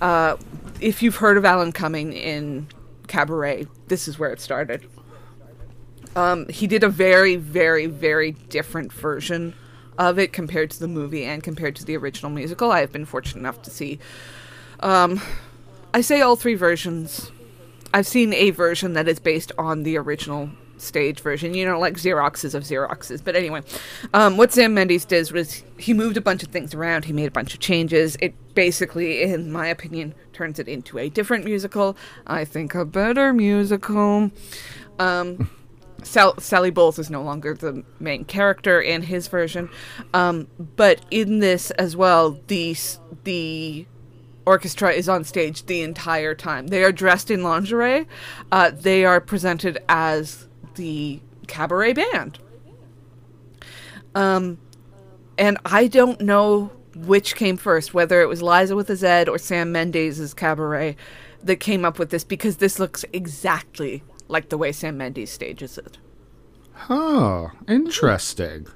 Uh, 0.00 0.36
if 0.80 1.02
you've 1.02 1.16
heard 1.16 1.36
of 1.36 1.44
Alan 1.44 1.72
Cumming 1.72 2.14
in 2.14 2.68
Cabaret, 3.06 3.66
this 3.88 4.08
is 4.08 4.18
where 4.18 4.32
it 4.32 4.40
started. 4.40 4.88
Um, 6.16 6.48
he 6.48 6.66
did 6.66 6.82
a 6.82 6.88
very, 6.88 7.36
very, 7.36 7.86
very 7.86 8.32
different 8.32 8.92
version 8.92 9.54
of 9.98 10.18
it 10.18 10.32
compared 10.32 10.70
to 10.70 10.80
the 10.80 10.88
movie 10.88 11.24
and 11.24 11.42
compared 11.42 11.76
to 11.76 11.84
the 11.84 11.96
original 11.96 12.30
musical. 12.30 12.72
I 12.72 12.80
have 12.80 12.92
been 12.92 13.04
fortunate 13.04 13.40
enough 13.40 13.60
to 13.62 13.70
see. 13.70 13.98
Um, 14.80 15.20
I 15.96 16.02
say 16.02 16.20
all 16.20 16.36
three 16.36 16.56
versions. 16.56 17.32
I've 17.94 18.06
seen 18.06 18.34
a 18.34 18.50
version 18.50 18.92
that 18.92 19.08
is 19.08 19.18
based 19.18 19.50
on 19.56 19.82
the 19.82 19.96
original 19.96 20.50
stage 20.76 21.20
version, 21.20 21.54
you 21.54 21.64
know, 21.64 21.78
like 21.78 21.94
Xeroxes 21.94 22.54
of 22.54 22.64
Xeroxes. 22.64 23.24
But 23.24 23.34
anyway, 23.34 23.62
um, 24.12 24.36
what 24.36 24.52
Sam 24.52 24.74
Mendes 24.74 25.06
did 25.06 25.32
was 25.32 25.64
he 25.78 25.94
moved 25.94 26.18
a 26.18 26.20
bunch 26.20 26.42
of 26.42 26.50
things 26.50 26.74
around, 26.74 27.06
he 27.06 27.14
made 27.14 27.28
a 27.28 27.30
bunch 27.30 27.54
of 27.54 27.60
changes. 27.60 28.14
It 28.20 28.34
basically, 28.54 29.22
in 29.22 29.50
my 29.50 29.68
opinion, 29.68 30.14
turns 30.34 30.58
it 30.58 30.68
into 30.68 30.98
a 30.98 31.08
different 31.08 31.46
musical. 31.46 31.96
I 32.26 32.44
think 32.44 32.74
a 32.74 32.84
better 32.84 33.32
musical. 33.32 34.30
Um, 34.98 35.48
Sal- 36.02 36.38
Sally 36.38 36.70
Bowles 36.70 36.98
is 36.98 37.08
no 37.08 37.22
longer 37.22 37.54
the 37.54 37.84
main 38.00 38.26
character 38.26 38.82
in 38.82 39.00
his 39.00 39.28
version, 39.28 39.70
um, 40.12 40.48
but 40.58 41.00
in 41.10 41.38
this 41.38 41.70
as 41.70 41.96
well, 41.96 42.38
the 42.48 42.76
the 43.24 43.86
orchestra 44.46 44.92
is 44.92 45.08
on 45.08 45.24
stage 45.24 45.66
the 45.66 45.82
entire 45.82 46.34
time. 46.34 46.68
They 46.68 46.84
are 46.84 46.92
dressed 46.92 47.30
in 47.30 47.42
lingerie. 47.42 48.06
Uh, 48.50 48.70
they 48.70 49.04
are 49.04 49.20
presented 49.20 49.78
as 49.88 50.48
the 50.76 51.20
cabaret 51.48 51.94
band. 51.94 52.38
Um, 54.14 54.58
and 55.36 55.58
I 55.66 55.88
don't 55.88 56.20
know 56.20 56.70
which 56.94 57.34
came 57.34 57.58
first, 57.58 57.92
whether 57.92 58.22
it 58.22 58.28
was 58.28 58.40
Liza 58.40 58.74
with 58.74 58.88
a 58.88 58.96
Z 58.96 59.24
or 59.28 59.38
Sam 59.38 59.72
Mendes' 59.72 60.32
cabaret 60.32 60.96
that 61.42 61.56
came 61.56 61.84
up 61.84 61.98
with 61.98 62.10
this, 62.10 62.24
because 62.24 62.56
this 62.56 62.78
looks 62.78 63.04
exactly 63.12 64.02
like 64.28 64.48
the 64.48 64.56
way 64.56 64.72
Sam 64.72 64.96
Mendes 64.96 65.30
stages 65.30 65.76
it. 65.76 65.98
Oh, 66.88 67.50
interesting. 67.68 68.66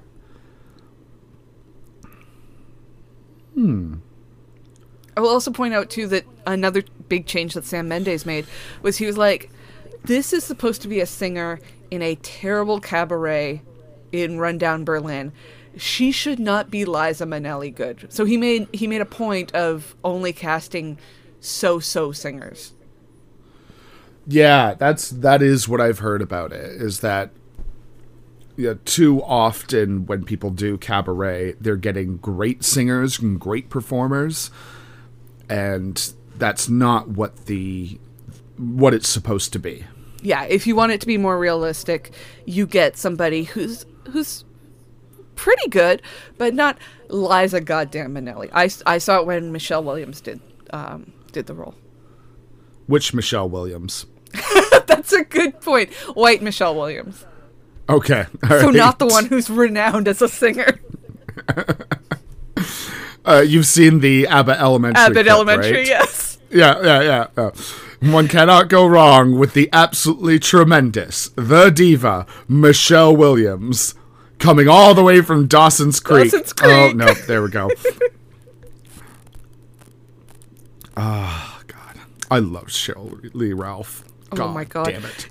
I 5.15 5.21
will 5.21 5.29
also 5.29 5.51
point 5.51 5.73
out 5.73 5.89
too 5.89 6.07
that 6.07 6.25
another 6.45 6.83
big 7.09 7.25
change 7.25 7.53
that 7.53 7.65
Sam 7.65 7.87
Mendes 7.87 8.25
made 8.25 8.45
was 8.81 8.97
he 8.97 9.05
was 9.05 9.17
like, 9.17 9.49
"This 10.03 10.33
is 10.33 10.43
supposed 10.43 10.81
to 10.83 10.87
be 10.87 10.99
a 10.99 11.05
singer 11.05 11.59
in 11.89 12.01
a 12.01 12.15
terrible 12.15 12.79
cabaret 12.79 13.61
in 14.11 14.39
rundown 14.39 14.83
Berlin. 14.85 15.31
She 15.77 16.11
should 16.11 16.39
not 16.39 16.71
be 16.71 16.85
Liza 16.85 17.25
Minnelli 17.25 17.73
good." 17.73 18.07
So 18.09 18.25
he 18.25 18.37
made 18.37 18.67
he 18.73 18.87
made 18.87 19.01
a 19.01 19.05
point 19.05 19.53
of 19.53 19.95
only 20.03 20.33
casting 20.33 20.97
so-so 21.39 22.11
singers. 22.11 22.73
Yeah, 24.27 24.75
that's 24.75 25.09
that 25.09 25.41
is 25.41 25.67
what 25.67 25.81
I've 25.81 25.99
heard 25.99 26.21
about 26.21 26.53
it. 26.53 26.81
Is 26.81 26.99
that 26.99 27.31
yeah, 28.55 28.73
too 28.85 29.23
often 29.23 30.05
when 30.05 30.23
people 30.23 30.51
do 30.51 30.77
cabaret, 30.77 31.55
they're 31.59 31.75
getting 31.75 32.17
great 32.17 32.63
singers 32.63 33.19
and 33.19 33.39
great 33.39 33.69
performers, 33.69 34.51
and 35.51 36.13
that's 36.37 36.69
not 36.69 37.09
what 37.09 37.45
the 37.45 37.99
what 38.57 38.93
it's 38.93 39.09
supposed 39.09 39.51
to 39.53 39.59
be. 39.59 39.85
Yeah, 40.21 40.43
if 40.45 40.65
you 40.65 40.75
want 40.75 40.93
it 40.93 41.01
to 41.01 41.07
be 41.07 41.17
more 41.17 41.37
realistic, 41.37 42.13
you 42.45 42.65
get 42.65 42.97
somebody 42.97 43.43
who's 43.43 43.85
who's 44.11 44.45
pretty 45.35 45.67
good, 45.69 46.01
but 46.37 46.53
not 46.53 46.77
Liza 47.09 47.61
goddamn 47.61 48.15
Minnelli. 48.15 48.49
I 48.53 48.97
saw 48.97 49.19
it 49.19 49.25
when 49.25 49.51
Michelle 49.51 49.83
Williams 49.83 50.21
did 50.21 50.39
um, 50.71 51.11
did 51.33 51.47
the 51.47 51.53
role. 51.53 51.75
Which 52.87 53.13
Michelle 53.13 53.49
Williams? 53.49 54.05
That's 54.87 55.11
a 55.11 55.23
good 55.23 55.59
point. 55.59 55.93
White 56.15 56.41
Michelle 56.41 56.75
Williams. 56.75 57.25
Okay, 57.89 58.25
So 58.47 58.67
all 58.67 58.71
not 58.71 58.99
the 58.99 59.07
one 59.07 59.25
who's 59.25 59.49
renowned 59.49 60.07
as 60.07 60.21
a 60.21 60.29
singer. 60.29 60.79
Uh, 63.25 63.43
you've 63.45 63.67
seen 63.67 63.99
the 63.99 64.25
Abbott 64.27 64.59
Elementary. 64.59 65.01
Abbott 65.03 65.13
clip, 65.25 65.27
Elementary, 65.27 65.71
right? 65.79 65.87
yes. 65.87 66.37
Yeah, 66.49 66.81
yeah, 66.83 67.27
yeah. 67.37 67.51
One 68.11 68.27
cannot 68.27 68.67
go 68.67 68.85
wrong 68.87 69.37
with 69.37 69.53
the 69.53 69.69
absolutely 69.71 70.39
tremendous, 70.39 71.29
the 71.35 71.69
diva, 71.69 72.25
Michelle 72.47 73.15
Williams, 73.15 73.93
coming 74.39 74.67
all 74.67 74.93
the 74.95 75.03
way 75.03 75.21
from 75.21 75.45
Dawson's 75.47 75.99
Creek. 75.99 76.31
Dawson's 76.31 76.53
Oh 76.63 76.87
Creek. 76.87 76.95
no, 76.95 77.13
there 77.13 77.43
we 77.43 77.49
go. 77.49 77.69
Ah, 80.97 81.61
God, 81.67 81.97
I 82.29 82.39
love 82.39 82.65
Sheryl 82.67 83.33
Lee 83.33 83.53
Ralph. 83.53 84.03
Oh 84.33 84.47
my 84.49 84.65
God. 84.65 84.85
damn 84.85 85.05
it! 85.05 85.27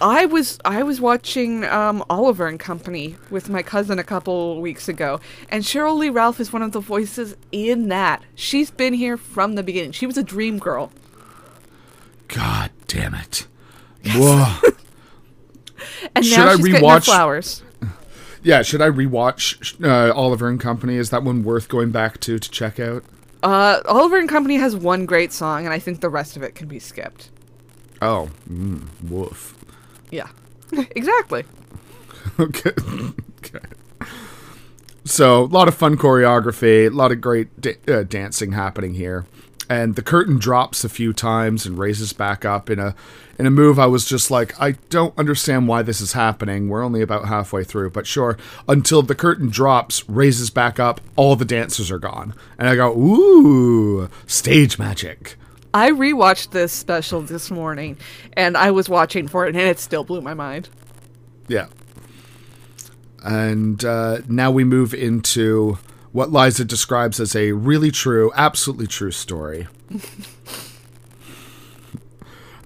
I 0.00 0.26
was 0.26 0.58
I 0.64 0.82
was 0.82 1.00
watching 1.00 1.64
um, 1.64 2.04
Oliver 2.08 2.46
and 2.46 2.58
Company 2.60 3.16
with 3.30 3.48
my 3.48 3.62
cousin 3.62 3.98
a 3.98 4.04
couple 4.04 4.60
weeks 4.60 4.88
ago, 4.88 5.20
and 5.48 5.64
Sheryl 5.64 5.98
Lee 5.98 6.08
Ralph 6.10 6.38
is 6.40 6.52
one 6.52 6.62
of 6.62 6.72
the 6.72 6.80
voices 6.80 7.36
in 7.50 7.88
that. 7.88 8.22
She's 8.34 8.70
been 8.70 8.94
here 8.94 9.16
from 9.16 9.54
the 9.54 9.62
beginning. 9.62 9.92
She 9.92 10.06
was 10.06 10.16
a 10.16 10.22
dream 10.22 10.58
girl. 10.58 10.92
God 12.28 12.70
damn 12.86 13.14
it! 13.14 13.46
Whoa. 14.06 14.56
And 16.14 16.24
Should 16.26 16.36
now 16.38 16.48
I 16.48 16.56
she's 16.56 16.66
her 16.68 16.78
rewatch- 16.80 17.04
flowers. 17.04 17.62
yeah, 18.42 18.62
should 18.62 18.80
I 18.82 18.88
rewatch 18.90 19.82
uh, 19.84 20.12
Oliver 20.12 20.48
and 20.48 20.58
Company? 20.60 20.96
Is 20.96 21.10
that 21.10 21.22
one 21.22 21.44
worth 21.44 21.68
going 21.68 21.90
back 21.92 22.18
to 22.20 22.38
to 22.38 22.50
check 22.50 22.80
out? 22.80 23.04
Uh, 23.44 23.80
Oliver 23.86 24.18
and 24.18 24.28
Company 24.28 24.56
has 24.56 24.74
one 24.74 25.06
great 25.06 25.32
song, 25.32 25.64
and 25.64 25.72
I 25.72 25.78
think 25.78 26.00
the 26.00 26.08
rest 26.08 26.36
of 26.36 26.42
it 26.42 26.54
can 26.56 26.66
be 26.66 26.78
skipped. 26.80 27.30
Oh, 28.02 28.30
mm, 28.50 28.86
woof. 29.08 29.54
Yeah, 30.10 30.28
exactly. 30.96 31.44
Okay. 32.40 32.70
okay. 33.38 33.66
So, 35.04 35.42
a 35.44 35.46
lot 35.46 35.66
of 35.66 35.74
fun 35.74 35.96
choreography, 35.96 36.86
a 36.86 36.90
lot 36.90 37.10
of 37.10 37.20
great 37.20 37.60
da- 37.60 37.78
uh, 37.88 38.02
dancing 38.04 38.52
happening 38.52 38.94
here. 38.94 39.24
And 39.70 39.96
the 39.96 40.02
curtain 40.02 40.38
drops 40.38 40.84
a 40.84 40.88
few 40.88 41.12
times 41.12 41.66
and 41.66 41.78
raises 41.78 42.12
back 42.12 42.44
up 42.44 42.70
in 42.70 42.78
a 42.78 42.94
in 43.38 43.46
a 43.46 43.50
move 43.50 43.78
I 43.78 43.86
was 43.86 44.04
just 44.04 44.30
like, 44.30 44.60
I 44.60 44.72
don't 44.90 45.16
understand 45.18 45.68
why 45.68 45.82
this 45.82 46.00
is 46.00 46.12
happening. 46.12 46.68
We're 46.68 46.84
only 46.84 47.02
about 47.02 47.26
halfway 47.28 47.64
through, 47.64 47.90
but 47.90 48.06
sure. 48.06 48.36
Until 48.68 49.02
the 49.02 49.14
curtain 49.14 49.48
drops, 49.48 50.08
raises 50.08 50.50
back 50.50 50.78
up, 50.80 51.00
all 51.16 51.34
the 51.36 51.44
dancers 51.44 51.90
are 51.90 51.98
gone. 51.98 52.34
And 52.58 52.68
I 52.68 52.76
go, 52.76 52.92
"Ooh, 52.96 54.08
stage 54.26 54.78
magic." 54.78 55.36
I 55.74 55.90
rewatched 55.90 56.50
this 56.50 56.72
special 56.72 57.20
this 57.20 57.50
morning, 57.50 57.98
and 58.34 58.56
I 58.56 58.70
was 58.70 58.88
watching 58.88 59.28
for 59.28 59.46
it, 59.46 59.54
and 59.54 59.58
it 59.58 59.78
still 59.78 60.04
blew 60.04 60.20
my 60.20 60.34
mind. 60.34 60.68
Yeah. 61.46 61.66
And 63.22 63.84
uh, 63.84 64.18
now 64.28 64.50
we 64.50 64.64
move 64.64 64.94
into 64.94 65.78
what 66.12 66.32
Liza 66.32 66.64
describes 66.64 67.20
as 67.20 67.36
a 67.36 67.52
really 67.52 67.90
true, 67.90 68.32
absolutely 68.34 68.86
true 68.86 69.10
story. 69.10 69.66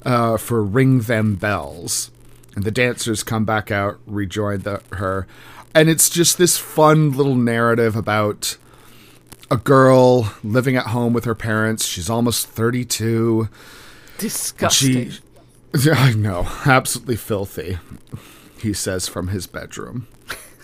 uh, 0.04 0.36
for 0.36 0.62
Ring 0.62 1.00
Them 1.00 1.34
Bells. 1.36 2.10
And 2.54 2.64
the 2.64 2.70
dancers 2.70 3.22
come 3.22 3.44
back 3.44 3.70
out, 3.70 3.98
rejoin 4.06 4.60
the, 4.60 4.82
her. 4.92 5.26
And 5.74 5.88
it's 5.88 6.10
just 6.10 6.36
this 6.36 6.58
fun 6.58 7.12
little 7.12 7.34
narrative 7.34 7.96
about 7.96 8.58
a 9.52 9.56
girl 9.58 10.32
living 10.42 10.76
at 10.76 10.86
home 10.86 11.12
with 11.12 11.26
her 11.26 11.34
parents. 11.34 11.84
She's 11.84 12.08
almost 12.08 12.46
32. 12.48 13.50
Disgusting. 14.16 15.10
She, 15.10 15.90
I 15.90 16.14
know, 16.14 16.48
absolutely 16.64 17.16
filthy, 17.16 17.78
he 18.58 18.72
says 18.72 19.08
from 19.08 19.28
his 19.28 19.46
bedroom 19.46 20.08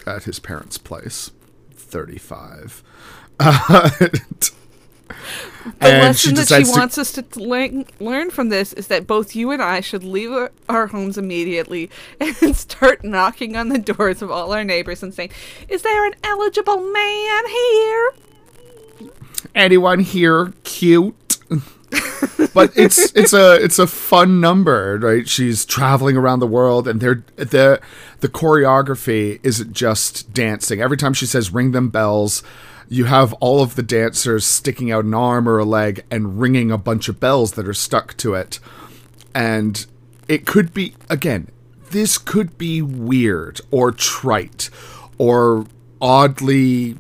at 0.06 0.24
his 0.24 0.39
parents' 0.39 0.78
place. 0.78 1.31
35. 1.74 2.82
Uh, 3.39 3.90
the 3.98 4.52
lesson 5.81 6.35
that 6.36 6.48
she 6.48 6.70
wants 6.70 6.97
us 6.97 7.12
to 7.12 7.24
le- 7.36 7.85
learn 8.01 8.31
from 8.31 8.48
this 8.48 8.73
is 8.73 8.86
that 8.86 9.06
both 9.06 9.36
you 9.36 9.51
and 9.51 9.60
I 9.60 9.81
should 9.81 10.02
leave 10.02 10.31
our 10.69 10.86
homes 10.86 11.19
immediately 11.19 11.90
and 12.20 12.56
start 12.56 13.05
knocking 13.05 13.55
on 13.55 13.69
the 13.69 13.78
doors 13.78 14.23
of 14.23 14.31
all 14.31 14.52
our 14.52 14.65
neighbors 14.65 15.02
and 15.02 15.12
saying, 15.12 15.31
"Is 15.69 15.82
there 15.82 16.06
an 16.06 16.15
eligible 16.24 16.81
man 16.81 17.47
here? 17.48 18.12
Anyone 19.55 20.01
here 20.01 20.52
cute?" 20.65 21.15
but 22.55 22.73
it's 22.77 23.12
it's 23.15 23.32
a 23.32 23.55
it's 23.62 23.78
a 23.78 23.86
fun 23.86 24.40
number, 24.40 24.98
right? 24.98 25.28
She's 25.28 25.65
traveling 25.65 26.16
around 26.16 26.40
the 26.40 26.47
world, 26.47 26.89
and 26.89 27.01
they're 27.01 27.24
the 27.36 27.81
the 28.20 28.28
choreography 28.28 29.40
isn't 29.43 29.73
just 29.73 30.32
dancing. 30.32 30.81
Every 30.81 30.97
time 30.97 31.15
she 31.15 31.27
says 31.27 31.52
"ring 31.52 31.73
them 31.73 31.89
bells," 31.89 32.43
you 32.89 33.05
have 33.05 33.32
all 33.35 33.62
of 33.62 33.74
the 33.77 33.82
dancers 33.82 34.44
sticking 34.44 34.90
out 34.90 35.05
an 35.05 35.15
arm 35.15 35.48
or 35.48 35.59
a 35.59 35.65
leg 35.65 36.05
and 36.10 36.40
ringing 36.40 36.70
a 36.70 36.78
bunch 36.78 37.09
of 37.09 37.20
bells 37.20 37.52
that 37.52 37.69
are 37.69 37.74
stuck 37.74 38.16
to 38.19 38.35
it, 38.35 38.59
and 39.35 39.86
it 40.28 40.47
could 40.47 40.74
be 40.74 40.94
again. 41.09 41.48
This 41.90 42.19
could 42.19 42.59
be 42.59 42.82
weird 42.82 43.60
or 43.70 43.93
trite 43.93 44.69
or 45.16 45.66
oddly 46.01 46.97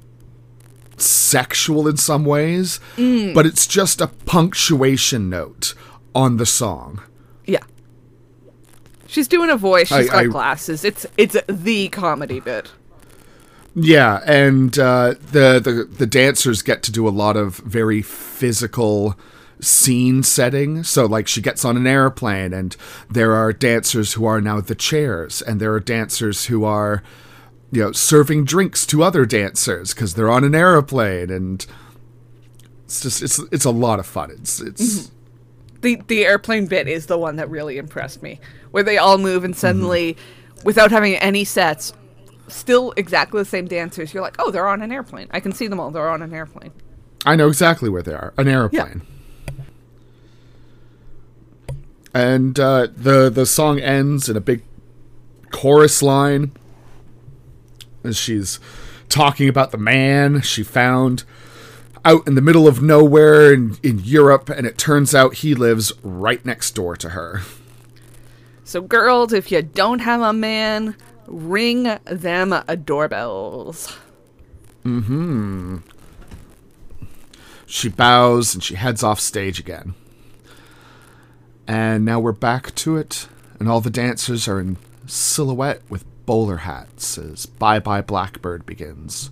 sexual 1.00 1.88
in 1.88 1.96
some 1.96 2.24
ways, 2.24 2.80
mm. 2.96 3.34
but 3.34 3.46
it's 3.46 3.66
just 3.66 4.00
a 4.00 4.08
punctuation 4.08 5.28
note 5.28 5.74
on 6.14 6.36
the 6.36 6.46
song. 6.46 7.00
Yeah. 7.46 7.62
She's 9.06 9.28
doing 9.28 9.50
a 9.50 9.56
voice. 9.56 9.88
She's 9.88 10.08
I, 10.10 10.12
got 10.12 10.16
I, 10.16 10.26
glasses. 10.26 10.84
It's 10.84 11.06
it's 11.16 11.36
the 11.48 11.88
comedy 11.88 12.40
bit. 12.40 12.70
Yeah, 13.74 14.20
and 14.26 14.76
uh, 14.78 15.14
the, 15.30 15.60
the 15.60 15.88
the 15.90 16.06
dancers 16.06 16.62
get 16.62 16.82
to 16.84 16.92
do 16.92 17.06
a 17.06 17.10
lot 17.10 17.36
of 17.36 17.56
very 17.58 18.02
physical 18.02 19.16
scene 19.60 20.22
setting. 20.22 20.82
So, 20.82 21.06
like, 21.06 21.28
she 21.28 21.40
gets 21.40 21.64
on 21.64 21.76
an 21.76 21.86
airplane, 21.86 22.52
and 22.52 22.76
there 23.10 23.34
are 23.34 23.52
dancers 23.52 24.14
who 24.14 24.24
are 24.24 24.40
now 24.40 24.60
the 24.60 24.74
chairs, 24.74 25.42
and 25.42 25.60
there 25.60 25.72
are 25.74 25.80
dancers 25.80 26.46
who 26.46 26.64
are 26.64 27.02
you 27.70 27.82
know, 27.82 27.92
serving 27.92 28.44
drinks 28.44 28.86
to 28.86 29.02
other 29.02 29.26
dancers 29.26 29.92
because 29.92 30.14
they're 30.14 30.30
on 30.30 30.44
an 30.44 30.54
aeroplane, 30.54 31.30
and 31.30 31.66
it's 32.84 33.00
just 33.02 33.22
it's 33.22 33.38
it's 33.52 33.64
a 33.64 33.70
lot 33.70 33.98
of 33.98 34.06
fun. 34.06 34.30
It's 34.30 34.60
it's 34.60 34.82
mm-hmm. 34.82 35.80
the 35.82 36.02
the 36.06 36.24
airplane 36.24 36.66
bit 36.66 36.88
is 36.88 37.06
the 37.06 37.18
one 37.18 37.36
that 37.36 37.50
really 37.50 37.76
impressed 37.76 38.22
me, 38.22 38.40
where 38.70 38.82
they 38.82 38.96
all 38.96 39.18
move 39.18 39.44
and 39.44 39.54
suddenly, 39.54 40.14
mm-hmm. 40.14 40.64
without 40.64 40.90
having 40.90 41.14
any 41.16 41.44
sets, 41.44 41.92
still 42.48 42.94
exactly 42.96 43.40
the 43.40 43.48
same 43.48 43.66
dancers. 43.66 44.14
You're 44.14 44.22
like, 44.22 44.36
oh, 44.38 44.50
they're 44.50 44.68
on 44.68 44.80
an 44.80 44.90
airplane. 44.90 45.28
I 45.30 45.40
can 45.40 45.52
see 45.52 45.66
them 45.66 45.78
all. 45.78 45.90
They're 45.90 46.08
on 46.08 46.22
an 46.22 46.32
airplane. 46.32 46.72
I 47.26 47.36
know 47.36 47.48
exactly 47.48 47.90
where 47.90 48.02
they 48.02 48.14
are. 48.14 48.32
An 48.38 48.48
airplane. 48.48 49.02
Yeah. 49.02 49.64
And 52.14 52.58
uh, 52.58 52.88
the 52.96 53.28
the 53.28 53.44
song 53.44 53.78
ends 53.78 54.30
in 54.30 54.36
a 54.38 54.40
big 54.40 54.62
chorus 55.50 56.02
line 56.02 56.52
as 58.08 58.16
she's 58.16 58.58
talking 59.08 59.48
about 59.48 59.70
the 59.70 59.78
man 59.78 60.40
she 60.40 60.62
found 60.62 61.24
out 62.04 62.26
in 62.26 62.34
the 62.34 62.40
middle 62.40 62.66
of 62.66 62.82
nowhere 62.82 63.52
in, 63.52 63.76
in 63.82 64.00
Europe, 64.00 64.48
and 64.48 64.66
it 64.66 64.78
turns 64.78 65.14
out 65.14 65.34
he 65.34 65.54
lives 65.54 65.92
right 66.02 66.44
next 66.44 66.74
door 66.74 66.96
to 66.96 67.10
her. 67.10 67.42
So, 68.64 68.80
girls, 68.80 69.32
if 69.32 69.50
you 69.50 69.62
don't 69.62 70.00
have 70.00 70.20
a 70.20 70.32
man, 70.32 70.96
ring 71.26 71.98
them 72.04 72.52
a 72.52 72.76
doorbells. 72.76 73.96
Mm 74.84 75.04
hmm. 75.04 75.76
She 77.66 77.90
bows 77.90 78.54
and 78.54 78.64
she 78.64 78.76
heads 78.76 79.02
off 79.02 79.20
stage 79.20 79.60
again. 79.60 79.94
And 81.66 82.04
now 82.04 82.18
we're 82.18 82.32
back 82.32 82.74
to 82.76 82.96
it, 82.96 83.28
and 83.60 83.68
all 83.68 83.82
the 83.82 83.90
dancers 83.90 84.48
are 84.48 84.58
in 84.58 84.78
silhouette 85.06 85.82
with 85.90 86.04
bowler 86.28 86.58
hats 86.58 87.16
as 87.16 87.46
Bye 87.46 87.78
Bye 87.78 88.02
Blackbird 88.02 88.66
begins. 88.66 89.30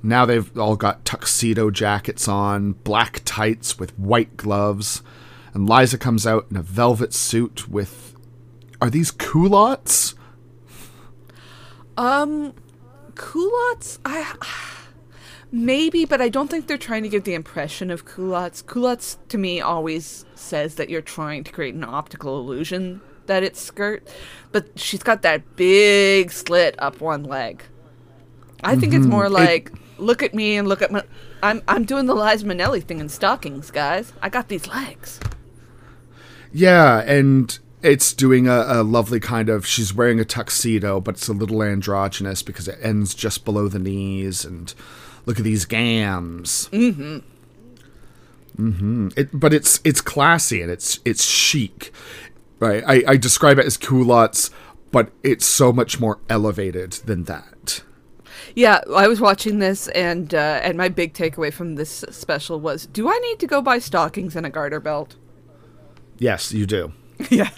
Now 0.00 0.24
they've 0.24 0.56
all 0.56 0.76
got 0.76 1.04
tuxedo 1.04 1.72
jackets 1.72 2.28
on, 2.28 2.74
black 2.84 3.22
tights 3.24 3.80
with 3.80 3.98
white 3.98 4.36
gloves, 4.36 5.02
and 5.52 5.68
Liza 5.68 5.98
comes 5.98 6.24
out 6.24 6.46
in 6.52 6.56
a 6.56 6.62
velvet 6.62 7.12
suit 7.12 7.68
with. 7.68 8.14
Are 8.80 8.90
these 8.90 9.10
culottes? 9.10 10.14
Um, 11.96 12.54
culottes? 13.16 13.98
I. 14.04 14.36
Maybe, 15.50 16.04
but 16.04 16.20
I 16.20 16.28
don't 16.28 16.48
think 16.48 16.68
they're 16.68 16.78
trying 16.78 17.02
to 17.02 17.08
give 17.08 17.24
the 17.24 17.34
impression 17.34 17.90
of 17.90 18.04
culottes. 18.04 18.62
Culottes, 18.62 19.18
to 19.30 19.36
me, 19.36 19.60
always 19.60 20.26
says 20.36 20.76
that 20.76 20.90
you're 20.90 21.02
trying 21.02 21.42
to 21.42 21.50
create 21.50 21.74
an 21.74 21.82
optical 21.82 22.38
illusion 22.38 23.00
that 23.26 23.42
it's 23.42 23.60
skirt, 23.60 24.06
but 24.50 24.78
she's 24.78 25.02
got 25.02 25.22
that 25.22 25.56
big 25.56 26.30
slit 26.32 26.74
up 26.78 27.00
one 27.00 27.24
leg. 27.24 27.62
I 28.64 28.76
think 28.76 28.92
mm-hmm. 28.92 29.02
it's 29.02 29.10
more 29.10 29.28
like 29.28 29.70
it, 29.72 30.00
look 30.00 30.22
at 30.22 30.34
me 30.34 30.56
and 30.56 30.68
look 30.68 30.82
at 30.82 30.90
my. 30.90 31.02
I'm 31.42 31.62
I'm 31.66 31.84
doing 31.84 32.06
the 32.06 32.14
Liza 32.14 32.46
Minnelli 32.46 32.82
thing 32.82 33.00
in 33.00 33.08
stockings, 33.08 33.70
guys. 33.70 34.12
I 34.22 34.28
got 34.28 34.48
these 34.48 34.66
legs. 34.68 35.18
Yeah, 36.52 37.00
and 37.00 37.58
it's 37.82 38.12
doing 38.12 38.46
a, 38.46 38.64
a, 38.68 38.82
lovely 38.82 39.18
kind 39.18 39.48
of. 39.48 39.66
She's 39.66 39.94
wearing 39.94 40.20
a 40.20 40.24
tuxedo, 40.24 41.00
but 41.00 41.16
it's 41.16 41.28
a 41.28 41.32
little 41.32 41.62
androgynous 41.62 42.42
because 42.42 42.68
it 42.68 42.78
ends 42.82 43.14
just 43.14 43.44
below 43.44 43.68
the 43.68 43.78
knees. 43.78 44.44
And 44.44 44.72
look 45.26 45.38
at 45.38 45.44
these 45.44 45.64
gams. 45.64 46.68
Mm-hmm. 46.72 47.18
Mm-hmm. 48.60 49.08
It, 49.16 49.28
but 49.32 49.54
it's 49.54 49.80
it's 49.82 50.00
classy 50.00 50.60
and 50.62 50.70
it's 50.70 51.00
it's 51.04 51.24
chic. 51.24 51.92
Right. 52.62 52.84
I, 52.86 53.02
I 53.08 53.16
describe 53.16 53.58
it 53.58 53.66
as 53.66 53.76
culottes, 53.76 54.50
but 54.92 55.10
it's 55.24 55.44
so 55.44 55.72
much 55.72 55.98
more 55.98 56.20
elevated 56.28 56.92
than 56.92 57.24
that. 57.24 57.82
Yeah, 58.54 58.82
I 58.94 59.08
was 59.08 59.20
watching 59.20 59.58
this, 59.58 59.88
and 59.88 60.32
uh, 60.32 60.60
and 60.62 60.78
my 60.78 60.88
big 60.88 61.12
takeaway 61.12 61.52
from 61.52 61.74
this 61.74 62.04
special 62.10 62.60
was: 62.60 62.86
Do 62.86 63.08
I 63.08 63.18
need 63.18 63.40
to 63.40 63.48
go 63.48 63.62
buy 63.62 63.80
stockings 63.80 64.36
and 64.36 64.46
a 64.46 64.50
garter 64.50 64.78
belt? 64.78 65.16
Yes, 66.18 66.52
you 66.52 66.66
do. 66.66 66.92
yeah. 67.30 67.50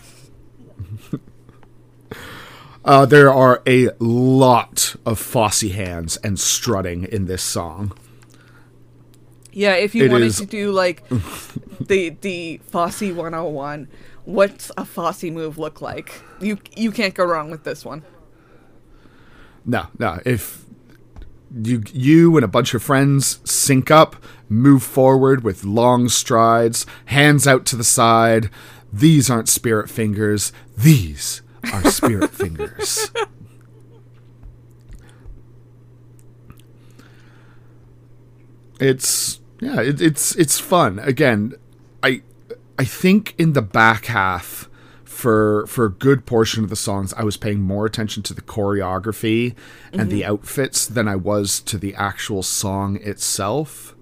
uh, 2.84 3.04
there 3.04 3.30
are 3.30 3.62
a 3.66 3.90
lot 3.98 4.96
of 5.04 5.18
Fosse 5.18 5.70
hands 5.70 6.16
and 6.18 6.40
strutting 6.40 7.04
in 7.04 7.26
this 7.26 7.42
song. 7.42 7.92
Yeah, 9.52 9.74
if 9.74 9.94
you 9.94 10.06
it 10.06 10.10
wanted 10.10 10.26
is... 10.28 10.38
to 10.38 10.46
do 10.46 10.72
like 10.72 11.06
the 11.80 12.16
the 12.20 12.60
Fosse 12.70 13.02
101, 13.02 13.88
what's 14.24 14.70
a 14.76 14.84
Fosse 14.84 15.24
move 15.24 15.58
look 15.58 15.80
like? 15.80 16.22
You 16.40 16.58
you 16.76 16.90
can't 16.90 17.14
go 17.14 17.24
wrong 17.24 17.50
with 17.50 17.64
this 17.64 17.84
one. 17.84 18.02
No, 19.64 19.86
no. 19.98 20.20
If 20.24 20.64
you 21.54 21.82
you 21.92 22.36
and 22.36 22.44
a 22.44 22.48
bunch 22.48 22.74
of 22.74 22.82
friends 22.82 23.38
sync 23.44 23.90
up, 23.90 24.16
move 24.48 24.82
forward 24.82 25.44
with 25.44 25.64
long 25.64 26.08
strides, 26.08 26.86
hands 27.06 27.46
out 27.46 27.64
to 27.66 27.76
the 27.76 27.84
side. 27.84 28.50
These 28.92 29.30
aren't 29.30 29.48
spirit 29.48 29.90
fingers. 29.90 30.52
These 30.76 31.42
are 31.72 31.90
spirit 31.90 32.30
fingers. 32.32 33.10
It's 38.80 39.40
yeah, 39.60 39.80
it, 39.80 40.00
it's 40.00 40.34
it's 40.36 40.58
fun. 40.58 40.98
Again, 40.98 41.54
I 42.78 42.84
think 42.84 43.34
in 43.38 43.52
the 43.52 43.62
back 43.62 44.06
half 44.06 44.68
for 45.04 45.66
for 45.68 45.84
a 45.84 45.90
good 45.90 46.26
portion 46.26 46.64
of 46.64 46.70
the 46.70 46.76
songs 46.76 47.14
I 47.14 47.22
was 47.22 47.36
paying 47.36 47.60
more 47.60 47.86
attention 47.86 48.22
to 48.24 48.34
the 48.34 48.42
choreography 48.42 49.54
and 49.92 50.02
mm-hmm. 50.02 50.10
the 50.10 50.24
outfits 50.24 50.86
than 50.86 51.06
I 51.06 51.16
was 51.16 51.60
to 51.60 51.78
the 51.78 51.94
actual 51.94 52.42
song 52.42 52.96
itself. 52.96 53.94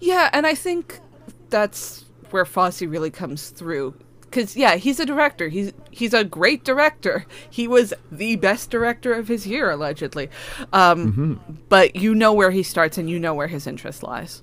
Yeah, 0.00 0.28
and 0.32 0.46
I 0.46 0.54
think 0.54 1.00
that's 1.48 2.04
where 2.30 2.44
Fosse 2.44 2.82
really 2.82 3.10
comes 3.10 3.50
through. 3.50 3.94
because 4.22 4.56
yeah, 4.56 4.76
he's 4.76 4.98
a 5.00 5.06
director. 5.06 5.48
He's 5.48 5.72
he's 5.90 6.14
a 6.14 6.24
great 6.24 6.64
director. 6.64 7.26
He 7.50 7.68
was 7.68 7.94
the 8.10 8.36
best 8.36 8.70
director 8.70 9.12
of 9.14 9.28
his 9.28 9.46
year, 9.46 9.70
allegedly. 9.70 10.28
Um, 10.72 11.12
Mm-hmm. 11.12 11.52
But 11.68 11.96
you 11.96 12.14
know 12.14 12.32
where 12.32 12.50
he 12.50 12.62
starts, 12.62 12.98
and 12.98 13.08
you 13.08 13.18
know 13.18 13.34
where 13.34 13.48
his 13.48 13.66
interest 13.66 14.02
lies. 14.02 14.42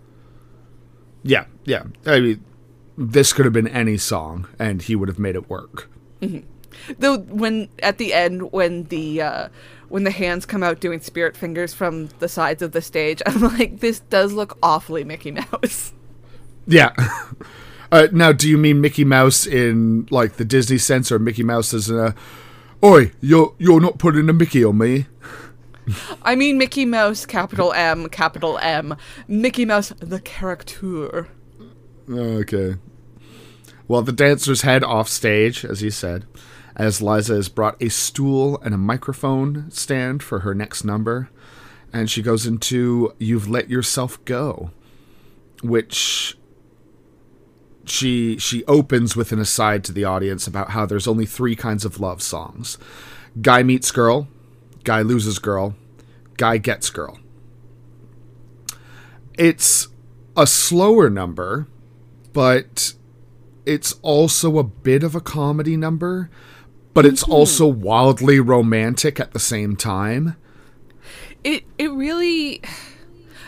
Yeah, 1.23 1.45
yeah. 1.65 1.83
I 2.05 2.19
mean, 2.19 2.43
this 2.99 3.31
could 3.31 3.45
have 3.45 3.53
been 3.53 3.67
any 3.67 3.97
song, 3.97 4.47
and 4.59 4.81
he 4.81 4.95
would 4.95 5.07
have 5.07 5.17
made 5.17 5.35
it 5.35 5.49
work. 5.49 5.89
Though 6.99 7.17
when 7.17 7.69
at 7.81 7.97
the 7.97 8.13
end 8.13 8.51
when 8.51 8.83
the 8.85 9.21
uh, 9.21 9.49
when 9.87 10.03
the 10.03 10.11
hands 10.11 10.45
come 10.45 10.61
out 10.61 10.81
doing 10.81 10.99
spirit 10.99 11.35
fingers 11.37 11.73
from 11.73 12.07
the 12.19 12.27
sides 12.27 12.61
of 12.61 12.73
the 12.73 12.81
stage, 12.81 13.21
I'm 13.25 13.41
like, 13.41 13.79
this 13.79 14.01
does 14.01 14.33
look 14.33 14.57
awfully 14.61 15.03
Mickey 15.03 15.31
Mouse. 15.31 15.93
Yeah. 16.67 16.93
Uh, 17.91 18.07
now, 18.11 18.31
do 18.31 18.47
you 18.47 18.55
mean 18.55 18.79
Mickey 18.81 19.03
Mouse 19.03 19.47
in 19.47 20.07
like 20.11 20.33
the 20.33 20.45
Disney 20.45 20.77
sense, 20.77 21.11
or 21.11 21.17
Mickey 21.17 21.41
Mouse 21.41 21.73
as 21.73 21.89
a, 21.89 22.13
"Oi, 22.83 23.11
you're 23.19 23.55
you're 23.57 23.81
not 23.81 23.97
putting 23.97 24.29
a 24.29 24.33
Mickey 24.33 24.63
on 24.63 24.77
me"? 24.77 25.07
I 26.21 26.35
mean 26.35 26.59
Mickey 26.59 26.85
Mouse, 26.85 27.25
capital 27.25 27.73
M, 27.73 28.07
capital 28.09 28.59
M, 28.59 28.95
Mickey 29.27 29.65
Mouse, 29.65 29.91
the 29.97 30.19
character. 30.19 31.29
Oh, 32.11 32.37
okay. 32.39 32.75
Well, 33.87 34.01
the 34.01 34.11
dancers 34.11 34.61
head 34.61 34.83
off 34.83 35.07
stage, 35.07 35.63
as 35.63 35.81
you 35.81 35.91
said, 35.91 36.25
as 36.75 37.01
Liza 37.01 37.35
has 37.35 37.49
brought 37.49 37.81
a 37.81 37.89
stool 37.89 38.59
and 38.61 38.73
a 38.73 38.77
microphone 38.77 39.69
stand 39.69 40.23
for 40.23 40.39
her 40.39 40.55
next 40.55 40.83
number, 40.83 41.29
and 41.93 42.09
she 42.09 42.21
goes 42.21 42.45
into 42.45 43.13
"You've 43.19 43.49
Let 43.49 43.69
Yourself 43.69 44.23
Go," 44.25 44.71
which 45.61 46.37
she 47.85 48.37
she 48.37 48.63
opens 48.65 49.15
with 49.15 49.31
an 49.31 49.39
aside 49.39 49.83
to 49.85 49.91
the 49.91 50.05
audience 50.05 50.47
about 50.47 50.71
how 50.71 50.85
there's 50.85 51.07
only 51.07 51.25
three 51.25 51.55
kinds 51.55 51.85
of 51.85 51.99
love 51.99 52.21
songs: 52.21 52.77
guy 53.41 53.61
meets 53.63 53.91
girl, 53.91 54.27
guy 54.83 55.01
loses 55.01 55.39
girl, 55.39 55.75
guy 56.37 56.57
gets 56.57 56.89
girl. 56.89 57.19
It's 59.37 59.87
a 60.37 60.45
slower 60.45 61.09
number, 61.09 61.67
but 62.33 62.93
it's 63.65 63.93
also 64.01 64.57
a 64.57 64.63
bit 64.63 65.03
of 65.03 65.15
a 65.15 65.21
comedy 65.21 65.77
number, 65.77 66.29
but 66.93 67.05
it's 67.05 67.23
also 67.23 67.67
wildly 67.67 68.39
romantic 68.39 69.19
at 69.19 69.31
the 69.31 69.39
same 69.39 69.75
time. 69.75 70.35
It 71.43 71.63
it 71.77 71.91
really 71.91 72.61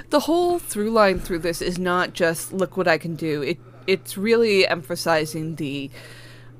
the 0.10 0.22
whole 0.22 0.60
through 0.60 0.92
line 0.92 1.20
through 1.20 1.40
this 1.40 1.62
is 1.62 1.80
not 1.80 2.14
just 2.14 2.54
look 2.54 2.78
what 2.78 2.88
I 2.88 2.98
can 2.98 3.16
do. 3.16 3.42
It 3.42 3.60
it's 3.88 4.18
really 4.18 4.68
emphasizing 4.68 5.56
the 5.56 5.90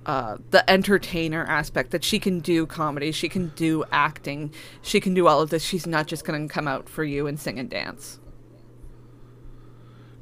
uh, 0.06 0.38
the 0.50 0.68
entertainer 0.70 1.46
aspect 1.46 1.92
that 1.92 2.04
she 2.04 2.18
can 2.18 2.40
do 2.40 2.66
comedy, 2.66 3.12
she 3.12 3.30
can 3.30 3.50
do 3.50 3.84
acting, 3.92 4.52
she 4.82 5.00
can 5.00 5.14
do 5.14 5.28
all 5.28 5.42
of 5.42 5.52
this. 5.52 5.64
She's 5.64 5.86
not 5.86 6.08
just 6.08 6.26
going 6.26 6.48
to 6.48 6.52
come 6.52 6.68
out 6.68 6.90
for 6.90 7.04
you 7.04 7.28
and 7.28 7.40
sing 7.40 7.60
and 7.60 7.70
dance. 7.70 8.20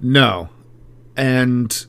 No. 0.02 0.50
And 1.16 1.86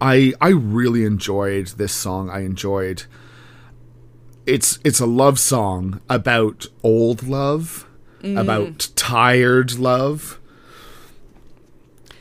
I 0.00 0.32
I 0.40 0.48
really 0.48 1.04
enjoyed 1.04 1.68
this 1.68 1.92
song. 1.92 2.30
I 2.30 2.40
enjoyed 2.40 3.04
it's 4.48 4.78
it's 4.82 4.98
a 4.98 5.06
love 5.06 5.38
song 5.38 6.00
about 6.08 6.66
old 6.82 7.22
love, 7.22 7.86
about 8.24 8.88
tired 8.96 9.78
love. 9.78 10.40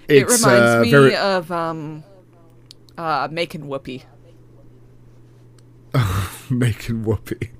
it 0.09 0.23
reminds 0.23 0.43
uh, 0.45 0.81
me 0.83 0.91
very- 0.91 1.15
of 1.15 1.51
um, 1.51 2.03
uh, 2.97 3.29
making 3.31 3.67
whoopee. 3.67 4.03
making 6.49 7.05
whoopee. 7.05 7.51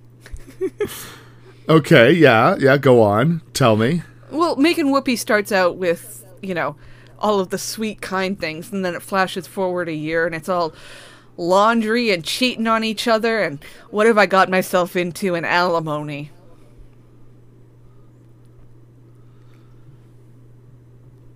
okay, 1.70 2.12
yeah, 2.12 2.58
yeah, 2.60 2.78
go 2.78 3.02
on. 3.02 3.42
Tell 3.54 3.78
me. 3.78 4.02
Well, 4.32 4.58
making 4.58 4.92
whoopee 4.92 5.16
starts 5.16 5.54
out 5.54 5.78
with 5.78 6.26
you 6.42 6.54
know 6.54 6.76
all 7.20 7.40
of 7.40 7.50
the 7.50 7.58
sweet, 7.58 8.02
kind 8.02 8.40
things, 8.40 8.72
and 8.72 8.84
then 8.84 8.96
it 8.96 9.02
flashes 9.02 9.48
forward 9.48 9.90
a 9.90 9.94
year, 9.94 10.26
and 10.26 10.36
it's 10.36 10.50
all 10.50 10.74
laundry 11.38 12.12
and 12.12 12.24
cheating 12.24 12.68
on 12.68 12.84
each 12.84 13.08
other, 13.08 13.42
and 13.42 13.64
what 13.90 14.08
have 14.08 14.18
I 14.18 14.26
got 14.26 14.50
myself 14.50 14.96
into? 14.96 15.36
And 15.36 15.46
alimony. 15.46 16.32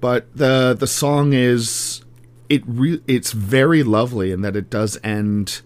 but 0.01 0.35
the 0.35 0.75
the 0.77 0.87
song 0.87 1.31
is 1.31 2.03
it 2.49 2.63
re- 2.65 3.01
it's 3.07 3.31
very 3.31 3.83
lovely 3.83 4.31
in 4.31 4.41
that 4.41 4.57
it 4.57 4.69
does 4.69 4.99
end 5.03 5.61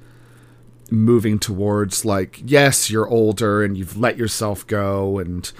moving 0.91 1.39
towards 1.39 2.05
like 2.05 2.41
yes 2.45 2.91
you're 2.91 3.07
older 3.07 3.63
and 3.63 3.75
you've 3.77 3.97
let 3.97 4.17
yourself 4.17 4.67
go 4.67 5.17
and 5.17 5.51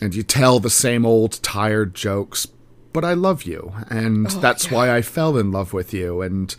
and 0.00 0.14
you 0.14 0.22
tell 0.22 0.60
the 0.60 0.70
same 0.70 1.04
old 1.04 1.42
tired 1.42 1.94
jokes 1.94 2.46
but 2.92 3.04
I 3.04 3.14
love 3.14 3.44
you 3.44 3.72
and 3.88 4.26
that's 4.26 4.70
why 4.70 4.94
I 4.94 5.02
fell 5.02 5.36
in 5.36 5.50
love 5.50 5.72
with 5.72 5.92
you 5.92 6.22
and 6.22 6.54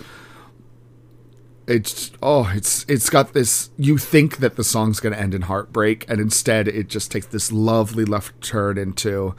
it's 1.65 2.11
oh 2.21 2.51
it's 2.53 2.85
it's 2.89 3.09
got 3.09 3.33
this 3.33 3.69
you 3.77 3.97
think 3.97 4.37
that 4.37 4.57
the 4.57 4.63
song's 4.63 4.99
going 4.99 5.13
to 5.13 5.19
end 5.19 5.33
in 5.33 5.43
heartbreak 5.43 6.05
and 6.09 6.19
instead 6.19 6.67
it 6.67 6.89
just 6.89 7.09
takes 7.11 7.27
this 7.27 7.51
lovely 7.51 8.03
left 8.03 8.41
turn 8.41 8.77
into 8.77 9.33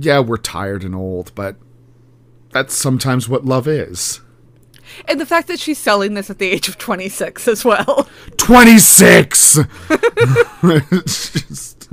yeah, 0.00 0.20
we're 0.20 0.36
tired 0.36 0.84
and 0.84 0.94
old, 0.94 1.32
but 1.34 1.56
that's 2.50 2.74
sometimes 2.74 3.28
what 3.28 3.44
love 3.44 3.66
is. 3.66 4.20
And 5.06 5.20
the 5.20 5.26
fact 5.26 5.48
that 5.48 5.60
she's 5.60 5.78
selling 5.78 6.14
this 6.14 6.30
at 6.30 6.38
the 6.38 6.48
age 6.48 6.68
of 6.68 6.78
26 6.78 7.46
as 7.48 7.64
well. 7.64 8.08
26! 8.36 9.58
it's 10.62 11.32
just. 11.32 11.88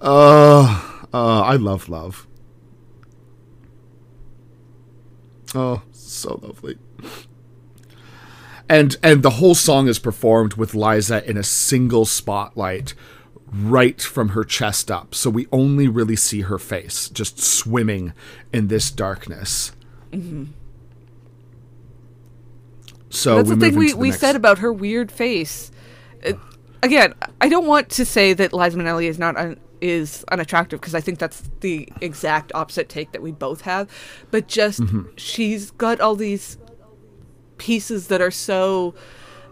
Uh, 0.00 1.04
uh, 1.12 1.40
I 1.42 1.56
love 1.56 1.88
love. 1.88 2.25
Oh, 5.54 5.82
so 5.92 6.40
lovely. 6.42 6.76
And 8.68 8.96
and 9.02 9.22
the 9.22 9.30
whole 9.30 9.54
song 9.54 9.86
is 9.88 9.98
performed 9.98 10.54
with 10.54 10.74
Liza 10.74 11.28
in 11.28 11.36
a 11.36 11.44
single 11.44 12.04
spotlight 12.04 12.94
right 13.52 14.00
from 14.02 14.30
her 14.30 14.42
chest 14.42 14.90
up. 14.90 15.14
So 15.14 15.30
we 15.30 15.46
only 15.52 15.86
really 15.86 16.16
see 16.16 16.40
her 16.42 16.58
face 16.58 17.08
just 17.08 17.38
swimming 17.38 18.12
in 18.52 18.66
this 18.66 18.90
darkness. 18.90 19.70
So 23.10 23.36
That's 23.36 23.48
the 23.50 23.56
thing 23.56 23.76
we, 23.76 23.92
the 23.92 23.96
we 23.96 24.08
next- 24.10 24.20
said 24.20 24.36
about 24.36 24.58
her 24.58 24.72
weird 24.72 25.12
face. 25.12 25.70
Uh, 26.26 26.32
again, 26.82 27.14
I 27.40 27.48
don't 27.48 27.66
want 27.66 27.88
to 27.90 28.04
say 28.04 28.32
that 28.32 28.52
Liza 28.52 28.76
Minnelli 28.76 29.08
is 29.08 29.18
not 29.18 29.36
un- 29.36 29.60
is 29.80 30.24
unattractive 30.30 30.80
because 30.80 30.94
I 30.94 31.00
think 31.00 31.18
that's 31.18 31.42
the 31.60 31.88
exact 32.00 32.52
opposite 32.54 32.88
take 32.88 33.12
that 33.12 33.22
we 33.22 33.32
both 33.32 33.62
have. 33.62 33.88
But 34.30 34.48
just 34.48 34.80
Mm-hmm. 34.80 35.02
she's 35.16 35.70
got 35.72 36.00
all 36.00 36.14
these 36.16 36.58
pieces 37.58 38.08
that 38.08 38.20
are 38.20 38.30
so 38.30 38.94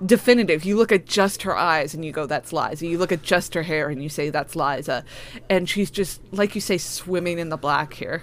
definitive. 0.05 0.65
You 0.65 0.77
look 0.77 0.93
at 0.93 1.07
just 1.07 1.43
her 1.43 1.57
eyes 1.57 1.95
and 1.95 2.05
you 2.05 2.13
go, 2.13 2.27
"That's 2.27 2.53
Liza." 2.53 2.87
You 2.87 2.99
look 2.99 3.13
at 3.13 3.23
just 3.23 3.55
her 3.55 3.63
hair 3.63 3.89
and 3.89 4.03
you 4.03 4.09
say, 4.09 4.31
"That's 4.31 4.55
Liza," 4.57 5.05
and 5.49 5.69
she's 5.69 5.91
just 5.91 6.21
like 6.33 6.55
you 6.55 6.61
say, 6.61 6.79
swimming 6.79 7.39
in 7.39 7.49
the 7.49 7.57
black 7.57 7.95
here. 7.95 8.23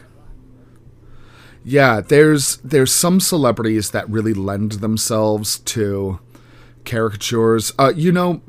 Yeah, 1.63 2.01
there's 2.01 2.57
there's 2.57 2.93
some 2.93 3.19
celebrities 3.19 3.91
that 3.91 4.09
really 4.09 4.33
lend 4.33 4.73
themselves 4.73 5.59
to 5.59 6.19
caricatures. 6.85 7.71
Uh, 7.77 7.93
you 7.95 8.11
know, 8.11 8.41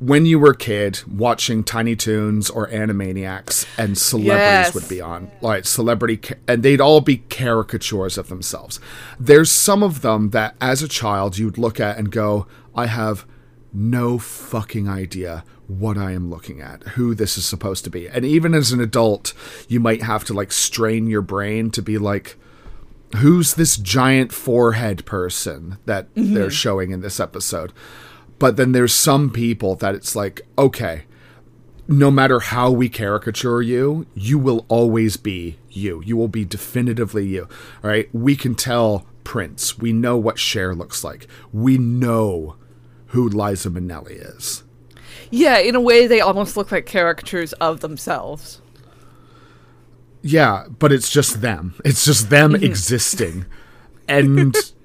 when 0.00 0.24
you 0.24 0.38
were 0.38 0.52
a 0.52 0.56
kid 0.56 1.02
watching 1.06 1.62
Tiny 1.62 1.94
Toons 1.94 2.48
or 2.48 2.66
Animaniacs, 2.68 3.66
and 3.76 3.98
celebrities 3.98 4.38
Yes. 4.38 4.74
would 4.74 4.88
be 4.88 5.00
on, 5.00 5.30
like 5.42 5.66
celebrity, 5.66 6.16
ca- 6.16 6.36
and 6.48 6.62
they'd 6.62 6.80
all 6.80 7.02
be 7.02 7.18
caricatures 7.28 8.16
of 8.16 8.28
themselves. 8.28 8.80
There's 9.18 9.50
some 9.50 9.82
of 9.82 10.00
them 10.00 10.30
that, 10.30 10.56
as 10.58 10.82
a 10.82 10.88
child, 10.88 11.36
you'd 11.36 11.58
look 11.58 11.78
at 11.78 11.98
and 11.98 12.10
go, 12.10 12.46
"I 12.74 12.86
have 12.86 13.26
no 13.74 14.18
fucking 14.18 14.88
idea." 14.88 15.44
What 15.68 15.96
I 15.96 16.10
am 16.10 16.28
looking 16.30 16.60
at, 16.60 16.82
who 16.96 17.14
this 17.14 17.38
is 17.38 17.44
supposed 17.44 17.84
to 17.84 17.90
be. 17.90 18.08
And 18.08 18.24
even 18.24 18.54
as 18.54 18.72
an 18.72 18.80
adult, 18.80 19.32
you 19.68 19.78
might 19.78 20.02
have 20.02 20.24
to 20.24 20.34
like 20.34 20.50
strain 20.50 21.06
your 21.06 21.22
brain 21.22 21.70
to 21.70 21.80
be 21.80 21.96
like, 21.96 22.36
who's 23.16 23.54
this 23.54 23.76
giant 23.76 24.32
forehead 24.32 25.04
person 25.04 25.78
that 25.86 26.08
they're 26.16 26.46
mm-hmm. 26.46 26.48
showing 26.48 26.90
in 26.90 27.02
this 27.02 27.20
episode. 27.20 27.72
But 28.40 28.56
then 28.56 28.72
there's 28.72 28.94
some 28.94 29.30
people 29.30 29.76
that 29.76 29.94
it's 29.94 30.16
like, 30.16 30.40
okay, 30.58 31.04
no 31.86 32.10
matter 32.10 32.40
how 32.40 32.70
we 32.70 32.88
caricature 32.88 33.60
you, 33.60 34.06
you 34.14 34.38
will 34.38 34.64
always 34.68 35.16
be 35.16 35.58
you. 35.68 36.02
You 36.04 36.16
will 36.16 36.26
be 36.26 36.44
definitively 36.44 37.26
you. 37.26 37.48
All 37.84 37.90
right. 37.90 38.08
We 38.12 38.34
can 38.34 38.54
tell 38.54 39.06
Prince. 39.24 39.78
We 39.78 39.92
know 39.92 40.16
what 40.16 40.38
Cher 40.38 40.74
looks 40.74 41.04
like. 41.04 41.26
We 41.52 41.76
know 41.76 42.56
who 43.08 43.28
Liza 43.28 43.68
Minnelli 43.70 44.36
is. 44.36 44.64
Yeah, 45.30 45.58
in 45.58 45.74
a 45.74 45.80
way, 45.80 46.06
they 46.06 46.20
almost 46.20 46.56
look 46.56 46.72
like 46.72 46.86
caricatures 46.86 47.52
of 47.54 47.80
themselves. 47.80 48.62
Yeah, 50.22 50.64
but 50.78 50.92
it's 50.92 51.10
just 51.10 51.42
them. 51.42 51.74
It's 51.84 52.04
just 52.04 52.30
them 52.30 52.52
mm-hmm. 52.52 52.64
existing. 52.64 53.44
And 54.08 54.54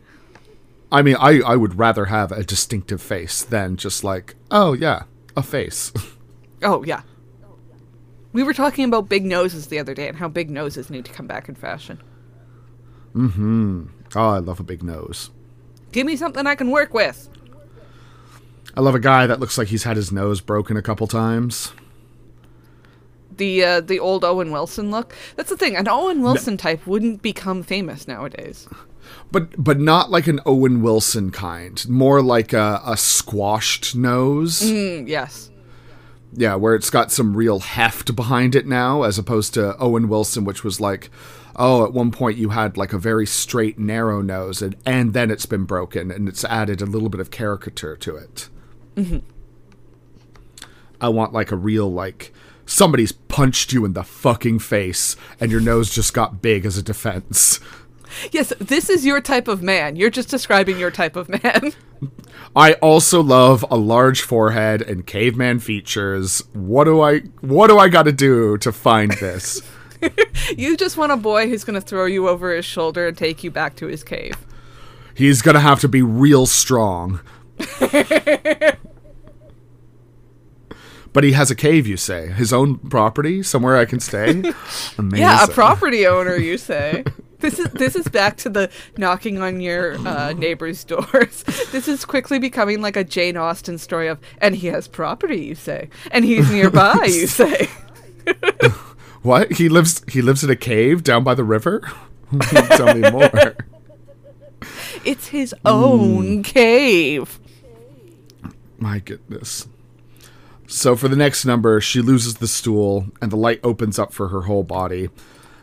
I 0.95 1.01
mean, 1.01 1.17
I, 1.19 1.41
I 1.41 1.57
would 1.57 1.77
rather 1.77 2.05
have 2.05 2.31
a 2.31 2.41
distinctive 2.41 3.01
face 3.01 3.43
than 3.43 3.75
just 3.75 4.05
like, 4.05 4.35
oh 4.49 4.71
yeah, 4.71 5.03
a 5.35 5.43
face. 5.43 5.91
Oh 6.63 6.83
yeah. 6.83 7.01
We 8.31 8.41
were 8.41 8.53
talking 8.53 8.85
about 8.85 9.09
big 9.09 9.23
noses 9.25 9.67
the 9.67 9.77
other 9.77 9.93
day 9.93 10.07
and 10.07 10.17
how 10.17 10.29
big 10.29 10.49
noses 10.49 10.89
need 10.89 11.05
to 11.05 11.11
come 11.11 11.27
back 11.27 11.47
in 11.47 11.53
fashion. 11.53 12.01
Mm 13.13 13.31
hmm. 13.33 13.83
Oh, 14.15 14.29
I 14.29 14.39
love 14.39 14.61
a 14.61 14.63
big 14.63 14.81
nose. 14.81 15.29
Give 15.91 16.07
me 16.07 16.15
something 16.15 16.47
I 16.47 16.55
can 16.55 16.71
work 16.71 16.93
with. 16.93 17.29
I 18.75 18.81
love 18.81 18.95
a 18.95 18.99
guy 18.99 19.27
that 19.27 19.39
looks 19.39 19.57
like 19.57 19.67
he's 19.67 19.83
had 19.83 19.97
his 19.97 20.13
nose 20.13 20.41
broken 20.41 20.75
a 20.75 20.81
couple 20.81 21.05
times. 21.07 21.73
The 23.35 23.63
uh, 23.63 23.81
the 23.81 23.99
old 23.99 24.23
Owen 24.23 24.51
Wilson 24.51 24.89
look. 24.89 25.13
That's 25.35 25.49
the 25.49 25.57
thing. 25.57 25.75
An 25.75 25.89
Owen 25.89 26.21
Wilson 26.21 26.57
type 26.57 26.87
wouldn't 26.87 27.21
become 27.21 27.61
famous 27.63 28.07
nowadays. 28.07 28.67
But 29.31 29.61
but 29.63 29.79
not 29.79 30.11
like 30.11 30.27
an 30.27 30.39
Owen 30.45 30.81
Wilson 30.81 31.31
kind. 31.31 31.87
More 31.89 32.21
like 32.21 32.53
a, 32.53 32.81
a 32.85 32.97
squashed 32.97 33.95
nose. 33.95 34.61
Mm, 34.61 35.07
yes. 35.07 35.49
Yeah, 36.37 36.55
where 36.55 36.75
it's 36.75 36.89
got 36.89 37.11
some 37.11 37.35
real 37.35 37.59
heft 37.59 38.15
behind 38.15 38.55
it 38.55 38.67
now, 38.67 39.03
as 39.03 39.17
opposed 39.17 39.53
to 39.53 39.77
Owen 39.77 40.09
Wilson, 40.09 40.43
which 40.43 40.63
was 40.65 40.81
like, 40.81 41.09
oh, 41.55 41.85
at 41.85 41.93
one 41.93 42.11
point 42.11 42.37
you 42.37 42.49
had 42.49 42.75
like 42.75 42.91
a 42.91 42.97
very 42.97 43.25
straight, 43.25 43.79
narrow 43.79 44.21
nose, 44.21 44.61
and, 44.61 44.75
and 44.85 45.13
then 45.13 45.31
it's 45.31 45.45
been 45.45 45.63
broken, 45.63 46.11
and 46.11 46.27
it's 46.27 46.43
added 46.43 46.81
a 46.81 46.85
little 46.85 47.07
bit 47.07 47.21
of 47.21 47.31
caricature 47.31 47.95
to 47.95 48.17
it. 48.17 48.49
I 50.99 51.09
want 51.09 51.33
like 51.33 51.51
a 51.51 51.57
real, 51.57 51.91
like, 51.91 52.33
somebody's 52.65 53.11
punched 53.11 53.71
you 53.71 53.85
in 53.85 53.93
the 53.93 54.03
fucking 54.03 54.59
face, 54.59 55.15
and 55.39 55.51
your 55.51 55.61
nose 55.61 55.93
just 55.93 56.13
got 56.13 56.41
big 56.41 56.65
as 56.65 56.77
a 56.77 56.83
defense. 56.83 57.59
Yes, 58.31 58.53
this 58.59 58.89
is 58.89 59.05
your 59.05 59.21
type 59.21 59.47
of 59.47 59.61
man. 59.61 59.95
You're 59.95 60.09
just 60.09 60.29
describing 60.29 60.79
your 60.79 60.91
type 60.91 61.15
of 61.15 61.29
man. 61.29 61.73
I 62.55 62.73
also 62.73 63.21
love 63.21 63.65
a 63.69 63.75
large 63.75 64.21
forehead 64.21 64.81
and 64.81 65.05
caveman 65.05 65.59
features. 65.59 66.43
What 66.53 66.85
do 66.85 67.01
I 67.01 67.19
what 67.41 67.67
do 67.67 67.77
I 67.77 67.89
got 67.89 68.03
to 68.03 68.11
do 68.11 68.57
to 68.59 68.71
find 68.71 69.11
this? 69.11 69.61
you 70.57 70.77
just 70.77 70.97
want 70.97 71.11
a 71.11 71.17
boy 71.17 71.47
who's 71.49 71.63
going 71.63 71.79
to 71.79 71.85
throw 71.85 72.05
you 72.05 72.27
over 72.27 72.53
his 72.53 72.65
shoulder 72.65 73.07
and 73.07 73.17
take 73.17 73.43
you 73.43 73.51
back 73.51 73.75
to 73.77 73.87
his 73.87 74.03
cave. 74.03 74.35
He's 75.13 75.41
going 75.41 75.55
to 75.55 75.61
have 75.61 75.79
to 75.81 75.87
be 75.87 76.01
real 76.01 76.45
strong. 76.45 77.21
but 81.13 81.23
he 81.23 81.31
has 81.31 81.49
a 81.49 81.55
cave, 81.55 81.87
you 81.87 81.95
say. 81.97 82.27
His 82.27 82.51
own 82.51 82.77
property, 82.77 83.41
somewhere 83.43 83.77
I 83.77 83.85
can 83.85 83.99
stay. 83.99 84.29
Amazing. 84.97 85.19
Yeah, 85.19 85.45
a 85.45 85.47
property 85.47 86.05
owner, 86.05 86.35
you 86.35 86.57
say. 86.57 87.05
This 87.45 87.59
is 87.59 87.69
this 87.73 87.95
is 87.95 88.07
back 88.07 88.37
to 88.37 88.49
the 88.49 88.71
knocking 88.97 89.39
on 89.39 89.61
your 89.61 89.99
uh, 89.99 90.33
neighbor's 90.33 90.83
doors. 90.83 91.43
This 91.71 91.87
is 91.87 92.03
quickly 92.03 92.39
becoming 92.39 92.81
like 92.81 92.95
a 92.95 93.03
Jane 93.03 93.37
Austen 93.37 93.77
story 93.77 94.07
of, 94.07 94.19
and 94.39 94.55
he 94.55 94.67
has 94.67 94.87
property, 94.87 95.43
you 95.45 95.53
say, 95.53 95.89
and 96.09 96.25
he's 96.25 96.49
nearby, 96.49 97.05
you 97.05 97.27
say. 97.41 97.69
What? 99.21 99.53
He 99.53 99.69
lives 99.69 100.03
he 100.07 100.23
lives 100.23 100.43
in 100.43 100.49
a 100.49 100.55
cave 100.55 101.03
down 101.03 101.23
by 101.23 101.35
the 101.35 101.43
river? 101.43 101.81
Tell 102.49 102.95
me 102.95 103.11
more. 103.11 103.55
It's 105.03 105.27
his 105.27 105.53
own 105.65 106.41
cave. 106.41 107.39
My 108.79 108.97
goodness. 108.97 109.67
So 110.67 110.95
for 110.95 111.07
the 111.07 111.15
next 111.15 111.45
number, 111.45 111.79
she 111.79 112.01
loses 112.01 112.35
the 112.35 112.47
stool 112.47 113.07
and 113.21 113.31
the 113.31 113.37
light 113.37 113.59
opens 113.63 113.99
up 113.99 114.13
for 114.13 114.29
her 114.29 114.41
whole 114.41 114.63
body. 114.63 115.09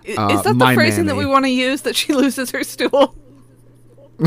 Uh, 0.08 0.28
is 0.28 0.42
that 0.42 0.58
the 0.58 0.72
phrasing 0.74 1.06
that 1.06 1.16
we 1.16 1.26
want 1.26 1.44
to 1.44 1.50
use? 1.50 1.82
That 1.82 1.96
she 1.96 2.12
loses 2.14 2.50
her 2.50 2.64
stool? 2.64 3.14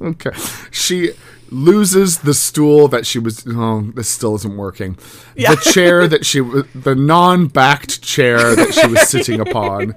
Okay. 0.00 0.30
She 0.70 1.10
loses 1.50 2.18
the 2.18 2.34
stool 2.34 2.88
that 2.88 3.06
she 3.06 3.18
was 3.18 3.46
oh, 3.48 3.82
this 3.94 4.08
still 4.08 4.34
isn't 4.36 4.56
working. 4.56 4.98
Yeah. 5.36 5.54
The 5.54 5.60
chair 5.72 6.08
that 6.08 6.26
she 6.26 6.40
was 6.40 6.64
the 6.74 6.94
non-backed 6.94 8.02
chair 8.02 8.56
that 8.56 8.74
she 8.74 8.86
was 8.86 9.08
sitting 9.08 9.40
upon. 9.40 9.94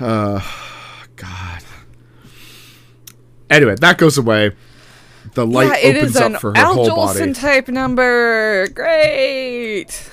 Uh 0.00 0.40
god. 1.16 1.62
Anyway, 3.50 3.76
that 3.80 3.98
goes 3.98 4.16
away. 4.18 4.52
The 5.34 5.46
light 5.46 5.82
yeah, 5.82 5.90
opens 5.98 6.16
up 6.16 6.40
for 6.40 6.50
her 6.52 6.56
Al 6.56 6.74
whole 6.74 6.88
Jolson 6.88 7.18
body. 7.18 7.32
type 7.34 7.68
number. 7.68 8.68
Great. 8.68 10.10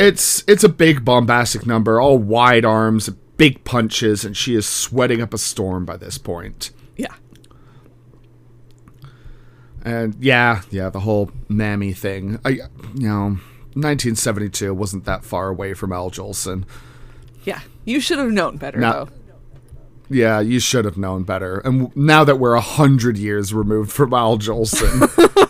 It's 0.00 0.42
it's 0.48 0.64
a 0.64 0.68
big 0.68 1.04
bombastic 1.04 1.66
number, 1.66 2.00
all 2.00 2.16
wide 2.18 2.64
arms, 2.64 3.10
big 3.36 3.62
punches, 3.64 4.24
and 4.24 4.34
she 4.36 4.54
is 4.54 4.66
sweating 4.66 5.20
up 5.20 5.34
a 5.34 5.38
storm 5.38 5.84
by 5.84 5.96
this 5.98 6.16
point. 6.16 6.70
Yeah. 6.96 7.14
And 9.84 10.14
yeah, 10.20 10.62
yeah, 10.70 10.90
the 10.90 11.00
whole 11.00 11.30
mammy 11.48 11.92
thing. 11.92 12.38
I 12.44 12.48
you 12.50 13.08
know, 13.08 13.24
1972 13.74 14.74
wasn't 14.74 15.04
that 15.04 15.24
far 15.24 15.48
away 15.48 15.74
from 15.74 15.92
Al 15.92 16.10
Jolson. 16.10 16.64
Yeah. 17.44 17.60
You 17.84 18.00
should 18.00 18.18
have 18.18 18.30
known 18.30 18.56
better, 18.58 18.78
No. 18.78 18.92
though. 18.92 19.08
Yeah, 20.10 20.40
you 20.40 20.60
should 20.60 20.84
have 20.84 20.98
known 20.98 21.22
better. 21.22 21.58
And 21.58 21.88
w- 21.88 21.92
now 22.06 22.24
that 22.24 22.38
we're 22.38 22.54
a 22.54 22.60
hundred 22.60 23.16
years 23.16 23.54
removed 23.54 23.92
from 23.92 24.12
Al 24.12 24.38
Jolson, 24.38 25.08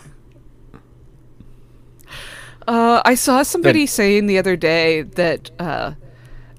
Uh, 2.71 3.01
I 3.03 3.15
saw 3.15 3.43
somebody 3.43 3.85
saying 3.85 4.27
the 4.27 4.37
other 4.37 4.55
day 4.55 5.01
that 5.01 5.51
uh, 5.59 5.93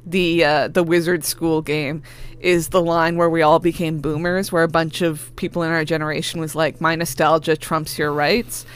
the 0.04 0.44
uh, 0.44 0.68
the 0.68 0.82
Wizard 0.82 1.24
School 1.24 1.62
game 1.62 2.02
is 2.38 2.68
the 2.68 2.82
line 2.82 3.16
where 3.16 3.30
we 3.30 3.40
all 3.40 3.58
became 3.58 4.00
boomers, 4.00 4.52
where 4.52 4.62
a 4.62 4.68
bunch 4.68 5.00
of 5.00 5.34
people 5.36 5.62
in 5.62 5.70
our 5.70 5.86
generation 5.86 6.38
was 6.38 6.54
like, 6.54 6.82
"My 6.82 6.96
nostalgia 6.96 7.56
trumps 7.56 7.98
your 7.98 8.12
rights," 8.12 8.66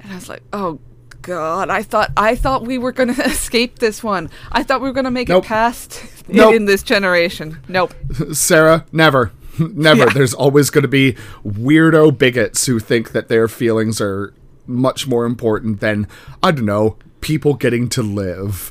and 0.00 0.12
I 0.12 0.14
was 0.14 0.28
like, 0.30 0.42
"Oh." 0.52 0.80
God, 1.20 1.68
I 1.68 1.82
thought 1.82 2.10
I 2.16 2.36
thought 2.36 2.64
we 2.64 2.78
were 2.78 2.92
gonna 2.92 3.12
escape 3.24 3.80
this 3.80 4.02
one. 4.02 4.30
I 4.50 4.62
thought 4.62 4.80
we 4.80 4.88
were 4.88 4.94
gonna 4.94 5.10
make 5.10 5.28
Nope. 5.28 5.44
it 5.44 5.48
past 5.48 6.02
Nope. 6.28 6.54
in 6.54 6.64
this 6.64 6.82
generation. 6.82 7.58
Nope. 7.68 7.92
Sarah, 8.32 8.86
never, 8.92 9.32
never. 9.58 10.04
Yeah. 10.06 10.12
There's 10.14 10.32
always 10.32 10.70
going 10.70 10.82
to 10.82 10.88
be 10.88 11.16
weirdo 11.44 12.16
bigots 12.16 12.64
who 12.64 12.78
think 12.78 13.12
that 13.12 13.28
their 13.28 13.46
feelings 13.46 14.00
are 14.00 14.32
much 14.68 15.06
more 15.08 15.24
important 15.24 15.80
than 15.80 16.06
I 16.42 16.50
don't 16.52 16.66
know 16.66 16.96
people 17.20 17.54
getting 17.54 17.88
to 17.90 18.02
live. 18.02 18.70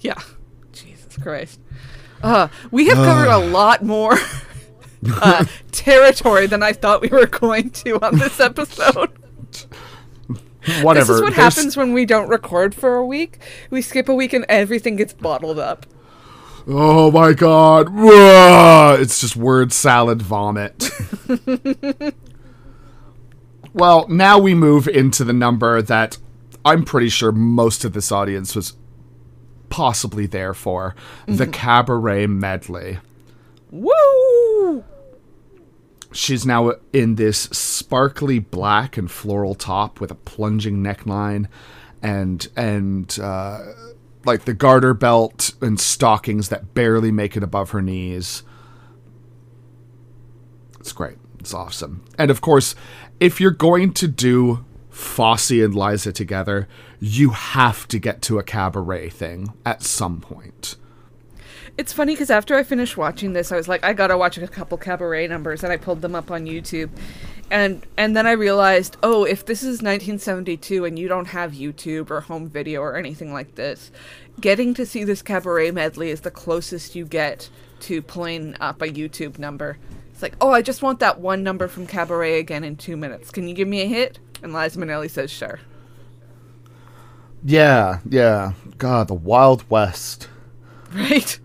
Yeah. 0.00 0.20
Jesus 0.72 1.16
Christ. 1.16 1.60
Uh, 2.22 2.48
we 2.70 2.86
have 2.88 2.96
covered 2.96 3.28
a 3.30 3.38
lot 3.52 3.84
more 3.84 4.14
uh, 5.12 5.44
territory 5.70 6.46
than 6.46 6.62
I 6.62 6.72
thought 6.72 7.00
we 7.02 7.08
were 7.08 7.26
going 7.26 7.70
to 7.70 8.04
on 8.04 8.18
this 8.18 8.40
episode. 8.50 9.10
Whatever. 10.82 11.06
This 11.06 11.16
is 11.16 11.22
what 11.22 11.34
There's- 11.34 11.56
happens 11.56 11.76
when 11.76 11.92
we 11.92 12.04
don't 12.04 12.28
record 12.28 12.74
for 12.74 12.96
a 12.96 13.04
week. 13.06 13.38
We 13.70 13.80
skip 13.80 14.08
a 14.08 14.14
week 14.14 14.32
and 14.32 14.44
everything 14.48 14.96
gets 14.96 15.12
bottled 15.14 15.58
up. 15.58 15.86
Oh 16.66 17.10
my 17.10 17.32
god. 17.32 17.88
It's 19.00 19.20
just 19.22 19.36
word 19.36 19.72
salad 19.72 20.20
vomit. 20.20 20.90
well, 23.72 24.06
now 24.08 24.38
we 24.38 24.54
move 24.54 24.88
into 24.88 25.24
the 25.24 25.32
number 25.32 25.80
that 25.82 26.18
I'm 26.64 26.84
pretty 26.84 27.08
sure 27.08 27.32
most 27.32 27.84
of 27.84 27.92
this 27.92 28.12
audience 28.12 28.54
was 28.54 28.74
possibly 29.70 30.26
there 30.26 30.54
for 30.54 30.94
the 31.26 31.46
cabaret 31.46 32.26
medley. 32.26 32.98
Woo! 33.70 34.84
She's 36.12 36.46
now 36.46 36.72
in 36.92 37.16
this 37.16 37.42
sparkly 37.42 38.38
black 38.38 38.96
and 38.96 39.10
floral 39.10 39.54
top 39.54 40.00
with 40.00 40.10
a 40.10 40.14
plunging 40.14 40.78
neckline 40.82 41.48
and 42.02 42.48
and 42.56 43.18
uh, 43.20 43.60
like 44.24 44.44
the 44.44 44.54
garter 44.54 44.94
belt 44.94 45.52
and 45.60 45.78
stockings 45.78 46.48
that 46.48 46.74
barely 46.74 47.12
make 47.12 47.36
it 47.36 47.42
above 47.42 47.70
her 47.70 47.82
knees. 47.82 48.42
It's 50.80 50.92
great. 50.92 51.18
It's 51.40 51.54
awesome. 51.54 52.04
And 52.16 52.30
of 52.30 52.40
course, 52.40 52.74
if 53.20 53.40
you're 53.40 53.50
going 53.50 53.92
to 53.94 54.08
do 54.08 54.64
Fosse 54.90 55.50
and 55.50 55.74
Liza 55.74 56.12
together, 56.12 56.68
you 57.00 57.30
have 57.30 57.86
to 57.88 57.98
get 57.98 58.22
to 58.22 58.38
a 58.38 58.42
cabaret 58.42 59.10
thing 59.10 59.52
at 59.64 59.82
some 59.82 60.20
point. 60.20 60.76
It's 61.76 61.92
funny 61.92 62.14
because 62.14 62.30
after 62.30 62.56
I 62.56 62.64
finished 62.64 62.96
watching 62.96 63.34
this, 63.34 63.52
I 63.52 63.56
was 63.56 63.68
like, 63.68 63.84
I 63.84 63.92
gotta 63.92 64.18
watch 64.18 64.36
a 64.36 64.48
couple 64.48 64.76
cabaret 64.78 65.28
numbers, 65.28 65.62
and 65.62 65.72
I 65.72 65.76
pulled 65.76 66.02
them 66.02 66.16
up 66.16 66.28
on 66.32 66.44
YouTube, 66.44 66.90
and 67.52 67.86
and 67.96 68.16
then 68.16 68.26
I 68.26 68.32
realized, 68.32 68.96
oh, 69.00 69.22
if 69.22 69.46
this 69.46 69.62
is 69.62 69.80
1972 69.80 70.84
and 70.84 70.98
you 70.98 71.06
don't 71.06 71.28
have 71.28 71.52
YouTube 71.52 72.10
or 72.10 72.22
home 72.22 72.48
video 72.48 72.80
or 72.80 72.96
anything 72.96 73.32
like 73.32 73.54
this, 73.54 73.92
getting 74.40 74.74
to 74.74 74.84
see 74.84 75.04
this 75.04 75.22
cabaret 75.22 75.70
medley 75.70 76.10
is 76.10 76.22
the 76.22 76.32
closest 76.32 76.96
you 76.96 77.04
get 77.04 77.48
to 77.80 78.02
pulling 78.02 78.56
up 78.60 78.82
a 78.82 78.88
YouTube 78.88 79.38
number. 79.38 79.78
It's 80.18 80.22
like, 80.24 80.34
oh, 80.40 80.50
I 80.50 80.62
just 80.62 80.82
want 80.82 80.98
that 80.98 81.20
one 81.20 81.44
number 81.44 81.68
from 81.68 81.86
cabaret 81.86 82.40
again 82.40 82.64
in 82.64 82.74
two 82.74 82.96
minutes. 82.96 83.30
Can 83.30 83.46
you 83.46 83.54
give 83.54 83.68
me 83.68 83.82
a 83.82 83.86
hit? 83.86 84.18
And 84.42 84.52
Liza 84.52 84.76
Minnelli 84.76 85.08
says, 85.08 85.30
sure. 85.30 85.60
Yeah, 87.44 88.00
yeah. 88.04 88.54
God, 88.78 89.06
the 89.06 89.14
Wild 89.14 89.64
West. 89.70 90.28
Right? 90.92 91.38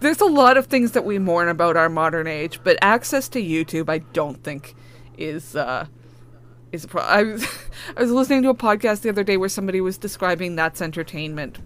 there's 0.00 0.22
a 0.22 0.24
lot 0.24 0.56
of 0.56 0.64
things 0.64 0.92
that 0.92 1.04
we 1.04 1.18
mourn 1.18 1.50
about 1.50 1.76
our 1.76 1.90
modern 1.90 2.26
age, 2.26 2.58
but 2.64 2.78
access 2.80 3.28
to 3.28 3.42
YouTube, 3.42 3.90
I 3.90 3.98
don't 3.98 4.42
think 4.42 4.74
is 5.18 5.54
uh, 5.54 5.88
is 6.72 6.84
a 6.84 6.88
pro- 6.88 7.02
I 7.02 7.22
was 7.22 7.46
I 7.98 8.00
was 8.00 8.10
listening 8.10 8.44
to 8.44 8.48
a 8.48 8.54
podcast 8.54 9.02
the 9.02 9.10
other 9.10 9.24
day 9.24 9.36
where 9.36 9.50
somebody 9.50 9.82
was 9.82 9.98
describing 9.98 10.56
that's 10.56 10.80
entertainment 10.80 11.58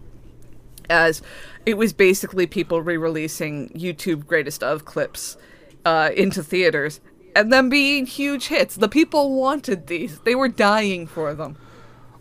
as 0.90 1.22
it 1.64 1.74
was 1.74 1.92
basically 1.92 2.48
people 2.48 2.82
re-releasing 2.82 3.68
YouTube 3.68 4.26
greatest 4.26 4.64
of 4.64 4.84
clips 4.84 5.36
uh, 5.84 6.10
into 6.16 6.42
theaters 6.42 7.00
and 7.34 7.52
them 7.52 7.68
being 7.68 8.06
huge 8.06 8.48
hits. 8.48 8.76
The 8.76 8.88
people 8.88 9.34
wanted 9.34 9.86
these; 9.86 10.20
they 10.20 10.34
were 10.34 10.48
dying 10.48 11.06
for 11.06 11.34
them. 11.34 11.56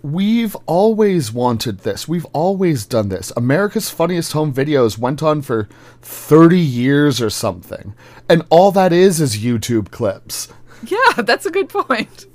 We've 0.04 0.56
always 0.66 1.32
wanted 1.32 1.80
this. 1.80 2.08
We've 2.08 2.26
always 2.34 2.86
done 2.86 3.10
this. 3.10 3.32
America's 3.38 3.92
Funniest 3.92 4.32
Home 4.34 4.52
Videos 4.52 4.98
went 4.98 5.22
on 5.22 5.44
for 5.44 5.70
30 6.02 6.60
years 6.60 7.22
or 7.22 7.30
something. 7.30 7.94
And 8.28 8.44
all 8.50 8.72
that 8.72 8.92
is 8.92 9.22
is 9.22 9.38
YouTube 9.38 9.92
clips. 9.92 10.48
Yeah, 10.84 10.98
that's 11.22 11.46
a 11.46 11.52
good 11.52 11.70
point. 11.70 12.26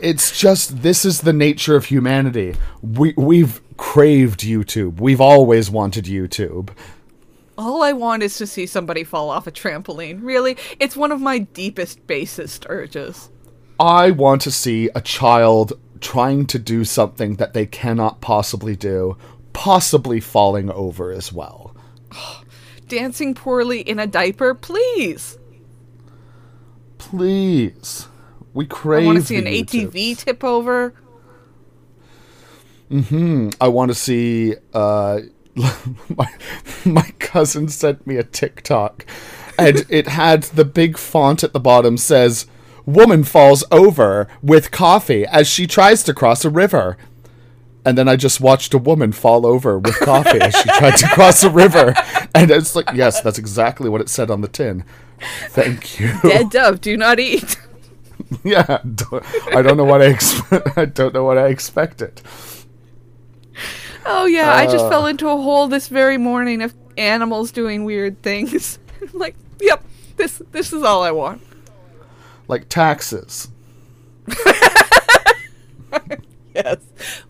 It's 0.00 0.38
just 0.38 0.82
this 0.82 1.04
is 1.04 1.20
the 1.20 1.32
nature 1.32 1.76
of 1.76 1.86
humanity. 1.86 2.56
We 2.82 3.14
we've 3.16 3.60
craved 3.76 4.40
YouTube. 4.40 5.00
We've 5.00 5.20
always 5.20 5.70
wanted 5.70 6.04
YouTube. 6.04 6.70
All 7.58 7.82
I 7.82 7.92
want 7.92 8.22
is 8.22 8.38
to 8.38 8.46
see 8.46 8.66
somebody 8.66 9.02
fall 9.02 9.30
off 9.30 9.48
a 9.48 9.50
trampoline. 9.50 10.20
Really, 10.22 10.56
it's 10.78 10.96
one 10.96 11.10
of 11.10 11.20
my 11.20 11.40
deepest, 11.40 12.06
basest 12.06 12.64
urges. 12.68 13.30
I 13.80 14.12
want 14.12 14.42
to 14.42 14.52
see 14.52 14.90
a 14.94 15.00
child 15.00 15.72
trying 16.00 16.46
to 16.46 16.58
do 16.60 16.84
something 16.84 17.34
that 17.34 17.54
they 17.54 17.66
cannot 17.66 18.20
possibly 18.20 18.76
do, 18.76 19.16
possibly 19.52 20.20
falling 20.20 20.70
over 20.70 21.10
as 21.10 21.32
well. 21.32 21.74
Dancing 22.88 23.34
poorly 23.34 23.80
in 23.80 23.98
a 23.98 24.06
diaper, 24.06 24.54
please. 24.54 25.36
Please. 26.98 28.06
We 28.54 28.66
crave 28.66 29.02
I 29.02 29.06
want 29.06 29.18
to 29.18 29.24
see 29.24 29.36
an 29.36 29.44
ATV 29.46 29.92
YouTubes. 29.92 30.24
tip 30.24 30.44
over. 30.44 30.94
Mm 32.88 33.04
hmm. 33.04 33.48
I 33.60 33.68
want 33.68 33.90
to 33.90 33.94
see 33.94 34.54
uh 34.72 35.20
my 36.16 36.28
my 36.84 37.10
cousin 37.18 37.68
sent 37.68 38.06
me 38.06 38.16
a 38.16 38.22
TikTok 38.24 39.04
and 39.58 39.84
it 39.88 40.08
had 40.08 40.44
the 40.44 40.64
big 40.64 40.96
font 40.98 41.42
at 41.42 41.52
the 41.52 41.60
bottom 41.60 41.96
says 41.96 42.46
woman 42.86 43.24
falls 43.24 43.64
over 43.70 44.28
with 44.42 44.70
coffee 44.70 45.26
as 45.26 45.48
she 45.48 45.66
tries 45.66 46.02
to 46.04 46.14
cross 46.14 46.44
a 46.44 46.50
river. 46.50 46.96
And 47.84 47.96
then 47.96 48.08
I 48.08 48.16
just 48.16 48.40
watched 48.40 48.74
a 48.74 48.78
woman 48.78 49.12
fall 49.12 49.46
over 49.46 49.78
with 49.78 49.98
coffee 50.00 50.40
as 50.40 50.54
she 50.54 50.68
tried 50.70 50.96
to 50.96 51.08
cross 51.14 51.42
a 51.42 51.50
river. 51.50 51.94
And 52.34 52.50
it's 52.50 52.74
like, 52.76 52.90
yes, 52.94 53.20
that's 53.20 53.38
exactly 53.38 53.88
what 53.88 54.00
it 54.00 54.08
said 54.08 54.30
on 54.30 54.40
the 54.42 54.48
tin. 54.48 54.84
Thank 55.48 55.98
you. 55.98 56.12
Dead 56.22 56.50
dove, 56.50 56.80
do 56.80 56.96
not 56.96 57.18
eat. 57.18 57.56
yeah, 58.44 58.80
don't- 58.94 59.24
I 59.54 59.62
don't 59.62 59.76
know 59.76 59.84
what 59.84 60.02
I 60.02 60.06
expect. 60.06 60.76
I 60.76 60.84
don't 60.84 61.14
know 61.14 61.24
what 61.24 61.38
I 61.38 61.48
expected. 61.48 62.20
Oh 64.08 64.26
yeah, 64.26 64.52
I 64.52 64.64
just 64.66 64.84
Uh. 64.86 64.90
fell 64.90 65.06
into 65.06 65.28
a 65.28 65.36
hole 65.36 65.68
this 65.68 65.88
very 65.88 66.16
morning 66.18 66.62
of 66.62 66.74
animals 66.96 67.52
doing 67.52 67.84
weird 67.84 68.22
things. 68.22 68.78
Like, 69.12 69.36
yep, 69.60 69.84
this 70.16 70.42
this 70.50 70.72
is 70.72 70.82
all 70.82 71.02
I 71.04 71.12
want. 71.12 71.40
Like 72.48 72.68
taxes. 72.68 73.48
Yes. 76.54 76.78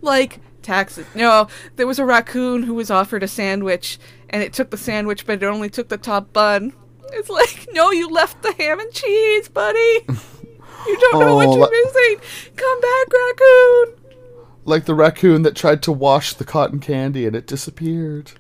Like 0.00 0.40
taxes. 0.62 1.04
No, 1.14 1.48
there 1.76 1.86
was 1.86 1.98
a 1.98 2.04
raccoon 2.06 2.62
who 2.62 2.72
was 2.72 2.90
offered 2.90 3.22
a 3.22 3.28
sandwich 3.28 3.98
and 4.30 4.42
it 4.42 4.54
took 4.54 4.70
the 4.70 4.78
sandwich 4.78 5.26
but 5.26 5.42
it 5.42 5.46
only 5.46 5.68
took 5.68 5.88
the 5.88 5.98
top 5.98 6.32
bun. 6.32 6.72
It's 7.12 7.28
like, 7.28 7.68
no, 7.72 7.90
you 7.90 8.08
left 8.08 8.42
the 8.42 8.52
ham 8.52 8.80
and 8.80 8.90
cheese, 8.92 9.48
buddy. 9.48 10.00
You 10.86 10.96
don't 11.00 11.20
know 11.20 11.34
what 11.34 11.48
Oh, 11.48 11.56
you're 11.56 11.70
missing. 11.70 12.28
Come 12.56 12.80
back, 12.80 13.12
raccoon. 13.12 13.94
Like 14.68 14.84
the 14.84 14.94
raccoon 14.94 15.42
that 15.42 15.56
tried 15.56 15.82
to 15.84 15.92
wash 15.92 16.34
the 16.34 16.44
cotton 16.44 16.78
candy 16.78 17.24
and 17.26 17.34
it 17.34 17.46
disappeared. 17.46 18.32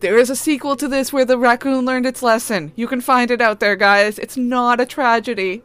There 0.00 0.18
is 0.18 0.28
a 0.30 0.34
sequel 0.34 0.74
to 0.74 0.88
this 0.88 1.12
where 1.12 1.24
the 1.24 1.38
raccoon 1.38 1.86
learned 1.86 2.06
its 2.06 2.24
lesson. 2.24 2.72
You 2.74 2.88
can 2.88 3.00
find 3.00 3.30
it 3.30 3.40
out 3.40 3.60
there, 3.60 3.76
guys. 3.76 4.18
It's 4.18 4.36
not 4.36 4.80
a 4.80 4.84
tragedy. 4.84 5.62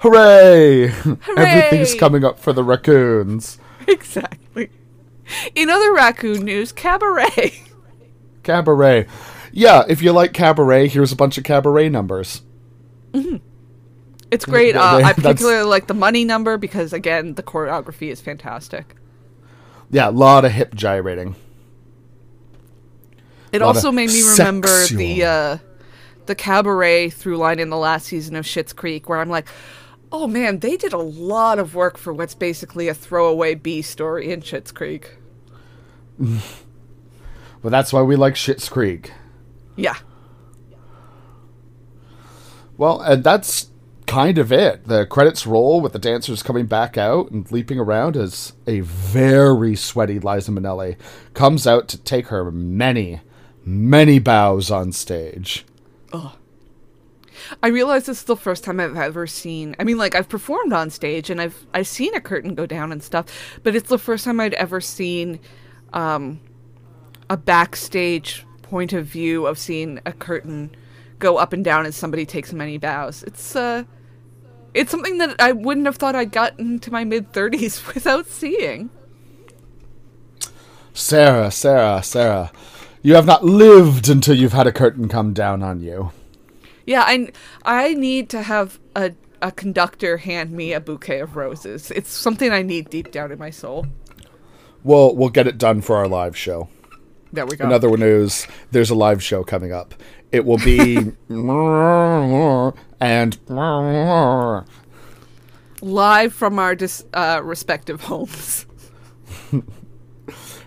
Hooray! 0.00 0.88
Everything's 1.36 1.94
coming 1.94 2.24
up 2.24 2.40
for 2.40 2.52
the 2.52 2.64
raccoons. 2.64 3.58
Exactly. 3.86 4.68
In 5.54 5.70
other 5.70 5.94
raccoon 5.94 6.44
news, 6.44 6.72
Cabaret. 6.72 7.62
Cabaret. 8.42 9.06
Yeah, 9.50 9.84
if 9.88 10.02
you 10.02 10.12
like 10.12 10.34
cabaret, 10.34 10.88
here's 10.88 11.10
a 11.10 11.16
bunch 11.16 11.38
of 11.38 11.44
cabaret 11.44 11.88
numbers. 11.88 12.42
It's 14.30 14.44
great. 14.44 14.76
Uh, 14.76 15.00
I 15.02 15.14
particularly 15.14 15.64
like 15.64 15.86
the 15.86 15.94
money 15.94 16.24
number 16.26 16.58
because, 16.58 16.92
again, 16.92 17.34
the 17.34 17.42
choreography 17.42 18.10
is 18.10 18.20
fantastic. 18.20 18.94
Yeah, 19.90 20.08
a 20.08 20.10
lot 20.10 20.44
of 20.44 20.52
hip 20.52 20.74
gyrating. 20.74 21.34
It 23.52 23.62
also 23.62 23.90
made 23.90 24.10
me 24.10 24.22
remember 24.22 24.86
the 24.86 25.24
uh, 25.24 25.58
the 26.26 26.34
cabaret 26.34 27.10
through 27.10 27.38
line 27.38 27.58
in 27.58 27.70
the 27.70 27.76
last 27.76 28.06
season 28.06 28.36
of 28.36 28.44
Schitt's 28.44 28.74
Creek, 28.74 29.08
where 29.08 29.18
I'm 29.18 29.30
like, 29.30 29.48
oh 30.12 30.26
man, 30.26 30.58
they 30.58 30.76
did 30.76 30.92
a 30.92 30.98
lot 30.98 31.58
of 31.58 31.74
work 31.74 31.96
for 31.96 32.12
what's 32.12 32.34
basically 32.34 32.88
a 32.88 32.94
throwaway 32.94 33.54
B 33.54 33.80
story 33.80 34.30
in 34.30 34.42
Schitt's 34.42 34.72
Creek. 34.72 35.16
But 37.60 37.70
that's 37.70 37.92
why 37.92 38.02
we 38.02 38.16
like 38.16 38.34
Schitt's 38.34 38.68
Creek. 38.68 39.12
Yeah. 39.76 39.96
Well, 42.76 43.00
and 43.00 43.24
that's 43.24 43.70
kind 44.08 44.38
of 44.38 44.50
it. 44.50 44.86
The 44.86 45.06
credits 45.06 45.46
roll 45.46 45.80
with 45.80 45.92
the 45.92 45.98
dancers 45.98 46.42
coming 46.42 46.66
back 46.66 46.96
out 46.96 47.30
and 47.30 47.50
leaping 47.52 47.78
around 47.78 48.16
as 48.16 48.54
a 48.66 48.80
very 48.80 49.76
sweaty 49.76 50.18
Liza 50.18 50.50
Minnelli 50.50 50.96
comes 51.34 51.66
out 51.66 51.86
to 51.88 51.98
take 51.98 52.28
her 52.28 52.50
many, 52.50 53.20
many 53.64 54.18
bows 54.18 54.70
on 54.70 54.90
stage. 54.92 55.64
I 57.62 57.68
realize 57.68 58.06
this 58.06 58.18
is 58.18 58.24
the 58.24 58.36
first 58.36 58.64
time 58.64 58.80
I've 58.80 58.96
ever 58.96 59.26
seen. 59.26 59.76
I 59.78 59.84
mean, 59.84 59.98
like 59.98 60.14
I've 60.14 60.28
performed 60.28 60.72
on 60.72 60.90
stage 60.90 61.30
and 61.30 61.40
I've 61.40 61.66
I've 61.72 61.86
seen 61.86 62.14
a 62.14 62.20
curtain 62.20 62.54
go 62.54 62.66
down 62.66 62.92
and 62.92 63.02
stuff, 63.02 63.60
but 63.62 63.76
it's 63.76 63.88
the 63.88 63.98
first 63.98 64.24
time 64.24 64.40
I'd 64.40 64.54
ever 64.54 64.80
seen 64.80 65.38
um, 65.92 66.40
a 67.30 67.36
backstage 67.36 68.44
point 68.62 68.92
of 68.92 69.06
view 69.06 69.46
of 69.46 69.58
seeing 69.58 70.00
a 70.04 70.12
curtain 70.12 70.74
go 71.18 71.36
up 71.36 71.52
and 71.52 71.64
down 71.64 71.86
as 71.86 71.96
somebody 71.96 72.26
takes 72.26 72.52
many 72.52 72.78
bows. 72.78 73.22
It's 73.22 73.56
uh, 73.56 73.84
it's 74.74 74.90
something 74.90 75.18
that 75.18 75.36
I 75.40 75.52
wouldn't 75.52 75.86
have 75.86 75.96
thought 75.96 76.14
I'd 76.14 76.32
gotten 76.32 76.78
to 76.80 76.90
my 76.90 77.04
mid 77.04 77.32
thirties 77.32 77.84
without 77.94 78.26
seeing. 78.26 78.90
Sarah, 80.92 81.50
Sarah, 81.50 82.02
Sarah, 82.02 82.50
you 83.02 83.14
have 83.14 83.26
not 83.26 83.44
lived 83.44 84.08
until 84.08 84.34
you've 84.34 84.52
had 84.52 84.66
a 84.66 84.72
curtain 84.72 85.08
come 85.08 85.32
down 85.32 85.62
on 85.62 85.80
you. 85.80 86.10
Yeah, 86.86 87.04
I 87.06 87.30
I 87.64 87.94
need 87.94 88.28
to 88.30 88.42
have 88.42 88.78
a 88.96 89.12
a 89.40 89.52
conductor 89.52 90.16
hand 90.16 90.50
me 90.50 90.72
a 90.72 90.80
bouquet 90.80 91.20
of 91.20 91.36
roses. 91.36 91.90
It's 91.90 92.10
something 92.10 92.50
I 92.50 92.62
need 92.62 92.90
deep 92.90 93.12
down 93.12 93.30
in 93.30 93.38
my 93.38 93.50
soul. 93.50 93.86
We'll 94.82 95.14
we'll 95.14 95.28
get 95.28 95.46
it 95.46 95.58
done 95.58 95.80
for 95.80 95.96
our 95.96 96.08
live 96.08 96.36
show. 96.36 96.68
There 97.32 97.46
we 97.46 97.56
go. 97.56 97.64
In 97.66 97.72
other 97.72 97.94
news, 97.96 98.46
there's 98.70 98.90
a 98.90 98.94
live 98.94 99.22
show 99.22 99.44
coming 99.44 99.72
up. 99.72 99.94
It 100.32 100.44
will 100.44 100.58
be 100.58 101.12
and 103.00 103.38
live 105.80 106.32
from 106.34 106.58
our 106.58 106.74
dis- 106.74 107.04
uh, 107.14 107.40
respective 107.42 108.02
homes. 108.02 108.66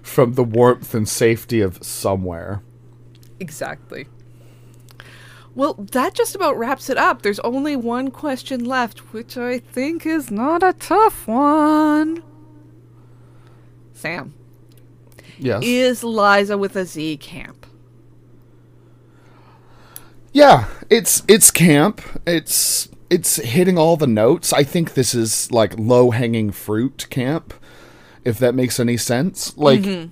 from 0.02 0.34
the 0.34 0.44
warmth 0.44 0.94
and 0.94 1.08
safety 1.08 1.62
of 1.62 1.84
somewhere. 1.84 2.62
Exactly. 3.40 4.08
Well, 5.56 5.74
that 5.74 6.14
just 6.14 6.36
about 6.36 6.58
wraps 6.58 6.90
it 6.90 6.98
up. 6.98 7.22
There's 7.22 7.40
only 7.40 7.76
one 7.76 8.10
question 8.12 8.64
left, 8.64 9.14
which 9.14 9.38
I 9.38 9.60
think 9.60 10.06
is 10.06 10.32
not 10.32 10.64
a 10.64 10.74
tough 10.74 11.28
one. 11.28 12.24
Sam, 13.94 14.34
Yes. 15.38 15.62
is 15.66 16.04
Liza 16.04 16.58
with 16.58 16.76
a 16.76 16.86
Z 16.86 17.18
camp? 17.18 17.61
Yeah, 20.34 20.68
it's 20.90 21.24
it's 21.28 21.52
camp. 21.52 22.02
It's 22.26 22.90
it's 23.10 23.36
hitting 23.38 23.78
all 23.78 23.98
the 23.98 24.08
notes. 24.08 24.54
I 24.54 24.64
think 24.64 24.94
this 24.94 25.14
is 25.14 25.52
like 25.52 25.78
low 25.78 26.12
hanging 26.12 26.52
fruit 26.52 27.08
camp, 27.10 27.54
if 28.24 28.38
that 28.40 28.56
makes 28.56 28.80
any 28.80 28.98
sense. 28.98 29.56
Like 29.58 29.82
mm-hmm. 29.82 30.10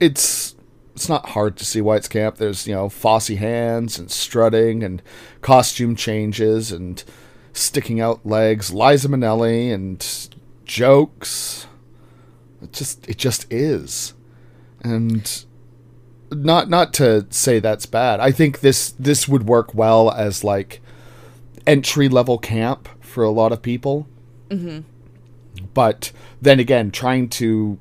it's 0.00 0.56
it's 0.94 1.08
not 1.08 1.30
hard 1.30 1.56
to 1.58 1.64
see 1.64 1.80
why 1.80 1.96
it's 1.96 2.08
camp. 2.08 2.36
There's 2.36 2.66
you 2.66 2.74
know 2.74 2.88
Fosse 2.88 3.28
hands 3.28 3.98
and 3.98 4.10
strutting 4.10 4.82
and 4.82 5.00
costume 5.42 5.94
changes 5.94 6.72
and 6.72 7.02
sticking 7.52 8.00
out 8.00 8.26
legs. 8.26 8.74
Liza 8.74 9.08
Minnelli 9.08 9.72
and 9.72 10.04
jokes. 10.64 11.68
It 12.60 12.72
just 12.72 13.08
it 13.08 13.16
just 13.16 13.46
is, 13.52 14.14
and 14.82 15.44
not 16.30 16.68
not 16.68 16.92
to 16.94 17.26
say 17.30 17.58
that's 17.58 17.86
bad. 17.86 18.20
I 18.20 18.30
think 18.30 18.60
this 18.60 18.90
this 18.98 19.28
would 19.28 19.46
work 19.46 19.74
well 19.74 20.10
as 20.10 20.44
like 20.44 20.80
entry 21.66 22.08
level 22.08 22.38
camp 22.38 22.88
for 23.00 23.24
a 23.24 23.30
lot 23.30 23.52
of 23.52 23.62
people. 23.62 24.06
Mm-hmm. 24.48 24.80
But 25.74 26.12
then 26.40 26.60
again, 26.60 26.90
trying 26.90 27.28
to 27.30 27.78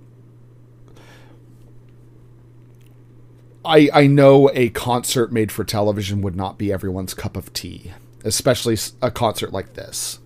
I 3.64 3.90
I 3.94 4.08
know 4.08 4.50
a 4.54 4.70
concert 4.70 5.32
made 5.32 5.52
for 5.52 5.64
television 5.64 6.22
would 6.22 6.36
not 6.36 6.58
be 6.58 6.72
everyone's 6.72 7.14
cup 7.14 7.36
of 7.38 7.54
tea, 7.54 7.94
especially 8.24 8.78
a 9.02 9.12
concert 9.12 9.52
like 9.52 9.74
this. 9.74 10.20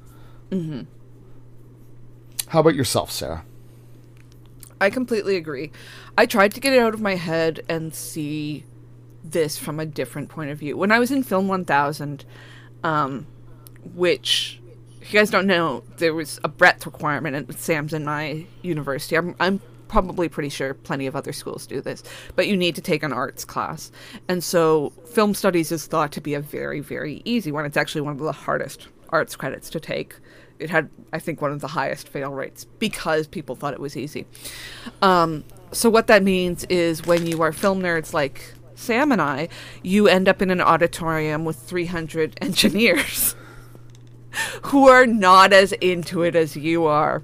Mm-hmm. 0.52 0.82
How 2.48 2.60
about 2.60 2.76
yourself, 2.76 3.12
Sarah? 3.12 3.46
I 4.82 4.90
completely 4.90 5.36
agree. 5.36 5.72
I 6.18 6.26
tried 6.26 6.56
to 6.56 6.60
get 6.60 6.74
it 6.74 6.80
out 6.80 6.96
of 6.96 7.02
my 7.02 7.16
head 7.16 7.62
and 7.70 7.94
see 7.94 8.66
this 9.24 9.56
from 9.56 9.80
a 9.80 9.86
different 9.86 10.30
point 10.30 10.50
of 10.50 10.58
view. 10.58 10.76
When 10.76 10.92
I 10.92 10.98
was 10.98 11.12
in 11.12 11.22
Film 11.22 11.48
1000, 11.48 12.26
um, 12.84 13.28
which 13.94 14.60
if 15.00 15.14
you 15.14 15.20
guys 15.20 15.30
don't 15.30 15.46
know, 15.46 15.84
there 15.98 16.16
was 16.16 16.40
a 16.44 16.48
breadth 16.48 16.86
requirement 16.88 17.36
at 17.36 17.60
Sam's 17.60 17.94
in 17.94 18.06
my 18.06 18.46
university. 18.64 19.16
I'm, 19.16 19.36
I'm 19.40 19.62
probably 19.88 20.28
pretty 20.28 20.50
sure 20.50 20.74
plenty 20.74 21.06
of 21.06 21.16
other 21.16 21.32
schools 21.32 21.68
do 21.68 21.80
this, 21.80 22.02
but 22.36 22.48
you 22.48 22.58
need 22.58 22.74
to 22.74 22.82
take 22.82 23.04
an 23.04 23.14
arts 23.14 23.46
class. 23.46 23.92
And 24.28 24.44
so 24.44 24.94
film 25.14 25.36
studies 25.36 25.72
is 25.72 25.86
thought 25.86 26.12
to 26.14 26.22
be 26.22 26.34
a 26.34 26.42
very, 26.42 26.80
very 26.80 27.22
easy 27.24 27.52
one. 27.52 27.66
It's 27.66 27.78
actually 27.78 28.02
one 28.02 28.14
of 28.14 28.20
the 28.20 28.32
hardest 28.32 28.88
arts 29.10 29.36
credits 29.36 29.70
to 29.72 29.80
take. 29.80 30.16
It 30.62 30.70
had, 30.70 30.90
I 31.12 31.20
think, 31.20 31.42
one 31.42 31.52
of 31.52 31.62
the 31.62 31.68
highest 31.68 32.08
fail 32.08 32.32
rates 32.32 32.66
because 32.80 33.28
people 33.28 33.56
thought 33.56 33.74
it 33.74 33.80
was 33.80 33.98
easy. 33.98 34.26
Um, 35.02 35.44
so 35.72 35.90
what 35.90 36.08
that 36.08 36.24
means 36.24 36.66
is 36.66 37.06
when 37.06 37.26
you 37.26 37.42
are 37.42 37.52
film 37.52 37.82
nerds 37.82 38.14
like 38.14 38.54
Sam 38.76 39.12
and 39.12 39.22
I, 39.22 39.50
you 39.84 40.08
end 40.08 40.28
up 40.28 40.42
in 40.42 40.50
an 40.52 40.62
auditorium 40.62 41.46
with 41.46 41.58
300 41.58 42.38
engineers 42.42 43.36
who 44.64 44.88
are 44.88 45.06
not 45.06 45.54
as 45.54 45.72
into 45.74 46.24
it 46.24 46.36
as 46.36 46.56
you 46.56 46.86
are. 46.86 47.24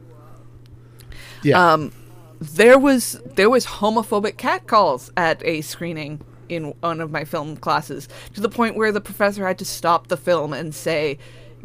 Yeah. 1.43 1.73
Um, 1.73 1.91
there 2.39 2.77
was 2.77 3.19
there 3.25 3.49
was 3.49 3.65
homophobic 3.65 4.37
catcalls 4.37 5.11
at 5.17 5.43
a 5.43 5.61
screening 5.61 6.21
in 6.49 6.73
one 6.79 7.01
of 7.01 7.11
my 7.11 7.25
film 7.25 7.57
classes 7.57 8.07
to 8.33 8.41
the 8.41 8.49
point 8.49 8.75
where 8.75 8.91
the 8.91 9.01
professor 9.01 9.47
had 9.47 9.57
to 9.59 9.65
stop 9.65 10.07
the 10.07 10.17
film 10.17 10.53
and 10.53 10.73
say, 10.73 11.17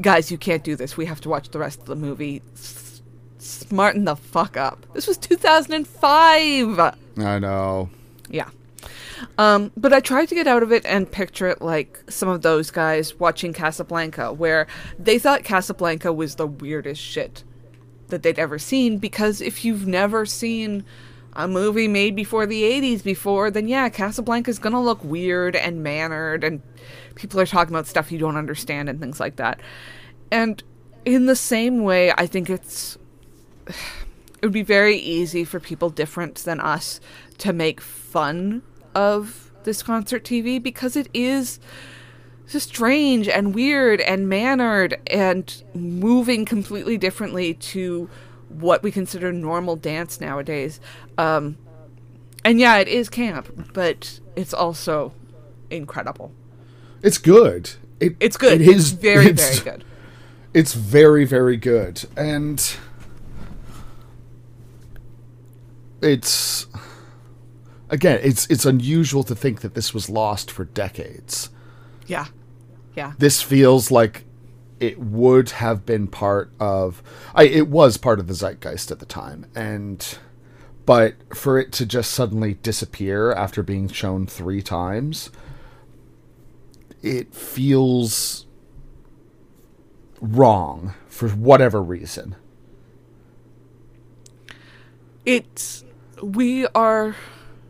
"Guys, 0.02 0.30
you 0.30 0.38
can't 0.38 0.62
do 0.62 0.76
this. 0.76 0.96
We 0.96 1.06
have 1.06 1.20
to 1.22 1.28
watch 1.28 1.48
the 1.50 1.58
rest 1.58 1.80
of 1.80 1.86
the 1.86 1.96
movie. 1.96 2.42
S- 2.54 3.00
smarten 3.38 4.04
the 4.04 4.16
fuck 4.16 4.56
up." 4.56 4.84
This 4.92 5.06
was 5.06 5.16
2005. 5.16 6.78
I 7.18 7.38
know. 7.38 7.88
Yeah. 8.28 8.50
Um, 9.38 9.70
but 9.76 9.92
I 9.92 10.00
tried 10.00 10.26
to 10.28 10.34
get 10.34 10.46
out 10.46 10.62
of 10.62 10.72
it 10.72 10.84
and 10.84 11.10
picture 11.10 11.46
it 11.46 11.62
like 11.62 12.02
some 12.08 12.28
of 12.28 12.42
those 12.42 12.70
guys 12.70 13.18
watching 13.18 13.52
Casablanca, 13.52 14.32
where 14.32 14.66
they 14.98 15.18
thought 15.18 15.44
Casablanca 15.44 16.12
was 16.12 16.34
the 16.34 16.46
weirdest 16.46 17.00
shit 17.00 17.44
that 18.08 18.22
they'd 18.22 18.38
ever 18.38 18.58
seen. 18.58 18.98
Because 18.98 19.40
if 19.40 19.64
you've 19.64 19.86
never 19.86 20.26
seen 20.26 20.84
a 21.34 21.48
movie 21.48 21.88
made 21.88 22.14
before 22.14 22.44
the 22.46 22.62
80s 22.62 23.02
before, 23.02 23.50
then 23.50 23.68
yeah, 23.68 23.88
Casablanca's 23.88 24.58
gonna 24.58 24.82
look 24.82 25.02
weird 25.02 25.56
and 25.56 25.82
mannered, 25.82 26.44
and 26.44 26.60
people 27.14 27.40
are 27.40 27.46
talking 27.46 27.74
about 27.74 27.86
stuff 27.86 28.12
you 28.12 28.18
don't 28.18 28.36
understand 28.36 28.88
and 28.88 29.00
things 29.00 29.20
like 29.20 29.36
that. 29.36 29.60
And 30.30 30.62
in 31.04 31.26
the 31.26 31.36
same 31.36 31.82
way, 31.82 32.12
I 32.12 32.26
think 32.26 32.50
it's 32.50 32.98
it 33.66 34.46
would 34.46 34.52
be 34.52 34.62
very 34.62 34.96
easy 34.96 35.44
for 35.44 35.60
people 35.60 35.88
different 35.90 36.36
than 36.36 36.58
us 36.58 37.00
to 37.38 37.52
make 37.52 37.80
fun 37.80 38.62
of 38.94 39.52
this 39.64 39.82
concert 39.82 40.24
TV 40.24 40.60
because 40.60 40.96
it 40.96 41.08
is 41.14 41.60
so 42.46 42.58
strange 42.58 43.28
and 43.28 43.54
weird 43.54 44.00
and 44.00 44.28
mannered 44.28 45.00
and 45.06 45.62
moving 45.74 46.44
completely 46.44 46.98
differently 46.98 47.54
to 47.54 48.10
what 48.48 48.82
we 48.82 48.90
consider 48.90 49.32
normal 49.32 49.76
dance 49.76 50.20
nowadays. 50.20 50.80
Um, 51.16 51.56
and 52.44 52.58
yeah, 52.58 52.78
it 52.78 52.88
is 52.88 53.08
camp, 53.08 53.70
but 53.72 54.20
it's 54.36 54.52
also 54.52 55.14
incredible. 55.70 56.32
It's 57.02 57.18
good. 57.18 57.70
It, 58.00 58.16
It's 58.20 58.36
good. 58.36 58.60
It 58.60 58.68
is 58.68 58.92
it's 58.92 59.02
very, 59.02 59.26
it's- 59.26 59.58
very 59.58 59.76
good. 59.76 59.84
It's 60.54 60.74
very, 60.74 61.24
very 61.24 61.56
good. 61.56 62.04
And 62.16 62.62
it's 66.00 66.66
again, 67.88 68.20
it's 68.22 68.46
it's 68.48 68.64
unusual 68.66 69.22
to 69.24 69.34
think 69.34 69.60
that 69.60 69.74
this 69.74 69.94
was 69.94 70.10
lost 70.10 70.50
for 70.50 70.64
decades. 70.64 71.50
Yeah. 72.06 72.26
Yeah. 72.94 73.12
This 73.18 73.40
feels 73.42 73.90
like 73.90 74.24
it 74.80 74.98
would 74.98 75.50
have 75.50 75.86
been 75.86 76.08
part 76.08 76.50
of 76.58 77.02
I 77.34 77.44
it 77.44 77.68
was 77.68 77.96
part 77.96 78.18
of 78.18 78.26
the 78.26 78.34
zeitgeist 78.34 78.90
at 78.90 78.98
the 78.98 79.06
time 79.06 79.46
and 79.54 80.18
but 80.84 81.14
for 81.34 81.58
it 81.58 81.70
to 81.72 81.86
just 81.86 82.10
suddenly 82.10 82.54
disappear 82.54 83.32
after 83.32 83.62
being 83.62 83.86
shown 83.88 84.26
3 84.26 84.60
times 84.60 85.30
it 87.02 87.34
feels 87.34 88.46
wrong 90.20 90.94
for 91.08 91.28
whatever 91.30 91.82
reason. 91.82 92.36
it's 95.24 95.84
we 96.22 96.66
are 96.68 97.14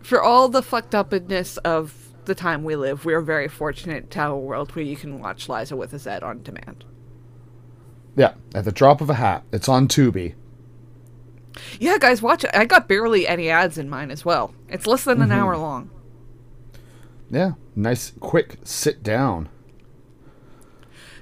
for 0.00 0.22
all 0.22 0.48
the 0.48 0.62
fucked 0.62 0.94
upness 0.94 1.56
of 1.58 1.94
the 2.24 2.34
time 2.34 2.64
we 2.64 2.76
live 2.76 3.04
we 3.04 3.12
are 3.14 3.20
very 3.20 3.48
fortunate 3.48 4.10
to 4.10 4.18
have 4.18 4.30
a 4.30 4.38
world 4.38 4.74
where 4.74 4.84
you 4.84 4.96
can 4.96 5.20
watch 5.20 5.48
liza 5.48 5.76
with 5.76 5.92
a 5.92 5.98
z 5.98 6.10
on 6.10 6.42
demand 6.42 6.84
Yeah, 8.16 8.34
at 8.54 8.64
the 8.64 8.72
drop 8.72 9.00
of 9.00 9.10
a 9.10 9.14
hat. 9.14 9.44
It's 9.52 9.68
on 9.68 9.88
Tubi. 9.88 10.34
yeah 11.78 11.98
guys 11.98 12.22
watch 12.22 12.44
it 12.44 12.50
i 12.54 12.64
got 12.64 12.88
barely 12.88 13.26
any 13.26 13.50
ads 13.50 13.76
in 13.78 13.88
mine 13.88 14.10
as 14.10 14.24
well 14.24 14.54
it's 14.68 14.86
less 14.86 15.04
than 15.04 15.20
an 15.20 15.28
mm-hmm. 15.28 15.38
hour 15.38 15.56
long 15.56 15.90
Yeah, 17.32 17.52
nice 17.74 18.12
quick 18.20 18.58
sit 18.62 19.02
down. 19.02 19.48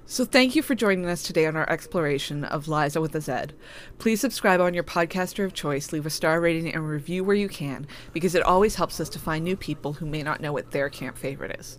So 0.07 0.25
thank 0.25 0.57
you 0.57 0.63
for 0.63 0.75
joining 0.75 1.07
us 1.07 1.23
today 1.23 1.47
on 1.47 1.55
our 1.55 1.71
exploration 1.71 2.43
of 2.43 2.67
Liza 2.67 3.01
with 3.01 3.15
a 3.15 3.21
Z. 3.21 3.55
Please 3.99 4.21
subscribe 4.21 4.61
on 4.61 4.75
your 4.75 4.83
podcaster 4.83 5.45
of 5.45 5.55
choice, 5.55 5.93
leave 5.93 6.05
a 6.07 6.11
star 6.11 6.41
rating 6.41 6.75
and 6.75 6.89
review 6.89 7.23
where 7.23 7.37
you 7.37 7.49
can, 7.49 7.87
because 8.13 8.35
it 8.35 8.43
always 8.43 8.75
helps 8.75 8.99
us 8.99 9.09
to 9.11 9.21
find 9.21 9.45
new 9.45 9.57
people 9.57 9.93
who 9.93 10.07
may 10.07 10.25
not 10.25 10.41
know 10.41 10.53
what 10.53 10.73
their 10.73 10.91
camp 10.91 11.17
favorite 11.17 11.61
is. 11.61 11.79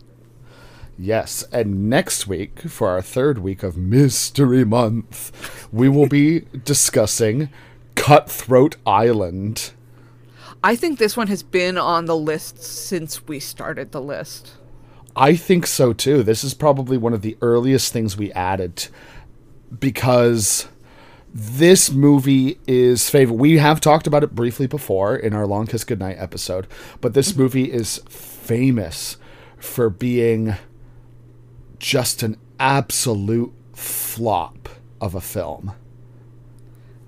Yes, 0.98 1.44
and 1.52 1.90
next 1.90 2.26
week, 2.26 2.62
for 2.62 2.88
our 2.88 3.02
third 3.02 3.40
week 3.40 3.64
of 3.64 3.76
Mystery 3.76 4.64
Month, 4.64 5.68
we 5.74 5.90
will 5.90 6.08
be 6.08 6.40
discussing 6.64 7.50
Cutthroat 7.96 8.78
Island. 8.86 9.74
I 10.64 10.76
think 10.76 11.00
this 11.00 11.18
one 11.18 11.28
has 11.28 11.42
been 11.42 11.78
on 11.78 12.06
the 12.06 12.16
list 12.16 12.62
since 12.62 13.28
we 13.28 13.40
started 13.40 13.92
the 13.92 14.02
list. 14.02 14.54
I 15.16 15.36
think 15.36 15.66
so 15.66 15.92
too. 15.92 16.24
This 16.24 16.44
is 16.44 16.54
probably 16.54 16.98
one 16.98 17.14
of 17.14 17.22
the 17.22 17.38
earliest 17.42 17.92
things 17.92 18.16
we 18.16 18.32
added 18.34 18.88
because 19.80 20.68
this 21.34 21.92
movie 21.92 22.60
is 22.68 23.10
favorite. 23.10 23.36
We 23.36 23.58
have 23.58 23.82
talked 23.82 24.06
about 24.06 24.24
it 24.24 24.36
briefly 24.36 24.68
before 24.68 25.16
in 25.16 25.34
our 25.34 25.48
Long 25.48 25.66
Kiss 25.66 25.84
Goodnight 25.84 26.18
episode, 26.20 26.68
but 27.00 27.14
this 27.14 27.32
mm-hmm. 27.32 27.42
movie 27.42 27.72
is 27.72 28.00
famous 28.10 29.18
for 29.58 29.90
being 29.90 30.56
just 31.80 32.22
an 32.22 32.38
absolute 32.60 33.54
flop 33.74 34.70
of 35.00 35.16
a 35.16 35.22
film. 35.22 35.74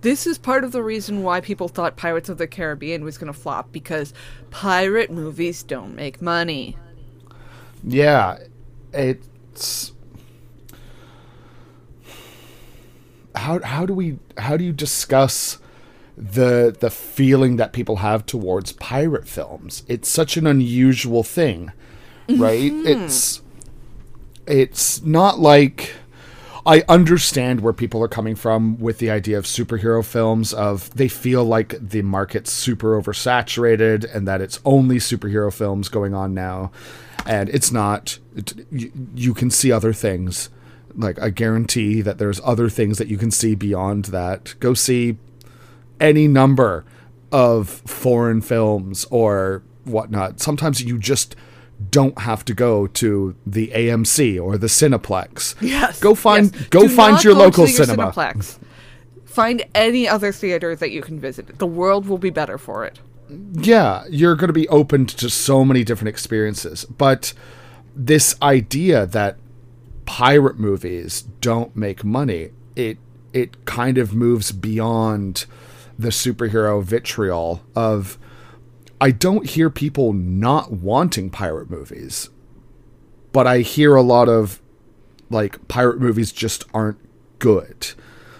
This 0.04 0.28
is 0.28 0.38
part 0.38 0.66
of 0.66 0.74
the 0.74 0.84
reason 0.84 1.24
why 1.24 1.40
people 1.40 1.70
thought 1.70 1.96
Pirates 1.96 2.28
of 2.28 2.38
the 2.38 2.46
Caribbean 2.46 3.06
was 3.06 3.18
going 3.18 3.32
to 3.32 3.40
flop 3.40 3.72
because 3.72 4.14
pirate 4.52 5.10
movies 5.10 5.64
don't 5.64 5.96
make 5.96 6.22
money. 6.22 6.76
Yeah, 7.86 8.38
it's 8.92 9.94
how 13.34 13.62
how 13.62 13.86
do 13.86 13.94
we 13.94 14.20
how 14.38 14.58
do 14.58 14.66
you 14.66 14.74
discuss 14.74 15.60
the 16.18 16.76
the 16.78 16.90
feeling 16.90 17.56
that 17.56 17.72
people 17.72 17.98
have 17.98 18.26
towards 18.26 18.74
pirate 18.74 19.28
films? 19.28 19.84
It's 19.88 20.10
such 20.10 20.36
an 20.36 20.46
unusual 20.46 21.24
thing, 21.24 21.72
right? 22.28 22.74
Mm-hmm. 22.74 22.88
It's 22.88 23.42
it's 24.46 25.02
not 25.02 25.40
like 25.40 25.96
I 26.66 26.84
understand 26.88 27.60
where 27.60 27.74
people 27.74 28.02
are 28.02 28.08
coming 28.08 28.36
from 28.36 28.80
with 28.80 29.00
the 29.00 29.12
idea 29.12 29.38
of 29.38 29.44
superhero 29.44 30.04
films 30.04 30.54
of 30.54 30.90
they 30.96 31.10
feel 31.10 31.44
like 31.44 31.76
the 31.80 32.02
market's 32.04 32.52
super 32.52 33.00
oversaturated 33.00 34.14
and 34.14 34.28
that 34.28 34.40
it's 34.40 34.62
only 34.64 34.98
superhero 34.98 35.54
films 35.54 35.90
going 35.90 36.14
on 36.14 36.34
now. 36.34 36.72
And 37.26 37.50
it's 37.50 37.72
not 37.72 38.20
it, 38.36 38.66
you, 38.72 38.92
you 39.14 39.34
can 39.34 39.50
see 39.50 39.72
other 39.72 39.92
things. 39.92 40.50
Like 40.96 41.22
I 41.22 41.32
guarantee 41.32 42.02
that 42.02 42.18
there's 42.18 42.40
other 42.46 42.70
things 42.70 42.98
that 42.98 43.10
you 43.10 43.18
can 43.18 43.32
see 43.32 43.56
beyond 43.56 44.06
that. 44.06 44.56
Go 44.60 44.74
see 44.74 45.18
any 46.00 46.28
number 46.30 46.86
of 47.32 47.68
foreign 47.70 48.42
films 48.42 49.06
or 49.10 49.64
whatnot. 49.84 50.40
Sometimes 50.40 50.82
you 50.82 50.98
just 50.98 51.36
don't 51.90 52.20
have 52.20 52.46
to 52.46 52.54
go 52.54 52.88
to 52.88 53.36
the 53.46 53.70
AMC 53.70 54.42
or 54.42 54.58
the 54.58 54.68
Cineplex. 54.68 55.56
Yes. 55.62 56.00
Go 56.00 56.16
find 56.16 56.54
yes. 56.54 56.68
go 56.68 56.82
Do 56.82 56.90
find 56.90 57.24
your 57.24 57.34
go 57.34 57.40
local 57.40 57.68
your 57.68 57.86
cinema. 57.86 58.12
Cineplex. 58.12 58.60
Find 59.26 59.66
any 59.74 60.08
other 60.08 60.32
theater 60.32 60.76
that 60.76 60.92
you 60.92 61.02
can 61.02 61.20
visit. 61.20 61.58
The 61.58 61.66
world 61.66 62.08
will 62.08 62.20
be 62.20 62.30
better 62.30 62.58
for 62.58 62.86
it. 62.86 63.00
Yeah, 63.54 64.04
you're 64.10 64.36
going 64.36 64.50
to 64.50 64.54
be 64.54 64.68
open 64.68 65.06
to 65.08 65.30
so 65.30 65.66
many 65.66 65.84
different 65.84 66.10
experiences. 66.10 66.86
But 66.86 67.34
this 67.96 68.36
idea 68.42 69.06
that 69.08 69.38
pirate 70.06 70.60
movies 70.60 71.24
don't 71.42 71.76
make 71.76 72.04
money, 72.04 72.52
it 72.76 72.98
it 73.32 73.66
kind 73.66 73.98
of 73.98 74.14
moves 74.14 74.52
beyond 74.52 75.46
the 75.98 76.10
superhero 76.10 76.84
vitriol 76.84 77.62
of 77.76 78.18
I 79.04 79.12
don't 79.12 79.46
hear 79.46 79.70
people 79.70 80.14
not 80.14 80.72
wanting 80.72 81.30
pirate 81.30 81.70
movies. 81.70 82.30
But 83.34 83.46
I 83.46 83.60
hear 83.60 83.96
a 83.96 84.02
lot 84.02 84.30
of 84.30 84.62
like 85.30 85.68
pirate 85.68 86.00
movies 86.00 86.32
just 86.32 86.64
aren't 86.74 87.00
good 87.38 87.88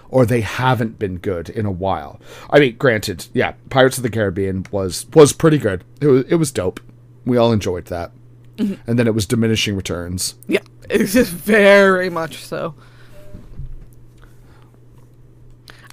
or 0.08 0.24
they 0.24 0.40
haven't 0.40 0.98
been 0.98 1.18
good 1.18 1.50
in 1.50 1.66
a 1.66 1.70
while. 1.70 2.18
I 2.48 2.60
mean, 2.60 2.76
granted, 2.76 3.26
yeah, 3.34 3.52
Pirates 3.68 3.98
of 3.98 4.04
the 4.04 4.08
Caribbean 4.08 4.64
was 4.70 5.04
was 5.12 5.34
pretty 5.34 5.58
good. 5.58 5.84
It 6.00 6.06
was 6.06 6.24
it 6.30 6.36
was 6.36 6.50
dope. 6.50 6.80
We 7.26 7.36
all 7.36 7.52
enjoyed 7.52 7.84
that. 7.86 8.12
Mm-hmm. 8.56 8.88
And 8.88 8.98
then 8.98 9.06
it 9.06 9.14
was 9.14 9.26
diminishing 9.26 9.76
returns. 9.76 10.36
Yeah, 10.48 10.62
it's 10.88 11.12
just 11.12 11.30
very 11.30 12.08
much 12.08 12.38
so. 12.38 12.74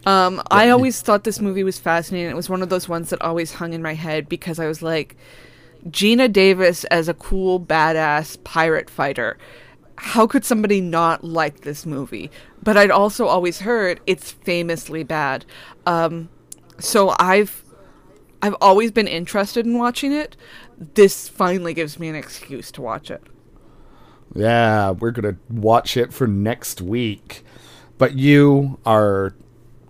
Um, 0.06 0.42
I 0.50 0.70
always 0.70 1.02
thought 1.02 1.24
this 1.24 1.40
movie 1.40 1.64
was 1.64 1.78
fascinating. 1.78 2.32
It 2.32 2.36
was 2.36 2.50
one 2.50 2.64
of 2.64 2.70
those 2.70 2.90
ones 2.90 3.10
that 3.12 3.22
always 3.22 3.54
hung 3.54 3.74
in 3.74 3.82
my 3.82 3.94
head 3.94 4.28
because 4.28 4.60
I 4.60 4.68
was 4.68 4.82
like, 4.82 5.16
Geena 5.88 6.32
Davis 6.32 6.84
as 6.86 7.08
a 7.08 7.14
cool, 7.14 7.60
badass 7.60 8.44
pirate 8.44 8.90
fighter. 8.90 9.38
How 9.96 10.26
could 10.26 10.44
somebody 10.44 10.82
not 10.82 11.24
like 11.24 11.62
this 11.62 11.86
movie? 11.86 12.32
But 12.64 12.78
I'd 12.78 12.92
also 12.92 13.28
always 13.28 13.60
heard 13.60 14.00
it's 14.08 14.32
famously 14.32 15.04
bad. 15.04 15.46
Um, 15.86 16.30
so 16.80 17.14
I've 17.20 17.64
I've 18.42 18.56
always 18.60 18.92
been 18.92 19.08
interested 19.08 19.66
in 19.66 19.78
watching 19.78 20.12
it. 20.12 20.36
This 20.96 21.28
finally 21.28 21.76
gives 21.76 22.00
me 22.00 22.10
an 22.10 22.16
excuse 22.16 22.72
to 22.72 22.82
watch 22.82 23.12
it. 23.12 23.22
Yeah, 24.34 24.92
we're 24.92 25.12
going 25.12 25.36
to 25.36 25.40
watch 25.54 25.96
it 25.98 26.12
for 26.12 26.26
next 26.26 26.82
week. 26.82 27.44
But 28.00 28.18
you, 28.18 28.80
our 28.86 29.36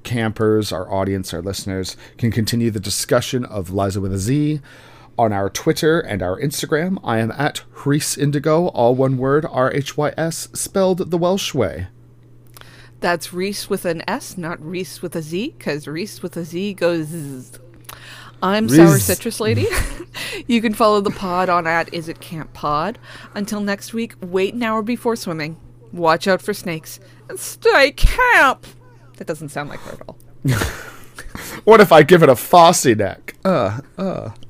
campers, 0.04 0.72
our 0.72 0.92
audience, 0.92 1.34
our 1.34 1.42
listeners, 1.42 1.98
can 2.18 2.32
continue 2.32 2.72
the 2.72 2.80
discussion 2.80 3.46
of 3.46 3.72
Liza 3.72 4.02
with 4.02 4.14
a 4.14 4.18
Z 4.20 4.62
on 5.18 5.34
our 5.34 5.50
Twitter 5.50 6.00
and 6.00 6.22
our 6.22 6.40
Instagram. 6.40 6.98
I 7.04 7.20
am 7.20 7.32
at 7.32 7.64
Rhys 7.86 8.18
Indigo, 8.18 8.68
all 8.70 8.96
one 8.96 9.18
word, 9.18 9.46
R 9.50 9.72
H 9.72 9.98
Y 9.98 10.14
S, 10.18 10.50
spelled 10.54 11.12
the 11.12 11.18
Welsh 11.18 11.54
way. 11.54 11.88
That's 13.00 13.34
Reese 13.34 13.70
with 13.70 13.86
an 13.86 14.04
S, 14.08 14.38
not 14.38 14.64
Reese 14.64 15.02
with 15.02 15.16
a 15.16 15.22
Z, 15.22 15.56
because 15.58 15.88
Reese 15.88 16.22
with 16.22 16.38
a 16.38 16.46
Z 16.46 16.76
goes. 16.76 17.08
zzz. 17.08 17.60
I'm 18.44 18.70
Sour 18.70 18.98
Citrus 18.98 19.40
Lady. 19.40 19.68
you 20.48 20.62
can 20.62 20.74
follow 20.74 21.02
the 21.02 21.12
pod 21.12 21.48
on 21.50 21.68
at 21.68 21.94
Is 21.94 22.10
It 22.10 22.20
Camp 22.20 22.54
Pod. 22.54 22.98
Until 23.36 23.62
next 23.62 23.94
week, 23.94 24.16
wait 24.22 24.56
an 24.56 24.64
hour 24.64 24.82
before 24.82 25.16
swimming. 25.16 25.58
Watch 25.92 26.28
out 26.28 26.42
for 26.42 26.54
snakes 26.54 27.00
and 27.30 27.40
stay 27.40 27.92
camp. 27.92 28.66
That 29.22 29.28
doesn't 29.28 29.50
sound 29.50 29.70
like 29.70 29.80
her 29.82 29.92
at 29.92 30.02
all. 30.08 30.18
What 31.64 31.80
if 31.80 31.92
I 31.92 32.02
give 32.02 32.24
it 32.24 32.30
a 32.30 32.36
Fosse 32.36 32.88
neck? 32.88 33.36
Uh, 33.46 33.82
uh. 33.96 34.32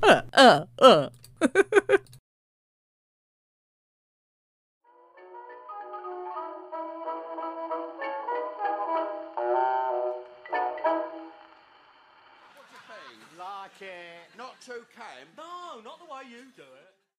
Like, 13.38 13.82
uh, 13.82 14.38
not 14.38 14.58
too 14.60 14.84
camp. 14.96 15.28
No, 15.36 15.82
not 15.84 15.98
the 15.98 16.06
way 16.06 16.22
you 16.30 16.44
do 16.56 16.62
it. 16.62 16.91